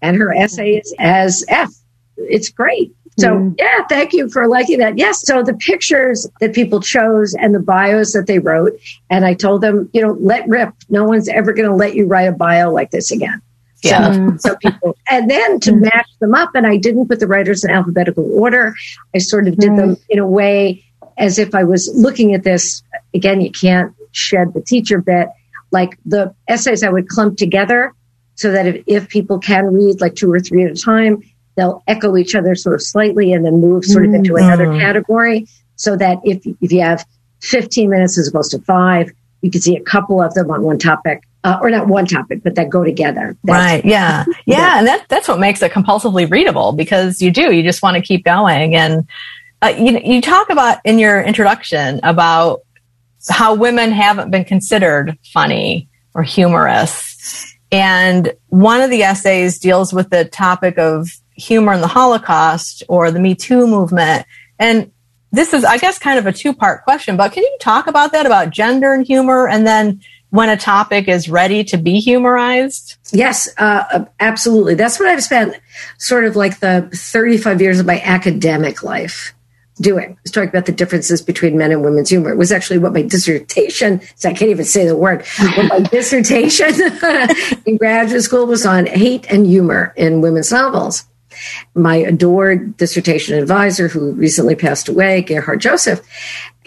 And 0.00 0.16
her 0.16 0.32
essay 0.32 0.76
is 0.76 0.94
as 0.98 1.44
F. 1.48 1.70
It's 2.16 2.48
great. 2.48 2.94
So 3.18 3.34
Mm. 3.34 3.54
yeah, 3.58 3.80
thank 3.88 4.12
you 4.12 4.30
for 4.30 4.48
liking 4.48 4.78
that. 4.78 4.96
Yes. 4.96 5.20
So 5.24 5.42
the 5.42 5.54
pictures 5.54 6.26
that 6.40 6.54
people 6.54 6.80
chose 6.80 7.34
and 7.34 7.54
the 7.54 7.60
bios 7.60 8.12
that 8.14 8.26
they 8.26 8.38
wrote, 8.38 8.72
and 9.10 9.24
I 9.24 9.34
told 9.34 9.60
them, 9.60 9.90
you 9.92 10.00
know, 10.00 10.16
let 10.20 10.48
rip. 10.48 10.72
No 10.88 11.04
one's 11.04 11.28
ever 11.28 11.52
going 11.52 11.68
to 11.68 11.74
let 11.74 11.94
you 11.94 12.06
write 12.06 12.22
a 12.28 12.32
bio 12.32 12.72
like 12.72 12.90
this 12.90 13.10
again. 13.10 13.42
Yeah. 13.82 14.12
So, 14.38 14.50
so 14.50 14.56
people, 14.56 14.96
and 15.10 15.28
then 15.30 15.60
to 15.60 15.72
match 15.72 16.08
them 16.20 16.34
up, 16.34 16.54
and 16.54 16.66
I 16.66 16.76
didn't 16.76 17.08
put 17.08 17.20
the 17.20 17.26
writers 17.26 17.64
in 17.64 17.70
alphabetical 17.70 18.32
order. 18.32 18.74
I 19.14 19.18
sort 19.18 19.48
of 19.48 19.56
did 19.56 19.76
them 19.76 19.96
in 20.08 20.18
a 20.18 20.26
way 20.26 20.84
as 21.18 21.38
if 21.38 21.54
I 21.54 21.64
was 21.64 21.90
looking 21.94 22.32
at 22.34 22.44
this. 22.44 22.82
Again, 23.12 23.40
you 23.40 23.50
can't 23.50 23.92
shed 24.12 24.54
the 24.54 24.60
teacher 24.60 25.00
bit. 25.00 25.28
Like 25.70 25.98
the 26.06 26.34
essays 26.48 26.82
I 26.82 26.90
would 26.90 27.08
clump 27.08 27.38
together 27.38 27.92
so 28.36 28.52
that 28.52 28.66
if, 28.66 28.84
if 28.86 29.08
people 29.08 29.38
can 29.38 29.66
read 29.72 30.00
like 30.00 30.14
two 30.14 30.32
or 30.32 30.38
three 30.40 30.64
at 30.64 30.70
a 30.70 30.74
time, 30.74 31.22
they'll 31.56 31.82
echo 31.86 32.16
each 32.16 32.34
other 32.34 32.54
sort 32.54 32.74
of 32.74 32.82
slightly 32.82 33.32
and 33.32 33.44
then 33.44 33.60
move 33.60 33.84
sort 33.84 34.06
of 34.06 34.14
into 34.14 34.36
another 34.36 34.66
category 34.80 35.46
so 35.76 35.96
that 35.96 36.18
if, 36.24 36.40
if 36.60 36.72
you 36.72 36.80
have 36.80 37.04
15 37.40 37.90
minutes 37.90 38.18
as 38.18 38.28
opposed 38.28 38.52
to 38.52 38.58
five, 38.60 39.10
you 39.42 39.50
can 39.50 39.60
see 39.60 39.76
a 39.76 39.80
couple 39.82 40.22
of 40.22 40.32
them 40.34 40.50
on 40.50 40.62
one 40.62 40.78
topic, 40.78 41.22
uh, 41.44 41.58
or 41.60 41.68
not 41.70 41.88
one 41.88 42.06
topic, 42.06 42.42
but 42.44 42.54
that 42.54 42.70
go 42.70 42.84
together. 42.84 43.36
That's- 43.44 43.72
Right. 43.72 43.84
Yeah. 43.84 44.24
Yeah. 44.46 44.78
And 44.78 44.86
that, 44.86 45.06
that's 45.08 45.26
what 45.28 45.40
makes 45.40 45.60
it 45.62 45.72
compulsively 45.72 46.30
readable 46.30 46.72
because 46.72 47.20
you 47.20 47.30
do, 47.30 47.52
you 47.52 47.62
just 47.62 47.82
want 47.82 47.96
to 47.96 48.02
keep 48.02 48.24
going. 48.24 48.74
And 48.76 49.06
uh, 49.60 49.74
you, 49.76 49.98
you 49.98 50.20
talk 50.20 50.50
about 50.50 50.78
in 50.84 50.98
your 50.98 51.20
introduction 51.22 52.00
about 52.02 52.60
how 53.28 53.54
women 53.54 53.92
haven't 53.92 54.30
been 54.30 54.44
considered 54.44 55.16
funny 55.32 55.88
or 56.14 56.22
humorous. 56.22 57.54
And 57.70 58.32
one 58.48 58.80
of 58.80 58.90
the 58.90 59.02
essays 59.02 59.58
deals 59.58 59.92
with 59.92 60.10
the 60.10 60.24
topic 60.24 60.78
of 60.78 61.08
humor 61.42 61.72
in 61.72 61.80
the 61.80 61.86
Holocaust 61.86 62.82
or 62.88 63.10
the 63.10 63.20
Me 63.20 63.34
Too 63.34 63.66
movement. 63.66 64.26
And 64.58 64.90
this 65.32 65.52
is, 65.52 65.64
I 65.64 65.78
guess, 65.78 65.98
kind 65.98 66.18
of 66.18 66.26
a 66.26 66.32
two 66.32 66.54
part 66.54 66.84
question, 66.84 67.16
but 67.16 67.32
can 67.32 67.42
you 67.42 67.56
talk 67.60 67.86
about 67.86 68.12
that, 68.12 68.26
about 68.26 68.50
gender 68.50 68.92
and 68.92 69.06
humor? 69.06 69.48
And 69.48 69.66
then 69.66 70.00
when 70.30 70.48
a 70.48 70.56
topic 70.56 71.08
is 71.08 71.28
ready 71.28 71.62
to 71.64 71.76
be 71.76 72.00
humorized? 72.00 72.96
Yes, 73.12 73.48
uh, 73.58 74.06
absolutely. 74.18 74.74
That's 74.74 74.98
what 74.98 75.08
I've 75.08 75.22
spent 75.22 75.60
sort 75.98 76.24
of 76.24 76.36
like 76.36 76.60
the 76.60 76.88
35 76.94 77.60
years 77.60 77.80
of 77.80 77.86
my 77.86 78.00
academic 78.00 78.82
life 78.82 79.34
doing. 79.80 80.16
Was 80.22 80.32
talking 80.32 80.48
about 80.48 80.66
the 80.66 80.72
differences 80.72 81.20
between 81.20 81.58
men 81.58 81.70
and 81.70 81.82
women's 81.82 82.08
humor. 82.08 82.30
It 82.30 82.38
was 82.38 82.52
actually 82.52 82.78
what 82.78 82.94
my 82.94 83.02
dissertation, 83.02 84.00
so 84.16 84.30
I 84.30 84.32
can't 84.32 84.50
even 84.50 84.64
say 84.64 84.86
the 84.86 84.96
word, 84.96 85.24
what 85.56 85.68
my 85.68 85.80
dissertation 85.80 86.72
in 87.66 87.76
graduate 87.76 88.22
school 88.22 88.46
was 88.46 88.64
on 88.64 88.86
hate 88.86 89.26
and 89.30 89.46
humor 89.46 89.92
in 89.96 90.20
women's 90.20 90.50
novels. 90.50 91.04
My 91.74 91.96
adored 91.96 92.76
dissertation 92.76 93.38
advisor, 93.38 93.88
who 93.88 94.12
recently 94.12 94.54
passed 94.54 94.88
away, 94.88 95.22
Gerhard 95.22 95.60
Joseph, 95.60 96.00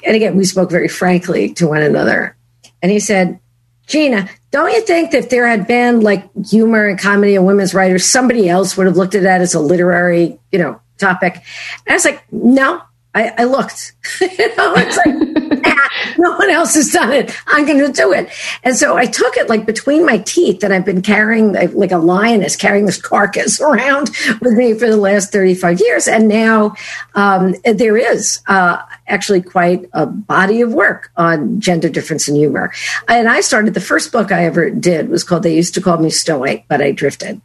and 0.05 0.15
again, 0.15 0.35
we 0.35 0.45
spoke 0.45 0.69
very 0.69 0.87
frankly 0.87 1.53
to 1.55 1.67
one 1.67 1.81
another. 1.81 2.35
And 2.81 2.91
he 2.91 2.99
said, 2.99 3.39
Gina, 3.87 4.29
don't 4.51 4.71
you 4.71 4.81
think 4.81 5.11
that 5.11 5.19
if 5.19 5.29
there 5.29 5.47
had 5.47 5.67
been 5.67 6.01
like 6.01 6.27
humor 6.47 6.87
and 6.87 6.99
comedy 6.99 7.35
and 7.35 7.45
women's 7.45 7.73
writers, 7.73 8.05
somebody 8.05 8.49
else 8.49 8.77
would 8.77 8.87
have 8.87 8.97
looked 8.97 9.15
at 9.15 9.23
that 9.23 9.41
as 9.41 9.53
a 9.53 9.59
literary, 9.59 10.39
you 10.51 10.59
know, 10.59 10.79
topic? 10.97 11.35
And 11.35 11.43
I 11.89 11.93
was 11.93 12.05
like, 12.05 12.23
no, 12.31 12.81
I, 13.15 13.33
I 13.37 13.43
looked. 13.45 13.93
you 14.21 14.27
know, 14.27 14.73
it's 14.75 14.97
like, 14.97 15.61
ah, 15.65 16.13
no 16.17 16.35
one 16.35 16.49
else 16.49 16.75
has 16.75 16.89
done 16.89 17.13
it. 17.13 17.33
I'm 17.47 17.65
going 17.65 17.79
to 17.79 17.91
do 17.91 18.11
it. 18.11 18.29
And 18.63 18.75
so 18.75 18.97
I 18.97 19.05
took 19.05 19.37
it 19.37 19.47
like 19.47 19.65
between 19.65 20.05
my 20.05 20.17
teeth, 20.19 20.63
and 20.63 20.73
I've 20.73 20.85
been 20.85 21.01
carrying 21.01 21.53
like 21.53 21.91
a 21.91 21.97
lioness 21.97 22.57
carrying 22.57 22.85
this 22.85 23.01
carcass 23.01 23.59
around 23.61 24.09
with 24.41 24.53
me 24.53 24.73
for 24.73 24.87
the 24.87 24.97
last 24.97 25.31
35 25.31 25.79
years. 25.79 26.07
And 26.07 26.27
now 26.27 26.75
um, 27.15 27.55
there 27.63 27.97
is 27.97 28.41
uh, 28.47 28.81
actually 29.07 29.41
quite 29.41 29.89
a 29.93 30.05
body 30.05 30.61
of 30.61 30.73
work 30.73 31.11
on 31.17 31.59
gender 31.59 31.89
difference 31.89 32.27
in 32.27 32.35
humor. 32.35 32.71
And 33.07 33.29
I 33.29 33.41
started 33.41 33.73
the 33.73 33.81
first 33.81 34.11
book 34.11 34.31
I 34.31 34.45
ever 34.45 34.69
did 34.69 35.09
was 35.09 35.23
called 35.23 35.43
They 35.43 35.55
Used 35.55 35.73
to 35.75 35.81
Call 35.81 35.97
Me 35.97 36.09
Snow 36.09 36.39
White, 36.39 36.65
but 36.67 36.81
I 36.81 36.91
drifted. 36.91 37.41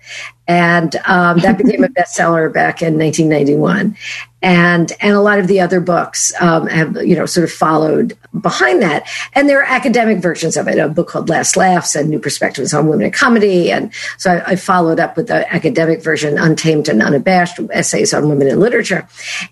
And 0.49 0.97
um, 1.05 1.39
that 1.41 1.59
became 1.59 1.85
a 1.85 1.89
bestseller 1.97 2.53
back 2.53 2.83
in 2.83 2.99
1991 2.99 3.97
and 4.43 4.93
and 5.01 5.15
a 5.15 5.21
lot 5.21 5.39
of 5.39 5.49
the 5.49 5.61
other 5.61 5.81
books 5.81 6.33
um, 6.41 6.67
have 6.67 6.97
you 7.05 7.15
know 7.15 7.27
sort 7.27 7.45
of 7.45 7.53
followed 7.53 8.17
behind 8.41 8.81
that 8.81 9.07
and 9.35 9.49
there 9.49 9.61
are 9.61 9.65
academic 9.65 10.19
versions 10.19 10.57
of 10.57 10.67
it 10.67 10.79
a 10.79 10.89
book 10.89 11.09
called 11.09 11.29
last 11.29 11.57
laughs 11.57 11.95
and 11.95 12.09
new 12.09 12.19
perspectives 12.19 12.73
on 12.73 12.87
women 12.87 13.07
in 13.07 13.13
comedy 13.13 13.71
and 13.71 13.93
so 14.17 14.31
I, 14.31 14.53
I 14.53 14.57
followed 14.57 14.99
up 14.99 15.17
with 15.17 15.29
the 15.29 15.53
academic 15.53 16.03
version 16.03 16.39
untamed 16.39 16.89
and 16.89 17.03
unabashed 17.03 17.61
essays 17.71 18.15
on 18.15 18.29
women 18.29 18.49
in 18.49 18.59
literature 18.59 19.07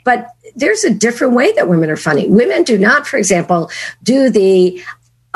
but 0.04 0.34
there's 0.58 0.84
a 0.84 0.92
different 0.92 1.34
way 1.34 1.52
that 1.52 1.68
women 1.68 1.90
are 1.90 1.96
funny. 1.96 2.28
Women 2.28 2.62
do 2.64 2.78
not 2.78 3.06
for 3.06 3.16
example 3.16 3.70
do 4.02 4.30
the 4.30 4.82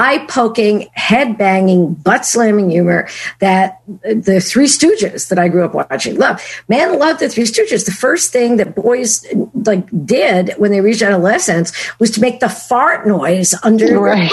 eye 0.02 0.18
poking, 0.26 0.88
head 0.94 1.38
banging, 1.38 1.94
butt 1.94 2.26
slamming 2.26 2.70
humor 2.70 3.08
that 3.38 3.80
the 4.02 4.40
Three 4.40 4.66
Stooges 4.66 5.28
that 5.28 5.38
I 5.38 5.48
grew 5.48 5.64
up 5.64 5.74
watching 5.74 6.16
love. 6.16 6.42
Men 6.68 6.98
love 6.98 7.18
the 7.20 7.28
Three 7.28 7.44
Stooges. 7.44 7.84
The 7.86 7.92
first 7.92 8.32
thing 8.32 8.56
that 8.56 8.74
boys 8.74 9.24
like 9.54 9.86
did 10.04 10.54
when 10.58 10.72
they 10.72 10.80
reached 10.80 11.02
adolescence 11.02 11.72
was 12.00 12.10
to 12.12 12.20
make 12.20 12.40
the 12.40 12.48
fart 12.48 13.06
noise 13.06 13.54
under 13.62 14.00
Right. 14.00 14.30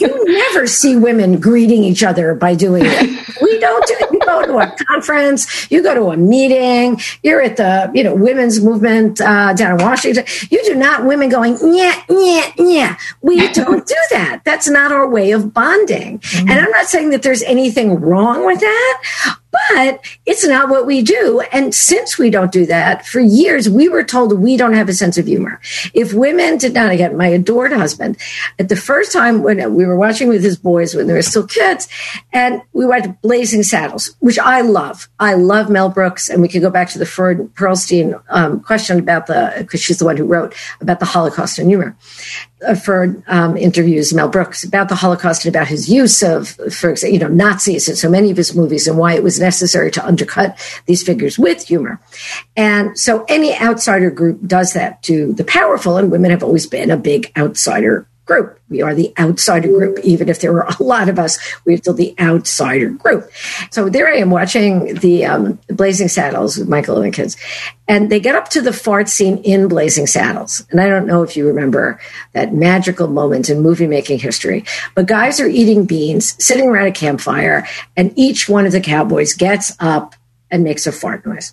you 0.00 0.24
never 0.26 0.66
see 0.66 0.96
women 0.96 1.38
greeting 1.40 1.82
each 1.84 2.02
other 2.02 2.34
by 2.34 2.54
doing 2.54 2.82
it. 2.86 3.02
We 3.42 3.58
don't 3.58 3.86
do 3.86 3.94
it. 4.00 4.12
You 4.12 4.20
go 4.20 4.46
to 4.46 4.58
a 4.58 4.76
conference, 4.86 5.70
you 5.70 5.82
go 5.82 5.94
to 5.94 6.10
a 6.10 6.16
meeting, 6.16 7.00
you're 7.22 7.42
at 7.42 7.56
the 7.56 7.90
you 7.94 8.04
know 8.04 8.14
women's 8.14 8.60
movement 8.62 9.20
uh, 9.20 9.52
down 9.54 9.78
in 9.78 9.84
Washington. 9.84 10.24
You 10.50 10.64
do 10.64 10.74
not 10.76 11.04
women 11.04 11.28
going 11.28 11.58
yeah 11.74 12.00
yeah 12.08 12.52
yeah. 12.56 12.98
We 13.20 13.48
don't 13.52 13.84
do 13.86 13.96
that. 14.10 14.42
That's 14.44 14.61
not 14.68 14.92
our 14.92 15.08
way 15.08 15.32
of 15.32 15.52
bonding. 15.52 16.14
And 16.14 16.20
mm-hmm. 16.20 16.50
I'm 16.50 16.70
not 16.70 16.86
saying 16.86 17.10
that 17.10 17.22
there's 17.22 17.42
anything 17.42 18.00
wrong 18.00 18.46
with 18.46 18.60
that, 18.60 19.02
but 19.52 20.00
it's 20.26 20.46
not 20.46 20.70
what 20.70 20.86
we 20.86 21.02
do. 21.02 21.42
And 21.52 21.74
since 21.74 22.18
we 22.18 22.30
don't 22.30 22.50
do 22.50 22.66
that, 22.66 23.06
for 23.06 23.20
years 23.20 23.68
we 23.68 23.88
were 23.88 24.02
told 24.02 24.38
we 24.38 24.56
don't 24.56 24.72
have 24.72 24.88
a 24.88 24.94
sense 24.94 25.18
of 25.18 25.26
humor. 25.26 25.60
If 25.94 26.14
women 26.14 26.56
did 26.56 26.72
not, 26.72 26.90
again, 26.90 27.16
my 27.16 27.28
adored 27.28 27.72
husband, 27.72 28.16
at 28.58 28.68
the 28.68 28.76
first 28.76 29.12
time 29.12 29.42
when 29.42 29.74
we 29.74 29.84
were 29.84 29.96
watching 29.96 30.28
with 30.28 30.42
his 30.42 30.56
boys 30.56 30.94
when 30.94 31.06
they 31.06 31.12
were 31.12 31.22
still 31.22 31.46
kids, 31.46 31.88
and 32.32 32.62
we 32.72 32.86
watched 32.86 33.20
Blazing 33.20 33.62
Saddles, 33.62 34.16
which 34.20 34.38
I 34.38 34.62
love. 34.62 35.08
I 35.18 35.34
love 35.34 35.68
Mel 35.68 35.90
Brooks, 35.90 36.30
and 36.30 36.40
we 36.40 36.48
could 36.48 36.62
go 36.62 36.70
back 36.70 36.88
to 36.90 36.98
the 36.98 37.06
Fern 37.06 37.48
Pearlstein 37.48 38.20
um, 38.30 38.60
question 38.60 38.98
about 38.98 39.26
the, 39.26 39.54
because 39.58 39.82
she's 39.82 39.98
the 39.98 40.04
one 40.06 40.16
who 40.16 40.24
wrote 40.24 40.54
about 40.80 40.98
the 40.98 41.06
Holocaust 41.06 41.58
and 41.58 41.68
humor. 41.68 41.96
Uh, 42.66 42.74
Fern 42.74 43.24
um, 43.26 43.56
interviews 43.56 44.14
Mel 44.14 44.28
Brooks 44.28 44.62
about 44.62 44.88
the 44.88 44.94
Holocaust 44.94 45.44
and 45.44 45.54
about 45.54 45.66
his 45.66 45.88
use 45.88 46.22
of, 46.22 46.50
for 46.72 46.90
example, 46.90 47.12
you 47.12 47.18
know, 47.18 47.28
Nazis 47.28 47.88
in 47.88 47.96
so 47.96 48.08
many 48.08 48.30
of 48.30 48.36
his 48.36 48.54
movies 48.54 48.86
and 48.86 48.96
why 48.96 49.14
it 49.14 49.22
was 49.22 49.40
necessary 49.42 49.90
to 49.90 50.06
undercut 50.06 50.58
these 50.86 51.02
figures 51.02 51.38
with 51.38 51.66
humor. 51.66 52.00
And 52.56 52.98
so 52.98 53.26
any 53.28 53.54
outsider 53.54 54.10
group 54.10 54.46
does 54.46 54.72
that 54.72 55.02
to 55.02 55.34
the 55.34 55.44
powerful, 55.44 55.98
and 55.98 56.10
women 56.10 56.30
have 56.30 56.42
always 56.42 56.66
been 56.66 56.90
a 56.90 56.96
big 56.96 57.30
outsider 57.36 58.06
group. 58.32 58.58
We 58.68 58.80
are 58.80 58.94
the 58.94 59.12
outsider 59.18 59.68
group. 59.68 59.98
Even 60.02 60.28
if 60.28 60.40
there 60.40 60.52
were 60.52 60.66
a 60.78 60.82
lot 60.82 61.08
of 61.08 61.18
us, 61.18 61.38
we're 61.64 61.76
still 61.76 61.94
the 61.94 62.14
outsider 62.18 62.88
group. 62.88 63.30
So 63.70 63.88
there 63.88 64.08
I 64.08 64.16
am 64.16 64.30
watching 64.30 64.94
the 64.94 65.26
um, 65.26 65.58
Blazing 65.68 66.08
Saddles 66.08 66.56
with 66.56 66.68
Michael 66.68 66.96
and 66.96 67.12
the 67.12 67.16
kids. 67.16 67.36
And 67.88 68.10
they 68.10 68.20
get 68.20 68.34
up 68.34 68.48
to 68.50 68.62
the 68.62 68.72
fart 68.72 69.08
scene 69.08 69.38
in 69.38 69.68
Blazing 69.68 70.06
Saddles. 70.06 70.64
And 70.70 70.80
I 70.80 70.88
don't 70.88 71.06
know 71.06 71.22
if 71.22 71.36
you 71.36 71.46
remember 71.46 72.00
that 72.32 72.54
magical 72.54 73.08
moment 73.08 73.50
in 73.50 73.60
movie 73.60 73.86
making 73.86 74.20
history, 74.20 74.64
but 74.94 75.06
guys 75.06 75.40
are 75.40 75.48
eating 75.48 75.84
beans, 75.84 76.42
sitting 76.42 76.68
around 76.68 76.86
a 76.86 76.92
campfire, 76.92 77.68
and 77.96 78.12
each 78.16 78.48
one 78.48 78.64
of 78.64 78.72
the 78.72 78.80
cowboys 78.80 79.34
gets 79.34 79.76
up 79.78 80.14
and 80.50 80.64
makes 80.64 80.86
a 80.86 80.92
fart 80.92 81.26
noise. 81.26 81.52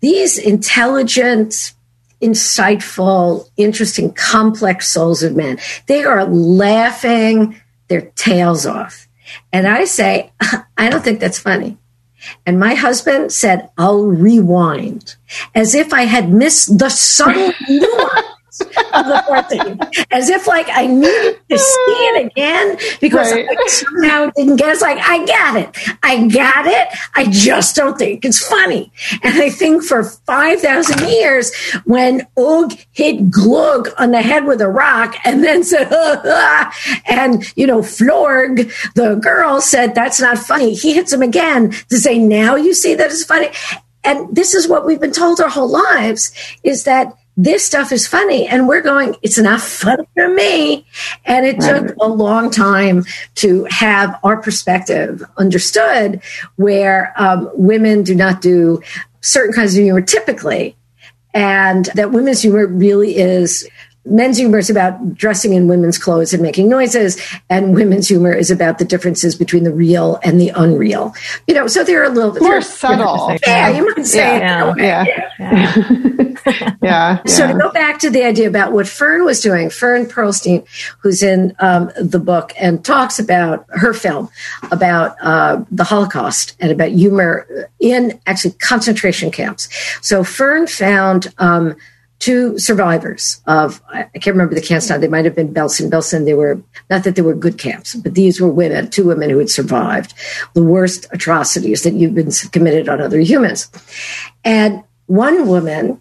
These 0.00 0.38
intelligent, 0.38 1.74
insightful, 2.22 3.48
interesting, 3.56 4.12
complex 4.12 4.88
souls 4.88 5.22
of 5.22 5.36
men, 5.36 5.58
they 5.86 6.04
are 6.04 6.24
laughing 6.24 7.60
their 7.88 8.02
tails 8.16 8.66
off. 8.66 9.08
And 9.52 9.66
I 9.66 9.84
say, 9.84 10.32
I 10.78 10.90
don't 10.90 11.02
think 11.02 11.20
that's 11.20 11.38
funny. 11.38 11.78
And 12.44 12.60
my 12.60 12.74
husband 12.74 13.32
said, 13.32 13.70
I'll 13.78 14.04
rewind 14.04 15.16
as 15.54 15.74
if 15.74 15.92
I 15.92 16.02
had 16.02 16.30
missed 16.30 16.78
the 16.78 16.90
subtle 16.90 17.52
nuance 17.68 18.26
of 18.60 19.06
the 19.06 19.24
fourth 19.26 19.48
thing, 19.48 19.78
as 20.10 20.28
if 20.28 20.46
like 20.46 20.66
I 20.70 20.86
needed 20.86 21.38
to 21.48 21.58
see 21.58 21.92
it 21.92 22.26
again 22.26 22.76
because 23.00 23.32
right. 23.32 23.46
I 23.48 23.66
somehow 23.68 24.30
didn't 24.36 24.56
get 24.56 24.68
it. 24.68 24.72
It's 24.72 24.82
like, 24.82 24.98
I 24.98 25.24
got 25.26 25.56
it. 25.56 25.96
I 26.02 26.26
got 26.26 26.66
it. 26.66 26.88
I 27.14 27.26
just 27.30 27.76
don't 27.76 27.98
think 27.98 28.24
it's 28.24 28.46
funny. 28.46 28.92
And 29.22 29.40
I 29.40 29.50
think 29.50 29.84
for 29.84 30.02
5,000 30.04 31.08
years, 31.08 31.54
when 31.84 32.26
Og 32.36 32.72
hit 32.92 33.30
Glug 33.30 33.88
on 33.98 34.10
the 34.10 34.22
head 34.22 34.44
with 34.44 34.60
a 34.60 34.68
rock 34.68 35.16
and 35.24 35.44
then 35.44 35.64
said, 35.64 35.90
and, 37.06 37.44
you 37.56 37.66
know, 37.66 37.82
Florg, 37.82 38.72
the 38.94 39.16
girl 39.16 39.60
said, 39.60 39.94
that's 39.94 40.20
not 40.20 40.38
funny. 40.38 40.74
He 40.74 40.94
hits 40.94 41.12
him 41.12 41.22
again 41.22 41.70
to 41.90 41.98
say, 41.98 42.18
now 42.18 42.56
you 42.56 42.74
see 42.74 42.94
that 42.94 43.10
it's 43.10 43.24
funny. 43.24 43.50
And 44.02 44.34
this 44.34 44.54
is 44.54 44.68
what 44.68 44.86
we've 44.86 45.00
been 45.00 45.12
told 45.12 45.40
our 45.40 45.48
whole 45.48 45.68
lives 45.68 46.32
is 46.62 46.84
that 46.84 47.14
this 47.44 47.64
stuff 47.64 47.90
is 47.90 48.06
funny. 48.06 48.46
And 48.46 48.68
we're 48.68 48.82
going, 48.82 49.16
it's 49.22 49.38
not 49.38 49.60
funny 49.60 50.06
for 50.14 50.28
me. 50.28 50.86
And 51.24 51.46
it 51.46 51.58
right. 51.58 51.86
took 51.86 51.96
a 51.96 52.06
long 52.06 52.50
time 52.50 53.04
to 53.36 53.66
have 53.70 54.18
our 54.22 54.36
perspective 54.42 55.24
understood 55.38 56.20
where 56.56 57.14
um, 57.16 57.50
women 57.54 58.02
do 58.02 58.14
not 58.14 58.42
do 58.42 58.82
certain 59.22 59.54
kinds 59.54 59.74
of 59.74 59.82
humor 59.82 60.02
typically. 60.02 60.76
And 61.32 61.86
that 61.94 62.12
women's 62.12 62.42
humor 62.42 62.66
really 62.66 63.16
is 63.16 63.66
men's 64.10 64.36
humor 64.36 64.58
is 64.58 64.68
about 64.68 65.14
dressing 65.14 65.54
in 65.54 65.68
women's 65.68 65.98
clothes 65.98 66.32
and 66.32 66.42
making 66.42 66.68
noises, 66.68 67.20
and 67.48 67.74
women's 67.74 68.08
humor 68.08 68.32
is 68.32 68.50
about 68.50 68.78
the 68.78 68.84
differences 68.84 69.34
between 69.36 69.64
the 69.64 69.72
real 69.72 70.18
and 70.22 70.40
the 70.40 70.50
unreal. 70.50 71.14
You 71.46 71.54
know, 71.54 71.66
so 71.66 71.84
they're 71.84 72.04
a 72.04 72.08
little 72.08 72.32
bit 72.32 72.42
more 72.42 72.60
subtle. 72.60 73.36
Yeah, 73.46 73.70
you 73.70 73.94
might 73.94 74.06
say 74.06 74.38
yeah, 74.38 74.74
yeah. 74.76 75.04
Yeah. 75.38 76.34
yeah. 76.82 77.22
So 77.26 77.46
to 77.46 77.54
go 77.54 77.70
back 77.70 77.98
to 78.00 78.10
the 78.10 78.24
idea 78.24 78.48
about 78.48 78.72
what 78.72 78.88
Fern 78.88 79.24
was 79.24 79.40
doing, 79.40 79.70
Fern 79.70 80.06
Pearlstein, 80.06 80.66
who's 80.98 81.22
in 81.22 81.54
um, 81.60 81.90
the 81.96 82.18
book 82.18 82.52
and 82.58 82.84
talks 82.84 83.18
about 83.18 83.66
her 83.70 83.94
film 83.94 84.28
about 84.70 85.16
uh, 85.22 85.64
the 85.70 85.84
Holocaust 85.84 86.56
and 86.60 86.72
about 86.72 86.90
humor 86.90 87.68
in 87.78 88.20
actually 88.26 88.52
concentration 88.52 89.30
camps. 89.30 89.68
So 90.02 90.24
Fern 90.24 90.66
found. 90.66 91.32
Um, 91.38 91.76
two 92.20 92.58
survivors 92.58 93.40
of 93.46 93.82
I 93.88 94.04
can't 94.14 94.36
remember 94.36 94.54
the 94.54 94.60
camps 94.60 94.88
now. 94.88 94.98
They 94.98 95.08
might 95.08 95.24
have 95.24 95.34
been 95.34 95.52
Belsen. 95.52 95.90
Belsen. 95.90 96.26
They 96.26 96.34
were 96.34 96.62
not 96.88 97.02
that 97.04 97.16
they 97.16 97.22
were 97.22 97.34
good 97.34 97.58
camps, 97.58 97.94
but 97.96 98.14
these 98.14 98.40
were 98.40 98.48
women, 98.48 98.90
two 98.90 99.06
women 99.06 99.30
who 99.30 99.38
had 99.38 99.50
survived 99.50 100.14
the 100.54 100.62
worst 100.62 101.06
atrocities 101.10 101.82
that 101.82 101.94
you've 101.94 102.14
been 102.14 102.30
committed 102.52 102.88
on 102.88 103.00
other 103.00 103.18
humans. 103.18 103.70
And 104.44 104.84
one 105.06 105.48
woman 105.48 106.00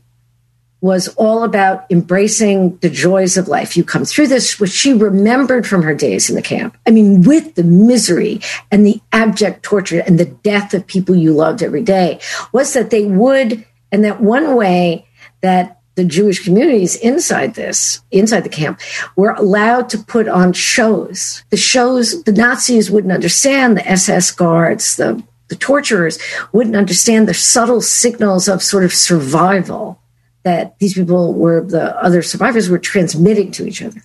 was 0.82 1.10
all 1.16 1.44
about 1.44 1.86
embracing 1.90 2.78
the 2.78 2.90
joys 2.90 3.36
of 3.38 3.48
life. 3.48 3.76
You 3.76 3.84
come 3.84 4.06
through 4.06 4.28
this, 4.28 4.60
which 4.60 4.72
she 4.72 4.94
remembered 4.94 5.68
from 5.68 5.84
her 5.84 5.94
days 5.94 6.30
in 6.30 6.36
the 6.36 6.42
camp. 6.42 6.78
I 6.86 6.92
mean, 6.92 7.24
with 7.24 7.56
the 7.56 7.64
misery 7.64 8.40
and 8.72 8.86
the 8.86 9.02
abject 9.12 9.64
torture 9.64 10.00
and 10.00 10.18
the 10.18 10.26
death 10.26 10.74
of 10.74 10.88
people 10.88 11.16
you 11.16 11.34
loved 11.34 11.64
every 11.64 11.84
day, 11.84 12.20
was 12.54 12.74
that 12.74 12.92
they 12.92 13.06
would, 13.06 13.66
and 13.92 14.06
that 14.06 14.22
one 14.22 14.56
way 14.56 15.06
that 15.42 15.79
the 16.00 16.06
Jewish 16.06 16.46
communities 16.46 16.96
inside 16.96 17.56
this, 17.56 18.02
inside 18.10 18.46
the 18.46 18.50
camp, 18.50 18.80
were 19.18 19.32
allowed 19.32 19.90
to 19.90 19.98
put 19.98 20.30
on 20.30 20.54
shows. 20.54 21.44
The 21.50 21.58
shows, 21.58 22.24
the 22.24 22.32
Nazis 22.32 22.90
wouldn't 22.90 23.12
understand, 23.12 23.76
the 23.76 23.86
SS 23.86 24.32
guards, 24.32 24.96
the, 24.96 25.22
the 25.50 25.58
torturers 25.58 26.18
wouldn't 26.54 26.78
understand 26.78 27.28
the 27.28 27.34
subtle 27.34 27.82
signals 27.82 28.48
of 28.48 28.64
sort 28.64 28.86
of 28.86 28.94
survival 28.94 30.00
that 30.44 30.80
these 30.80 30.94
people 30.94 31.34
were, 31.34 31.66
the 31.66 32.02
other 32.02 32.22
survivors 32.22 32.70
were 32.70 32.80
transmitting 32.80 33.52
to 33.52 33.68
each 33.68 33.84
other. 33.84 34.02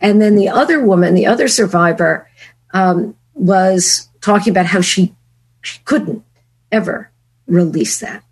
And 0.00 0.22
then 0.22 0.36
the 0.36 0.48
other 0.48 0.82
woman, 0.82 1.12
the 1.12 1.26
other 1.26 1.46
survivor, 1.46 2.26
um, 2.72 3.14
was 3.34 4.08
talking 4.22 4.50
about 4.50 4.64
how 4.64 4.80
she, 4.80 5.14
she 5.60 5.78
couldn't 5.84 6.24
ever 6.72 7.10
release 7.46 8.00
that. 8.00 8.22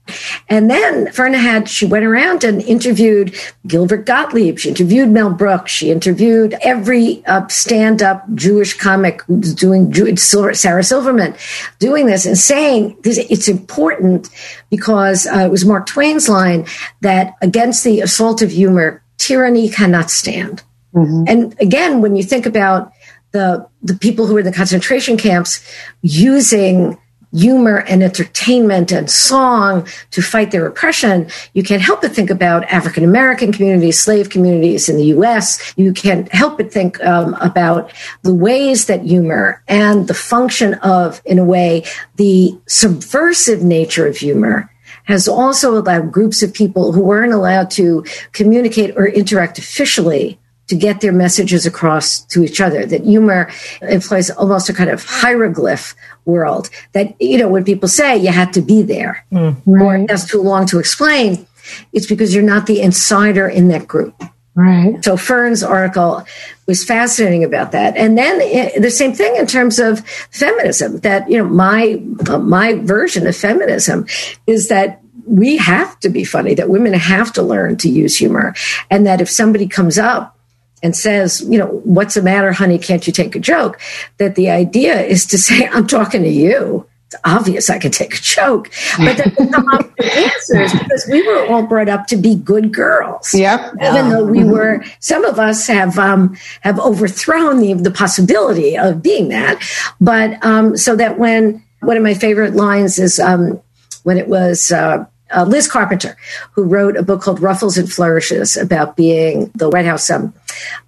And 0.48 0.68
then 0.68 1.10
Verna 1.12 1.38
had, 1.38 1.68
she 1.68 1.86
went 1.86 2.04
around 2.04 2.44
and 2.44 2.60
interviewed 2.62 3.34
Gilbert 3.66 4.04
Gottfried. 4.04 4.60
She 4.60 4.68
interviewed 4.68 5.08
Mel 5.08 5.32
Brooks. 5.32 5.70
She 5.70 5.90
interviewed 5.90 6.54
every 6.62 7.24
uh, 7.26 7.46
stand 7.48 8.02
up 8.02 8.24
Jewish 8.34 8.76
comic 8.76 9.22
who's 9.22 9.54
doing, 9.54 9.92
Sarah 10.16 10.84
Silverman, 10.84 11.34
doing 11.78 12.06
this 12.06 12.26
and 12.26 12.36
saying 12.36 12.96
this, 13.02 13.18
it's 13.18 13.48
important 13.48 14.28
because 14.70 15.26
uh, 15.26 15.38
it 15.38 15.50
was 15.50 15.64
Mark 15.64 15.86
Twain's 15.86 16.28
line 16.28 16.66
that 17.00 17.34
against 17.40 17.84
the 17.84 18.00
assault 18.00 18.42
of 18.42 18.50
humor, 18.50 19.02
tyranny 19.18 19.68
cannot 19.68 20.10
stand. 20.10 20.62
Mm-hmm. 20.94 21.24
And 21.28 21.56
again, 21.60 22.02
when 22.02 22.16
you 22.16 22.22
think 22.22 22.44
about 22.44 22.92
the, 23.30 23.66
the 23.82 23.94
people 23.94 24.26
who 24.26 24.34
were 24.34 24.40
in 24.40 24.46
the 24.46 24.52
concentration 24.52 25.16
camps 25.16 25.64
using 26.02 26.98
humor 27.32 27.78
and 27.88 28.02
entertainment 28.02 28.92
and 28.92 29.10
song 29.10 29.86
to 30.10 30.22
fight 30.22 30.50
their 30.50 30.66
oppression, 30.66 31.28
you 31.54 31.62
can't 31.62 31.82
help 31.82 32.02
but 32.02 32.12
think 32.12 32.30
about 32.30 32.64
African 32.64 33.04
American 33.04 33.52
communities, 33.52 33.98
slave 33.98 34.30
communities 34.30 34.88
in 34.88 34.96
the 34.96 35.06
US. 35.16 35.72
You 35.76 35.92
can't 35.92 36.32
help 36.32 36.58
but 36.58 36.72
think 36.72 37.02
um, 37.04 37.34
about 37.40 37.92
the 38.22 38.34
ways 38.34 38.86
that 38.86 39.02
humor 39.02 39.62
and 39.68 40.08
the 40.08 40.14
function 40.14 40.74
of, 40.74 41.22
in 41.24 41.38
a 41.38 41.44
way, 41.44 41.84
the 42.16 42.58
subversive 42.66 43.62
nature 43.62 44.06
of 44.06 44.16
humor 44.16 44.70
has 45.04 45.26
also 45.26 45.76
allowed 45.78 46.12
groups 46.12 46.42
of 46.42 46.54
people 46.54 46.92
who 46.92 47.02
weren't 47.02 47.32
allowed 47.32 47.70
to 47.72 48.04
communicate 48.32 48.96
or 48.96 49.06
interact 49.06 49.58
officially 49.58 50.38
to 50.68 50.76
get 50.76 51.00
their 51.00 51.12
messages 51.12 51.66
across 51.66 52.20
to 52.26 52.42
each 52.42 52.60
other. 52.60 52.86
That 52.86 53.02
humor 53.02 53.50
implies 53.82 54.30
almost 54.30 54.68
a 54.68 54.72
kind 54.72 54.90
of 54.90 55.04
hieroglyph 55.04 55.94
world. 56.24 56.70
That, 56.92 57.20
you 57.20 57.38
know, 57.38 57.48
when 57.48 57.64
people 57.64 57.88
say 57.88 58.16
you 58.16 58.30
had 58.30 58.52
to 58.54 58.62
be 58.62 58.82
there 58.82 59.24
mm, 59.32 59.56
right. 59.66 59.82
or 59.82 60.06
that's 60.06 60.26
too 60.26 60.40
long 60.40 60.66
to 60.66 60.78
explain, 60.78 61.46
it's 61.92 62.06
because 62.06 62.34
you're 62.34 62.44
not 62.44 62.66
the 62.66 62.80
insider 62.80 63.48
in 63.48 63.68
that 63.68 63.86
group. 63.86 64.14
Right. 64.54 65.02
So 65.02 65.16
Fern's 65.16 65.62
article 65.62 66.26
was 66.66 66.84
fascinating 66.84 67.42
about 67.42 67.72
that. 67.72 67.96
And 67.96 68.18
then 68.18 68.40
it, 68.40 68.76
eh, 68.76 68.80
the 68.80 68.90
same 68.90 69.14
thing 69.14 69.34
in 69.36 69.46
terms 69.46 69.78
of 69.78 70.06
feminism 70.30 70.98
that, 70.98 71.28
you 71.30 71.38
know, 71.38 71.48
my, 71.48 72.02
uh, 72.28 72.38
my 72.38 72.74
version 72.74 73.26
of 73.26 73.34
feminism 73.34 74.06
is 74.46 74.68
that 74.68 75.00
we 75.26 75.56
have 75.56 75.98
to 76.00 76.10
be 76.10 76.24
funny, 76.24 76.52
that 76.54 76.68
women 76.68 76.92
have 76.92 77.32
to 77.32 77.42
learn 77.42 77.76
to 77.78 77.88
use 77.88 78.16
humor. 78.16 78.54
And 78.90 79.06
that 79.06 79.22
if 79.22 79.30
somebody 79.30 79.66
comes 79.66 79.98
up 79.98 80.38
and 80.82 80.96
says, 80.96 81.40
you 81.42 81.58
know, 81.58 81.80
what's 81.84 82.14
the 82.14 82.22
matter, 82.22 82.52
honey? 82.52 82.78
Can't 82.78 83.06
you 83.06 83.12
take 83.12 83.36
a 83.36 83.40
joke? 83.40 83.80
That 84.18 84.34
the 84.34 84.50
idea 84.50 85.00
is 85.00 85.26
to 85.26 85.38
say, 85.48 85.68
I'm 85.68 85.86
talking 85.86 86.22
to 86.22 86.28
you. 86.28 86.86
It's 87.06 87.20
obvious 87.24 87.68
I 87.68 87.78
can 87.78 87.90
take 87.90 88.14
a 88.14 88.22
joke, 88.22 88.70
but 88.96 89.18
then 89.18 89.34
come 89.50 89.68
up 89.68 89.92
with 89.98 90.16
answers 90.16 90.72
because 90.72 91.06
we 91.10 91.26
were 91.26 91.46
all 91.46 91.62
brought 91.62 91.90
up 91.90 92.06
to 92.06 92.16
be 92.16 92.36
good 92.36 92.72
girls. 92.72 93.34
Yep. 93.34 93.74
Even 93.82 94.08
though 94.08 94.24
we 94.24 94.44
were, 94.44 94.82
some 94.98 95.22
of 95.26 95.38
us 95.38 95.66
have 95.66 95.98
um, 95.98 96.34
have 96.62 96.80
overthrown 96.80 97.60
the 97.60 97.74
the 97.74 97.90
possibility 97.90 98.78
of 98.78 99.02
being 99.02 99.28
that. 99.28 99.62
But 100.00 100.42
um, 100.42 100.74
so 100.78 100.96
that 100.96 101.18
when 101.18 101.62
one 101.80 101.98
of 101.98 102.02
my 102.02 102.14
favorite 102.14 102.54
lines 102.54 102.98
is 102.98 103.20
um, 103.20 103.60
when 104.04 104.16
it 104.16 104.28
was. 104.28 104.72
Uh, 104.72 105.04
uh, 105.34 105.44
Liz 105.44 105.66
Carpenter, 105.66 106.14
who 106.52 106.62
wrote 106.64 106.94
a 106.94 107.02
book 107.02 107.22
called 107.22 107.40
Ruffles 107.40 107.78
and 107.78 107.90
Flourishes 107.90 108.56
about 108.56 108.96
being 108.96 109.50
the 109.54 109.70
White 109.70 109.86
House 109.86 110.10
um, 110.10 110.34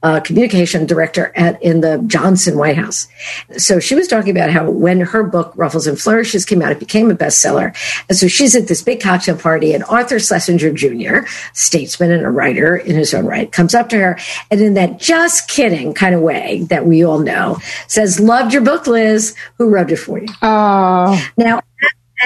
uh, 0.03 0.21
communication 0.21 0.87
director 0.87 1.33
at 1.37 1.63
in 1.63 1.81
the 1.81 2.03
Johnson 2.07 2.59
White 2.59 2.77
House. 2.77 3.09
So 3.57 3.81
she 3.81 3.95
was 3.95 4.09
talking 4.09 4.31
about 4.31 4.51
how 4.51 4.71
when 4.71 5.01
her 5.01 5.23
book 5.23 5.53
Ruffles 5.57 5.87
and 5.87 5.99
Flourishes 5.99 6.45
came 6.45 6.63
out, 6.63 6.73
it 6.73 6.79
became 6.79 7.11
a 7.11 7.15
bestseller. 7.15 7.75
And 8.09 8.17
so 8.17 8.29
she's 8.29 8.55
at 8.55 8.69
this 8.69 8.83
big 8.83 9.01
cocktail 9.01 9.37
party, 9.37 9.73
and 9.73 9.85
Arthur 9.85 10.19
Schlesinger 10.19 10.73
Jr., 10.73 11.27
statesman 11.53 12.11
and 12.11 12.25
a 12.25 12.31
writer 12.31 12.77
in 12.77 12.97
his 12.97 13.15
own 13.15 13.27
right, 13.27 13.51
comes 13.51 13.75
up 13.75 13.89
to 13.91 13.99
her 13.99 14.19
and 14.51 14.61
in 14.61 14.75
that 14.75 14.99
just 14.99 15.49
kidding 15.49 15.95
kind 15.95 16.15
of 16.15 16.21
way 16.21 16.65
that 16.69 16.87
we 16.87 17.05
all 17.05 17.19
know, 17.19 17.59
says, 17.89 18.21
"Loved 18.21 18.53
your 18.53 18.63
book, 18.63 18.87
Liz. 18.87 19.35
Who 19.59 19.69
wrote 19.69 19.91
it 19.91 19.97
for 19.97 20.19
you?" 20.19 20.29
Oh. 20.43 21.31
Now 21.37 21.61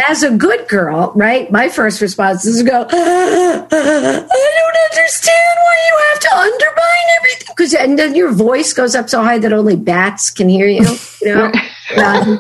as 0.07 0.23
a 0.23 0.31
good 0.31 0.69
girl, 0.69 1.13
right? 1.15 1.51
My 1.51 1.69
first 1.69 2.01
response 2.01 2.45
is 2.47 2.63
to 2.63 2.65
go, 2.65 2.83
uh, 2.83 2.87
uh, 2.87 3.67
uh, 3.71 4.27
I 4.31 4.53
don't 4.59 4.77
understand 4.91 5.55
why 5.63 5.89
you 5.89 5.99
have 6.11 6.21
to 6.21 6.37
undermine 6.37 7.09
everything. 7.19 7.47
Because 7.49 7.75
and 7.75 7.99
then 7.99 8.15
your 8.15 8.33
voice 8.33 8.73
goes 8.73 8.95
up 8.95 9.09
so 9.09 9.23
high 9.23 9.39
that 9.39 9.53
only 9.53 9.77
bats 9.77 10.31
can 10.31 10.49
hear 10.49 10.67
you. 10.67 10.97
You 11.23 11.35
know, 11.35 11.53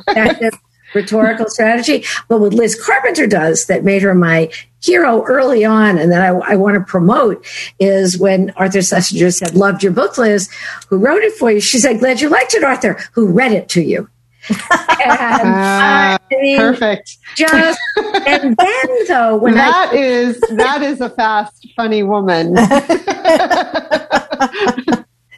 effective 0.09 0.59
rhetorical 0.94 1.48
strategy. 1.48 2.05
But 2.28 2.40
what 2.40 2.55
Liz 2.55 2.80
Carpenter 2.80 3.26
does 3.26 3.66
that 3.66 3.85
made 3.85 4.02
her 4.02 4.14
my 4.14 4.51
hero 4.82 5.24
early 5.24 5.64
on, 5.64 5.98
and 5.98 6.12
that 6.12 6.22
I, 6.22 6.52
I 6.52 6.56
want 6.56 6.74
to 6.76 6.80
promote, 6.80 7.44
is 7.78 8.18
when 8.18 8.51
Arthur 8.56 8.82
Schlesinger 8.82 9.30
said, 9.30 9.55
"Loved 9.55 9.82
your 9.82 9.93
book, 9.93 10.16
Liz. 10.18 10.48
Who 10.89 10.98
wrote 10.98 11.22
it 11.22 11.35
for 11.35 11.51
you?" 11.51 11.60
She 11.60 11.78
said, 11.78 12.01
"Glad 12.01 12.20
you 12.20 12.28
liked 12.28 12.55
it, 12.55 12.64
Arthur. 12.64 12.98
Who 13.12 13.26
read 13.28 13.52
it 13.52 13.68
to 13.70 13.82
you?" 13.82 14.09
And, 14.50 15.48
uh, 15.48 16.18
mean, 16.30 16.58
perfect. 16.58 17.18
Just 17.36 17.80
and 18.26 18.56
then 18.56 19.06
though, 19.06 19.36
when 19.36 19.54
that 19.54 19.90
I, 19.92 19.96
is 19.96 20.40
that 20.40 20.82
is 20.82 21.00
a 21.00 21.10
fast, 21.10 21.68
funny 21.76 22.02
woman. 22.02 22.56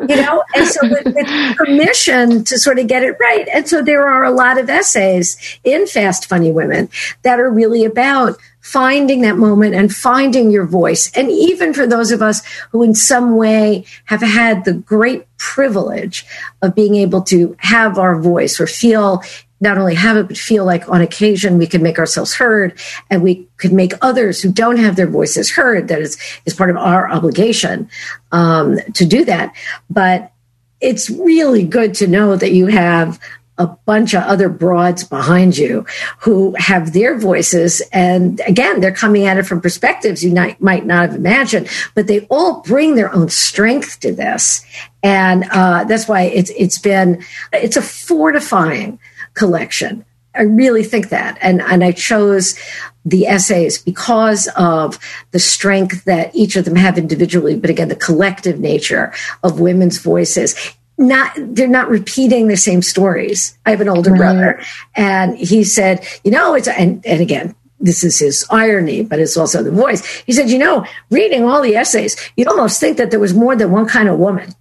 you 0.09 0.17
know, 0.17 0.43
and 0.55 0.67
so 0.67 0.81
with, 0.89 1.15
with, 1.15 1.57
permission 1.57 2.43
to 2.45 2.59
sort 2.59 2.79
of 2.79 2.87
get 2.87 3.03
it 3.03 3.17
right. 3.21 3.47
And 3.53 3.69
so 3.69 3.83
there 3.83 4.09
are 4.09 4.25
a 4.25 4.31
lot 4.31 4.59
of 4.59 4.71
essays 4.71 5.37
in 5.65 5.87
Fast 5.87 6.27
Funny 6.27 6.51
Women 6.51 6.89
that 7.23 7.39
are 7.39 7.51
really 7.51 7.85
about 7.85 8.37
finding 8.61 9.23
that 9.23 9.37
moment 9.37 9.75
and 9.75 9.95
finding 9.95 10.51
your 10.51 10.67
voice. 10.67 11.11
And 11.17 11.31
even 11.31 11.73
for 11.73 11.87
those 11.87 12.13
of 12.13 12.23
us 12.23 12.45
who 12.71 12.83
in 12.83 12.95
some 12.95 13.37
way 13.37 13.85
have 14.05 14.23
had 14.23 14.65
the 14.65 14.75
great 14.75 15.27
privilege 15.39 16.27
of 16.63 16.75
being 16.75 16.95
able 16.95 17.23
to 17.23 17.57
have 17.59 17.99
our 17.99 18.21
voice 18.21 18.61
or 18.61 18.67
feel 18.67 19.23
not 19.63 19.77
only 19.77 19.95
have 19.95 20.17
it, 20.17 20.29
but 20.29 20.39
feel 20.39 20.65
like 20.65 20.89
on 20.89 21.03
occasion 21.03 21.59
we 21.59 21.67
can 21.67 21.83
make 21.83 21.99
ourselves 21.99 22.35
heard 22.35 22.79
and 23.11 23.23
we 23.23 23.47
could 23.59 23.73
make 23.73 23.93
others 24.01 24.41
who 24.41 24.51
don't 24.51 24.79
have 24.79 24.97
their 24.97 25.07
voices 25.07 25.51
heard. 25.51 25.89
That 25.89 26.01
is, 26.01 26.19
is 26.47 26.55
part 26.55 26.71
of 26.71 26.77
our 26.77 27.11
obligation 27.11 27.89
um, 28.33 28.79
to 28.95 29.05
do 29.05 29.25
that. 29.27 29.55
But 29.91 30.33
it's 30.81 31.11
really 31.11 31.65
good 31.65 31.93
to 31.95 32.07
know 32.07 32.37
that 32.37 32.53
you 32.53 32.67
have 32.69 33.21
a 33.61 33.67
bunch 33.85 34.15
of 34.15 34.23
other 34.23 34.49
broads 34.49 35.05
behind 35.05 35.57
you 35.57 35.85
who 36.21 36.55
have 36.59 36.95
their 36.95 37.19
voices. 37.19 37.83
And 37.93 38.41
again, 38.47 38.81
they're 38.81 38.91
coming 38.91 39.27
at 39.27 39.37
it 39.37 39.45
from 39.45 39.61
perspectives 39.61 40.25
you 40.25 40.33
might, 40.33 40.61
might 40.63 40.87
not 40.87 41.11
have 41.11 41.15
imagined, 41.15 41.69
but 41.95 42.07
they 42.07 42.27
all 42.31 42.63
bring 42.63 42.95
their 42.95 43.15
own 43.15 43.29
strength 43.29 44.01
to 44.01 44.13
this. 44.13 44.65
And 45.03 45.45
uh, 45.53 45.85
that's 45.85 46.09
why 46.09 46.23
it's, 46.23 46.51
it's 46.57 46.79
been, 46.79 47.23
it's 47.53 47.77
a 47.77 47.83
fortifying 47.83 48.99
collection. 49.35 50.07
I 50.35 50.43
really 50.43 50.85
think 50.85 51.11
that. 51.11 51.37
And, 51.43 51.61
and 51.61 51.85
I 51.85 51.93
chose 51.93 52.59
the 53.05 53.27
essays 53.27 53.79
because 53.79 54.49
of 54.57 54.99
the 55.33 55.39
strength 55.39 56.05
that 56.05 56.35
each 56.35 56.57
of 56.57 56.65
them 56.65 56.77
have 56.77 56.97
individually, 56.97 57.57
but 57.57 57.71
again, 57.71 57.89
the 57.89 57.97
collective 57.97 58.59
nature 58.59 59.13
of 59.43 59.61
women's 59.61 59.99
voices. 59.99 60.55
Not, 61.01 61.33
they're 61.35 61.67
not 61.67 61.89
repeating 61.89 62.49
the 62.49 62.59
same 62.59 62.83
stories. 62.83 63.59
I 63.65 63.71
have 63.71 63.81
an 63.81 63.89
older 63.89 64.11
right. 64.11 64.19
brother 64.19 64.63
and 64.95 65.37
he 65.37 65.65
said, 65.65 66.07
you 66.25 66.31
know, 66.31 66.55
it's, 66.55 66.69
and, 66.69 67.05
and 67.07 67.23
again, 67.23 67.55
this 67.81 68.05
is 68.05 68.19
his 68.19 68.47
irony, 68.51 69.03
but 69.03 69.19
it's 69.19 69.37
also 69.37 69.63
the 69.63 69.71
voice. 69.71 70.07
He 70.27 70.33
said, 70.33 70.51
you 70.51 70.59
know, 70.59 70.85
reading 71.11 71.45
all 71.45 71.63
the 71.63 71.75
essays, 71.75 72.17
you'd 72.37 72.49
almost 72.49 72.79
think 72.79 72.99
that 72.99 73.11
there 73.11 73.19
was 73.19 73.33
more 73.33 73.57
than 73.57 73.71
one 73.71 73.87
kind 73.87 74.11
of 74.11 74.19
woman. 74.19 74.55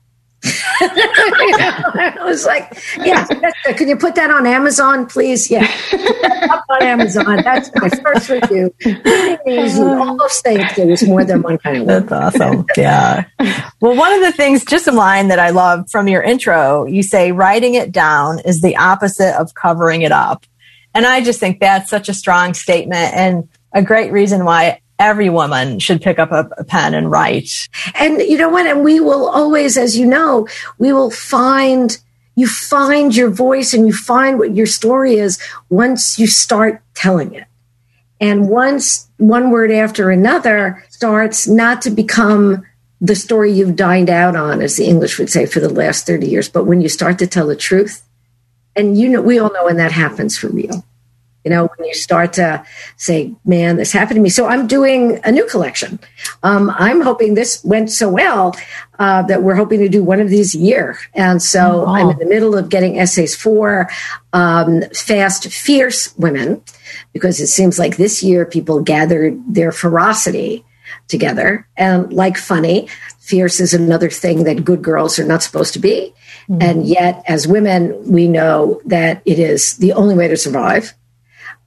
I 0.81 2.18
was 2.23 2.45
like, 2.45 2.81
yeah, 2.97 3.26
can 3.73 3.88
you 3.88 3.97
put 3.97 4.15
that 4.15 4.31
on 4.31 4.47
Amazon, 4.47 5.06
please? 5.07 5.49
Yeah, 5.51 5.69
up 6.49 6.64
on 6.69 6.84
Amazon. 6.84 7.41
That's 7.43 7.69
my 7.76 7.89
first 7.89 8.30
review. 8.30 8.73
You 8.85 8.95
uh-huh. 9.03 9.99
almost 9.99 10.43
think 10.43 10.76
there 10.76 10.88
was 10.88 11.03
more 11.03 11.23
than 11.23 11.41
one 11.41 11.57
kind 11.57 11.77
of. 11.77 12.07
That's 12.07 12.11
awesome. 12.11 12.65
Yeah. 12.77 13.26
Well, 13.81 13.95
one 13.95 14.14
of 14.14 14.22
the 14.22 14.31
things, 14.31 14.65
just 14.65 14.88
a 14.88 14.91
line 14.91 15.30
that 15.30 15.39
I 15.39 15.49
love 15.49 15.89
from 15.89 16.07
your 16.07 16.22
intro, 16.22 16.85
you 16.85 17.03
say 17.03 17.31
writing 17.31 17.76
it 17.76 17.91
down 17.91 18.39
is 18.39 18.61
the 18.61 18.77
opposite 18.77 19.39
of 19.39 19.53
covering 19.53 20.01
it 20.03 20.11
up, 20.11 20.45
and 20.93 21.06
I 21.06 21.22
just 21.22 21.39
think 21.39 21.60
that's 21.60 21.89
such 21.89 22.10
a 22.10 22.14
strong 22.14 22.53
statement 22.53 23.14
and 23.15 23.49
a 23.73 23.81
great 23.81 24.11
reason 24.11 24.45
why 24.45 24.81
every 24.99 25.30
woman 25.30 25.80
should 25.80 26.01
pick 26.01 26.19
up 26.19 26.31
a, 26.31 26.49
a, 26.57 26.63
pen 26.63 26.93
and 26.93 27.09
write. 27.09 27.69
And 27.95 28.21
you 28.21 28.38
know 28.38 28.49
what? 28.49 28.67
And 28.67 28.84
we 28.84 28.99
will 28.99 29.30
always, 29.30 29.77
as 29.77 29.97
you 29.97 30.05
know, 30.05 30.47
we 30.77 30.93
will 30.93 31.09
find 31.09 31.97
you 32.35 32.47
find 32.47 33.13
your 33.13 33.30
voice 33.30 33.73
and 33.73 33.85
you 33.85 33.93
find 33.93 34.39
what 34.39 34.55
your 34.55 34.65
story 34.65 35.15
is 35.15 35.39
once 35.69 36.17
you 36.17 36.26
start 36.26 36.81
telling 36.93 37.34
it. 37.34 37.45
And 38.21 38.49
once 38.49 39.09
one 39.17 39.51
word 39.51 39.71
after 39.71 40.09
another 40.09 40.85
starts 40.89 41.47
not 41.47 41.81
to 41.81 41.89
become 41.89 42.65
the 43.01 43.15
story 43.15 43.51
you've 43.51 43.76
dined 43.76 44.09
out 44.09 44.38
on, 44.38 44.61
as 44.61 44.77
the 44.77 44.85
English 44.85 45.19
would 45.19 45.30
say, 45.30 45.45
for 45.45 45.59
the 45.59 45.69
last 45.69 46.05
30 46.05 46.27
years, 46.27 46.49
but 46.49 46.65
when 46.65 46.81
you 46.81 46.89
start 46.89 47.19
to 47.19 47.27
tell 47.27 47.47
the 47.47 47.55
truth, 47.55 48.03
and 48.76 48.97
you 48.97 49.09
know, 49.09 49.21
we 49.21 49.39
all 49.39 49.51
know 49.51 49.65
when 49.65 49.77
that 49.77 49.91
happens 49.91 50.38
for 50.38 50.47
real 50.47 50.85
you 51.44 51.52
know, 51.52 51.70
when 51.78 51.88
you 51.88 51.94
start 51.94 52.34
to 52.34 52.66
say, 52.98 53.34
man, 53.45 53.78
this 53.78 53.91
happened 53.91 54.18
to 54.18 54.22
me. 54.22 54.30
So 54.30 54.48
I'm 54.48 54.68
doing 54.68 55.20
a 55.24 55.32
new 55.32 55.48
collection. 55.48 55.99
Um, 56.44 56.70
I'm 56.78 57.02
hoping 57.02 57.34
this 57.34 57.64
went 57.64 57.91
so 57.91 58.10
well 58.10 58.56
uh, 58.99 59.22
that 59.24 59.41
we're 59.41 59.56
hoping 59.56 59.80
to 59.80 59.90
do 59.90 60.03
one 60.03 60.20
of 60.20 60.30
these 60.30 60.53
a 60.53 60.57
year. 60.57 60.99
And 61.14 61.41
so 61.41 61.82
oh, 61.82 61.86
wow. 61.86 61.94
I'm 61.94 62.10
in 62.10 62.18
the 62.20 62.26
middle 62.26 62.57
of 62.57 62.70
getting 62.70 62.99
essays 62.99 63.36
for 63.36 63.90
um, 64.34 64.82
fast, 64.94 65.48
fierce 65.52 66.14
women, 66.18 66.61
because 67.14 67.40
it 67.40 67.48
seems 67.48 67.80
like 67.80 67.95
this 67.95 68.22
year 68.22 68.45
people 68.45 68.82
gathered 68.82 69.41
their 69.48 69.72
ferocity 69.72 70.66
together. 71.07 71.68
And 71.78 72.11
like 72.11 72.38
funny, 72.38 72.90
fierce 73.20 73.61
is 73.61 73.74
another 73.74 74.10
thing 74.10 74.44
that 74.44 74.66
good 74.66 74.82
girls 74.82 75.18
are 75.20 75.26
not 75.26 75.44
supposed 75.44 75.74
to 75.74 75.80
be. 75.80 76.14
Mm-hmm. 76.49 76.61
And 76.61 76.86
yet, 76.86 77.24
as 77.28 77.48
women, 77.48 78.11
we 78.11 78.28
know 78.28 78.82
that 78.86 79.22
it 79.24 79.40
is 79.40 79.78
the 79.78 79.94
only 79.94 80.16
way 80.16 80.28
to 80.28 80.36
survive 80.36 80.94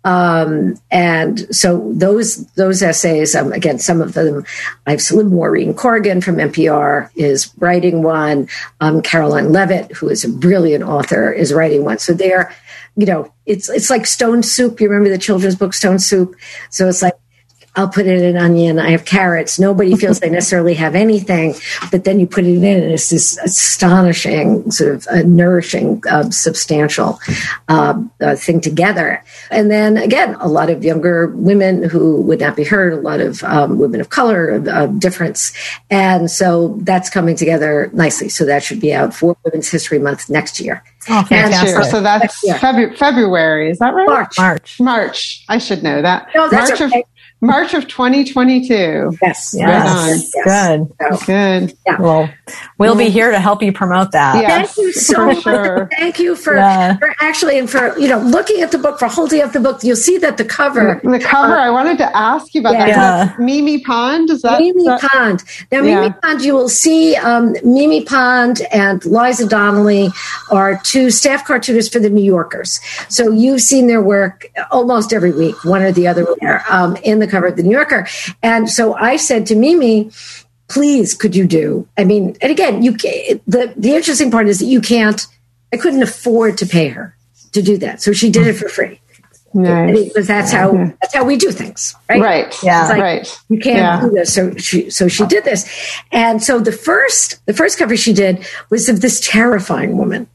um, 0.05 0.75
and 0.91 1.55
so 1.55 1.93
those 1.95 2.45
those 2.55 2.83
essays, 2.83 3.35
um, 3.35 3.53
again, 3.53 3.79
some 3.79 4.01
of 4.01 4.15
them, 4.15 4.45
I've 4.87 5.01
Maureen 5.13 5.75
Corrigan 5.75 6.21
from 6.21 6.37
NPR 6.37 7.11
is 7.15 7.53
writing 7.59 8.03
one. 8.03 8.49
Um, 8.81 9.01
Caroline 9.03 9.53
Leavitt, 9.53 9.93
who 9.93 10.09
is 10.09 10.25
a 10.25 10.29
brilliant 10.29 10.83
author, 10.83 11.31
is 11.31 11.53
writing 11.53 11.85
one. 11.85 11.99
So 11.99 12.15
they're, 12.15 12.53
you 12.97 13.07
know, 13.07 13.33
it's 13.47 13.69
it's 13.69 13.91
like 13.91 14.07
Stone 14.07 14.43
Soup. 14.43 14.81
You 14.81 14.89
remember 14.89 15.11
the 15.11 15.19
children's 15.19 15.57
book 15.57 15.73
Stone 15.73 16.01
Soup? 16.01 16.35
So 16.71 16.89
it's 16.89 17.03
like 17.03 17.15
I'll 17.75 17.89
put 17.89 18.07
in 18.07 18.23
an 18.23 18.37
onion. 18.37 18.79
I 18.79 18.91
have 18.91 19.07
carrots. 19.07 19.59
Nobody 19.59 19.97
feels 19.97 20.21
they 20.21 20.29
necessarily 20.31 20.75
have 20.75 20.95
anything, 20.95 21.55
but 21.91 22.05
then 22.05 22.21
you 22.21 22.27
put 22.27 22.45
it 22.45 22.63
in, 22.63 22.83
and 22.83 22.93
it's 22.93 23.09
this 23.09 23.39
astonishing, 23.39 24.71
sort 24.71 24.95
of 24.95 25.07
uh, 25.07 25.23
nourishing, 25.23 26.03
uh, 26.09 26.31
substantial 26.31 27.19
uh, 27.69 28.03
uh, 28.21 28.37
thing 28.37 28.61
together. 28.61 29.25
And 29.51 29.71
then 29.71 29.97
again, 29.97 30.35
a 30.41 30.49
lot 30.49 30.69
of 30.69 30.85
younger 30.85 31.29
women 31.29 31.83
who 31.89 32.21
would 32.23 32.41
not 32.41 32.57
be 32.57 32.65
heard, 32.65 32.93
a 32.93 32.97
lot 32.97 33.21
of 33.21 33.43
um, 33.45 33.79
women 33.79 34.01
of 34.01 34.11
color, 34.11 34.51
of, 34.51 34.69
of, 34.69 35.01
difference, 35.01 35.53
and 35.91 36.31
so 36.31 36.79
that's 36.83 37.09
coming 37.09 37.37
together 37.37 37.91
nicely. 37.95 38.29
So 38.29 38.45
that 38.45 38.63
should 38.63 38.81
be 38.81 38.93
out 38.93 39.15
for 39.15 39.37
Women's 39.45 39.71
History 39.71 39.99
Month 39.99 40.29
next 40.29 40.61
year. 40.61 40.85
Oh, 41.09 41.23
fantastic. 41.25 41.91
So 41.91 42.01
that's 42.01 42.41
Febu- 42.61 42.97
February, 42.97 43.71
is 43.71 43.79
that 43.79 43.95
right? 43.95 44.07
March. 44.07 44.39
March. 44.39 44.81
March. 44.81 45.45
I 45.49 45.59
should 45.59 45.83
know 45.83 46.03
that. 46.03 46.29
No, 46.35 46.49
that's 46.49 46.71
March 46.71 46.81
okay. 46.81 47.01
of 47.01 47.07
March 47.43 47.75
of 47.75 47.89
2022. 47.89 49.19
Yes. 49.21 49.53
Yes. 49.53 49.57
yes. 49.57 50.33
Good. 50.45 50.93
So, 51.19 51.27
Good. 51.27 51.77
Yeah. 51.85 52.01
Well, 52.01 52.31
we'll 52.79 52.95
be 52.95 53.11
here 53.11 53.33
to 53.33 53.41
help 53.41 53.65
you 53.65 53.73
promote 53.73 54.13
that. 54.13 54.37
Yes, 54.37 54.75
Thank 54.75 54.87
you 54.87 54.93
so 54.93 55.27
much. 55.27 55.43
Sure. 55.43 55.89
Thank 55.99 56.21
you 56.21 56.37
for, 56.37 56.55
yeah. 56.55 56.97
for 56.99 57.13
actually 57.21 57.59
and 57.59 57.69
for 57.69 57.99
you 57.99 58.07
know 58.07 58.21
looking 58.21 58.63
at 58.63 58.71
the 58.71 58.79
book 58.79 59.01
for 59.01 59.09
holding 59.09 59.43
up 59.43 59.53
the 59.53 59.59
book. 59.59 59.83
You'll 59.83 59.97
see 59.97 60.19
that 60.19 60.37
the 60.37 60.45
cover. 60.45 61.01
The, 61.03 61.11
the 61.11 61.19
cover. 61.19 61.57
Uh, 61.57 61.67
I 61.67 61.71
wanted 61.71 61.99
to 61.99 62.17
ask 62.17 62.55
you 62.55 62.61
about 62.61 62.75
yeah. 62.75 62.87
that. 62.87 63.37
Yeah. 63.41 63.45
Mimi 63.45 63.81
Pond. 63.81 64.31
Is 64.31 64.43
that 64.43 64.61
Mimi 64.61 64.85
that, 64.85 65.01
Pond? 65.01 65.43
Now, 65.73 65.83
Mimi 65.83 66.15
Pond. 66.23 66.43
You 66.43 66.55
will 66.55 66.69
see 66.69 67.17
um, 67.17 67.57
Mimi 67.65 68.05
Pond 68.05 68.63
and 68.73 69.05
Liza 69.05 69.49
Donnelly 69.49 70.11
are 70.53 70.81
two 70.85 71.11
staff 71.11 71.45
cartoonists 71.45 71.93
for 71.93 71.99
the 71.99 72.11
New 72.11 72.23
Yorkers. 72.23 72.79
So 73.09 73.33
you've 73.33 73.63
seen 73.63 73.89
their 73.89 74.01
work 74.01 74.47
almost 74.71 75.13
every 75.13 75.33
week, 75.33 75.65
one 75.65 75.83
or 75.83 75.91
the 75.91 76.07
other, 76.07 76.25
um, 76.71 76.95
in 77.03 77.19
the 77.19 77.32
cover 77.33 77.49
of 77.49 77.57
the 77.57 77.63
New 77.65 77.73
Yorker. 77.73 78.07
And 78.43 78.71
so 78.71 78.95
I 78.95 79.17
said 79.17 79.47
to 79.47 79.57
Mimi, 79.57 80.11
please, 80.69 81.15
could 81.15 81.35
you 81.35 81.47
do? 81.47 81.89
I 81.99 82.05
mean, 82.05 82.37
and 82.41 82.51
again, 82.53 82.83
you 82.83 82.93
the 83.47 83.73
the 83.77 83.95
interesting 83.95 84.31
part 84.31 84.47
is 84.49 84.59
that 84.61 84.67
you 84.67 84.81
can't. 84.81 85.27
I 85.75 85.77
couldn't 85.79 86.03
afford 86.03 86.59
to 86.59 86.67
pay 86.67 86.89
her 86.89 87.17
to 87.53 87.63
do 87.63 87.77
that, 87.79 88.01
so 88.03 88.13
she 88.13 88.31
did 88.31 88.47
it 88.47 88.55
for 88.55 88.69
free. 88.69 89.01
Nice. 89.55 90.09
Because 90.09 90.27
that's 90.27 90.51
how 90.51 90.73
Yeah. 90.75 90.91
that's 91.03 91.15
how 91.15 91.25
we 91.25 91.37
do 91.37 91.51
things, 91.53 91.95
right? 92.09 92.23
Right. 92.23 92.63
Yeah. 92.63 92.81
It's 92.83 92.91
like, 92.91 93.03
right. 93.03 93.41
You 93.51 93.59
can't 93.59 93.77
Yeah. 93.77 94.01
do 94.01 94.11
this. 94.11 94.33
So 94.33 94.55
she 94.57 94.89
so 94.91 95.09
she 95.09 95.27
did 95.27 95.45
this. 95.45 95.69
And 96.11 96.43
so 96.43 96.59
the 96.59 96.73
first 96.73 97.45
the 97.47 97.53
first 97.53 97.79
cover 97.79 97.97
she 97.97 98.15
did 98.15 98.47
was 98.71 98.89
of 98.89 99.01
this 99.03 99.21
terrifying 99.21 99.99
woman. 99.99 100.27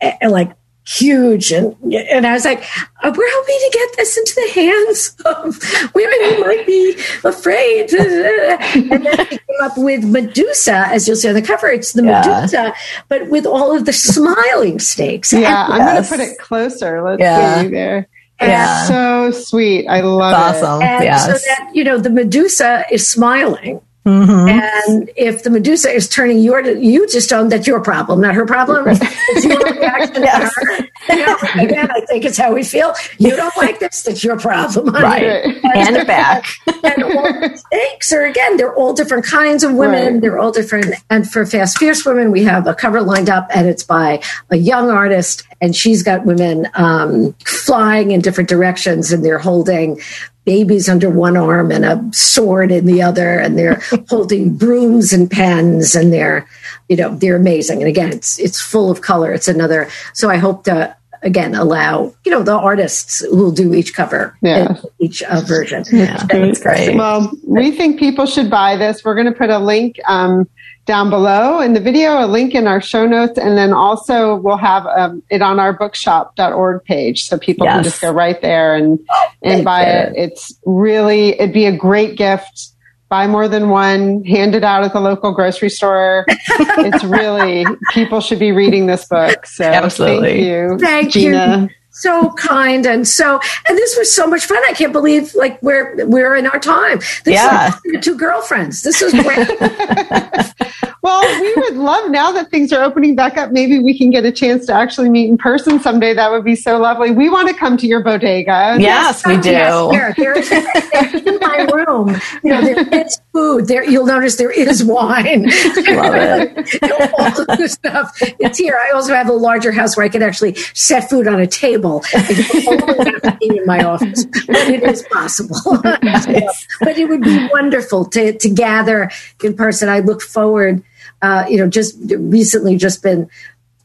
eh, 0.00 0.16
like 0.28 0.50
huge 0.88 1.52
and 1.52 1.76
and 1.92 2.26
I 2.26 2.32
was 2.32 2.44
like, 2.46 2.62
uh, 3.02 3.12
we're 3.14 3.30
hoping 3.30 3.58
to 3.58 3.70
get 3.72 3.96
this 3.98 4.16
into 4.16 4.34
the 4.36 4.52
hands 4.54 5.16
of 5.26 5.94
women 5.94 6.18
who 6.34 6.40
might 6.40 6.66
be 6.66 6.94
afraid. 7.24 7.92
and 7.92 9.04
then 9.04 9.16
she 9.26 9.36
came 9.38 9.40
up 9.62 9.76
with 9.76 10.04
Medusa, 10.04 10.86
as 10.88 11.06
you'll 11.06 11.16
see 11.16 11.28
on 11.28 11.34
the 11.34 11.42
cover. 11.42 11.68
It's 11.68 11.92
the 11.92 12.04
Yeah. 12.04 12.22
Medusa, 12.24 12.72
but 13.08 13.28
with 13.28 13.44
all 13.44 13.76
of 13.76 13.84
the 13.84 13.92
smiling 13.92 14.78
snakes. 14.78 15.32
Yeah, 15.32 15.64
And- 15.66 15.74
I'm 15.74 15.78
Yes. 15.80 16.08
going 16.08 16.20
to 16.20 16.26
put 16.26 16.32
it 16.32 16.38
closer. 16.38 17.02
Let's 17.02 17.20
Yeah. 17.20 17.62
see 17.62 17.68
there. 17.68 18.08
Yeah. 18.40 18.84
So 18.86 19.30
sweet. 19.32 19.86
I 19.88 20.00
love 20.00 20.54
It's 20.54 20.62
it. 20.62 20.64
awesome. 20.64 20.82
And 20.82 21.04
yes. 21.04 21.26
so 21.26 21.32
that, 21.32 21.70
you 21.74 21.84
know, 21.84 21.98
the 21.98 22.10
Medusa 22.10 22.84
is 22.90 23.06
smiling. 23.06 23.80
Mhm. 24.06 24.48
And 24.88 25.10
if 25.16 25.42
the 25.42 25.50
Medusa 25.50 25.90
is 25.90 26.08
turning 26.08 26.38
your 26.38 26.60
you 26.62 27.06
to 27.08 27.20
stone, 27.20 27.48
that's 27.50 27.66
your 27.66 27.80
problem, 27.80 28.20
not 28.22 28.34
her 28.34 28.46
problem. 28.46 28.84
It's 28.88 29.44
your 29.44 29.58
reaction 29.58 30.22
Yes. 30.22 30.54
to 30.54 30.64
her. 30.64 31.14
You 31.14 31.26
know, 31.26 31.36
again, 31.62 31.90
I 31.90 32.00
think 32.06 32.24
it's 32.24 32.38
how 32.38 32.54
we 32.54 32.62
feel. 32.62 32.94
You 33.18 33.36
don't 33.36 33.54
like 33.58 33.80
this, 33.80 34.02
that's 34.02 34.24
your 34.24 34.38
problem. 34.38 34.94
honey. 34.94 35.26
Right. 35.26 35.64
Hand 35.74 35.96
it 35.96 36.06
back. 36.06 36.46
and 36.84 37.02
all 37.02 37.22
the 37.22 37.62
snakes 37.70 38.12
are 38.12 38.24
again, 38.24 38.56
they're 38.56 38.74
all 38.74 38.94
different 38.94 39.24
kinds 39.26 39.62
of 39.62 39.74
women. 39.74 40.14
Right. 40.14 40.20
They're 40.22 40.38
all 40.38 40.52
different. 40.52 40.94
And 41.10 41.30
for 41.30 41.44
Fast 41.44 41.76
Fierce 41.78 42.04
Women, 42.06 42.30
we 42.30 42.44
have 42.44 42.66
a 42.66 42.74
cover 42.74 43.02
lined 43.02 43.28
up, 43.28 43.48
and 43.54 43.66
it's 43.68 43.82
by 43.82 44.22
a 44.50 44.56
young 44.56 44.90
artist, 44.90 45.42
and 45.60 45.74
she's 45.74 46.02
got 46.02 46.24
women 46.24 46.68
um, 46.74 47.34
flying 47.44 48.10
in 48.12 48.20
different 48.20 48.48
directions, 48.48 49.12
and 49.12 49.24
they're 49.24 49.38
holding 49.38 50.00
babies 50.44 50.88
under 50.88 51.10
one 51.10 51.36
arm 51.36 51.70
and 51.70 51.84
a 51.84 52.02
sword 52.12 52.72
in 52.72 52.86
the 52.86 53.02
other, 53.02 53.38
and 53.38 53.58
they're 53.58 53.80
holding 54.08 54.56
brooms 54.56 55.12
and 55.12 55.30
pens, 55.30 55.94
and 55.94 56.12
they're, 56.12 56.46
you 56.88 56.96
know, 56.96 57.14
they're 57.16 57.36
amazing. 57.36 57.80
And 57.80 57.88
again, 57.88 58.10
it's 58.12 58.38
it's 58.38 58.60
full 58.60 58.90
of 58.90 59.00
color. 59.02 59.32
It's 59.32 59.48
another. 59.48 59.88
So 60.14 60.30
I 60.30 60.36
hope 60.36 60.64
to 60.64 60.94
again 61.24 61.52
allow 61.56 62.14
you 62.24 62.30
know 62.30 62.44
the 62.44 62.56
artists 62.56 63.18
who 63.18 63.36
will 63.36 63.50
do 63.50 63.74
each 63.74 63.92
cover 63.92 64.36
Yeah. 64.40 64.76
each 65.00 65.20
uh, 65.24 65.40
version. 65.40 65.82
Yeah, 65.90 66.24
that's 66.26 66.62
great. 66.62 66.94
Well, 66.96 67.32
we 67.44 67.72
think 67.72 67.98
people 67.98 68.24
should 68.24 68.48
buy 68.48 68.76
this. 68.76 69.04
We're 69.04 69.16
going 69.16 69.26
to 69.26 69.32
put 69.36 69.50
a 69.50 69.58
link 69.58 69.96
um, 70.06 70.48
down 70.88 71.10
below 71.10 71.60
in 71.60 71.74
the 71.74 71.80
video, 71.80 72.24
a 72.24 72.26
link 72.26 72.54
in 72.54 72.66
our 72.66 72.80
show 72.80 73.06
notes, 73.06 73.38
and 73.38 73.58
then 73.58 73.74
also 73.74 74.36
we'll 74.36 74.56
have 74.56 74.86
um, 74.86 75.22
it 75.28 75.42
on 75.42 75.60
our 75.60 75.74
bookshop.org 75.74 76.82
page 76.84 77.24
so 77.24 77.38
people 77.38 77.66
can 77.66 77.84
just 77.84 78.00
go 78.00 78.10
right 78.10 78.40
there 78.40 78.74
and, 78.74 78.98
and 79.42 79.64
buy 79.66 79.82
it. 79.82 80.14
It's 80.16 80.58
really, 80.64 81.38
it'd 81.38 81.52
be 81.52 81.66
a 81.66 81.76
great 81.76 82.16
gift. 82.16 82.70
Buy 83.10 83.26
more 83.26 83.48
than 83.48 83.68
one, 83.68 84.24
hand 84.24 84.54
it 84.54 84.64
out 84.64 84.82
at 84.82 84.94
the 84.94 85.00
local 85.00 85.32
grocery 85.32 85.68
store. 85.68 86.24
it's 86.28 87.04
really, 87.04 87.66
people 87.92 88.20
should 88.20 88.38
be 88.38 88.52
reading 88.52 88.86
this 88.86 89.06
book. 89.06 89.44
So 89.44 89.64
Absolutely. 89.64 90.28
thank 90.28 90.42
you. 90.42 90.78
Thank 90.78 91.12
Gina. 91.12 91.68
you. 91.70 91.77
So 91.98 92.30
kind 92.32 92.86
and 92.86 93.06
so, 93.06 93.40
and 93.68 93.76
this 93.76 93.96
was 93.98 94.14
so 94.14 94.26
much 94.26 94.44
fun. 94.46 94.62
I 94.68 94.72
can't 94.72 94.92
believe 94.92 95.34
like 95.34 95.60
we're 95.62 96.06
we're 96.06 96.36
in 96.36 96.46
our 96.46 96.58
time. 96.60 96.98
This 97.24 97.34
Yeah. 97.34 97.68
is 97.68 97.74
like 97.92 98.02
two 98.02 98.16
girlfriends. 98.16 98.82
This 98.82 99.02
is 99.02 99.12
great. 99.12 99.48
Well, 101.00 101.40
we 101.40 101.54
would 101.54 101.76
love 101.76 102.10
now 102.10 102.32
that 102.32 102.50
things 102.50 102.72
are 102.72 102.82
opening 102.82 103.14
back 103.14 103.36
up. 103.38 103.52
Maybe 103.52 103.78
we 103.78 103.96
can 103.96 104.10
get 104.10 104.24
a 104.24 104.32
chance 104.32 104.66
to 104.66 104.74
actually 104.74 105.08
meet 105.08 105.28
in 105.30 105.38
person 105.38 105.78
someday. 105.80 106.12
That 106.12 106.30
would 106.32 106.44
be 106.44 106.56
so 106.56 106.76
lovely. 106.76 107.12
We 107.12 107.30
want 107.30 107.48
to 107.48 107.54
come 107.54 107.76
to 107.78 107.86
your 107.86 108.02
bodega. 108.02 108.76
Yes, 108.80 109.24
we 109.24 109.38
do. 109.38 109.50
Yes, 109.52 109.90
here, 109.92 110.34
there's, 110.34 110.48
there's 110.50 111.26
in 111.26 111.38
my 111.40 111.68
room. 111.72 112.20
You 112.42 112.50
know, 112.52 112.60
there 112.62 113.06
is 113.06 113.20
food. 113.32 113.68
There, 113.68 113.88
you'll 113.88 114.06
notice 114.06 114.36
there 114.36 114.50
is 114.50 114.84
wine. 114.84 115.44
Love 115.44 116.14
it. 116.16 116.82
All 117.18 117.40
of 117.42 117.58
this 117.58 117.74
stuff. 117.74 118.18
It's 118.40 118.58
here. 118.58 118.76
I 118.76 118.90
also 118.90 119.14
have 119.14 119.28
a 119.28 119.32
larger 119.32 119.70
house 119.70 119.96
where 119.96 120.04
I 120.04 120.08
can 120.08 120.22
actually 120.22 120.56
set 120.74 121.08
food 121.08 121.28
on 121.28 121.38
a 121.40 121.46
table. 121.46 121.87
I 121.96 122.62
don't 122.66 122.82
always 122.82 123.08
have 123.08 123.22
to 123.22 123.38
be 123.40 123.58
in 123.58 123.66
my 123.66 123.84
office, 123.84 124.24
but 124.24 124.68
it 124.68 124.82
is 124.82 125.02
possible. 125.10 125.60
but 125.82 126.98
it 126.98 127.08
would 127.08 127.22
be 127.22 127.48
wonderful 127.52 128.04
to 128.06 128.32
to 128.36 128.48
gather 128.48 129.10
in 129.42 129.54
person. 129.54 129.88
I 129.88 130.00
look 130.00 130.22
forward. 130.22 130.82
Uh, 131.20 131.44
you 131.48 131.56
know, 131.56 131.68
just 131.68 131.96
recently, 132.08 132.76
just 132.76 133.02
been 133.02 133.28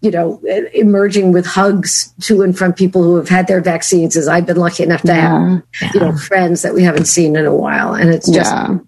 you 0.01 0.11
know, 0.11 0.41
emerging 0.73 1.31
with 1.31 1.45
hugs 1.45 2.13
to 2.19 2.41
and 2.41 2.57
from 2.57 2.73
people 2.73 3.01
who 3.01 3.15
have 3.15 3.29
had 3.29 3.47
their 3.47 3.61
vaccines 3.61 4.17
as 4.17 4.27
I've 4.27 4.45
been 4.45 4.57
lucky 4.57 4.83
enough 4.83 5.01
to 5.03 5.13
have, 5.13 5.63
you 5.93 5.99
know, 6.01 6.11
friends 6.17 6.61
that 6.63 6.73
we 6.73 6.83
haven't 6.83 7.05
seen 7.05 7.37
in 7.37 7.45
a 7.45 7.55
while. 7.55 7.93
And 7.93 8.09
it's 8.09 8.29
just, 8.29 8.51
Yeah. 8.51 8.79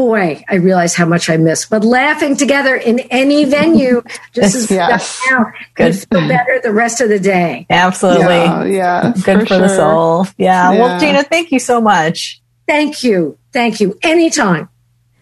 Boy, 0.00 0.42
I 0.48 0.54
realize 0.54 0.94
how 0.94 1.04
much 1.04 1.28
I 1.28 1.36
miss. 1.36 1.66
But 1.66 1.84
laughing 1.84 2.34
together 2.34 2.74
in 2.74 3.00
any 3.10 3.44
venue, 3.44 4.02
just 4.32 4.54
as 4.54 4.70
Yes. 4.70 5.20
we 5.26 5.36
now, 5.36 5.52
Good. 5.74 5.94
feel 5.98 6.26
better 6.26 6.58
the 6.62 6.72
rest 6.72 7.02
of 7.02 7.10
the 7.10 7.18
day. 7.18 7.66
Absolutely. 7.68 8.24
Yeah, 8.24 8.64
yeah, 8.64 9.12
Good 9.14 9.46
for, 9.46 9.58
the 9.58 9.68
sure. 9.68 9.76
soul. 9.76 10.26
Yeah. 10.38 10.70
Well, 10.70 10.98
Gina, 10.98 11.22
thank 11.22 11.52
you 11.52 11.58
so 11.58 11.82
much. 11.82 12.40
Thank 12.66 13.04
you. 13.04 13.36
Thank 13.52 13.78
you. 13.80 13.98
Anytime. 14.02 14.70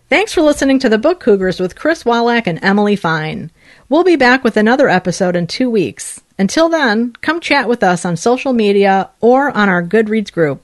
Thanks 0.09 0.33
for 0.33 0.43
listening 0.43 0.79
to 0.79 0.89
the 0.89 0.97
Book 0.97 1.19
Cougars 1.19 1.59
with 1.59 1.75
Chris 1.75 2.05
Wolak 2.05 2.47
and 2.47 2.63
Emily 2.63 2.95
Fine. 2.95 3.51
We'll 3.89 4.05
be 4.05 4.15
back 4.17 4.45
with 4.45 4.57
another 4.57 4.89
episode 4.89 5.35
in 5.35 5.49
two 5.49 5.69
weeks. 5.69 6.21
Until 6.39 6.69
then, 6.69 7.15
come 7.21 7.41
chat 7.41 7.69
with 7.69 7.83
us 7.83 8.05
on 8.05 8.17
social 8.17 8.53
media 8.53 9.11
or 9.21 9.51
on 9.57 9.69
our 9.69 9.83
Goodreads 9.83 10.33
group. 10.33 10.63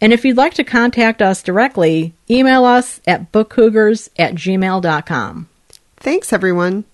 And 0.00 0.12
if 0.12 0.24
you'd 0.24 0.36
like 0.36 0.54
to 0.54 0.64
contact 0.64 1.22
us 1.22 1.42
directly, 1.42 2.14
email 2.30 2.64
us 2.64 3.00
at 3.06 3.32
bookcougars 3.32 4.10
at 4.18 4.34
gmail.com. 4.34 5.48
Thanks, 5.98 6.32
everyone. 6.32 6.84